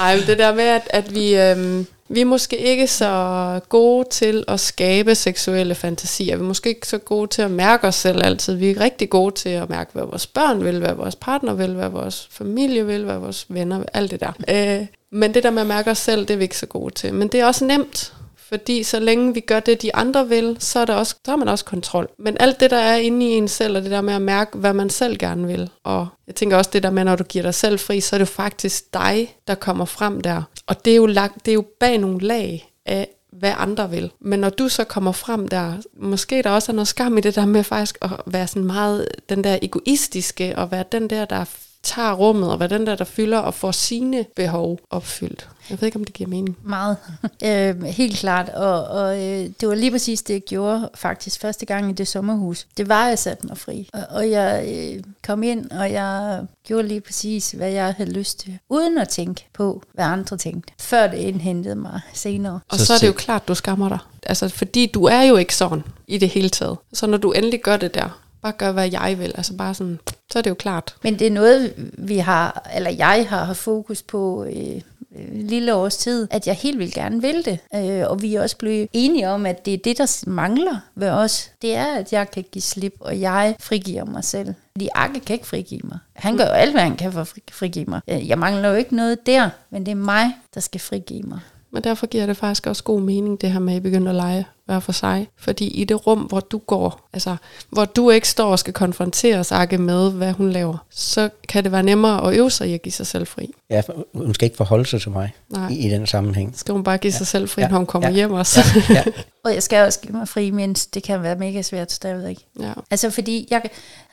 Ej, 0.00 0.22
det 0.26 0.38
der 0.38 0.54
med, 0.54 0.64
at, 0.64 0.82
at 0.90 1.14
vi, 1.14 1.36
øhm, 1.36 1.86
vi 2.08 2.20
er 2.20 2.24
måske 2.24 2.56
ikke 2.56 2.86
så 2.86 3.60
gode 3.68 4.08
til 4.10 4.44
at 4.48 4.60
skabe 4.60 5.14
seksuelle 5.14 5.74
fantasier. 5.74 6.36
Vi 6.36 6.42
er 6.42 6.46
måske 6.46 6.68
ikke 6.68 6.88
så 6.88 6.98
gode 6.98 7.26
til 7.26 7.42
at 7.42 7.50
mærke 7.50 7.86
os 7.86 7.94
selv 7.94 8.24
altid. 8.24 8.54
Vi 8.54 8.70
er 8.70 8.80
rigtig 8.80 9.10
gode 9.10 9.34
til 9.34 9.48
at 9.48 9.70
mærke, 9.70 9.90
hvad 9.92 10.02
vores 10.02 10.26
børn 10.26 10.64
vil, 10.64 10.78
hvad 10.78 10.92
vores 10.92 11.16
partner 11.16 11.54
vil, 11.54 11.74
hvad 11.74 11.88
vores 11.88 12.28
familie 12.30 12.86
vil, 12.86 13.04
hvad 13.04 13.18
vores 13.18 13.46
venner 13.48 13.78
vil, 13.78 13.88
alt 13.92 14.10
det 14.10 14.20
der. 14.20 14.32
Øh, 14.80 14.86
men 15.12 15.34
det 15.34 15.42
der 15.42 15.50
med 15.50 15.60
at 15.60 15.68
mærke 15.68 15.90
os 15.90 15.98
selv, 15.98 16.20
det 16.20 16.30
er 16.30 16.38
vi 16.38 16.44
ikke 16.44 16.58
så 16.58 16.66
gode 16.66 16.94
til. 16.94 17.14
Men 17.14 17.28
det 17.28 17.40
er 17.40 17.46
også 17.46 17.64
nemt, 17.64 18.14
fordi 18.36 18.82
så 18.82 19.00
længe 19.00 19.34
vi 19.34 19.40
gør 19.40 19.60
det, 19.60 19.82
de 19.82 19.94
andre 19.94 20.28
vil, 20.28 20.56
så 20.58 20.78
er, 20.78 20.84
der 20.84 20.94
også, 20.94 21.14
så 21.24 21.30
har 21.30 21.36
man 21.36 21.48
også 21.48 21.64
kontrol. 21.64 22.08
Men 22.18 22.36
alt 22.40 22.60
det, 22.60 22.70
der 22.70 22.76
er 22.76 22.96
inde 22.96 23.26
i 23.26 23.30
en 23.30 23.48
selv, 23.48 23.76
og 23.76 23.82
det 23.82 23.90
der 23.90 24.00
med 24.00 24.14
at 24.14 24.22
mærke, 24.22 24.58
hvad 24.58 24.72
man 24.72 24.90
selv 24.90 25.18
gerne 25.18 25.46
vil. 25.46 25.70
Og 25.84 26.08
jeg 26.26 26.34
tænker 26.34 26.56
også 26.56 26.70
det 26.72 26.82
der 26.82 26.90
med, 26.90 27.04
når 27.04 27.16
du 27.16 27.24
giver 27.24 27.42
dig 27.42 27.54
selv 27.54 27.78
fri, 27.78 28.00
så 28.00 28.16
er 28.16 28.18
det 28.18 28.28
faktisk 28.28 28.94
dig, 28.94 29.36
der 29.46 29.54
kommer 29.54 29.84
frem 29.84 30.20
der. 30.20 30.42
Og 30.66 30.84
det 30.84 30.90
er 30.90 30.96
jo, 30.96 31.06
lagt, 31.06 31.34
det 31.44 31.50
er 31.50 31.54
jo 31.54 31.64
bag 31.80 31.98
nogle 31.98 32.20
lag 32.20 32.72
af, 32.86 33.08
hvad 33.32 33.52
andre 33.56 33.90
vil. 33.90 34.10
Men 34.20 34.40
når 34.40 34.50
du 34.50 34.68
så 34.68 34.84
kommer 34.84 35.12
frem 35.12 35.48
der, 35.48 35.74
måske 35.96 36.42
der 36.42 36.50
også 36.50 36.72
er 36.72 36.74
noget 36.74 36.88
skam 36.88 37.18
i 37.18 37.20
det 37.20 37.34
der 37.34 37.46
med 37.46 37.64
faktisk 37.64 37.98
at 38.02 38.10
være 38.26 38.46
sådan 38.46 38.64
meget 38.64 39.08
den 39.28 39.44
der 39.44 39.58
egoistiske, 39.62 40.54
og 40.56 40.70
være 40.70 40.84
den 40.92 41.10
der, 41.10 41.24
der 41.24 41.44
tager 41.82 42.12
rummet, 42.12 42.50
og 42.50 42.56
hvad 42.56 42.68
den 42.68 42.86
der, 42.86 42.94
der 42.94 43.04
fylder 43.04 43.38
og 43.38 43.54
får 43.54 43.72
sine 43.72 44.24
behov 44.36 44.78
opfyldt. 44.90 45.48
Jeg 45.70 45.80
ved 45.80 45.86
ikke, 45.86 45.98
om 45.98 46.04
det 46.04 46.14
giver 46.14 46.28
mening. 46.28 46.56
Meget. 46.62 46.96
øh, 47.44 47.82
helt 47.82 48.16
klart. 48.16 48.48
Og, 48.48 48.84
og 48.84 49.16
øh, 49.16 49.50
det 49.60 49.68
var 49.68 49.74
lige 49.74 49.90
præcis 49.90 50.22
det, 50.22 50.34
jeg 50.34 50.40
gjorde 50.40 50.90
faktisk 50.94 51.40
første 51.40 51.66
gang 51.66 51.90
i 51.90 51.92
det 51.92 52.08
sommerhus. 52.08 52.66
Det 52.76 52.88
var, 52.88 53.08
jeg 53.08 53.18
satte 53.18 53.46
mig 53.46 53.58
fri. 53.58 53.88
Og, 53.92 54.00
og 54.10 54.30
jeg 54.30 54.64
øh, 54.68 55.02
kom 55.26 55.42
ind, 55.42 55.70
og 55.70 55.92
jeg 55.92 56.40
gjorde 56.66 56.88
lige 56.88 57.00
præcis, 57.00 57.50
hvad 57.50 57.70
jeg 57.70 57.94
havde 57.96 58.12
lyst 58.12 58.40
til. 58.40 58.58
Uden 58.68 58.98
at 58.98 59.08
tænke 59.08 59.46
på, 59.52 59.82
hvad 59.94 60.04
andre 60.04 60.36
tænkte. 60.36 60.72
Før 60.78 61.06
det 61.06 61.18
indhentede 61.18 61.74
mig 61.74 62.00
senere. 62.12 62.60
Og 62.68 62.78
så, 62.78 62.86
så 62.86 62.92
er 62.92 62.98
det 62.98 63.06
jo 63.06 63.12
klart, 63.12 63.48
du 63.48 63.54
skammer 63.54 63.88
dig. 63.88 63.98
Altså, 64.22 64.48
fordi 64.48 64.86
du 64.86 65.04
er 65.04 65.22
jo 65.22 65.36
ikke 65.36 65.56
sådan 65.56 65.82
i 66.06 66.18
det 66.18 66.28
hele 66.28 66.48
taget. 66.48 66.76
Så 66.92 67.06
når 67.06 67.18
du 67.18 67.32
endelig 67.32 67.62
gør 67.62 67.76
det 67.76 67.94
der, 67.94 68.20
bare 68.42 68.52
gør, 68.52 68.72
hvad 68.72 68.90
jeg 68.90 69.16
vil. 69.18 69.32
Altså 69.34 69.56
bare 69.56 69.74
sådan, 69.74 69.98
så 70.30 70.38
er 70.38 70.42
det 70.42 70.50
jo 70.50 70.54
klart. 70.54 70.94
Men 71.02 71.18
det 71.18 71.26
er 71.26 71.30
noget, 71.30 71.74
vi 71.98 72.18
har, 72.18 72.70
eller 72.76 72.90
jeg 72.90 73.26
har 73.28 73.44
haft 73.44 73.58
fokus 73.58 74.02
på 74.02 74.44
øh, 74.44 74.80
øh 75.16 75.28
lille 75.32 75.74
års 75.74 75.96
tid, 75.96 76.28
at 76.30 76.46
jeg 76.46 76.54
helt 76.54 76.78
vil 76.78 76.92
gerne 76.92 77.22
vil 77.22 77.44
det. 77.44 77.58
Øh, 77.74 78.10
og 78.10 78.22
vi 78.22 78.34
er 78.34 78.42
også 78.42 78.56
blevet 78.56 78.88
enige 78.92 79.28
om, 79.28 79.46
at 79.46 79.66
det 79.66 79.74
er 79.74 79.78
det, 79.78 79.98
der 79.98 80.22
mangler 80.26 80.76
ved 80.94 81.08
os. 81.08 81.50
Det 81.62 81.76
er, 81.76 81.86
at 81.86 82.12
jeg 82.12 82.30
kan 82.30 82.44
give 82.52 82.62
slip, 82.62 82.94
og 83.00 83.20
jeg 83.20 83.56
frigiver 83.60 84.04
mig 84.04 84.24
selv. 84.24 84.54
Fordi 84.72 84.88
Akke 84.94 85.20
kan 85.20 85.34
ikke 85.34 85.46
frigive 85.46 85.80
mig. 85.84 85.98
Han 86.12 86.36
gør 86.36 86.44
jo 86.44 86.50
alt, 86.50 86.72
hvad 86.72 86.82
han 86.82 86.96
kan 86.96 87.12
for 87.12 87.20
at 87.20 87.34
frigive 87.50 87.84
mig. 87.84 88.00
Øh, 88.08 88.28
jeg 88.28 88.38
mangler 88.38 88.68
jo 88.68 88.74
ikke 88.74 88.96
noget 88.96 89.26
der, 89.26 89.50
men 89.70 89.86
det 89.86 89.92
er 89.92 89.96
mig, 89.96 90.32
der 90.54 90.60
skal 90.60 90.80
frigive 90.80 91.22
mig. 91.22 91.40
Men 91.72 91.84
derfor 91.84 92.06
giver 92.06 92.26
det 92.26 92.36
faktisk 92.36 92.66
også 92.66 92.82
god 92.84 93.00
mening, 93.00 93.40
det 93.40 93.52
her 93.52 93.60
med, 93.60 93.72
at 93.72 93.76
I 93.76 93.80
begynder 93.80 94.10
at 94.10 94.16
lege 94.16 94.46
hver 94.70 94.80
for 94.80 94.92
sig. 94.92 95.28
Fordi 95.36 95.68
i 95.68 95.84
det 95.84 96.06
rum, 96.06 96.18
hvor 96.18 96.40
du 96.40 96.58
går, 96.58 97.08
altså 97.12 97.36
hvor 97.68 97.84
du 97.84 98.10
ikke 98.10 98.28
står 98.28 98.50
og 98.50 98.58
skal 98.58 98.72
konfrontere 98.72 99.44
Sakke 99.44 99.78
med, 99.78 100.12
hvad 100.12 100.32
hun 100.32 100.50
laver, 100.50 100.86
så 100.90 101.28
kan 101.48 101.64
det 101.64 101.72
være 101.72 101.82
nemmere 101.82 102.28
at 102.28 102.38
øve 102.38 102.50
sig 102.50 102.68
i 102.68 102.74
at 102.74 102.82
give 102.82 102.92
sig 102.92 103.06
selv 103.06 103.26
fri. 103.26 103.50
Ja, 103.70 103.82
hun 104.14 104.34
skal 104.34 104.46
ikke 104.46 104.56
forholde 104.56 104.86
sig 104.86 105.00
til 105.00 105.10
mig 105.10 105.32
i, 105.70 105.86
i 105.86 105.90
den 105.90 106.06
sammenhæng. 106.06 106.58
Skal 106.58 106.72
hun 106.72 106.84
bare 106.84 106.98
give 106.98 107.12
ja. 107.12 107.18
sig 107.18 107.26
selv 107.26 107.48
fri, 107.48 107.62
ja. 107.62 107.68
når 107.68 107.76
hun 107.76 107.86
kommer 107.86 108.08
ja. 108.08 108.14
hjem 108.14 108.32
også. 108.32 108.60
Ja. 108.88 108.94
Ja. 108.94 109.04
og 109.44 109.54
jeg 109.54 109.62
skal 109.62 109.84
også 109.86 110.00
give 110.00 110.12
mig 110.12 110.28
fri, 110.28 110.50
mens 110.50 110.86
det 110.86 111.02
kan 111.02 111.22
være 111.22 111.36
mega 111.36 111.62
svært 111.62 111.92
stadigvæk. 111.92 112.38
Ja. 112.60 112.72
Altså 112.90 113.10
fordi 113.10 113.48
jeg 113.50 113.62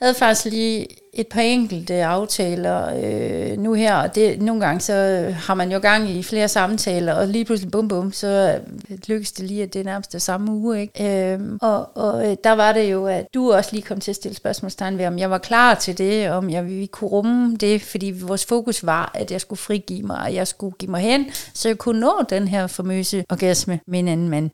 havde 0.01 0.13
faktisk 0.13 0.45
lige 0.45 0.87
et 1.17 1.27
par 1.27 1.41
enkelte 1.41 2.03
aftaler 2.03 2.89
øh, 3.03 3.57
nu 3.57 3.73
her, 3.73 3.95
og 3.95 4.15
det, 4.15 4.41
nogle 4.41 4.65
gange 4.65 4.81
så 4.81 4.93
har 5.35 5.53
man 5.53 5.71
jo 5.71 5.79
gang 5.79 6.09
i 6.09 6.23
flere 6.23 6.47
samtaler, 6.47 7.13
og 7.13 7.27
lige 7.27 7.45
pludselig 7.45 7.71
bum 7.71 7.87
bum, 7.87 8.11
så 8.11 8.59
øh, 8.89 8.97
lykkes 9.07 9.31
det 9.31 9.45
lige, 9.45 9.63
at 9.63 9.73
det 9.73 9.79
er 9.79 9.83
nærmest 9.83 10.13
det 10.13 10.21
samme 10.21 10.51
uge. 10.51 10.81
Ikke? 10.81 11.33
Øhm, 11.33 11.59
og, 11.61 11.97
og 11.97 12.31
øh, 12.31 12.37
der 12.43 12.51
var 12.51 12.73
det 12.73 12.91
jo, 12.91 13.05
at 13.05 13.25
du 13.33 13.53
også 13.53 13.69
lige 13.73 13.81
kom 13.81 13.99
til 13.99 14.11
at 14.11 14.15
stille 14.15 14.35
spørgsmålstegn 14.35 14.97
ved, 14.97 15.05
om 15.05 15.19
jeg 15.19 15.29
var 15.29 15.37
klar 15.37 15.73
til 15.73 15.97
det, 15.97 16.29
om 16.29 16.49
jeg 16.49 16.65
vi 16.65 16.85
kunne 16.85 17.09
rumme 17.09 17.55
det, 17.55 17.81
fordi 17.81 18.13
vores 18.21 18.45
fokus 18.45 18.85
var, 18.85 19.11
at 19.13 19.31
jeg 19.31 19.41
skulle 19.41 19.59
frigive 19.59 20.03
mig, 20.03 20.19
og 20.19 20.33
jeg 20.33 20.47
skulle 20.47 20.75
give 20.79 20.91
mig 20.91 21.01
hen, 21.01 21.25
så 21.53 21.69
jeg 21.69 21.77
kunne 21.77 21.99
nå 21.99 22.13
den 22.29 22.47
her 22.47 22.67
famøse 22.67 23.25
orgasme 23.29 23.79
med 23.87 23.99
en 23.99 24.07
anden 24.07 24.29
mand. 24.29 24.49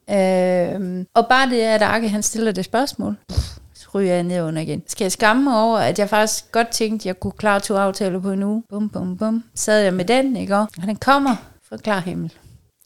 Øhm, 0.76 1.08
og 1.14 1.28
bare 1.28 1.50
det, 1.50 1.62
at 1.62 1.82
Arke 1.82 2.10
han 2.10 2.24
stiller 2.24 2.52
det 2.52 2.66
spørgsmål, 2.66 3.16
pff, 3.30 3.63
ryger 3.96 4.14
jeg 4.14 4.24
ned 4.24 4.42
under 4.42 4.62
igen. 4.62 4.84
Skal 4.88 5.06
jeg 5.06 5.12
skamme 5.12 5.44
mig 5.44 5.62
over, 5.64 5.78
at 5.78 6.00
jeg 6.00 6.10
faktisk 6.10 6.52
godt 6.52 6.68
tænkte, 6.68 7.04
at 7.04 7.06
jeg 7.06 7.20
kunne 7.20 7.32
klare 7.32 7.60
to 7.60 7.76
aftaler 7.76 8.20
på 8.20 8.32
en 8.32 8.44
uge? 8.44 8.64
Bum, 8.70 8.90
bum, 8.90 9.18
bum. 9.18 9.44
Sad 9.56 9.84
jeg 9.84 9.94
med 9.94 10.06
den, 10.06 10.36
ikke? 10.36 10.58
Og 10.58 10.68
den 10.86 10.96
kommer 10.96 11.36
fra 11.70 11.78
klar 11.78 12.00
himmel. 12.00 12.34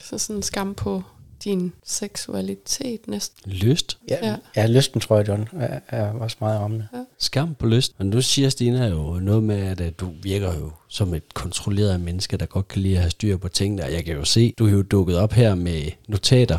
Så 0.03 0.17
sådan 0.17 0.35
en 0.35 0.43
skam 0.43 0.73
på 0.73 1.03
din 1.43 1.73
seksualitet 1.85 3.07
næsten. 3.07 3.51
Lyst. 3.51 3.97
Ja, 4.09 4.15
Ja. 4.21 4.27
ja. 4.29 4.35
ja 4.55 4.67
lysten, 4.67 5.01
tror 5.01 5.17
jeg, 5.17 5.27
John, 5.27 5.49
er, 5.59 5.79
er 5.87 6.11
også 6.13 6.37
meget 6.39 6.59
rammende. 6.59 6.87
Skam 7.19 7.55
på 7.55 7.67
lyst. 7.67 7.93
Og 7.97 8.05
nu 8.05 8.21
siger 8.21 8.49
Stina 8.49 8.87
jo 8.87 9.19
noget 9.21 9.43
med, 9.43 9.59
at 9.59 9.81
øh, 9.81 9.91
du 9.99 10.09
virker 10.23 10.53
jo 10.59 10.71
som 10.87 11.13
et 11.13 11.33
kontrolleret 11.33 12.01
menneske, 12.01 12.37
der 12.37 12.45
godt 12.45 12.67
kan 12.67 12.81
lide 12.81 12.95
at 12.95 13.01
have 13.01 13.11
styr 13.11 13.37
på 13.37 13.47
tingene. 13.47 13.83
Og 13.83 13.93
jeg 13.93 14.05
kan 14.05 14.15
jo 14.15 14.25
se, 14.25 14.53
du 14.59 14.67
er 14.67 14.71
jo 14.71 14.81
dukket 14.81 15.17
op 15.17 15.31
her 15.33 15.55
med 15.55 15.81
notater, 16.07 16.57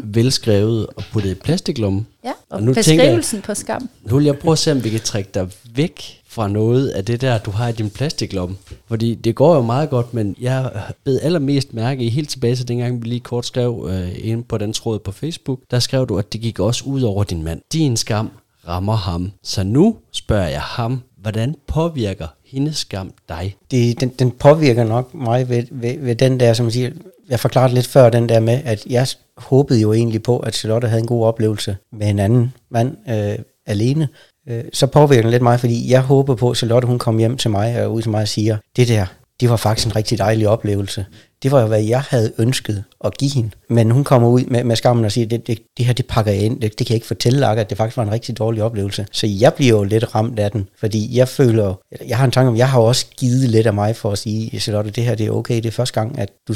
velskrevet 0.00 0.86
og 0.86 1.02
puttet 1.12 1.30
i 1.30 1.34
plastiklomme. 1.34 2.04
Ja, 2.24 2.30
og, 2.30 2.56
Og 2.56 2.62
nu 2.62 2.74
tænker 2.74 2.92
jeg- 2.92 2.98
beskrivelsen 2.98 3.42
på 3.42 3.54
skam. 3.54 3.88
Nu 4.02 4.16
vil 4.16 4.24
jeg 4.24 4.38
prøve 4.38 4.52
at 4.52 4.58
se, 4.58 4.72
om 4.72 4.84
vi 4.84 4.90
kan 4.90 5.00
trække 5.00 5.30
dig 5.34 5.48
væk 5.74 6.18
fra 6.28 6.48
noget 6.48 6.88
af 6.88 7.04
det 7.04 7.20
der, 7.20 7.38
du 7.38 7.50
har 7.50 7.68
i 7.68 7.72
din 7.72 7.90
plastiklomme. 7.90 8.56
Fordi 8.88 9.14
det 9.14 9.34
går 9.34 9.54
jo 9.54 9.62
meget 9.62 9.90
godt, 9.90 10.14
men 10.14 10.36
jeg 10.40 10.70
bed 11.04 11.20
allermest 11.22 11.74
mærke 11.74 12.04
i 12.04 12.08
helt 12.08 12.28
tilbage 12.30 12.56
til 12.56 12.68
dengang, 12.68 13.02
vi 13.02 13.08
lige 13.08 13.20
kort 13.20 13.46
skrev 13.46 13.88
øh, 13.90 14.08
inde 14.28 14.42
på 14.42 14.58
den 14.58 14.72
tråd 14.72 14.98
på 14.98 15.12
Facebook. 15.12 15.60
Der 15.70 15.78
skrev 15.78 16.06
du, 16.06 16.18
at 16.18 16.32
det 16.32 16.40
gik 16.40 16.58
også 16.58 16.84
ud 16.84 17.02
over 17.02 17.24
din 17.24 17.42
mand. 17.42 17.60
Din 17.72 17.96
skam 17.96 18.30
rammer 18.68 18.96
ham. 18.96 19.32
Så 19.42 19.62
nu 19.62 19.96
spørger 20.12 20.48
jeg 20.48 20.60
ham, 20.60 21.00
hvordan 21.22 21.54
påvirker 21.66 22.26
hendes 22.46 22.76
skam 22.76 23.12
dig? 23.28 23.56
Det, 23.70 24.00
den, 24.00 24.08
den 24.08 24.30
påvirker 24.30 24.84
nok 24.84 25.14
mig 25.14 25.48
ved, 25.48 25.64
ved, 25.70 25.98
ved 25.98 26.14
den 26.16 26.40
der, 26.40 26.52
som 26.52 26.66
jeg 26.66 26.72
siger, 26.72 26.90
jeg 27.32 27.40
forklarede 27.40 27.74
lidt 27.74 27.86
før 27.86 28.10
den 28.10 28.28
der 28.28 28.40
med, 28.40 28.60
at 28.64 28.86
jeg 28.86 29.06
håbede 29.36 29.80
jo 29.80 29.92
egentlig 29.92 30.22
på, 30.22 30.38
at 30.38 30.54
Charlotte 30.54 30.88
havde 30.88 31.00
en 31.00 31.06
god 31.06 31.24
oplevelse 31.24 31.76
med 31.92 32.08
en 32.08 32.18
anden 32.18 32.52
mand 32.70 32.96
øh, 33.08 33.38
alene. 33.66 34.08
Øh, 34.48 34.64
så 34.72 34.86
påvirker 34.86 35.22
den 35.22 35.30
lidt 35.30 35.42
mig, 35.42 35.60
fordi 35.60 35.90
jeg 35.90 36.00
håber 36.00 36.34
på, 36.34 36.50
at 36.50 36.56
Charlotte 36.56 36.86
hun 36.86 36.98
kom 36.98 37.18
hjem 37.18 37.36
til 37.36 37.50
mig 37.50 37.84
og 37.84 37.92
ud 37.92 38.02
til 38.02 38.10
mig 38.10 38.22
og 38.22 38.28
siger, 38.28 38.56
det 38.76 38.88
der, 38.88 39.06
det 39.40 39.50
var 39.50 39.56
faktisk 39.56 39.86
en 39.86 39.96
rigtig 39.96 40.18
dejlig 40.18 40.48
oplevelse. 40.48 41.06
Det 41.42 41.52
var 41.52 41.60
jo, 41.60 41.66
hvad 41.66 41.82
jeg 41.82 42.00
havde 42.00 42.32
ønsket 42.38 42.84
at 43.04 43.18
give 43.18 43.30
hende. 43.30 43.50
Men 43.70 43.90
hun 43.90 44.04
kommer 44.04 44.28
ud 44.28 44.44
med, 44.44 44.64
med 44.64 44.76
skammen 44.76 45.04
og 45.04 45.12
siger, 45.12 45.26
det, 45.26 45.46
det, 45.46 45.58
det 45.78 45.86
her, 45.86 45.92
det 45.92 46.06
pakker 46.06 46.32
jeg 46.32 46.42
ind. 46.42 46.60
Det, 46.60 46.78
det 46.78 46.86
kan 46.86 46.94
jeg 46.94 46.96
ikke 46.96 47.06
fortælle 47.06 47.40
dig, 47.40 47.58
at 47.58 47.70
det 47.70 47.78
faktisk 47.78 47.96
var 47.96 48.02
en 48.02 48.12
rigtig 48.12 48.38
dårlig 48.38 48.62
oplevelse. 48.62 49.06
Så 49.12 49.26
jeg 49.26 49.54
bliver 49.54 49.76
jo 49.76 49.84
lidt 49.84 50.14
ramt 50.14 50.38
af 50.38 50.50
den, 50.50 50.68
fordi 50.80 51.16
jeg 51.16 51.28
føler, 51.28 51.74
jeg 52.08 52.16
har 52.16 52.24
en 52.24 52.30
tanke 52.30 52.48
om, 52.48 52.56
jeg 52.56 52.70
har 52.70 52.80
også 52.80 53.06
givet 53.16 53.48
lidt 53.48 53.66
af 53.66 53.74
mig 53.74 53.96
for 53.96 54.12
at 54.12 54.18
sige, 54.18 54.60
Charlotte, 54.60 54.90
det 54.90 55.04
her 55.04 55.14
det 55.14 55.26
er 55.26 55.30
okay. 55.30 55.56
Det 55.56 55.66
er 55.66 55.70
første 55.70 56.00
gang, 56.00 56.18
at 56.18 56.30
du 56.48 56.54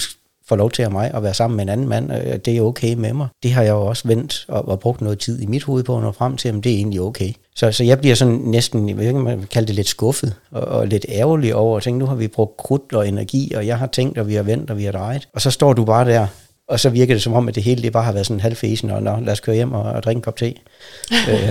får 0.49 0.57
lov 0.57 0.71
til 0.71 0.83
af 0.83 0.91
mig 0.91 1.11
at 1.15 1.23
være 1.23 1.35
sammen 1.35 1.57
med 1.57 1.65
en 1.65 1.69
anden 1.69 1.89
mand, 1.89 2.13
øh, 2.13 2.37
det 2.45 2.57
er 2.57 2.63
okay 2.63 2.95
med 2.95 3.13
mig. 3.13 3.29
Det 3.43 3.53
har 3.53 3.63
jeg 3.63 3.71
jo 3.71 3.87
også 3.87 4.09
vendt 4.09 4.45
og, 4.49 4.69
og 4.69 4.81
brugt 4.81 5.01
noget 5.01 5.19
tid 5.19 5.41
i 5.41 5.47
mit 5.47 5.63
hoved 5.63 5.85
på 5.85 5.97
at 5.97 6.03
nå 6.03 6.13
frem 6.13 6.37
til, 6.37 6.49
at 6.49 6.55
det 6.55 6.73
er 6.73 6.77
egentlig 6.77 7.01
okay. 7.01 7.33
Så, 7.55 7.73
så 7.73 7.85
jeg 7.85 7.99
bliver 7.99 8.15
sådan 8.15 8.35
næsten, 8.35 8.89
jeg 8.89 8.97
ved 8.97 9.07
ikke, 9.07 9.19
man 9.19 9.47
kalde 9.51 9.67
det 9.67 9.75
lidt 9.75 9.89
skuffet 9.89 10.35
og, 10.51 10.63
og 10.63 10.87
lidt 10.87 11.07
ærgerlig 11.09 11.55
over 11.55 11.77
at 11.77 11.83
tænke, 11.83 11.99
nu 11.99 12.07
har 12.07 12.15
vi 12.15 12.29
brugt 12.29 12.57
krudt 12.57 12.93
og 12.93 13.09
energi, 13.09 13.53
og 13.55 13.67
jeg 13.67 13.79
har 13.79 13.87
tænkt, 13.87 14.19
og 14.19 14.29
vi 14.29 14.35
har 14.35 14.43
vendt, 14.43 14.71
og 14.71 14.79
vi 14.79 14.85
har 14.85 14.93
drejet. 14.93 15.29
Og 15.35 15.41
så 15.41 15.51
står 15.51 15.73
du 15.73 15.85
bare 15.85 16.05
der, 16.05 16.27
og 16.69 16.81
så 16.81 16.91
virker 16.91 17.15
det 17.15 17.23
som 17.23 17.33
om, 17.33 17.49
at 17.49 17.55
det 17.55 17.63
hele 17.63 17.83
det 17.83 17.93
bare 17.93 18.05
har 18.05 18.13
været 18.13 18.27
sådan 18.27 18.41
halvfesen, 18.41 18.91
og 18.91 19.03
nå, 19.03 19.21
lad 19.21 19.33
os 19.33 19.41
køre 19.41 19.57
hjem 19.57 19.73
og, 19.73 19.83
og 19.83 20.03
drikke 20.03 20.19
en 20.19 20.23
kop 20.23 20.37
te. 20.37 20.47
øh, 21.31 21.51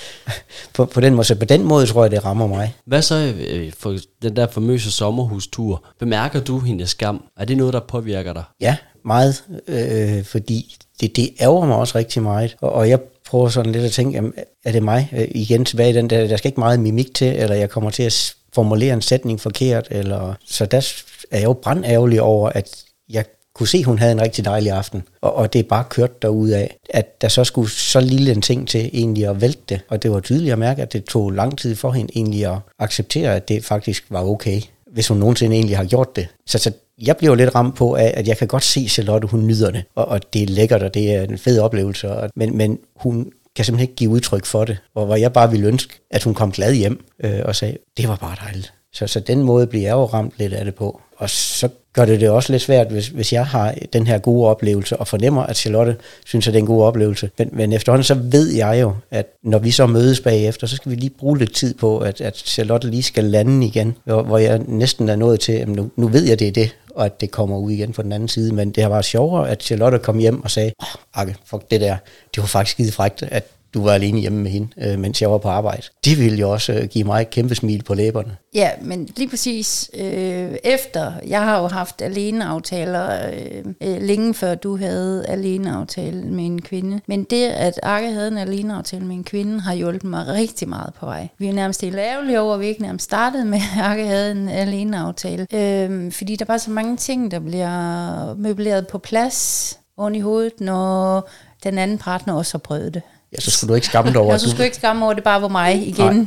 på, 0.74 0.84
på, 0.84 1.00
den 1.00 1.14
måde, 1.14 1.24
så 1.24 1.34
på 1.34 1.44
den 1.44 1.62
måde 1.62 1.86
tror 1.86 2.04
jeg, 2.04 2.10
det 2.10 2.24
rammer 2.24 2.46
mig. 2.46 2.74
Hvad 2.86 3.02
så 3.02 3.34
øh, 3.48 3.72
for 3.78 3.96
den 4.22 4.36
der 4.36 4.46
famøse 4.46 4.90
sommerhustur? 4.90 5.84
Bemærker 5.98 6.40
du 6.40 6.58
hendes 6.58 6.90
skam? 6.90 7.24
Er 7.36 7.44
det 7.44 7.56
noget, 7.56 7.74
der 7.74 7.80
påvirker 7.80 8.32
dig? 8.32 8.44
Ja, 8.60 8.76
meget, 9.04 9.44
øh, 9.68 10.24
fordi 10.24 10.76
det, 11.00 11.16
det 11.16 11.30
ærger 11.40 11.66
mig 11.66 11.76
også 11.76 11.98
rigtig 11.98 12.22
meget, 12.22 12.56
og, 12.60 12.72
og 12.72 12.88
jeg 12.88 13.00
prøver 13.26 13.48
sådan 13.48 13.72
lidt 13.72 13.84
at 13.84 13.92
tænke, 13.92 14.14
jamen, 14.14 14.32
er 14.64 14.72
det 14.72 14.82
mig? 14.82 15.08
Øh, 15.12 15.28
igen 15.30 15.64
tilbage 15.64 15.90
i 15.90 15.92
den 15.92 16.10
der, 16.10 16.26
der 16.26 16.36
skal 16.36 16.48
ikke 16.48 16.60
meget 16.60 16.80
mimik 16.80 17.14
til, 17.14 17.28
eller 17.36 17.56
jeg 17.56 17.70
kommer 17.70 17.90
til 17.90 18.02
at 18.02 18.34
formulere 18.54 18.94
en 18.94 19.02
sætning 19.02 19.40
forkert, 19.40 19.88
eller, 19.90 20.34
så 20.46 20.66
der 20.66 20.92
er 21.30 21.38
jeg 21.38 21.44
jo 21.44 21.52
brandærgerlig 21.52 22.22
over, 22.22 22.48
at 22.48 22.84
jeg 23.08 23.24
kunne 23.54 23.68
se, 23.68 23.78
at 23.78 23.84
hun 23.84 23.98
havde 23.98 24.12
en 24.12 24.20
rigtig 24.20 24.44
dejlig 24.44 24.72
aften, 24.72 25.02
og, 25.20 25.34
og 25.34 25.52
det 25.52 25.58
er 25.58 25.62
bare 25.62 25.84
kørt 25.90 26.22
derud 26.22 26.48
af, 26.48 26.76
at 26.90 27.22
der 27.22 27.28
så 27.28 27.44
skulle 27.44 27.70
så 27.70 28.00
lille 28.00 28.32
en 28.32 28.42
ting 28.42 28.68
til 28.68 28.90
egentlig 28.92 29.26
at 29.26 29.40
vælte 29.40 29.62
det, 29.68 29.80
og 29.88 30.02
det 30.02 30.10
var 30.10 30.20
tydeligt 30.20 30.52
at 30.52 30.58
mærke, 30.58 30.82
at 30.82 30.92
det 30.92 31.04
tog 31.04 31.30
lang 31.30 31.58
tid 31.58 31.76
for 31.76 31.90
hende 31.90 32.12
egentlig 32.16 32.46
at 32.46 32.58
acceptere, 32.78 33.36
at 33.36 33.48
det 33.48 33.64
faktisk 33.64 34.04
var 34.10 34.24
okay, 34.24 34.60
hvis 34.92 35.08
hun 35.08 35.16
nogensinde 35.16 35.56
egentlig 35.56 35.76
har 35.76 35.84
gjort 35.84 36.16
det. 36.16 36.28
Så, 36.46 36.58
så 36.58 36.72
jeg 37.02 37.16
bliver 37.16 37.30
jo 37.30 37.34
lidt 37.34 37.54
ramt 37.54 37.76
på, 37.76 37.92
at 37.92 38.28
jeg 38.28 38.36
kan 38.36 38.48
godt 38.48 38.64
se 38.64 38.88
Charlotte, 38.88 39.28
hun 39.28 39.46
nyder 39.46 39.70
det, 39.70 39.84
og, 39.94 40.08
og 40.08 40.32
det 40.32 40.42
er 40.42 40.46
lækkert, 40.46 40.82
og 40.82 40.94
det 40.94 41.14
er 41.14 41.22
en 41.22 41.38
fed 41.38 41.60
oplevelse, 41.60 42.10
og, 42.10 42.30
men, 42.36 42.56
men 42.56 42.78
hun 42.96 43.32
kan 43.56 43.64
simpelthen 43.64 43.88
ikke 43.88 43.96
give 43.96 44.10
udtryk 44.10 44.44
for 44.44 44.64
det, 44.64 44.78
og 44.94 45.06
hvor 45.06 45.16
jeg 45.16 45.32
bare 45.32 45.50
ville 45.50 45.66
ønske, 45.66 45.94
at 46.10 46.22
hun 46.22 46.34
kom 46.34 46.52
glad 46.52 46.74
hjem 46.74 47.04
øh, 47.24 47.40
og 47.44 47.56
sagde, 47.56 47.76
det 47.96 48.08
var 48.08 48.16
bare 48.16 48.36
dejligt. 48.44 48.72
Så, 48.92 49.06
så 49.06 49.20
den 49.20 49.42
måde 49.42 49.66
bliver 49.66 49.84
jeg 49.84 49.92
jo 49.92 50.04
ramt 50.04 50.32
lidt 50.36 50.52
af 50.52 50.64
det 50.64 50.74
på. 50.74 51.00
Og 51.16 51.30
så 51.30 51.68
gør 51.92 52.04
det 52.04 52.20
det 52.20 52.30
også 52.30 52.52
lidt 52.52 52.62
svært, 52.62 52.90
hvis, 52.90 53.08
hvis 53.08 53.32
jeg 53.32 53.46
har 53.46 53.74
den 53.92 54.06
her 54.06 54.18
gode 54.18 54.48
oplevelse, 54.48 54.96
og 54.96 55.08
fornemmer, 55.08 55.42
at 55.42 55.56
Charlotte 55.56 55.96
synes, 56.24 56.48
at 56.48 56.54
det 56.54 56.58
er 56.58 56.62
en 56.62 56.66
god 56.66 56.84
oplevelse. 56.84 57.30
Men, 57.38 57.48
men 57.52 57.72
efterhånden 57.72 58.04
så 58.04 58.14
ved 58.14 58.52
jeg 58.52 58.78
jo, 58.80 58.94
at 59.10 59.26
når 59.42 59.58
vi 59.58 59.70
så 59.70 59.86
mødes 59.86 60.20
bagefter, 60.20 60.66
så 60.66 60.76
skal 60.76 60.90
vi 60.90 60.96
lige 60.96 61.10
bruge 61.10 61.38
lidt 61.38 61.54
tid 61.54 61.74
på, 61.74 61.98
at, 61.98 62.20
at 62.20 62.36
Charlotte 62.36 62.90
lige 62.90 63.02
skal 63.02 63.24
lande 63.24 63.66
igen, 63.66 63.96
hvor, 64.04 64.22
hvor 64.22 64.38
jeg 64.38 64.60
næsten 64.66 65.08
er 65.08 65.16
nået 65.16 65.40
til, 65.40 65.52
at 65.52 65.68
nu, 65.68 65.90
nu 65.96 66.08
ved 66.08 66.24
jeg, 66.24 66.38
det 66.38 66.48
er 66.48 66.52
det, 66.52 66.76
og 66.94 67.04
at 67.04 67.20
det 67.20 67.30
kommer 67.30 67.58
ud 67.58 67.70
igen 67.70 67.92
på 67.92 68.02
den 68.02 68.12
anden 68.12 68.28
side. 68.28 68.54
Men 68.54 68.70
det 68.70 68.82
har 68.82 68.90
været 68.90 69.04
sjovere, 69.04 69.50
at 69.50 69.62
Charlotte 69.62 69.98
kom 69.98 70.18
hjem 70.18 70.44
og 70.44 70.50
sagde, 70.50 70.72
oh, 70.78 71.20
Akke, 71.20 71.36
fuck 71.44 71.70
det 71.70 71.80
der, 71.80 71.96
det 72.34 72.40
var 72.40 72.46
faktisk 72.46 72.72
skide 72.76 72.92
frægt, 72.92 73.22
at 73.22 73.44
du 73.74 73.82
var 73.82 73.92
alene 73.92 74.20
hjemme 74.20 74.42
med 74.42 74.50
hende, 74.50 74.68
øh, 74.78 74.98
mens 74.98 75.22
jeg 75.22 75.30
var 75.30 75.38
på 75.38 75.48
arbejde. 75.48 75.82
Det 76.04 76.18
ville 76.18 76.38
jo 76.38 76.50
også 76.50 76.72
øh, 76.72 76.84
give 76.84 77.04
mig 77.04 77.20
et 77.22 77.30
kæmpe 77.30 77.54
smil 77.54 77.82
på 77.82 77.94
læberne. 77.94 78.36
Ja, 78.54 78.70
men 78.82 79.08
lige 79.16 79.28
præcis 79.28 79.90
øh, 79.94 80.56
efter, 80.64 81.12
jeg 81.26 81.42
har 81.42 81.60
jo 81.60 81.66
haft 81.66 82.02
aleneaftaler 82.02 83.30
øh, 83.32 83.64
øh, 83.80 84.02
længe 84.02 84.34
før 84.34 84.54
du 84.54 84.76
havde 84.76 85.26
aleneaftale 85.28 86.22
med 86.22 86.44
en 86.44 86.62
kvinde. 86.62 87.00
Men 87.06 87.24
det, 87.24 87.48
at 87.48 87.80
Arke 87.82 88.12
havde 88.12 88.28
en 88.28 88.38
aleneaftale 88.38 89.04
med 89.04 89.16
en 89.16 89.24
kvinde, 89.24 89.60
har 89.60 89.74
hjulpet 89.74 90.04
mig 90.04 90.26
rigtig 90.26 90.68
meget 90.68 90.94
på 90.94 91.06
vej. 91.06 91.28
Vi 91.38 91.48
er 91.48 91.52
nærmest 91.52 91.80
helt 91.80 91.96
ærgerlige 91.96 92.40
over, 92.40 92.54
at 92.54 92.60
vi 92.60 92.66
ikke 92.66 92.82
nærmest 92.82 93.04
startede 93.04 93.44
med, 93.44 93.58
at 93.76 93.82
Arke 93.82 94.06
havde 94.06 94.30
en 94.30 94.48
aleneaftale. 94.48 95.46
Øh, 95.54 96.12
fordi 96.12 96.36
der 96.36 96.44
var 96.48 96.58
så 96.58 96.70
mange 96.70 96.96
ting, 96.96 97.30
der 97.30 97.38
bliver 97.38 98.34
møbleret 98.34 98.86
på 98.86 98.98
plads 98.98 99.78
oven 99.96 100.14
i 100.14 100.20
hovedet, 100.20 100.60
når 100.60 101.28
den 101.64 101.78
anden 101.78 101.98
partner 101.98 102.34
også 102.34 102.54
har 102.54 102.58
prøvet 102.58 102.94
det. 102.94 103.02
Ja, 103.32 103.40
så 103.40 103.50
skulle 103.50 103.68
du 103.68 103.74
ikke 103.74 103.86
skamme 103.86 104.10
dig 104.10 104.20
over, 104.20 104.28
Og 104.30 104.34
at 104.34 104.40
så 104.40 104.46
du... 104.46 104.50
skulle 104.50 104.60
jeg 104.60 104.66
ikke 104.66 104.76
skamme 104.76 105.04
over, 105.04 105.14
det 105.14 105.24
bare 105.24 105.42
var 105.42 105.48
mig 105.48 105.88
igen. 105.88 106.16
Nej. 106.16 106.26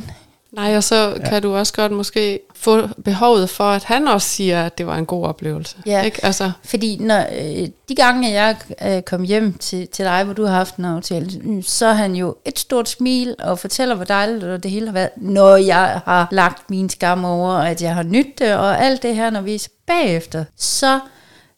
Nej, 0.56 0.76
og 0.76 0.84
så 0.84 0.94
ja. 0.94 1.28
kan 1.28 1.42
du 1.42 1.56
også 1.56 1.72
godt 1.72 1.92
måske 1.92 2.40
få 2.54 2.88
behovet 3.04 3.50
for, 3.50 3.64
at 3.64 3.84
han 3.84 4.08
også 4.08 4.28
siger, 4.28 4.66
at 4.66 4.78
det 4.78 4.86
var 4.86 4.96
en 4.96 5.06
god 5.06 5.24
oplevelse. 5.24 5.76
Ja. 5.86 6.02
Ikke? 6.02 6.24
Altså, 6.24 6.52
Fordi 6.64 6.96
når, 7.00 7.18
øh, 7.18 7.68
de 7.88 7.94
gange, 7.94 8.30
jeg 8.30 8.56
øh, 8.82 9.02
kom 9.02 9.22
hjem 9.22 9.54
til, 9.58 9.88
til 9.88 10.04
dig, 10.04 10.24
hvor 10.24 10.34
du 10.34 10.44
har 10.44 10.54
haft 10.54 10.76
en 10.76 10.84
aftale, 10.84 11.30
mm, 11.42 11.62
så 11.62 11.86
er 11.86 11.92
han 11.92 12.14
jo 12.14 12.36
et 12.44 12.58
stort 12.58 12.88
smil 12.88 13.34
og 13.38 13.58
fortæller, 13.58 13.94
hvor 13.94 14.04
dejligt 14.04 14.44
og 14.44 14.62
det 14.62 14.70
hele 14.70 14.86
har 14.86 14.92
været, 14.92 15.10
når 15.16 15.56
jeg 15.56 16.00
har 16.04 16.28
lagt 16.30 16.70
min 16.70 16.88
skam 16.88 17.24
over, 17.24 17.50
og 17.50 17.70
at 17.70 17.82
jeg 17.82 17.94
har 17.94 18.02
nydt 18.02 18.38
det, 18.38 18.54
og 18.54 18.84
alt 18.84 19.02
det 19.02 19.14
her, 19.14 19.30
når 19.30 19.40
vi 19.40 19.54
er 19.54 19.68
bagefter, 19.86 20.44
så 20.56 21.00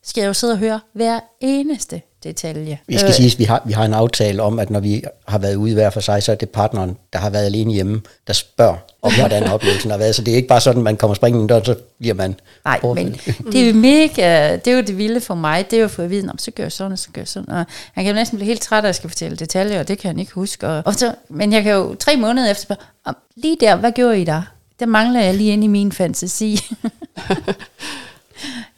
skal 0.05 0.21
jeg 0.21 0.29
jo 0.29 0.35
sidde 0.35 0.53
og 0.53 0.59
høre 0.59 0.81
hver 0.93 1.21
eneste 1.41 2.01
detalje. 2.25 2.79
Vi 2.87 2.99
skal 2.99 3.15
sige, 3.15 3.27
at 3.33 3.39
vi 3.39 3.45
har, 3.45 3.63
vi 3.67 3.73
har 3.73 3.85
en 3.85 3.95
aftale 3.95 4.43
om, 4.43 4.59
at 4.59 4.71
når 4.71 4.81
vi 4.81 5.03
har 5.29 5.39
været 5.39 5.55
ude 5.55 5.75
hver 5.75 5.91
for 5.91 6.01
sig, 6.01 6.23
så 6.23 6.33
er 6.33 6.37
det 6.37 6.51
partneren, 6.51 6.97
der 7.13 7.19
har 7.19 7.31
været 7.31 7.45
alene 7.45 7.73
hjemme, 7.73 8.01
der 8.27 8.33
spørger 8.33 8.77
om, 9.03 9.13
hvordan 9.19 9.45
oplevelsen 9.45 9.91
har 9.91 9.99
været. 9.99 10.15
Så 10.15 10.23
det 10.23 10.33
er 10.33 10.37
ikke 10.37 10.49
bare 10.49 10.61
sådan, 10.61 10.81
at 10.81 10.85
man 10.85 10.97
kommer 10.97 11.15
springende 11.15 11.49
døren, 11.49 11.65
så 11.65 11.75
bliver 11.99 12.15
man 12.15 12.35
Nej, 12.65 12.81
men 12.83 13.13
det 13.53 13.61
er 13.63 13.67
jo 13.69 13.75
mega, 13.75 14.57
det 14.57 14.67
er 14.67 14.77
jo 14.77 14.83
det 14.83 14.99
vilde 14.99 15.21
for 15.21 15.35
mig, 15.35 15.71
det 15.71 15.77
er 15.77 15.83
jo 15.83 15.89
for 15.89 16.03
at 16.03 16.11
vide, 16.11 16.27
"Nå, 16.27 16.33
så 16.39 16.51
gør 16.51 16.65
jeg 16.65 16.73
sådan, 16.73 16.93
og 16.93 16.99
så 16.99 17.09
gør 17.13 17.21
jeg 17.21 17.29
sådan. 17.29 17.51
Og 17.51 17.65
han 17.93 18.05
kan 18.05 18.07
jo 18.07 18.15
næsten 18.15 18.39
blive 18.39 18.47
helt 18.47 18.63
træt 18.63 18.77
af, 18.79 18.83
at 18.83 18.87
jeg 18.87 18.95
skal 18.95 19.11
fortælle 19.11 19.37
detaljer, 19.37 19.79
og 19.81 19.89
det 19.89 19.99
kan 19.99 20.09
han 20.09 20.19
ikke 20.19 20.33
huske. 20.33 20.67
Og, 20.69 20.83
og 20.87 20.95
så, 20.95 21.15
men 21.29 21.53
jeg 21.53 21.63
kan 21.63 21.73
jo 21.73 21.95
tre 21.95 22.17
måneder 22.17 22.51
efter 22.51 22.63
spørge, 22.63 22.81
"Om, 23.05 23.17
lige 23.37 23.57
der, 23.61 23.77
hvad 23.77 23.93
gjorde 23.93 24.21
I 24.21 24.25
der? 24.25 24.43
Der 24.81 24.87
mangler 24.87 25.21
jeg 25.21 25.35
lige 25.35 25.53
ind 25.53 25.65
i 25.65 25.67
min 25.67 25.93
fantasi. 25.93 26.59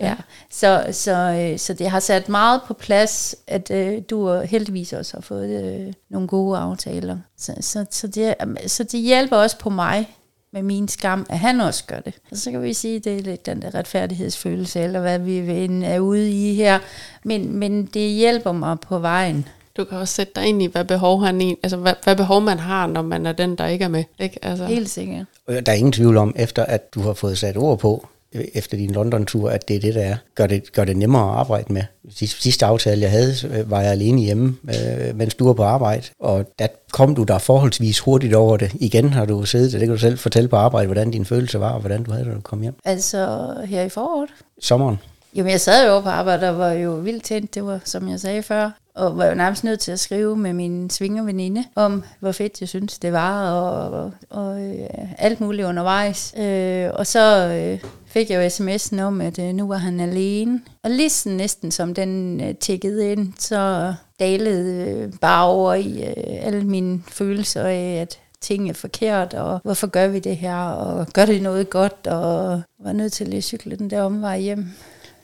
ja, 0.00 0.14
så, 0.60 0.86
så, 0.92 1.12
øh, 1.12 1.58
så 1.58 1.74
det 1.74 1.90
har 1.90 2.00
sat 2.00 2.28
meget 2.28 2.60
på 2.66 2.74
plads, 2.74 3.36
at 3.46 3.70
øh, 3.70 4.02
du 4.10 4.40
heldigvis 4.40 4.92
også 4.92 5.16
har 5.16 5.20
fået 5.20 5.64
øh, 5.64 5.92
nogle 6.10 6.28
gode 6.28 6.58
aftaler. 6.58 7.18
Så, 7.38 7.54
så, 7.60 7.86
så, 7.90 8.06
det, 8.06 8.34
så 8.66 8.84
det 8.84 9.00
hjælper 9.00 9.36
også 9.36 9.58
på 9.58 9.70
mig 9.70 10.16
med 10.52 10.62
min 10.62 10.88
skam, 10.88 11.26
at 11.30 11.38
han 11.38 11.60
også 11.60 11.84
gør 11.86 12.00
det. 12.00 12.14
Og 12.30 12.36
så 12.36 12.50
kan 12.50 12.62
vi 12.62 12.72
sige, 12.72 12.96
at 12.96 13.04
det 13.04 13.16
er 13.16 13.22
lidt 13.22 13.46
den 13.46 13.62
der 13.62 13.74
retfærdighedsfølelse, 13.74 14.80
eller 14.80 15.00
hvad 15.00 15.18
vi 15.18 15.38
er 15.84 15.98
ude 15.98 16.30
i 16.30 16.54
her. 16.54 16.78
Men, 17.24 17.56
men 17.56 17.86
det 17.86 18.10
hjælper 18.10 18.52
mig 18.52 18.80
på 18.80 18.98
vejen. 18.98 19.48
Du 19.76 19.84
kan 19.84 19.98
også 19.98 20.14
sætte 20.14 20.32
dig 20.36 20.46
ind 20.46 20.62
i, 20.62 20.66
hvad 20.66 20.84
behov, 20.84 21.24
han 21.24 21.40
i, 21.40 21.56
altså, 21.62 21.76
hvad, 21.76 21.94
hvad 22.04 22.16
behov 22.16 22.40
man 22.40 22.58
har, 22.58 22.86
når 22.86 23.02
man 23.02 23.26
er 23.26 23.32
den, 23.32 23.56
der 23.56 23.66
ikke 23.66 23.84
er 23.84 23.88
med. 23.88 24.04
Ikke? 24.18 24.44
Altså. 24.44 24.64
Helt 24.64 24.90
sikkert. 24.90 25.26
Og 25.46 25.66
Der 25.66 25.72
er 25.72 25.76
ingen 25.76 25.92
tvivl 25.92 26.16
om, 26.16 26.32
efter 26.36 26.64
at 26.64 26.94
du 26.94 27.00
har 27.00 27.12
fået 27.12 27.38
sat 27.38 27.56
ord 27.56 27.78
på, 27.78 28.08
efter 28.32 28.76
din 28.76 28.90
London-tur, 28.90 29.50
at 29.50 29.68
det 29.68 29.76
er 29.76 29.80
det, 29.80 29.94
der 29.94 30.02
er. 30.02 30.16
Gør 30.34 30.46
det, 30.46 30.72
gør 30.72 30.84
det 30.84 30.96
nemmere 30.96 31.32
at 31.32 31.38
arbejde 31.38 31.72
med. 31.72 31.82
Sidste, 32.10 32.42
sidste 32.42 32.66
aftale, 32.66 33.02
jeg 33.02 33.10
havde, 33.10 33.34
øh, 33.50 33.70
var 33.70 33.80
jeg 33.80 33.90
alene 33.90 34.20
hjemme, 34.20 34.56
øh, 34.68 35.16
mens 35.16 35.34
du 35.34 35.46
var 35.46 35.52
på 35.52 35.62
arbejde, 35.62 36.02
og 36.20 36.46
der 36.58 36.66
kom 36.92 37.14
du 37.14 37.22
der 37.22 37.38
forholdsvis 37.38 37.98
hurtigt 37.98 38.34
over 38.34 38.56
det. 38.56 38.72
Igen 38.80 39.12
har 39.12 39.24
du 39.24 39.44
siddet, 39.44 39.72
det 39.72 39.80
kan 39.80 39.88
du 39.88 39.98
selv 39.98 40.18
fortælle 40.18 40.48
på 40.48 40.56
arbejde, 40.56 40.86
hvordan 40.86 41.10
din 41.10 41.24
følelse 41.24 41.60
var, 41.60 41.70
og 41.70 41.80
hvordan 41.80 42.02
du 42.02 42.10
havde 42.10 42.24
det, 42.24 42.30
da 42.30 42.36
du 42.36 42.40
kom 42.40 42.60
hjem. 42.60 42.74
Altså 42.84 43.54
her 43.64 43.82
i 43.82 43.88
foråret. 43.88 44.30
Sommeren. 44.60 44.98
Jo, 45.34 45.42
men 45.42 45.52
jeg 45.52 45.60
sad 45.60 45.88
jo 45.88 46.00
på 46.00 46.08
arbejde 46.08 46.48
og 46.48 46.58
var 46.58 46.72
jo 46.72 46.92
vildt 46.92 47.24
tændt, 47.24 47.54
det 47.54 47.64
var 47.64 47.80
som 47.84 48.08
jeg 48.08 48.20
sagde 48.20 48.42
før, 48.42 48.70
og 48.94 49.18
var 49.18 49.26
jo 49.26 49.34
nærmest 49.34 49.64
nødt 49.64 49.80
til 49.80 49.92
at 49.92 50.00
skrive 50.00 50.36
med 50.36 50.52
min 50.52 50.90
svingerveninde 50.90 51.64
om, 51.74 52.04
hvor 52.20 52.32
fedt 52.32 52.60
jeg 52.60 52.68
synes 52.68 52.98
det 52.98 53.12
var, 53.12 53.52
og, 53.52 53.90
og, 53.90 54.12
og 54.30 54.60
øh, 54.60 54.86
alt 55.18 55.40
muligt 55.40 55.66
undervejs. 55.66 56.34
Øh, 56.38 56.90
og 56.94 57.06
så 57.06 57.48
øh, 57.48 57.90
fik 58.10 58.30
jeg 58.30 58.36
jo 58.44 58.48
sms'en 58.48 59.00
om, 59.00 59.20
at 59.20 59.38
øh, 59.38 59.52
nu 59.54 59.66
var 59.68 59.76
han 59.76 60.00
alene. 60.00 60.60
Og 60.82 60.90
lige 60.90 61.10
sådan 61.10 61.36
næsten 61.36 61.70
som 61.70 61.94
den 61.94 62.40
øh, 62.40 62.54
tækkede 62.54 63.12
ind, 63.12 63.32
så 63.38 63.94
dalede 64.20 64.90
øh, 64.90 65.12
bare 65.20 65.46
over 65.46 65.74
i 65.74 66.02
øh, 66.02 66.46
alle 66.46 66.64
mine 66.64 67.02
følelser 67.08 67.62
af, 67.62 67.98
at 68.00 68.18
ting 68.40 68.70
er 68.70 68.74
forkert, 68.74 69.34
og 69.34 69.60
hvorfor 69.64 69.86
gør 69.86 70.08
vi 70.08 70.18
det 70.18 70.36
her, 70.36 70.56
og 70.56 71.06
gør 71.06 71.26
det 71.26 71.42
noget 71.42 71.70
godt, 71.70 72.06
og 72.06 72.62
var 72.84 72.92
nødt 72.92 73.12
til 73.12 73.24
at 73.24 73.30
lige 73.30 73.42
cykle 73.42 73.76
den 73.76 73.90
der 73.90 74.02
omvej 74.02 74.40
hjem. 74.40 74.66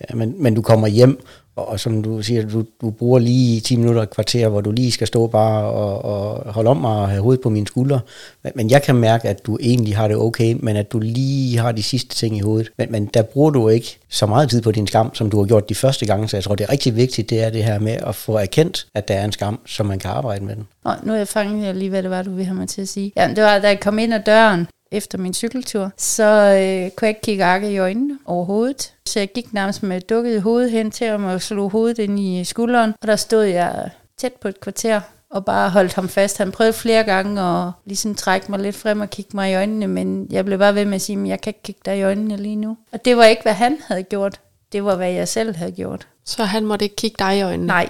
Ja, 0.00 0.14
men, 0.14 0.42
men 0.42 0.54
du 0.54 0.62
kommer 0.62 0.86
hjem, 0.86 1.20
og, 1.56 1.68
og 1.68 1.80
som 1.80 2.02
du 2.02 2.22
siger, 2.22 2.48
du, 2.48 2.64
du 2.80 2.90
bruger 2.90 3.18
lige 3.18 3.60
10 3.60 3.76
minutter 3.76 4.02
et 4.02 4.10
kvarter, 4.10 4.48
hvor 4.48 4.60
du 4.60 4.70
lige 4.70 4.92
skal 4.92 5.06
stå 5.06 5.26
bare 5.26 5.64
og, 5.64 6.04
og 6.04 6.52
holde 6.52 6.70
om 6.70 6.76
mig 6.76 6.90
og 6.90 7.08
have 7.08 7.22
hovedet 7.22 7.42
på 7.42 7.50
mine 7.50 7.66
skuldre. 7.66 8.00
Men, 8.42 8.52
men 8.54 8.70
jeg 8.70 8.82
kan 8.82 8.94
mærke, 8.94 9.28
at 9.28 9.46
du 9.46 9.58
egentlig 9.60 9.96
har 9.96 10.08
det 10.08 10.16
okay, 10.16 10.56
men 10.60 10.76
at 10.76 10.92
du 10.92 10.98
lige 10.98 11.58
har 11.58 11.72
de 11.72 11.82
sidste 11.82 12.16
ting 12.16 12.36
i 12.36 12.40
hovedet. 12.40 12.70
Men, 12.78 12.92
men 12.92 13.06
der 13.06 13.22
bruger 13.22 13.50
du 13.50 13.68
ikke 13.68 13.98
så 14.08 14.26
meget 14.26 14.50
tid 14.50 14.62
på 14.62 14.72
din 14.72 14.86
skam, 14.86 15.14
som 15.14 15.30
du 15.30 15.38
har 15.38 15.46
gjort 15.46 15.68
de 15.68 15.74
første 15.74 16.06
gange, 16.06 16.28
så 16.28 16.36
jeg 16.36 16.44
tror, 16.44 16.54
det 16.54 16.64
er 16.64 16.72
rigtig 16.72 16.96
vigtigt, 16.96 17.30
det 17.30 17.42
er 17.42 17.50
det 17.50 17.64
her 17.64 17.78
med 17.78 17.92
at 18.06 18.14
få 18.14 18.36
erkendt, 18.36 18.86
at 18.94 19.08
der 19.08 19.14
er 19.14 19.24
en 19.24 19.32
skam, 19.32 19.58
så 19.66 19.82
man 19.82 19.98
kan 19.98 20.10
arbejde 20.10 20.44
med 20.44 20.56
den. 20.56 20.66
Nå, 20.84 20.90
nu 21.02 21.12
er 21.12 21.16
jeg 21.16 21.28
fanget 21.28 21.76
lige, 21.76 21.90
hvad 21.90 22.02
det 22.02 22.10
var, 22.10 22.22
du 22.22 22.30
ville 22.30 22.44
have 22.44 22.56
mig 22.56 22.68
til 22.68 22.82
at 22.82 22.88
sige. 22.88 23.12
Ja, 23.16 23.28
det 23.28 23.44
var, 23.44 23.58
da 23.58 23.68
jeg 23.68 23.80
kom 23.80 23.98
ind 23.98 24.14
ad 24.14 24.20
døren 24.26 24.66
efter 24.92 25.18
min 25.18 25.34
cykeltur, 25.34 25.90
så 25.96 26.24
øh, 26.24 26.90
kunne 26.90 27.06
jeg 27.06 27.08
ikke 27.08 27.20
kigge 27.20 27.44
Akke 27.44 27.72
i 27.72 27.78
øjnene 27.78 28.18
overhovedet. 28.24 28.92
Så 29.06 29.18
jeg 29.18 29.32
gik 29.32 29.52
nærmest 29.52 29.82
med 29.82 30.00
dukket 30.00 30.42
hoved 30.42 30.70
hen 30.70 30.90
til 30.90 31.06
ham 31.06 31.24
og 31.24 31.42
slog 31.42 31.70
hovedet 31.70 31.98
ind 31.98 32.20
i 32.20 32.44
skulderen. 32.44 32.94
Og 33.02 33.08
der 33.08 33.16
stod 33.16 33.42
jeg 33.42 33.90
tæt 34.18 34.32
på 34.32 34.48
et 34.48 34.60
kvarter 34.60 35.00
og 35.30 35.44
bare 35.44 35.70
holdt 35.70 35.94
ham 35.94 36.08
fast. 36.08 36.38
Han 36.38 36.52
prøvede 36.52 36.72
flere 36.72 37.04
gange 37.04 37.42
at 37.42 37.72
ligesom 37.84 38.14
trække 38.14 38.50
mig 38.50 38.60
lidt 38.60 38.76
frem 38.76 39.00
og 39.00 39.10
kigge 39.10 39.30
mig 39.34 39.50
i 39.50 39.54
øjnene, 39.54 39.86
men 39.86 40.26
jeg 40.30 40.44
blev 40.44 40.58
bare 40.58 40.74
ved 40.74 40.84
med 40.84 40.94
at 40.94 41.00
sige, 41.00 41.20
at 41.20 41.28
jeg 41.28 41.40
kan 41.40 41.50
ikke 41.50 41.62
kigge 41.62 41.80
dig 41.84 41.98
i 41.98 42.02
øjnene 42.02 42.36
lige 42.36 42.56
nu. 42.56 42.76
Og 42.92 43.04
det 43.04 43.16
var 43.16 43.24
ikke, 43.24 43.42
hvad 43.42 43.52
han 43.52 43.78
havde 43.86 44.02
gjort. 44.02 44.40
Det 44.72 44.84
var, 44.84 44.96
hvad 44.96 45.12
jeg 45.12 45.28
selv 45.28 45.56
havde 45.56 45.72
gjort. 45.72 46.08
Så 46.24 46.44
han 46.44 46.64
måtte 46.64 46.84
ikke 46.84 46.96
kigge 46.96 47.16
dig 47.18 47.38
i 47.38 47.42
øjnene? 47.42 47.66
Nej 47.66 47.88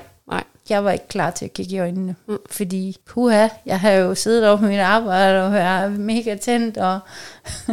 jeg 0.71 0.85
var 0.85 0.91
ikke 0.91 1.09
klar 1.09 1.31
til 1.31 1.45
at 1.45 1.53
kigge 1.53 1.77
i 1.77 1.79
øjnene. 1.79 2.17
Mm. 2.29 2.39
Fordi, 2.51 2.97
puha, 3.07 3.49
jeg 3.67 3.81
har 3.81 3.91
jo 3.91 4.14
siddet 4.14 4.49
over 4.49 4.57
på 4.57 4.64
mit 4.64 4.79
arbejde, 4.79 5.47
og 5.47 5.55
jeg 5.55 5.85
er 5.85 5.89
mega 5.89 6.37
tændt, 6.37 6.79
og, 6.79 6.99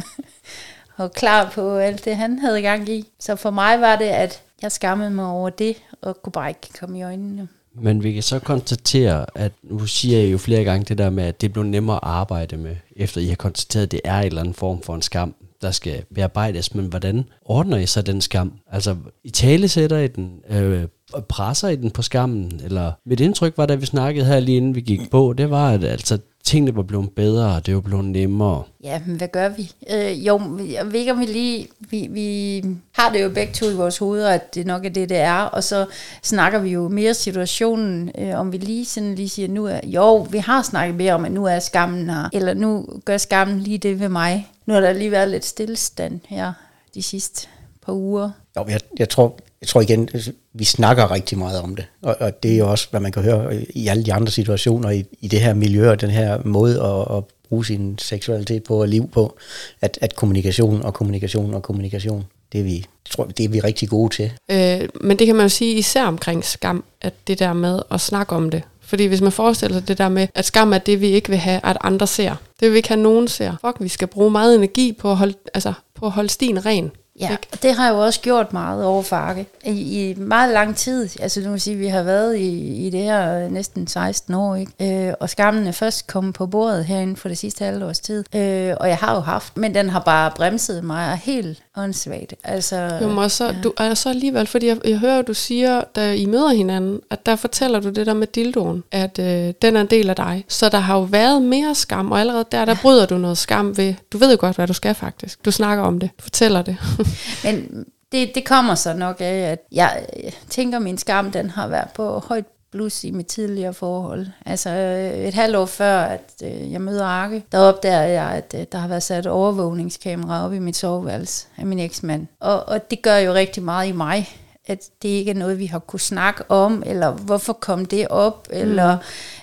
og 0.97 1.11
klar 1.11 1.49
på 1.49 1.77
alt 1.77 2.05
det, 2.05 2.15
han 2.15 2.39
havde 2.39 2.61
gang 2.61 2.89
i. 2.89 3.07
Så 3.19 3.35
for 3.35 3.51
mig 3.51 3.81
var 3.81 3.95
det, 3.95 4.05
at 4.05 4.41
jeg 4.61 4.71
skammede 4.71 5.11
mig 5.11 5.25
over 5.25 5.49
det, 5.49 5.75
og 6.01 6.21
kunne 6.21 6.31
bare 6.31 6.49
ikke 6.49 6.69
komme 6.79 6.99
i 6.99 7.03
øjnene. 7.03 7.47
Men 7.75 8.03
vi 8.03 8.13
kan 8.13 8.23
så 8.23 8.39
konstatere, 8.39 9.25
at 9.35 9.51
nu 9.63 9.85
siger 9.85 10.19
jeg 10.19 10.31
jo 10.31 10.37
flere 10.37 10.63
gange 10.63 10.85
det 10.85 10.97
der 10.97 11.09
med, 11.09 11.23
at 11.23 11.41
det 11.41 11.53
blev 11.53 11.63
nemmere 11.63 11.95
at 11.95 12.03
arbejde 12.03 12.57
med, 12.57 12.75
efter 12.95 13.21
I 13.21 13.27
har 13.27 13.35
konstateret, 13.35 13.83
at 13.83 13.91
det 13.91 14.01
er 14.03 14.19
en 14.19 14.25
eller 14.25 14.41
anden 14.41 14.53
form 14.53 14.81
for 14.81 14.95
en 14.95 15.01
skam, 15.01 15.35
der 15.61 15.71
skal 15.71 16.03
bearbejdes. 16.15 16.75
Men 16.75 16.85
hvordan 16.85 17.25
ordner 17.41 17.77
I 17.77 17.85
så 17.85 18.01
den 18.01 18.21
skam? 18.21 18.53
Altså, 18.71 18.95
I 19.23 19.29
tale 19.29 19.67
sætter 19.67 19.97
I 19.97 20.07
den, 20.07 20.41
øh, 20.49 20.87
presser 21.21 21.69
I 21.69 21.75
den 21.75 21.91
på 21.91 22.01
skammen? 22.01 22.61
Eller 22.63 22.91
mit 23.05 23.19
indtryk 23.19 23.57
var, 23.57 23.65
da 23.65 23.75
vi 23.75 23.85
snakkede 23.85 24.25
her 24.25 24.39
lige 24.39 24.57
inden 24.57 24.75
vi 24.75 24.81
gik 24.81 25.11
på, 25.11 25.33
det 25.37 25.49
var, 25.49 25.71
at 25.71 25.83
altså, 25.83 26.17
tingene 26.43 26.75
var 26.75 26.83
blevet 26.83 27.09
bedre, 27.15 27.55
og 27.55 27.65
det 27.65 27.75
var 27.75 27.81
blevet 27.81 28.05
nemmere. 28.05 28.63
Ja, 28.83 29.01
men 29.05 29.17
hvad 29.17 29.27
gør 29.27 29.49
vi? 29.49 29.71
Øh, 29.91 30.27
jo, 30.27 30.41
jeg 30.71 30.91
ved 30.91 30.99
ikke, 30.99 31.11
om 31.11 31.19
vi 31.19 31.25
lige... 31.25 31.67
Vi, 31.79 32.07
vi 32.11 32.57
har 32.91 33.11
det 33.11 33.23
jo 33.23 33.29
begge 33.29 33.53
to 33.53 33.69
i 33.69 33.75
vores 33.75 33.97
hoveder, 33.97 34.29
at 34.29 34.55
det 34.55 34.65
nok 34.65 34.85
er 34.85 34.89
det, 34.89 35.09
det 35.09 35.17
er, 35.17 35.39
og 35.39 35.63
så 35.63 35.85
snakker 36.23 36.59
vi 36.59 36.69
jo 36.69 36.89
mere 36.89 37.13
situationen, 37.13 38.11
øh, 38.17 38.39
om 38.39 38.51
vi 38.51 38.57
lige 38.57 38.85
sådan 38.85 39.15
lige 39.15 39.29
siger, 39.29 39.47
nu 39.47 39.65
er... 39.65 39.79
Jo, 39.83 40.15
vi 40.15 40.37
har 40.37 40.61
snakket 40.61 40.95
mere 40.95 41.13
om, 41.13 41.25
at 41.25 41.31
nu 41.31 41.45
er 41.45 41.59
skammen 41.59 42.09
her, 42.09 42.29
eller 42.33 42.53
nu 42.53 42.87
gør 43.05 43.17
skammen 43.17 43.59
lige 43.59 43.77
det 43.77 43.99
ved 43.99 44.09
mig. 44.09 44.47
Nu 44.65 44.73
har 44.73 44.81
der 44.81 44.93
lige 44.93 45.11
været 45.11 45.29
lidt 45.29 45.45
stillestand 45.45 46.19
her 46.27 46.53
de 46.95 47.03
sidste 47.03 47.47
par 47.85 47.93
uger. 47.93 48.29
Jo, 48.57 48.65
jeg, 48.69 48.79
jeg, 48.99 49.09
tror, 49.09 49.37
jeg 49.63 49.67
tror 49.67 49.81
igen, 49.81 50.09
vi 50.53 50.63
snakker 50.63 51.11
rigtig 51.11 51.37
meget 51.37 51.61
om 51.61 51.75
det, 51.75 51.85
og, 52.01 52.15
og 52.19 52.43
det 52.43 52.53
er 52.53 52.57
jo 52.57 52.71
også, 52.71 52.87
hvad 52.91 52.99
man 52.99 53.11
kan 53.11 53.23
høre 53.23 53.55
i 53.69 53.87
alle 53.87 54.05
de 54.05 54.13
andre 54.13 54.31
situationer 54.31 54.89
i, 54.89 55.03
i 55.21 55.27
det 55.27 55.41
her 55.41 55.53
miljø, 55.53 55.91
og 55.91 56.01
den 56.01 56.09
her 56.09 56.39
måde 56.45 56.81
at, 56.81 57.17
at 57.17 57.23
bruge 57.49 57.65
sin 57.65 57.97
seksualitet 57.97 58.63
på 58.63 58.81
og 58.81 58.87
liv 58.87 59.09
på, 59.09 59.37
at, 59.81 59.97
at 60.01 60.15
kommunikation 60.15 60.81
og 60.81 60.93
kommunikation 60.93 61.53
og 61.53 61.63
kommunikation, 61.63 62.25
det 62.51 62.59
er 62.59 62.63
vi, 62.63 62.85
tror, 63.09 63.25
det 63.25 63.45
er 63.45 63.49
vi 63.49 63.59
rigtig 63.59 63.89
gode 63.89 64.15
til. 64.15 64.31
Øh, 64.51 64.89
men 65.01 65.19
det 65.19 65.27
kan 65.27 65.35
man 65.35 65.45
jo 65.45 65.49
sige 65.49 65.73
især 65.73 66.05
omkring 66.05 66.45
skam, 66.45 66.83
at 67.01 67.13
det 67.27 67.39
der 67.39 67.53
med 67.53 67.79
at 67.91 68.01
snakke 68.01 68.35
om 68.35 68.49
det. 68.49 68.63
Fordi 68.81 69.05
hvis 69.05 69.21
man 69.21 69.31
forestiller 69.31 69.77
sig 69.77 69.87
det 69.87 69.97
der 69.97 70.09
med, 70.09 70.27
at 70.35 70.45
skam 70.45 70.73
er 70.73 70.77
det, 70.77 71.01
vi 71.01 71.07
ikke 71.07 71.29
vil 71.29 71.37
have, 71.37 71.59
at 71.63 71.77
andre 71.81 72.07
ser. 72.07 72.35
Det 72.59 72.65
vil 72.65 72.71
vi 72.71 72.77
ikke 72.77 72.89
have, 72.89 72.99
at 72.99 73.03
nogen 73.03 73.27
ser. 73.27 73.55
Fuck, 73.65 73.77
vi 73.79 73.87
skal 73.87 74.07
bruge 74.07 74.31
meget 74.31 74.55
energi 74.55 74.91
på 74.91 75.11
at 75.11 75.17
holde, 75.17 75.33
altså, 75.53 75.73
på 75.95 76.05
at 76.05 76.11
holde 76.11 76.29
stien 76.29 76.65
ren. 76.65 76.91
Ja, 77.19 77.31
Ikke? 77.31 77.47
og 77.51 77.63
det 77.63 77.73
har 77.75 77.85
jeg 77.85 77.93
jo 77.93 77.99
også 77.99 78.21
gjort 78.21 78.53
meget 78.53 78.85
over 78.85 79.03
for 79.03 79.15
Arke. 79.15 79.45
I, 79.65 80.09
I 80.09 80.13
meget 80.13 80.53
lang 80.53 80.75
tid, 80.75 81.09
altså 81.21 81.41
nu 81.41 81.51
vil 81.51 81.61
sige, 81.61 81.75
vi 81.75 81.87
har 81.87 82.03
været 82.03 82.37
i, 82.37 82.75
i 82.87 82.89
det 82.89 82.99
her 82.99 83.49
næsten 83.49 83.87
16 83.87 84.33
år, 84.33 84.55
ikke? 84.55 85.07
Øh, 85.07 85.13
og 85.19 85.29
skammen 85.29 85.67
er 85.67 85.71
først 85.71 86.07
kommet 86.07 86.33
på 86.33 86.45
bordet 86.45 86.85
herinde 86.85 87.15
for 87.15 87.27
det 87.29 87.37
sidste 87.37 87.65
halve 87.65 87.85
års 87.85 87.99
tid. 87.99 88.23
Øh, 88.35 88.73
og 88.79 88.89
jeg 88.89 88.97
har 88.97 89.13
jo 89.15 89.19
haft, 89.19 89.57
men 89.57 89.75
den 89.75 89.89
har 89.89 89.99
bare 89.99 90.31
bremset 90.35 90.83
mig 90.83 91.15
helt 91.23 91.62
åndssvagt. 91.77 92.33
Altså, 92.43 92.99
Jo, 93.01 93.07
men 93.07 93.29
så, 93.29 93.45
ja. 93.45 93.55
du 93.63 93.73
er 93.77 93.93
så 93.93 94.09
alligevel, 94.09 94.47
fordi 94.47 94.67
jeg, 94.67 94.77
jeg 94.87 94.97
hører, 94.97 95.21
du 95.21 95.33
siger, 95.33 95.81
da 95.95 96.13
I 96.13 96.25
møder 96.25 96.49
hinanden, 96.49 96.99
at 97.09 97.25
der 97.25 97.35
fortæller 97.35 97.79
du 97.79 97.89
det 97.89 98.05
der 98.05 98.13
med 98.13 98.27
dildoen, 98.27 98.83
at 98.91 99.19
øh, 99.19 99.53
den 99.61 99.75
er 99.75 99.81
en 99.81 99.87
del 99.87 100.09
af 100.09 100.15
dig. 100.15 100.45
Så 100.47 100.69
der 100.69 100.77
har 100.77 100.95
jo 100.95 101.01
været 101.01 101.41
mere 101.41 101.75
skam, 101.75 102.11
og 102.11 102.19
allerede 102.19 102.45
der, 102.51 102.65
der 102.65 102.75
bryder 102.81 103.05
du 103.05 103.17
noget 103.17 103.37
skam 103.37 103.77
ved, 103.77 103.93
du 104.11 104.17
ved 104.17 104.31
jo 104.31 104.37
godt, 104.39 104.55
hvad 104.55 104.67
du 104.67 104.73
skal 104.73 104.95
faktisk. 104.95 105.45
Du 105.45 105.51
snakker 105.51 105.83
om 105.83 105.99
det, 105.99 106.09
du 106.17 106.23
fortæller 106.23 106.61
det. 106.61 106.77
Men 107.43 107.85
det, 108.11 108.35
det 108.35 108.45
kommer 108.45 108.75
så 108.75 108.93
nok 108.93 109.17
af, 109.19 109.51
at 109.51 109.59
jeg, 109.71 110.05
jeg 110.23 110.33
tænker, 110.49 110.77
at 110.77 110.83
min 110.83 110.97
skam 110.97 111.31
den 111.31 111.49
har 111.49 111.67
været 111.67 111.89
på 111.95 112.19
højt 112.19 112.45
blus 112.73 113.03
i 113.03 113.11
mit 113.11 113.27
tidligere 113.27 113.73
forhold. 113.73 114.27
Altså 114.45 114.69
øh, 114.69 115.27
et 115.27 115.33
halvt 115.33 115.55
år 115.55 115.65
før, 115.65 115.97
at 116.01 116.33
øh, 116.43 116.71
jeg 116.71 116.81
møder 116.81 117.05
Arke, 117.05 117.43
der 117.51 117.59
opdager 117.59 118.03
jeg, 118.03 118.31
at 118.31 118.55
øh, 118.59 118.65
der 118.71 118.77
har 118.77 118.87
været 118.87 119.03
sat 119.03 119.27
overvågningskamera 119.27 120.45
op 120.45 120.53
i 120.53 120.59
mit 120.59 120.75
soveværelse 120.75 121.47
af 121.57 121.65
min 121.65 121.79
eksmand. 121.79 122.27
Og, 122.39 122.69
og 122.69 122.91
det 122.91 123.01
gør 123.01 123.17
jo 123.17 123.33
rigtig 123.33 123.63
meget 123.63 123.87
i 123.87 123.91
mig, 123.91 124.29
at 124.65 124.79
det 125.01 125.09
ikke 125.09 125.31
er 125.31 125.35
noget, 125.35 125.59
vi 125.59 125.65
har 125.65 125.79
kunne 125.79 125.99
snakke 125.99 126.43
om, 126.51 126.83
eller 126.85 127.11
hvorfor 127.11 127.53
kom 127.53 127.85
det 127.85 128.07
op, 128.07 128.47
eller, 128.51 128.97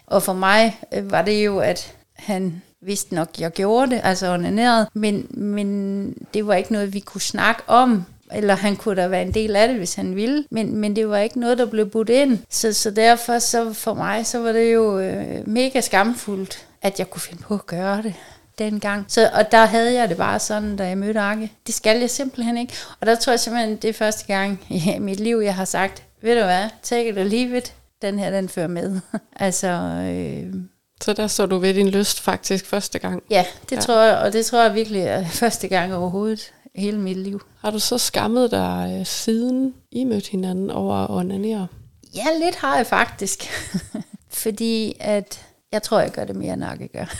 og 0.07 0.23
for 0.23 0.33
mig 0.33 0.79
var 1.03 1.23
det 1.23 1.45
jo, 1.45 1.59
at 1.59 1.95
han 2.15 2.63
vidste 2.83 3.15
nok, 3.15 3.29
jeg 3.39 3.51
gjorde 3.51 3.91
det, 3.91 4.01
altså 4.05 4.35
onaneret, 4.35 4.89
men, 4.95 5.27
men 5.31 6.13
det 6.35 6.47
var 6.47 6.55
ikke 6.55 6.73
noget, 6.73 6.95
vi 6.95 7.01
kunne 7.01 7.21
snakke 7.21 7.63
om, 7.67 8.05
eller 8.33 8.55
han 8.55 8.77
kunne 8.77 9.03
da 9.03 9.07
være 9.09 9.23
en 9.23 9.35
del 9.35 9.57
af 9.57 9.69
det, 9.69 9.77
hvis 9.77 9.95
han 9.95 10.17
ville, 10.17 10.45
men, 10.51 10.77
men 10.77 10.97
det 10.97 11.09
var 11.09 11.19
ikke 11.19 11.41
noget, 11.41 11.59
der 11.59 11.67
blev 11.67 11.87
budt 11.91 12.09
ind. 12.09 12.39
Så, 12.51 12.73
så 12.73 12.91
derfor, 12.91 13.39
så 13.39 13.73
for 13.73 13.95
mig, 13.95 14.27
så 14.27 14.39
var 14.39 14.53
det 14.53 14.75
jo 14.75 14.99
øh, 14.99 15.49
mega 15.49 15.81
skamfuldt, 15.81 16.67
at 16.83 16.99
jeg 16.99 17.11
kunne 17.11 17.23
finde 17.23 17.43
på 17.43 17.55
at 17.55 17.67
gøre 17.67 18.03
det 18.03 18.15
dengang. 18.59 19.05
Så, 19.09 19.31
og 19.35 19.53
der 19.53 19.65
havde 19.67 19.95
jeg 19.95 20.09
det 20.09 20.17
bare 20.17 20.39
sådan, 20.39 20.77
da 20.77 20.87
jeg 20.87 20.99
mødte 20.99 21.21
Arke. 21.21 21.53
Det 21.67 21.75
skal 21.75 22.01
jeg 22.01 22.11
simpelthen 22.11 22.57
ikke. 22.59 22.75
Og 23.01 23.07
der 23.07 23.15
tror 23.15 23.33
jeg 23.33 23.41
simpelthen, 23.41 23.77
det 23.77 23.89
er 23.91 23.95
første 23.95 24.27
gang 24.27 24.61
i 24.69 24.97
mit 24.99 25.21
liv, 25.21 25.37
jeg 25.45 25.55
har 25.55 25.65
sagt, 25.65 26.03
ved 26.23 26.35
du 26.39 26.45
hvad, 26.45 26.65
take 26.83 27.09
it 27.09 27.19
or 27.19 27.23
leave 27.23 27.57
it. 27.59 27.75
Den 28.03 28.19
her, 28.19 28.31
den 28.31 28.49
fører 28.49 28.69
med. 28.69 29.01
altså, 29.37 29.69
øh, 29.69 30.55
så 31.03 31.13
der 31.13 31.27
så 31.27 31.47
du 31.47 31.59
ved 31.59 31.75
din 31.75 31.89
lyst 31.89 32.21
faktisk 32.21 32.67
første 32.67 32.99
gang. 32.99 33.23
ja, 33.31 33.45
det 33.71 33.77
Ja. 33.77 33.81
tror 33.81 34.03
jeg, 34.03 34.17
og 34.19 34.33
det 34.33 34.47
tror 34.47 34.63
jeg 34.63 34.75
virkelig 34.75 35.03
er 35.03 35.25
første 35.43 35.69
gang 35.69 35.95
overhovedet 35.95 36.53
hele 36.75 36.99
mit 36.99 37.17
liv. 37.17 37.43
Har 37.61 37.71
du 37.71 37.79
så 37.79 37.99
skammet 37.99 38.51
dig 38.51 38.97
øh, 38.99 39.07
siden 39.07 39.75
I 39.91 40.05
mødte 40.05 40.31
hinanden 40.31 40.71
over 40.71 40.95
at 40.95 41.11
onanere? 41.11 41.67
Ja, 42.15 42.25
lidt 42.43 42.57
har 42.57 42.77
jeg 42.77 42.87
faktisk. 42.87 43.45
Fordi 44.43 44.97
at, 45.01 45.47
jeg 45.73 45.83
tror, 45.83 46.01
jeg 46.01 46.11
gør 46.11 46.25
det 46.25 46.37
mere, 46.37 46.55
end 46.55 46.65
Akke 46.65 46.89
gør. 46.89 47.15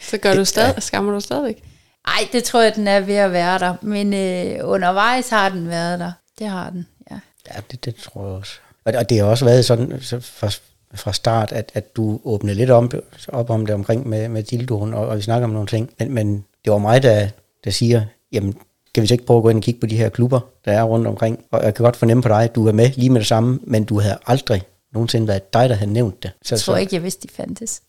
Så 0.00 0.18
gør 0.18 0.34
du 0.34 0.44
stadig, 0.54 0.82
skammer 0.82 1.12
du 1.12 1.20
stadigvæk? 1.20 1.62
Ej, 2.06 2.28
det 2.32 2.44
tror 2.44 2.60
jeg, 2.60 2.76
den 2.76 2.88
er 2.88 3.00
ved 3.00 3.14
at 3.14 3.32
være 3.32 3.58
der. 3.58 3.74
Men 3.82 4.14
øh, 4.14 4.58
undervejs 4.62 5.28
har 5.28 5.48
den 5.48 5.68
været 5.68 6.00
der. 6.00 6.12
Det 6.38 6.46
har 6.46 6.70
den, 6.70 6.86
ja. 7.10 7.18
Ja, 7.54 7.60
det, 7.70 7.84
det 7.84 7.94
tror 7.94 8.26
jeg 8.26 8.34
også. 8.34 8.52
Og, 8.84 8.92
og 8.96 9.10
det 9.10 9.18
har 9.18 9.24
også 9.24 9.44
været 9.44 9.64
sådan, 9.64 10.00
så 10.00 10.20
for, 10.20 10.50
fra 10.94 11.12
start, 11.12 11.52
at, 11.52 11.72
at 11.74 11.96
du 11.96 12.20
åbnede 12.24 12.54
lidt 12.54 12.70
om, 12.70 12.90
op 13.28 13.50
om 13.50 13.66
det 13.66 13.74
omkring 13.74 14.08
med, 14.08 14.28
med 14.28 14.42
dildoen, 14.42 14.94
og, 14.94 15.08
og 15.08 15.16
vi 15.16 15.22
snakker 15.22 15.44
om 15.44 15.52
nogle 15.52 15.68
ting. 15.68 15.90
Men, 15.98 16.14
men 16.14 16.44
det 16.64 16.72
var 16.72 16.78
mig, 16.78 17.02
der, 17.02 17.28
der 17.64 17.70
siger, 17.70 18.02
jamen, 18.32 18.58
skal 18.96 19.02
vi 19.02 19.06
så 19.06 19.14
ikke 19.14 19.26
prøve 19.26 19.36
at 19.36 19.42
gå 19.42 19.48
ind 19.48 19.58
og 19.58 19.62
kigge 19.62 19.80
på 19.80 19.86
de 19.86 19.96
her 19.96 20.08
klubber, 20.08 20.40
der 20.64 20.72
er 20.72 20.82
rundt 20.82 21.06
omkring? 21.06 21.38
Og 21.52 21.64
jeg 21.64 21.74
kan 21.74 21.84
godt 21.84 21.96
fornemme 21.96 22.22
på 22.22 22.28
dig, 22.28 22.42
at 22.42 22.54
du 22.54 22.68
er 22.68 22.72
med 22.72 22.90
lige 22.94 23.10
med 23.10 23.20
det 23.20 23.28
samme, 23.28 23.58
men 23.62 23.84
du 23.84 24.00
havde 24.00 24.18
aldrig 24.26 24.62
nogensinde 24.92 25.28
været 25.28 25.52
dig, 25.52 25.68
der 25.68 25.74
havde 25.74 25.92
nævnt 25.92 26.22
det. 26.22 26.30
Så, 26.42 26.54
jeg 26.54 26.60
tror 26.60 26.74
så, 26.74 26.80
ikke, 26.80 26.94
jeg 26.94 27.02
vidste, 27.02 27.28
de 27.28 27.32
fandtes. 27.36 27.80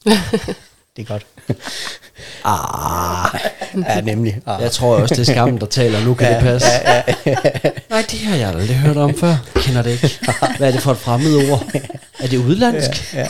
det 0.96 1.02
er 1.02 1.04
godt. 1.04 1.26
ah, 2.44 3.40
ja, 3.96 4.02
nemlig. 4.02 4.42
Ah. 4.46 4.62
Jeg 4.62 4.72
tror 4.72 4.96
også, 4.96 5.16
det 5.16 5.30
er 5.30 5.34
skammen, 5.34 5.60
der 5.60 5.66
taler. 5.66 6.06
Nu 6.06 6.14
kan 6.14 6.28
ja, 6.28 6.36
det 6.36 6.44
passe. 6.44 6.68
Ja, 6.86 7.04
ja. 7.26 7.36
Nej, 7.90 8.06
det 8.12 8.20
har 8.20 8.36
jeg 8.36 8.50
aldrig 8.50 8.76
hørt 8.76 8.98
om 8.98 9.14
før. 9.14 9.36
Jeg 9.56 9.64
kender 9.64 9.82
det 9.82 9.92
ikke. 9.92 10.20
Hvad 10.58 10.68
er 10.68 10.72
det 10.72 10.82
for 10.82 10.92
et 10.92 10.98
fremmed 10.98 11.52
ord? 11.52 11.64
Er 12.20 12.28
det 12.28 12.38
udlandsk? 12.38 13.14
Ja, 13.14 13.20
ja. 13.20 13.28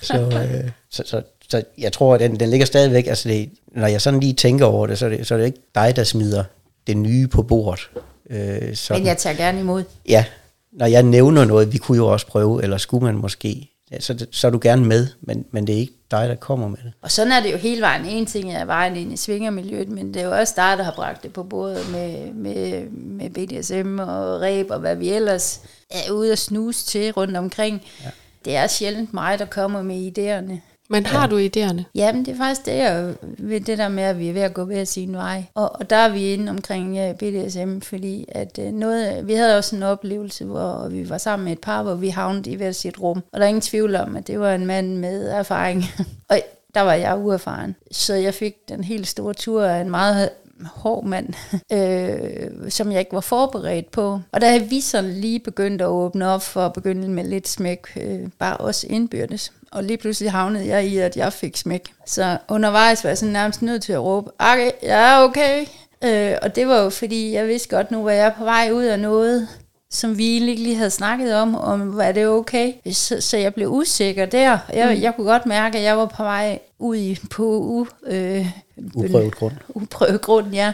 Så, 0.00 0.14
øh, 0.14 0.70
så, 0.90 1.02
så, 1.06 1.22
så 1.48 1.62
jeg 1.78 1.92
tror, 1.92 2.14
at 2.14 2.20
den, 2.20 2.40
den 2.40 2.50
ligger 2.50 2.66
stadigvæk, 2.66 3.06
altså 3.06 3.28
det, 3.28 3.50
når 3.76 3.86
jeg 3.86 4.00
sådan 4.00 4.20
lige 4.20 4.32
tænker 4.32 4.66
over 4.66 4.86
det, 4.86 4.98
så 4.98 5.06
er 5.06 5.10
det, 5.10 5.26
så 5.26 5.34
er 5.34 5.38
det 5.38 5.46
ikke 5.46 5.58
dig, 5.74 5.96
der 5.96 6.04
smider 6.04 6.44
det 6.86 6.96
nye 6.96 7.28
på 7.28 7.42
bordet. 7.42 7.90
Øh, 8.30 8.76
sådan. 8.76 9.00
Men 9.00 9.06
jeg 9.06 9.18
tager 9.18 9.36
gerne 9.36 9.60
imod. 9.60 9.84
Ja, 10.08 10.24
når 10.72 10.86
jeg 10.86 11.02
nævner 11.02 11.44
noget, 11.44 11.72
vi 11.72 11.78
kunne 11.78 11.96
jo 11.96 12.06
også 12.06 12.26
prøve, 12.26 12.62
eller 12.62 12.78
skulle 12.78 13.04
man 13.04 13.14
måske, 13.14 13.70
så, 14.00 14.26
så 14.30 14.46
er 14.46 14.50
du 14.50 14.58
gerne 14.62 14.84
med, 14.84 15.06
men, 15.20 15.44
men 15.50 15.66
det 15.66 15.74
er 15.74 15.78
ikke 15.78 15.92
dig, 16.10 16.28
der 16.28 16.34
kommer 16.34 16.68
med 16.68 16.78
det. 16.84 16.92
Og 17.02 17.10
sådan 17.10 17.32
er 17.32 17.40
det 17.40 17.52
jo 17.52 17.56
hele 17.56 17.80
vejen. 17.80 18.04
En 18.04 18.26
ting 18.26 18.52
er 18.52 18.64
vejen 18.64 18.96
ind 18.96 19.12
i 19.12 19.16
svingermiljøet, 19.16 19.88
men 19.88 20.14
det 20.14 20.22
er 20.22 20.26
jo 20.26 20.32
også 20.38 20.54
dig, 20.56 20.78
der 20.78 20.84
har 20.84 20.92
bragt 20.96 21.22
det 21.22 21.32
på 21.32 21.42
bordet 21.42 21.90
med, 21.90 22.32
med, 22.32 22.90
med 22.90 23.30
BDSM 23.30 23.98
og 23.98 24.40
ræb 24.40 24.70
og 24.70 24.78
hvad 24.78 24.96
vi 24.96 25.10
ellers 25.10 25.60
er 25.90 26.12
ude 26.12 26.32
at 26.32 26.38
snuse 26.38 26.86
til 26.86 27.12
rundt 27.12 27.36
omkring. 27.36 27.82
Ja. 28.04 28.10
Det 28.44 28.56
er 28.56 28.66
sjældent 28.66 29.14
mig, 29.14 29.38
der 29.38 29.44
kommer 29.44 29.82
med 29.82 30.12
idéerne. 30.18 30.71
Men 30.92 31.06
har 31.06 31.20
ja. 31.20 31.26
du 31.26 31.38
idéerne? 31.38 31.82
Jamen, 31.94 32.24
det 32.24 32.32
er 32.32 32.36
faktisk 32.36 32.66
det, 32.66 32.76
jeg, 32.76 33.14
ved 33.38 33.60
det 33.60 33.78
der 33.78 33.88
med, 33.88 34.02
at 34.02 34.18
vi 34.18 34.28
er 34.28 34.32
ved 34.32 34.42
at 34.42 34.54
gå 34.54 34.64
ved 34.64 34.84
sin 34.84 35.12
vej. 35.12 35.44
Og, 35.54 35.72
og 35.74 35.90
der 35.90 35.96
er 35.96 36.08
vi 36.08 36.32
inde 36.32 36.50
omkring 36.50 36.94
ja, 36.94 37.12
BDSM, 37.12 37.80
fordi 37.80 38.24
at 38.28 38.58
uh, 38.58 38.64
noget, 38.64 39.26
vi 39.26 39.34
havde 39.34 39.58
også 39.58 39.76
en 39.76 39.82
oplevelse, 39.82 40.44
hvor 40.44 40.88
vi 40.88 41.08
var 41.08 41.18
sammen 41.18 41.44
med 41.44 41.52
et 41.52 41.60
par, 41.60 41.82
hvor 41.82 41.94
vi 41.94 42.08
havnede 42.08 42.50
i 42.50 42.54
hver 42.54 42.72
sit 42.72 43.00
rum. 43.00 43.22
Og 43.32 43.40
der 43.40 43.44
er 43.44 43.48
ingen 43.48 43.60
tvivl 43.60 43.96
om, 43.96 44.16
at 44.16 44.26
det 44.26 44.40
var 44.40 44.54
en 44.54 44.66
mand 44.66 44.96
med 44.96 45.28
erfaring. 45.28 45.84
og 46.30 46.38
der 46.74 46.80
var 46.80 46.94
jeg 46.94 47.18
uerfaren. 47.18 47.76
Så 47.90 48.14
jeg 48.14 48.34
fik 48.34 48.54
den 48.68 48.84
helt 48.84 49.08
store 49.08 49.34
tur 49.34 49.64
af 49.64 49.80
en 49.80 49.90
meget 49.90 50.30
hård 50.74 51.04
mand, 51.04 51.28
øh, 51.72 52.70
som 52.70 52.92
jeg 52.92 52.98
ikke 52.98 53.12
var 53.12 53.20
forberedt 53.20 53.90
på. 53.90 54.20
Og 54.32 54.40
havde 54.42 54.68
vi 54.68 54.80
sådan 54.80 55.12
lige 55.12 55.40
begyndt 55.40 55.82
at 55.82 55.88
åbne 55.88 56.28
op 56.28 56.42
for 56.42 56.66
at 56.66 56.72
begynde 56.72 57.08
med 57.08 57.24
lidt 57.24 57.48
smæk, 57.48 57.86
øh, 57.96 58.28
bare 58.38 58.56
også 58.56 58.86
indbyrdes. 58.90 59.52
Og 59.70 59.84
lige 59.84 59.96
pludselig 59.96 60.32
havnede 60.32 60.66
jeg 60.66 60.86
i, 60.86 60.98
at 60.98 61.16
jeg 61.16 61.32
fik 61.32 61.56
smæk. 61.56 61.92
Så 62.06 62.38
undervejs 62.48 63.04
var 63.04 63.10
jeg 63.10 63.18
sådan 63.18 63.32
nærmest 63.32 63.62
nødt 63.62 63.82
til 63.82 63.92
at 63.92 64.02
råbe, 64.02 64.30
okay, 64.38 64.70
ja, 64.82 65.24
okay. 65.24 65.66
Øh, 66.04 66.34
og 66.42 66.56
det 66.56 66.68
var 66.68 66.82
jo 66.82 66.90
fordi, 66.90 67.32
jeg 67.32 67.48
vidste 67.48 67.68
godt, 67.68 67.90
nu 67.90 68.02
var 68.02 68.10
jeg 68.10 68.34
på 68.38 68.44
vej 68.44 68.70
ud 68.72 68.84
af 68.84 69.00
noget, 69.00 69.48
som 69.92 70.18
vi 70.18 70.32
egentlig 70.32 70.58
lige 70.58 70.76
havde 70.76 70.90
snakket 70.90 71.34
om, 71.34 71.54
om 71.54 71.96
var 71.96 72.12
det 72.12 72.26
okay. 72.26 72.72
Så, 72.92 73.20
så 73.20 73.36
jeg 73.36 73.54
blev 73.54 73.68
usikker 73.68 74.26
der. 74.26 74.58
Jeg, 74.72 74.94
mm. 74.96 75.02
jeg 75.02 75.16
kunne 75.16 75.26
godt 75.26 75.46
mærke, 75.46 75.78
at 75.78 75.84
jeg 75.84 75.98
var 75.98 76.06
på 76.06 76.22
vej 76.22 76.58
ud 76.78 76.96
i, 76.96 77.18
på 77.30 77.44
u, 77.44 77.86
øh, 78.06 78.46
uprøvet 78.94 79.34
grund. 79.34 79.52
Uprøvet 79.82 80.20
grund, 80.20 80.52
ja. 80.52 80.72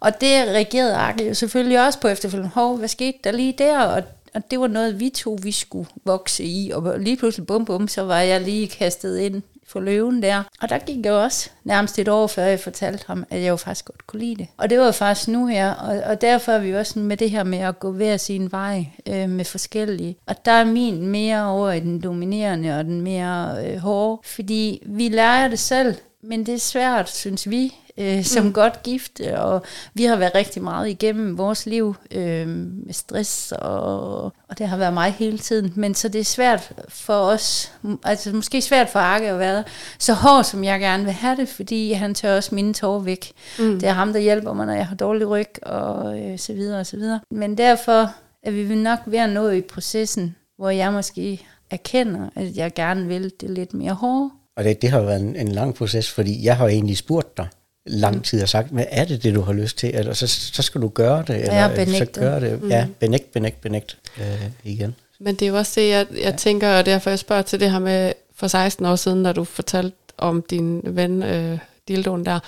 Og 0.00 0.20
det 0.20 0.48
reagerede 0.48 0.94
Arke 0.94 1.28
jo 1.28 1.34
selvfølgelig 1.34 1.86
også 1.86 2.00
på 2.00 2.08
efterfølgende. 2.08 2.50
Hov, 2.54 2.76
hvad 2.76 2.88
skete 2.88 3.18
der 3.24 3.32
lige 3.32 3.54
der? 3.58 3.80
Og 3.80 4.02
og 4.34 4.50
det 4.50 4.60
var 4.60 4.66
noget, 4.66 5.00
vi 5.00 5.08
to 5.08 5.38
vi 5.42 5.52
skulle 5.52 5.88
vokse 6.04 6.44
i, 6.44 6.70
og 6.70 6.98
lige 6.98 7.16
pludselig 7.16 7.46
bum 7.46 7.64
bum, 7.64 7.88
så 7.88 8.02
var 8.02 8.20
jeg 8.20 8.40
lige 8.40 8.68
kastet 8.68 9.18
ind 9.18 9.42
for 9.66 9.80
løven 9.80 10.22
der. 10.22 10.42
Og 10.62 10.68
der 10.68 10.78
gik 10.78 11.04
jeg 11.04 11.12
også 11.12 11.50
nærmest 11.64 11.98
et 11.98 12.08
år, 12.08 12.26
før 12.26 12.42
jeg 12.44 12.60
fortalte 12.60 13.04
ham, 13.06 13.24
at 13.30 13.42
jeg 13.42 13.48
jo 13.48 13.56
faktisk 13.56 13.84
godt 13.84 14.06
kunne 14.06 14.20
lide 14.20 14.36
det. 14.36 14.46
Og 14.56 14.70
det 14.70 14.78
var 14.78 14.84
jo 14.84 14.92
faktisk 14.92 15.28
nu 15.28 15.46
her, 15.46 15.70
og, 15.70 16.02
og 16.06 16.20
derfor 16.20 16.52
er 16.52 16.58
vi 16.58 16.74
også 16.74 16.98
med 16.98 17.16
det 17.16 17.30
her 17.30 17.44
med 17.44 17.58
at 17.58 17.78
gå 17.78 17.92
hver 17.92 18.16
sin 18.16 18.52
vej 18.52 18.86
øh, 19.06 19.28
med 19.28 19.44
forskellige. 19.44 20.16
Og 20.26 20.44
der 20.44 20.52
er 20.52 20.64
min 20.64 21.06
mere 21.06 21.46
over 21.46 21.72
i 21.72 21.80
den 21.80 22.00
dominerende 22.00 22.78
og 22.78 22.84
den 22.84 23.00
mere 23.00 23.56
øh, 23.66 23.76
hårde, 23.76 24.20
fordi 24.24 24.82
vi 24.86 25.08
lærer 25.08 25.48
det 25.48 25.58
selv, 25.58 25.94
men 26.28 26.46
det 26.46 26.54
er 26.54 26.58
svært, 26.58 27.10
synes 27.10 27.50
vi, 27.50 27.74
øh, 27.98 28.24
som 28.24 28.44
mm. 28.44 28.52
godt 28.52 28.82
gift, 28.82 29.20
og 29.20 29.62
vi 29.94 30.04
har 30.04 30.16
været 30.16 30.34
rigtig 30.34 30.62
meget 30.62 30.88
igennem 30.88 31.38
vores 31.38 31.66
liv 31.66 31.94
øh, 32.10 32.48
med 32.48 32.92
stress, 32.92 33.52
og, 33.52 34.24
og 34.24 34.58
det 34.58 34.68
har 34.68 34.76
været 34.76 34.94
mig 34.94 35.12
hele 35.12 35.38
tiden. 35.38 35.72
Men 35.76 35.94
så 35.94 36.08
det 36.08 36.20
er 36.20 36.24
svært 36.24 36.72
for 36.88 37.14
os, 37.14 37.72
altså 38.04 38.32
måske 38.32 38.62
svært 38.62 38.88
for 38.88 38.98
Arke 38.98 39.26
at 39.26 39.38
være 39.38 39.64
så 39.98 40.12
hård, 40.12 40.44
som 40.44 40.64
jeg 40.64 40.80
gerne 40.80 41.04
vil 41.04 41.12
have 41.12 41.36
det, 41.36 41.48
fordi 41.48 41.92
han 41.92 42.14
tør 42.14 42.36
også 42.36 42.54
mine 42.54 42.74
tårer 42.74 43.00
væk. 43.00 43.32
Mm. 43.58 43.80
Det 43.80 43.88
er 43.88 43.92
ham, 43.92 44.12
der 44.12 44.20
hjælper 44.20 44.52
mig, 44.52 44.66
når 44.66 44.74
jeg 44.74 44.86
har 44.86 44.96
dårlig 44.96 45.28
ryg, 45.28 45.50
og 45.62 46.20
øh, 46.20 46.38
så 46.38 46.52
videre 46.52 46.80
og 46.80 46.86
så 46.86 46.96
videre. 46.96 47.20
Men 47.30 47.58
derfor 47.58 48.14
er 48.42 48.50
vi 48.50 48.74
nok 48.74 48.98
ved 49.06 49.18
at 49.18 49.30
nå 49.30 49.48
i 49.48 49.60
processen, 49.60 50.36
hvor 50.56 50.70
jeg 50.70 50.92
måske 50.92 51.46
erkender, 51.70 52.28
at 52.34 52.56
jeg 52.56 52.74
gerne 52.74 53.06
vil 53.06 53.32
det 53.40 53.50
lidt 53.50 53.74
mere 53.74 53.92
hårdt. 53.92 54.34
Og 54.56 54.64
det, 54.64 54.82
det 54.82 54.90
har 54.90 55.00
været 55.00 55.20
en, 55.20 55.36
en 55.36 55.48
lang 55.48 55.74
proces, 55.74 56.10
fordi 56.10 56.44
jeg 56.44 56.56
har 56.56 56.68
egentlig 56.68 56.96
spurgt 56.96 57.36
dig, 57.36 57.48
lang 57.86 58.24
tid 58.24 58.42
og 58.42 58.48
sagt, 58.48 58.68
hvad 58.68 58.84
er 58.88 59.04
det, 59.04 59.22
det 59.22 59.34
du 59.34 59.40
har 59.40 59.52
lyst 59.52 59.78
til? 59.78 59.94
Eller 59.94 60.12
så, 60.12 60.26
så 60.26 60.62
skal 60.62 60.80
du 60.80 60.88
gøre 60.88 61.24
det. 61.26 61.36
Eller, 61.36 61.54
ja, 61.54 61.98
så 61.98 62.04
gør 62.04 62.38
det. 62.38 62.62
Mm. 62.62 62.68
Ja, 62.68 62.86
benægt, 63.00 63.32
benægt, 63.32 63.60
benægt 63.60 63.98
øh, 64.20 64.50
igen. 64.64 64.94
Men 65.20 65.34
det 65.34 65.42
er 65.42 65.50
jo 65.50 65.56
også 65.56 65.80
det, 65.80 65.88
jeg, 65.88 66.06
jeg 66.10 66.20
ja. 66.20 66.36
tænker, 66.36 66.78
og 66.78 66.86
derfor 66.86 67.10
jeg 67.10 67.18
spørger 67.18 67.42
til 67.42 67.60
det 67.60 67.70
her 67.70 67.78
med 67.78 68.12
for 68.34 68.46
16 68.46 68.86
år 68.86 68.96
siden, 68.96 69.22
når 69.22 69.32
du 69.32 69.44
fortalte 69.44 69.96
om 70.18 70.44
din 70.50 70.80
ven, 70.84 71.22
øh, 71.22 71.58
Dildoen 71.88 72.26
der. 72.26 72.38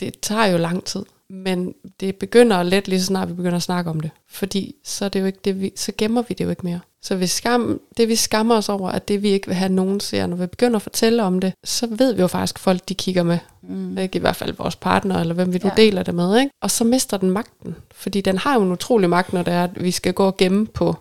Det 0.00 0.14
tager 0.22 0.46
jo 0.46 0.58
lang 0.58 0.84
tid. 0.84 1.04
Men 1.28 1.74
det 2.00 2.16
begynder 2.16 2.62
let 2.62 2.88
lige 2.88 3.00
så 3.00 3.06
snart 3.06 3.28
vi 3.28 3.34
begynder 3.34 3.56
at 3.56 3.62
snakke 3.62 3.90
om 3.90 4.00
det. 4.00 4.10
Fordi 4.28 4.74
så, 4.84 5.04
er 5.04 5.08
det 5.08 5.20
jo 5.20 5.26
ikke 5.26 5.38
det, 5.44 5.60
vi, 5.60 5.72
så 5.76 5.92
gemmer 5.98 6.22
vi 6.28 6.34
det 6.34 6.44
jo 6.44 6.50
ikke 6.50 6.66
mere. 6.66 6.80
Så 7.04 7.16
hvis 7.16 7.30
skam, 7.30 7.80
det 7.96 8.08
vi 8.08 8.16
skammer 8.16 8.56
os 8.56 8.68
over, 8.68 8.90
at 8.90 9.08
det 9.08 9.22
vi 9.22 9.28
ikke 9.28 9.46
vil 9.46 9.56
have 9.56 9.72
nogen 9.72 10.00
ser, 10.00 10.26
når 10.26 10.36
vi 10.36 10.46
begynder 10.46 10.76
at 10.76 10.82
fortælle 10.82 11.22
om 11.22 11.40
det, 11.40 11.52
så 11.64 11.86
ved 11.90 12.12
vi 12.12 12.20
jo 12.20 12.26
faktisk, 12.26 12.56
at 12.56 12.60
folk 12.60 12.88
de 12.88 12.94
kigger 12.94 13.22
med. 13.22 13.38
Mm. 13.62 13.98
Ikke? 13.98 14.16
I 14.16 14.20
hvert 14.20 14.36
fald 14.36 14.52
vores 14.52 14.76
partner, 14.76 15.20
eller 15.20 15.34
hvem 15.34 15.52
vi 15.52 15.58
du 15.58 15.68
ja. 15.68 15.82
deler 15.82 16.02
det 16.02 16.14
med. 16.14 16.40
Ikke? 16.40 16.50
Og 16.62 16.70
så 16.70 16.84
mister 16.84 17.16
den 17.16 17.30
magten. 17.30 17.76
Fordi 17.94 18.20
den 18.20 18.38
har 18.38 18.54
jo 18.54 18.62
en 18.62 18.72
utrolig 18.72 19.10
magt, 19.10 19.32
når 19.32 19.42
det 19.42 19.52
er, 19.52 19.64
at 19.64 19.82
vi 19.84 19.90
skal 19.90 20.12
gå 20.12 20.26
og 20.26 20.36
gemme 20.36 20.66
på 20.66 20.96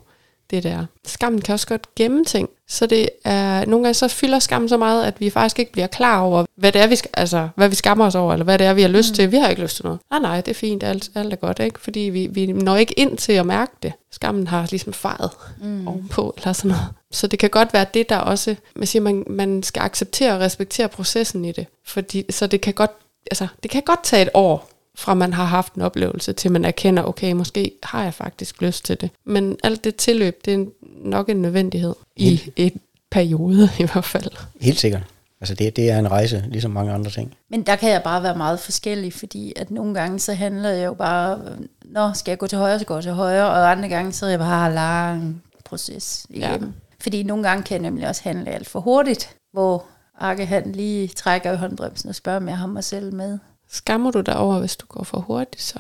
det 0.52 0.64
der. 0.64 0.86
Skammen 1.06 1.42
kan 1.42 1.54
også 1.54 1.68
godt 1.68 1.96
gemme 1.96 2.26
ting. 2.26 2.50
Så 2.68 2.86
det 2.86 3.10
er, 3.26 3.66
nogle 3.66 3.84
gange 3.84 3.94
så 3.94 4.08
fylder 4.08 4.40
skammen 4.40 4.70
så 4.70 4.78
meget, 4.78 5.06
at 5.06 5.20
vi 5.20 5.30
faktisk 5.30 5.60
ikke 5.60 5.72
bliver 5.72 5.88
klar 5.88 6.22
over, 6.22 6.46
hvad 6.56 6.72
det 6.72 6.82
er, 6.82 6.88
vi, 6.88 6.98
altså, 7.14 7.50
hvad 7.56 7.70
vi 7.70 7.76
skammer 7.76 8.06
os 8.06 8.16
over, 8.16 8.34
eller 8.34 8.44
hvad 8.44 8.60
det 8.60 8.68
er, 8.68 8.74
vi 8.74 8.82
har 8.82 8.90
lyst 8.90 9.12
mm. 9.12 9.16
til. 9.16 9.32
Vi 9.32 9.38
har 9.38 9.50
ikke 9.50 9.62
lyst 9.62 9.76
til 9.76 9.86
noget. 9.86 10.00
Nej, 10.12 10.20
nej, 10.20 10.42
det 10.42 10.52
er 10.52 10.56
fint, 10.56 10.84
alt, 10.84 11.10
alt 11.16 11.34
er 11.34 11.38
godt, 11.38 11.60
ikke? 11.60 11.80
Fordi 11.80 12.00
vi, 12.00 12.28
vi 12.32 12.46
når 12.46 12.76
ikke 12.76 13.00
ind 13.00 13.18
til 13.18 13.34
at 13.34 13.46
mærke 13.46 13.72
det. 13.84 13.94
Skammen 14.12 14.48
har 14.48 14.68
ligesom 14.70 14.94
fejret 14.94 15.32
mm. 15.62 15.88
ovenpå, 15.88 16.34
eller 16.38 16.54
sådan 16.54 16.72
noget. 16.72 16.86
Så 17.12 17.28
det 17.28 17.40
kan 17.40 17.50
godt 17.50 17.74
være 17.74 17.86
det, 17.94 18.10
der 18.10 18.18
også, 18.18 18.56
man 18.76 18.88
siger, 18.88 19.04
man, 19.04 19.24
man 19.28 19.64
skal 19.64 19.82
acceptere 19.82 20.34
og 20.34 20.40
respektere 20.40 20.88
processen 20.88 21.46
i 21.46 21.52
det. 21.52 21.68
Fordi, 21.86 22.26
så 22.30 22.48
det 22.48 22.62
kan 22.62 22.74
godt, 22.74 22.92
altså, 23.32 23.48
det 23.64 23.72
kan 23.72 23.82
godt 23.86 24.04
tage 24.04 24.22
et 24.22 24.30
år, 24.34 24.71
fra 24.96 25.14
man 25.14 25.34
har 25.34 25.46
haft 25.46 25.74
en 25.74 25.82
oplevelse, 25.82 26.34
til 26.34 26.52
man 26.52 26.66
erkender, 26.66 27.04
okay, 27.04 27.32
måske 27.32 27.72
har 27.84 28.04
jeg 28.04 28.14
faktisk 28.14 28.62
lyst 28.62 28.86
til 28.86 29.02
det. 29.02 29.10
Men 29.26 29.58
alt 29.64 29.84
det 29.84 29.96
tilløb, 29.96 30.46
det 30.46 30.54
er 30.54 30.66
nok 30.82 31.30
en 31.30 31.42
nødvendighed 31.42 31.96
i 32.16 32.42
et 32.56 32.74
periode 33.12 33.70
i 33.80 33.84
hvert 33.84 34.06
fald. 34.06 34.32
Helt 34.62 34.80
sikkert. 34.80 35.04
Altså 35.42 35.56
det, 35.56 35.76
det 35.76 35.92
er 35.92 36.00
en 36.00 36.12
rejse, 36.12 36.44
ligesom 36.48 36.72
mange 36.72 36.94
andre 36.94 37.12
ting. 37.12 37.34
Men 37.50 37.64
der 37.64 37.76
kan 37.76 37.90
jeg 37.90 38.04
bare 38.04 38.24
være 38.24 38.38
meget 38.38 38.60
forskellig, 38.60 39.14
fordi 39.14 39.54
at 39.56 39.72
nogle 39.72 39.94
gange 39.94 40.20
så 40.20 40.34
handler 40.34 40.70
jeg 40.70 40.86
jo 40.86 40.94
bare, 40.94 41.42
nå, 41.86 42.14
skal 42.14 42.32
jeg 42.32 42.38
gå 42.38 42.48
til 42.48 42.58
højre, 42.58 42.80
så 42.80 42.86
går 42.86 42.96
jeg 42.96 43.04
til 43.04 43.12
højre, 43.12 43.50
og 43.50 43.72
andre 43.72 43.90
gange 43.90 44.12
så 44.12 44.26
er 44.26 44.30
jeg 44.30 44.40
bare 44.40 44.74
lang 44.74 45.44
proces 45.66 46.26
igennem. 46.30 46.68
Ja. 46.68 46.94
Fordi 47.00 47.24
nogle 47.24 47.44
gange 47.44 47.64
kan 47.64 47.76
jeg 47.76 47.82
nemlig 47.82 48.08
også 48.08 48.24
handle 48.24 48.52
alt 48.52 48.70
for 48.70 48.80
hurtigt, 48.80 49.36
hvor 49.54 49.86
Arke 50.20 50.46
han 50.46 50.72
lige 50.72 51.08
trækker 51.08 51.52
i 51.52 51.58
håndbremsen 51.58 52.10
og 52.10 52.16
spørger, 52.16 52.40
om 52.40 52.48
jeg 52.48 52.58
har 52.58 52.68
mig 52.68 52.84
selv 52.84 53.14
med. 53.14 53.40
Skammer 53.72 54.12
du 54.12 54.22
dig 54.22 54.38
over, 54.38 54.60
hvis 54.60 54.78
du 54.78 54.86
går 54.86 55.04
for 55.04 55.20
hurtigt 55.20 55.64
så? 55.64 55.80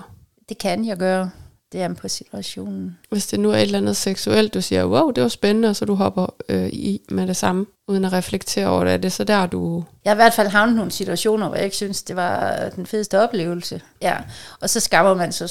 Det 0.50 0.58
kan 0.58 0.86
jeg 0.86 0.98
gøre. 0.98 1.30
Det 1.72 1.82
er 1.82 1.94
på 1.94 2.08
situationen. 2.08 2.98
Hvis 3.10 3.28
det 3.28 3.39
nu 3.39 3.50
er 3.50 3.56
et 3.56 3.62
eller 3.62 3.78
andet 3.78 3.98
seksuelt, 3.98 4.54
du 4.54 4.62
siger, 4.62 4.86
wow, 4.86 5.12
det 5.12 5.24
var 5.24 5.30
spændende, 5.30 5.70
og 5.70 5.76
så 5.76 5.86
du 5.86 5.96
hopper 5.96 6.34
øh, 6.50 6.68
i 6.68 7.02
med 7.10 7.28
det 7.28 7.36
samme, 7.36 7.66
uden 7.88 8.06
at 8.06 8.14
reflektere 8.14 8.68
over 8.68 8.84
det, 8.84 8.94
er 8.94 8.98
det 8.98 9.12
så 9.12 9.24
der, 9.24 9.46
du... 9.46 9.84
Jeg 10.06 10.12
har 10.12 10.16
i 10.16 10.24
hvert 10.24 10.34
fald 10.34 10.48
havnet 10.48 10.76
nogle 10.76 10.92
situationer, 10.92 11.48
hvor 11.48 11.56
jeg 11.56 11.66
ikke 11.66 11.76
synes, 11.76 12.04
det 12.04 12.16
var 12.16 12.70
den 12.76 12.86
fedeste 12.86 13.20
oplevelse. 13.20 13.82
Ja, 14.02 14.18
og 14.60 14.70
så 14.70 14.80
skammer 14.80 15.14
man 15.14 15.32
sig 15.32 15.50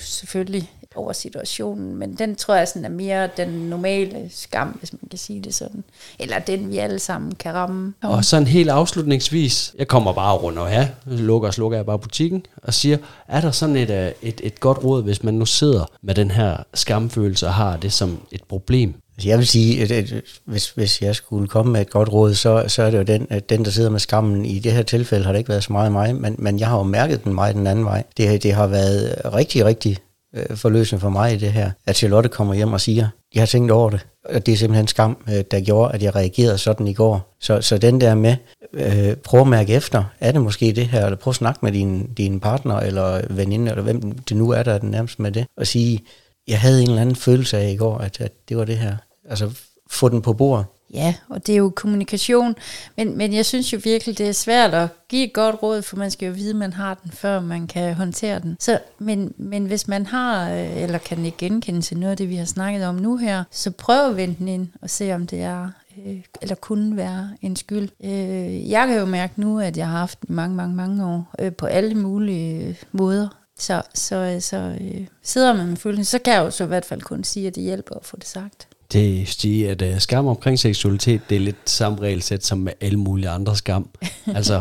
selvfølgelig 0.00 0.72
over 0.94 1.12
situationen, 1.12 1.96
men 1.96 2.14
den 2.14 2.36
tror 2.36 2.54
jeg 2.54 2.68
sådan 2.68 2.84
er 2.84 2.88
mere 2.88 3.28
den 3.36 3.48
normale 3.48 4.30
skam, 4.30 4.68
hvis 4.68 4.92
man 4.92 5.00
kan 5.10 5.18
sige 5.18 5.40
det 5.40 5.54
sådan. 5.54 5.84
Eller 6.18 6.38
den, 6.38 6.70
vi 6.70 6.78
alle 6.78 6.98
sammen 6.98 7.34
kan 7.34 7.54
ramme. 7.54 7.94
Og 8.02 8.24
sådan 8.24 8.46
helt 8.46 8.70
afslutningsvis, 8.70 9.74
jeg 9.78 9.88
kommer 9.88 10.12
bare 10.12 10.36
rundt 10.36 10.58
og 10.58 10.68
her, 10.68 10.86
lukker 11.06 11.48
og 11.48 11.54
slukker 11.54 11.78
jeg 11.78 11.86
bare 11.86 11.98
butikken, 11.98 12.46
og 12.62 12.74
siger, 12.74 12.98
er 13.28 13.40
der 13.40 13.50
sådan 13.50 13.76
et, 13.76 14.14
et, 14.22 14.40
et 14.44 14.60
godt 14.60 14.84
råd, 14.84 15.02
hvis 15.02 15.22
man 15.22 15.34
nu 15.34 15.46
sidder 15.46 15.84
med 16.02 16.14
den 16.14 16.30
her 16.30 16.56
skamfølelse 16.74 17.46
og 17.46 17.54
har 17.54 17.76
det 17.76 17.92
som 17.92 18.18
et 18.32 18.42
problem? 18.48 18.94
Altså, 19.16 19.28
jeg 19.28 19.38
vil 19.38 19.46
sige, 19.46 19.82
at, 19.82 19.90
at 19.90 20.12
hvis, 20.44 20.70
hvis 20.70 21.02
jeg 21.02 21.16
skulle 21.16 21.48
komme 21.48 21.72
med 21.72 21.80
et 21.80 21.90
godt 21.90 22.12
råd, 22.12 22.34
så, 22.34 22.64
så 22.68 22.82
er 22.82 22.90
det 22.90 22.98
jo 22.98 23.02
den, 23.02 23.26
at 23.30 23.50
den, 23.50 23.64
der 23.64 23.70
sidder 23.70 23.90
med 23.90 24.00
skammen. 24.00 24.44
I 24.44 24.58
det 24.58 24.72
her 24.72 24.82
tilfælde 24.82 25.24
har 25.24 25.32
det 25.32 25.38
ikke 25.38 25.48
været 25.48 25.64
så 25.64 25.72
meget 25.72 25.92
mig, 25.92 26.16
men, 26.16 26.36
men 26.38 26.58
jeg 26.58 26.68
har 26.68 26.76
jo 26.76 26.82
mærket 26.82 27.24
den 27.24 27.34
meget 27.34 27.54
den 27.54 27.66
anden 27.66 27.84
vej. 27.84 28.02
Det, 28.16 28.42
det 28.42 28.52
har 28.52 28.66
været 28.66 29.14
rigtig, 29.34 29.64
rigtig 29.64 29.98
øh, 30.34 30.56
forløsende 30.56 31.00
for 31.00 31.08
mig 31.08 31.34
i 31.34 31.36
det 31.36 31.52
her, 31.52 31.70
at 31.86 31.96
Charlotte 31.96 32.28
kommer 32.28 32.54
hjem 32.54 32.72
og 32.72 32.80
siger, 32.80 33.08
jeg 33.34 33.40
har 33.40 33.46
tænkt 33.46 33.70
over 33.70 33.90
det, 33.90 34.06
og 34.24 34.46
det 34.46 34.52
er 34.52 34.56
simpelthen 34.56 34.88
skam, 34.88 35.16
øh, 35.28 35.44
der 35.50 35.60
gjorde, 35.60 35.94
at 35.94 36.02
jeg 36.02 36.14
reagerede 36.14 36.58
sådan 36.58 36.86
i 36.86 36.92
går. 36.94 37.36
Så, 37.40 37.60
så 37.60 37.78
den 37.78 38.00
der 38.00 38.14
med, 38.14 38.36
øh, 38.72 39.16
prøv 39.16 39.40
at 39.40 39.46
mærke 39.46 39.74
efter, 39.74 40.04
er 40.20 40.32
det 40.32 40.40
måske 40.40 40.72
det 40.72 40.86
her, 40.86 41.04
eller 41.04 41.16
prøv 41.16 41.30
at 41.30 41.34
snakke 41.34 41.60
med 41.62 41.72
din, 41.72 42.06
din 42.06 42.40
partner, 42.40 42.76
eller 42.76 43.20
veninde, 43.30 43.70
eller 43.70 43.82
hvem 43.82 44.12
det 44.12 44.36
nu 44.36 44.50
er, 44.50 44.62
der 44.62 44.72
er 44.72 44.78
den 44.78 44.90
nærmest 44.90 45.18
med 45.18 45.32
det, 45.32 45.46
og 45.56 45.66
sige, 45.66 46.00
jeg 46.48 46.60
havde 46.60 46.82
en 46.82 46.88
eller 46.88 47.02
anden 47.02 47.16
følelse 47.16 47.58
af 47.58 47.70
i 47.70 47.76
går, 47.76 47.98
at, 47.98 48.20
at 48.20 48.32
det 48.48 48.56
var 48.56 48.64
det 48.64 48.78
her. 48.78 48.96
Altså, 49.28 49.50
få 49.90 50.08
den 50.08 50.22
på 50.22 50.32
bordet. 50.32 50.66
Ja, 50.92 51.14
og 51.28 51.46
det 51.46 51.52
er 51.52 51.56
jo 51.56 51.72
kommunikation, 51.76 52.54
men, 52.96 53.16
men 53.16 53.34
jeg 53.34 53.46
synes 53.46 53.72
jo 53.72 53.80
virkelig, 53.84 54.18
det 54.18 54.28
er 54.28 54.32
svært 54.32 54.74
at 54.74 54.88
give 55.08 55.24
et 55.24 55.32
godt 55.32 55.62
råd, 55.62 55.82
for 55.82 55.96
man 55.96 56.10
skal 56.10 56.26
jo 56.26 56.32
vide, 56.32 56.50
at 56.50 56.56
man 56.56 56.72
har 56.72 56.94
den, 56.94 57.10
før 57.10 57.40
man 57.40 57.66
kan 57.66 57.94
håndtere 57.94 58.38
den. 58.40 58.56
Så, 58.60 58.78
men, 58.98 59.34
men 59.36 59.66
hvis 59.66 59.88
man 59.88 60.06
har, 60.06 60.50
øh, 60.50 60.82
eller 60.82 60.98
kan 60.98 61.24
ikke 61.24 61.38
genkende 61.38 61.82
til 61.82 61.96
noget 61.96 62.10
af 62.10 62.16
det, 62.16 62.28
vi 62.28 62.36
har 62.36 62.44
snakket 62.44 62.86
om 62.86 62.94
nu 62.94 63.16
her, 63.16 63.44
så 63.50 63.70
prøv 63.70 64.10
at 64.10 64.16
vende 64.16 64.34
den 64.38 64.48
ind 64.48 64.68
og 64.82 64.90
se, 64.90 65.14
om 65.14 65.26
det 65.26 65.40
er 65.42 65.68
øh, 66.06 66.22
eller 66.42 66.54
kunne 66.54 66.96
være 66.96 67.30
en 67.42 67.56
skyld. 67.56 67.88
Øh, 68.04 68.70
jeg 68.70 68.86
kan 68.86 68.98
jo 68.98 69.04
mærke 69.04 69.40
nu, 69.40 69.60
at 69.60 69.76
jeg 69.76 69.88
har 69.88 69.98
haft 69.98 70.18
mange, 70.28 70.56
mange, 70.56 70.76
mange 70.76 71.06
år 71.06 71.34
øh, 71.38 71.52
på 71.52 71.66
alle 71.66 71.94
mulige 71.94 72.66
øh, 72.66 72.74
måder. 72.92 73.28
Så, 73.58 73.82
så, 73.94 74.16
øh, 74.16 74.40
så 74.40 74.76
øh, 74.80 75.06
sidder 75.22 75.52
man 75.52 75.68
med 75.68 75.76
følelsen, 75.76 76.04
så 76.04 76.18
kan 76.18 76.34
jeg 76.34 76.40
jo 76.40 76.50
så 76.50 76.64
i 76.64 76.66
hvert 76.66 76.84
fald 76.84 77.02
kun 77.02 77.24
sige, 77.24 77.46
at 77.46 77.54
det 77.54 77.62
hjælper 77.62 77.94
at 77.94 78.04
få 78.04 78.16
det 78.16 78.26
sagt. 78.26 78.68
Det 78.92 79.28
sige, 79.28 79.70
at 79.70 79.82
uh, 79.82 79.98
skam 79.98 80.26
omkring 80.26 80.58
seksualitet, 80.58 81.20
det 81.30 81.36
er 81.36 81.40
lidt 81.40 81.70
samme 81.70 81.98
regelsæt 82.00 82.44
som 82.44 82.58
med 82.58 82.72
alle 82.80 82.98
mulige 82.98 83.28
andre 83.28 83.56
skam. 83.56 83.88
altså, 84.36 84.60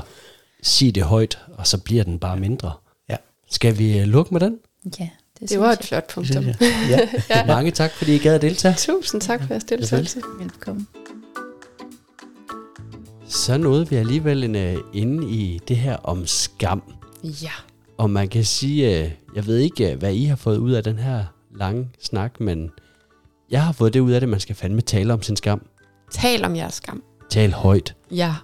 sig 0.63 0.95
det 0.95 1.03
højt, 1.03 1.39
og 1.57 1.67
så 1.67 1.77
bliver 1.77 2.03
den 2.03 2.19
bare 2.19 2.37
mindre. 2.37 2.71
Ja. 3.09 3.15
Skal 3.51 3.77
vi 3.77 4.01
uh, 4.01 4.07
lukke 4.07 4.33
med 4.33 4.41
den? 4.41 4.57
Ja, 4.99 5.09
Det 5.39 5.49
synes 5.49 5.59
var 5.59 5.65
jeg. 5.65 5.73
et 5.73 5.85
flot 5.85 6.13
punktum. 6.13 6.45
Ja. 6.89 6.99
ja. 7.29 7.45
Mange 7.45 7.71
tak, 7.71 7.91
fordi 7.91 8.15
I 8.15 8.17
gad 8.17 8.35
at 8.35 8.41
deltage. 8.41 8.75
Tusind 8.77 9.21
tak 9.21 9.41
for 9.41 9.47
jeres 9.53 9.63
deltagelse. 9.63 10.21
Velkommen. 10.39 10.87
Så 13.27 13.57
nåede 13.57 13.89
vi 13.89 13.95
alligevel 13.95 14.43
en, 14.43 14.55
uh, 14.55 14.81
inde 14.93 15.29
i 15.29 15.59
det 15.67 15.77
her 15.77 15.95
om 15.95 16.27
skam. 16.27 16.83
Ja. 17.23 17.51
Og 17.97 18.09
man 18.09 18.27
kan 18.29 18.45
sige, 18.45 19.03
uh, 19.03 19.11
jeg 19.35 19.45
ved 19.47 19.57
ikke, 19.57 19.91
uh, 19.93 19.99
hvad 19.99 20.13
I 20.13 20.25
har 20.25 20.35
fået 20.35 20.57
ud 20.57 20.71
af 20.71 20.83
den 20.83 20.99
her 20.99 21.25
lange 21.55 21.89
snak, 21.99 22.39
men 22.39 22.71
jeg 23.51 23.63
har 23.63 23.71
fået 23.71 23.93
det 23.93 23.99
ud 23.99 24.11
af 24.11 24.19
det, 24.19 24.29
man 24.29 24.39
skal 24.39 24.55
fandme 24.55 24.81
tale 24.81 25.13
om 25.13 25.21
sin 25.21 25.35
skam. 25.35 25.61
Tal 26.11 26.45
om 26.45 26.55
jeres 26.55 26.73
skam. 26.73 27.03
Tal 27.29 27.51
højt. 27.53 27.95
Ja. 28.11 28.35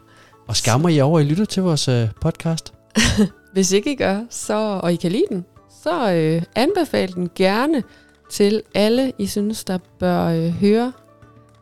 Og 0.48 0.56
skammer 0.56 0.90
I 0.90 1.00
over, 1.02 1.20
at 1.20 1.26
I 1.26 1.30
lytter 1.30 1.46
til 1.46 1.64
vores 1.64 1.88
uh, 1.88 1.96
podcast? 2.22 2.74
Hvis 3.54 3.72
ikke 3.72 3.92
I 3.94 3.96
gør, 3.96 4.22
så, 4.30 4.80
og 4.84 4.94
I 4.94 4.96
kan 4.96 5.12
lide 5.12 5.26
den, 5.30 5.46
så 5.84 6.12
øh, 6.14 6.42
anbefal 6.56 7.14
den 7.14 7.30
gerne 7.36 7.84
til 8.32 8.62
alle, 8.76 9.12
I 9.18 9.26
synes, 9.26 9.64
der 9.64 9.78
bør 10.00 10.26
øh, 10.26 10.50
høre 10.50 10.92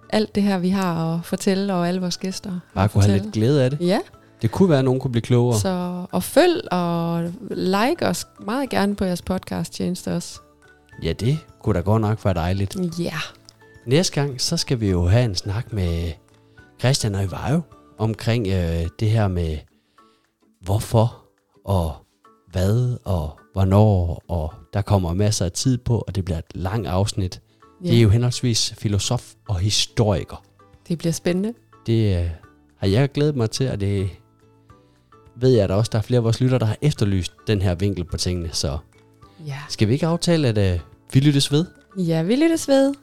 alt 0.10 0.36
det 0.36 0.44
her, 0.44 0.58
vi 0.58 0.70
har 0.70 1.14
at 1.16 1.26
fortælle, 1.26 1.74
og 1.74 1.88
alle 1.88 2.02
vores 2.02 2.18
gæster 2.18 2.60
Bare 2.76 2.90
kunne 2.90 3.04
have 3.04 3.18
lidt 3.20 3.34
glæde 3.34 3.64
af 3.64 3.70
det. 3.70 3.82
Ja, 3.82 4.00
Det 4.42 4.52
kunne 4.52 4.70
være, 4.70 4.80
at 4.80 4.86
nogen 4.86 5.00
kunne 5.00 5.12
blive 5.12 5.22
klogere. 5.22 5.60
så 5.60 6.06
og 6.12 6.24
følg 6.24 6.62
og 6.74 7.24
like 7.52 8.06
os 8.08 8.28
meget 8.46 8.70
gerne 8.70 8.96
på 8.96 9.06
jeres 9.06 9.22
podcast 9.22 9.74
tjeneste 9.74 10.16
også. 10.16 10.40
Ja, 11.04 11.14
det 11.14 11.38
kunne 11.64 11.76
da 11.76 11.80
godt 11.80 12.02
nok 12.02 12.26
være 12.26 12.34
dejligt. 12.34 12.78
Ja. 13.00 13.18
Næste 13.86 14.14
gang, 14.22 14.42
så 14.42 14.58
skal 14.58 14.80
vi 14.80 14.90
jo 14.90 15.06
have 15.08 15.26
en 15.26 15.36
snak 15.36 15.74
med 15.74 16.12
Christian 16.80 17.16
og 17.16 17.24
Ivajo 17.24 17.62
omkring 17.98 18.48
øh, 18.48 18.88
det 19.00 19.10
her 19.10 19.28
med 19.28 19.58
hvorfor 20.62 21.26
og 21.66 21.94
hvad 22.52 22.98
og 23.06 23.40
hvornår, 23.54 24.24
og 24.28 24.54
der 24.74 24.82
kommer 24.82 25.14
masser 25.14 25.46
af 25.46 25.52
tid 25.52 25.78
på, 25.78 26.04
og 26.08 26.16
det 26.16 26.26
bliver 26.26 26.38
et 26.38 26.46
langt 26.56 26.88
afsnit. 26.88 27.42
ja. 27.84 27.90
Det 27.90 27.98
er 27.98 28.02
jo 28.02 28.10
henholdsvis 28.10 28.74
filosof 28.78 29.34
og 29.48 29.60
historiker. 29.60 30.44
det 30.88 30.98
bliver 30.98 31.14
spændende. 31.14 31.54
Det 31.86 32.18
øh, 32.24 32.30
har 32.78 32.88
jeg 32.88 33.12
glædet 33.12 33.36
mig 33.36 33.50
til, 33.52 33.72
og 33.72 33.80
det 33.80 34.10
ved 35.36 35.50
jeg 35.50 35.70
der 35.70 35.76
også, 35.76 35.90
der 35.92 35.98
er 35.98 36.02
flere 36.04 36.18
af 36.18 36.24
vores 36.24 36.42
lytter, 36.42 36.58
der 36.58 36.66
har 36.66 36.78
efterlyst 36.82 37.34
den 37.48 37.62
her 37.62 37.76
vinkel 37.76 38.04
på 38.04 38.18
tingene. 38.18 38.50
Så 38.54 38.78
Ja. 39.48 39.58
skal 39.70 39.88
vi 39.88 39.94
ikke 39.94 40.08
aftale, 40.08 40.48
at 40.48 40.58
øh, 40.74 40.80
vi 41.14 41.20
lyttes 41.20 41.52
ved? 41.52 41.66
Ja, 41.98 42.22
vi 42.24 42.36
lyttes 42.36 42.68
ved. 42.68 42.94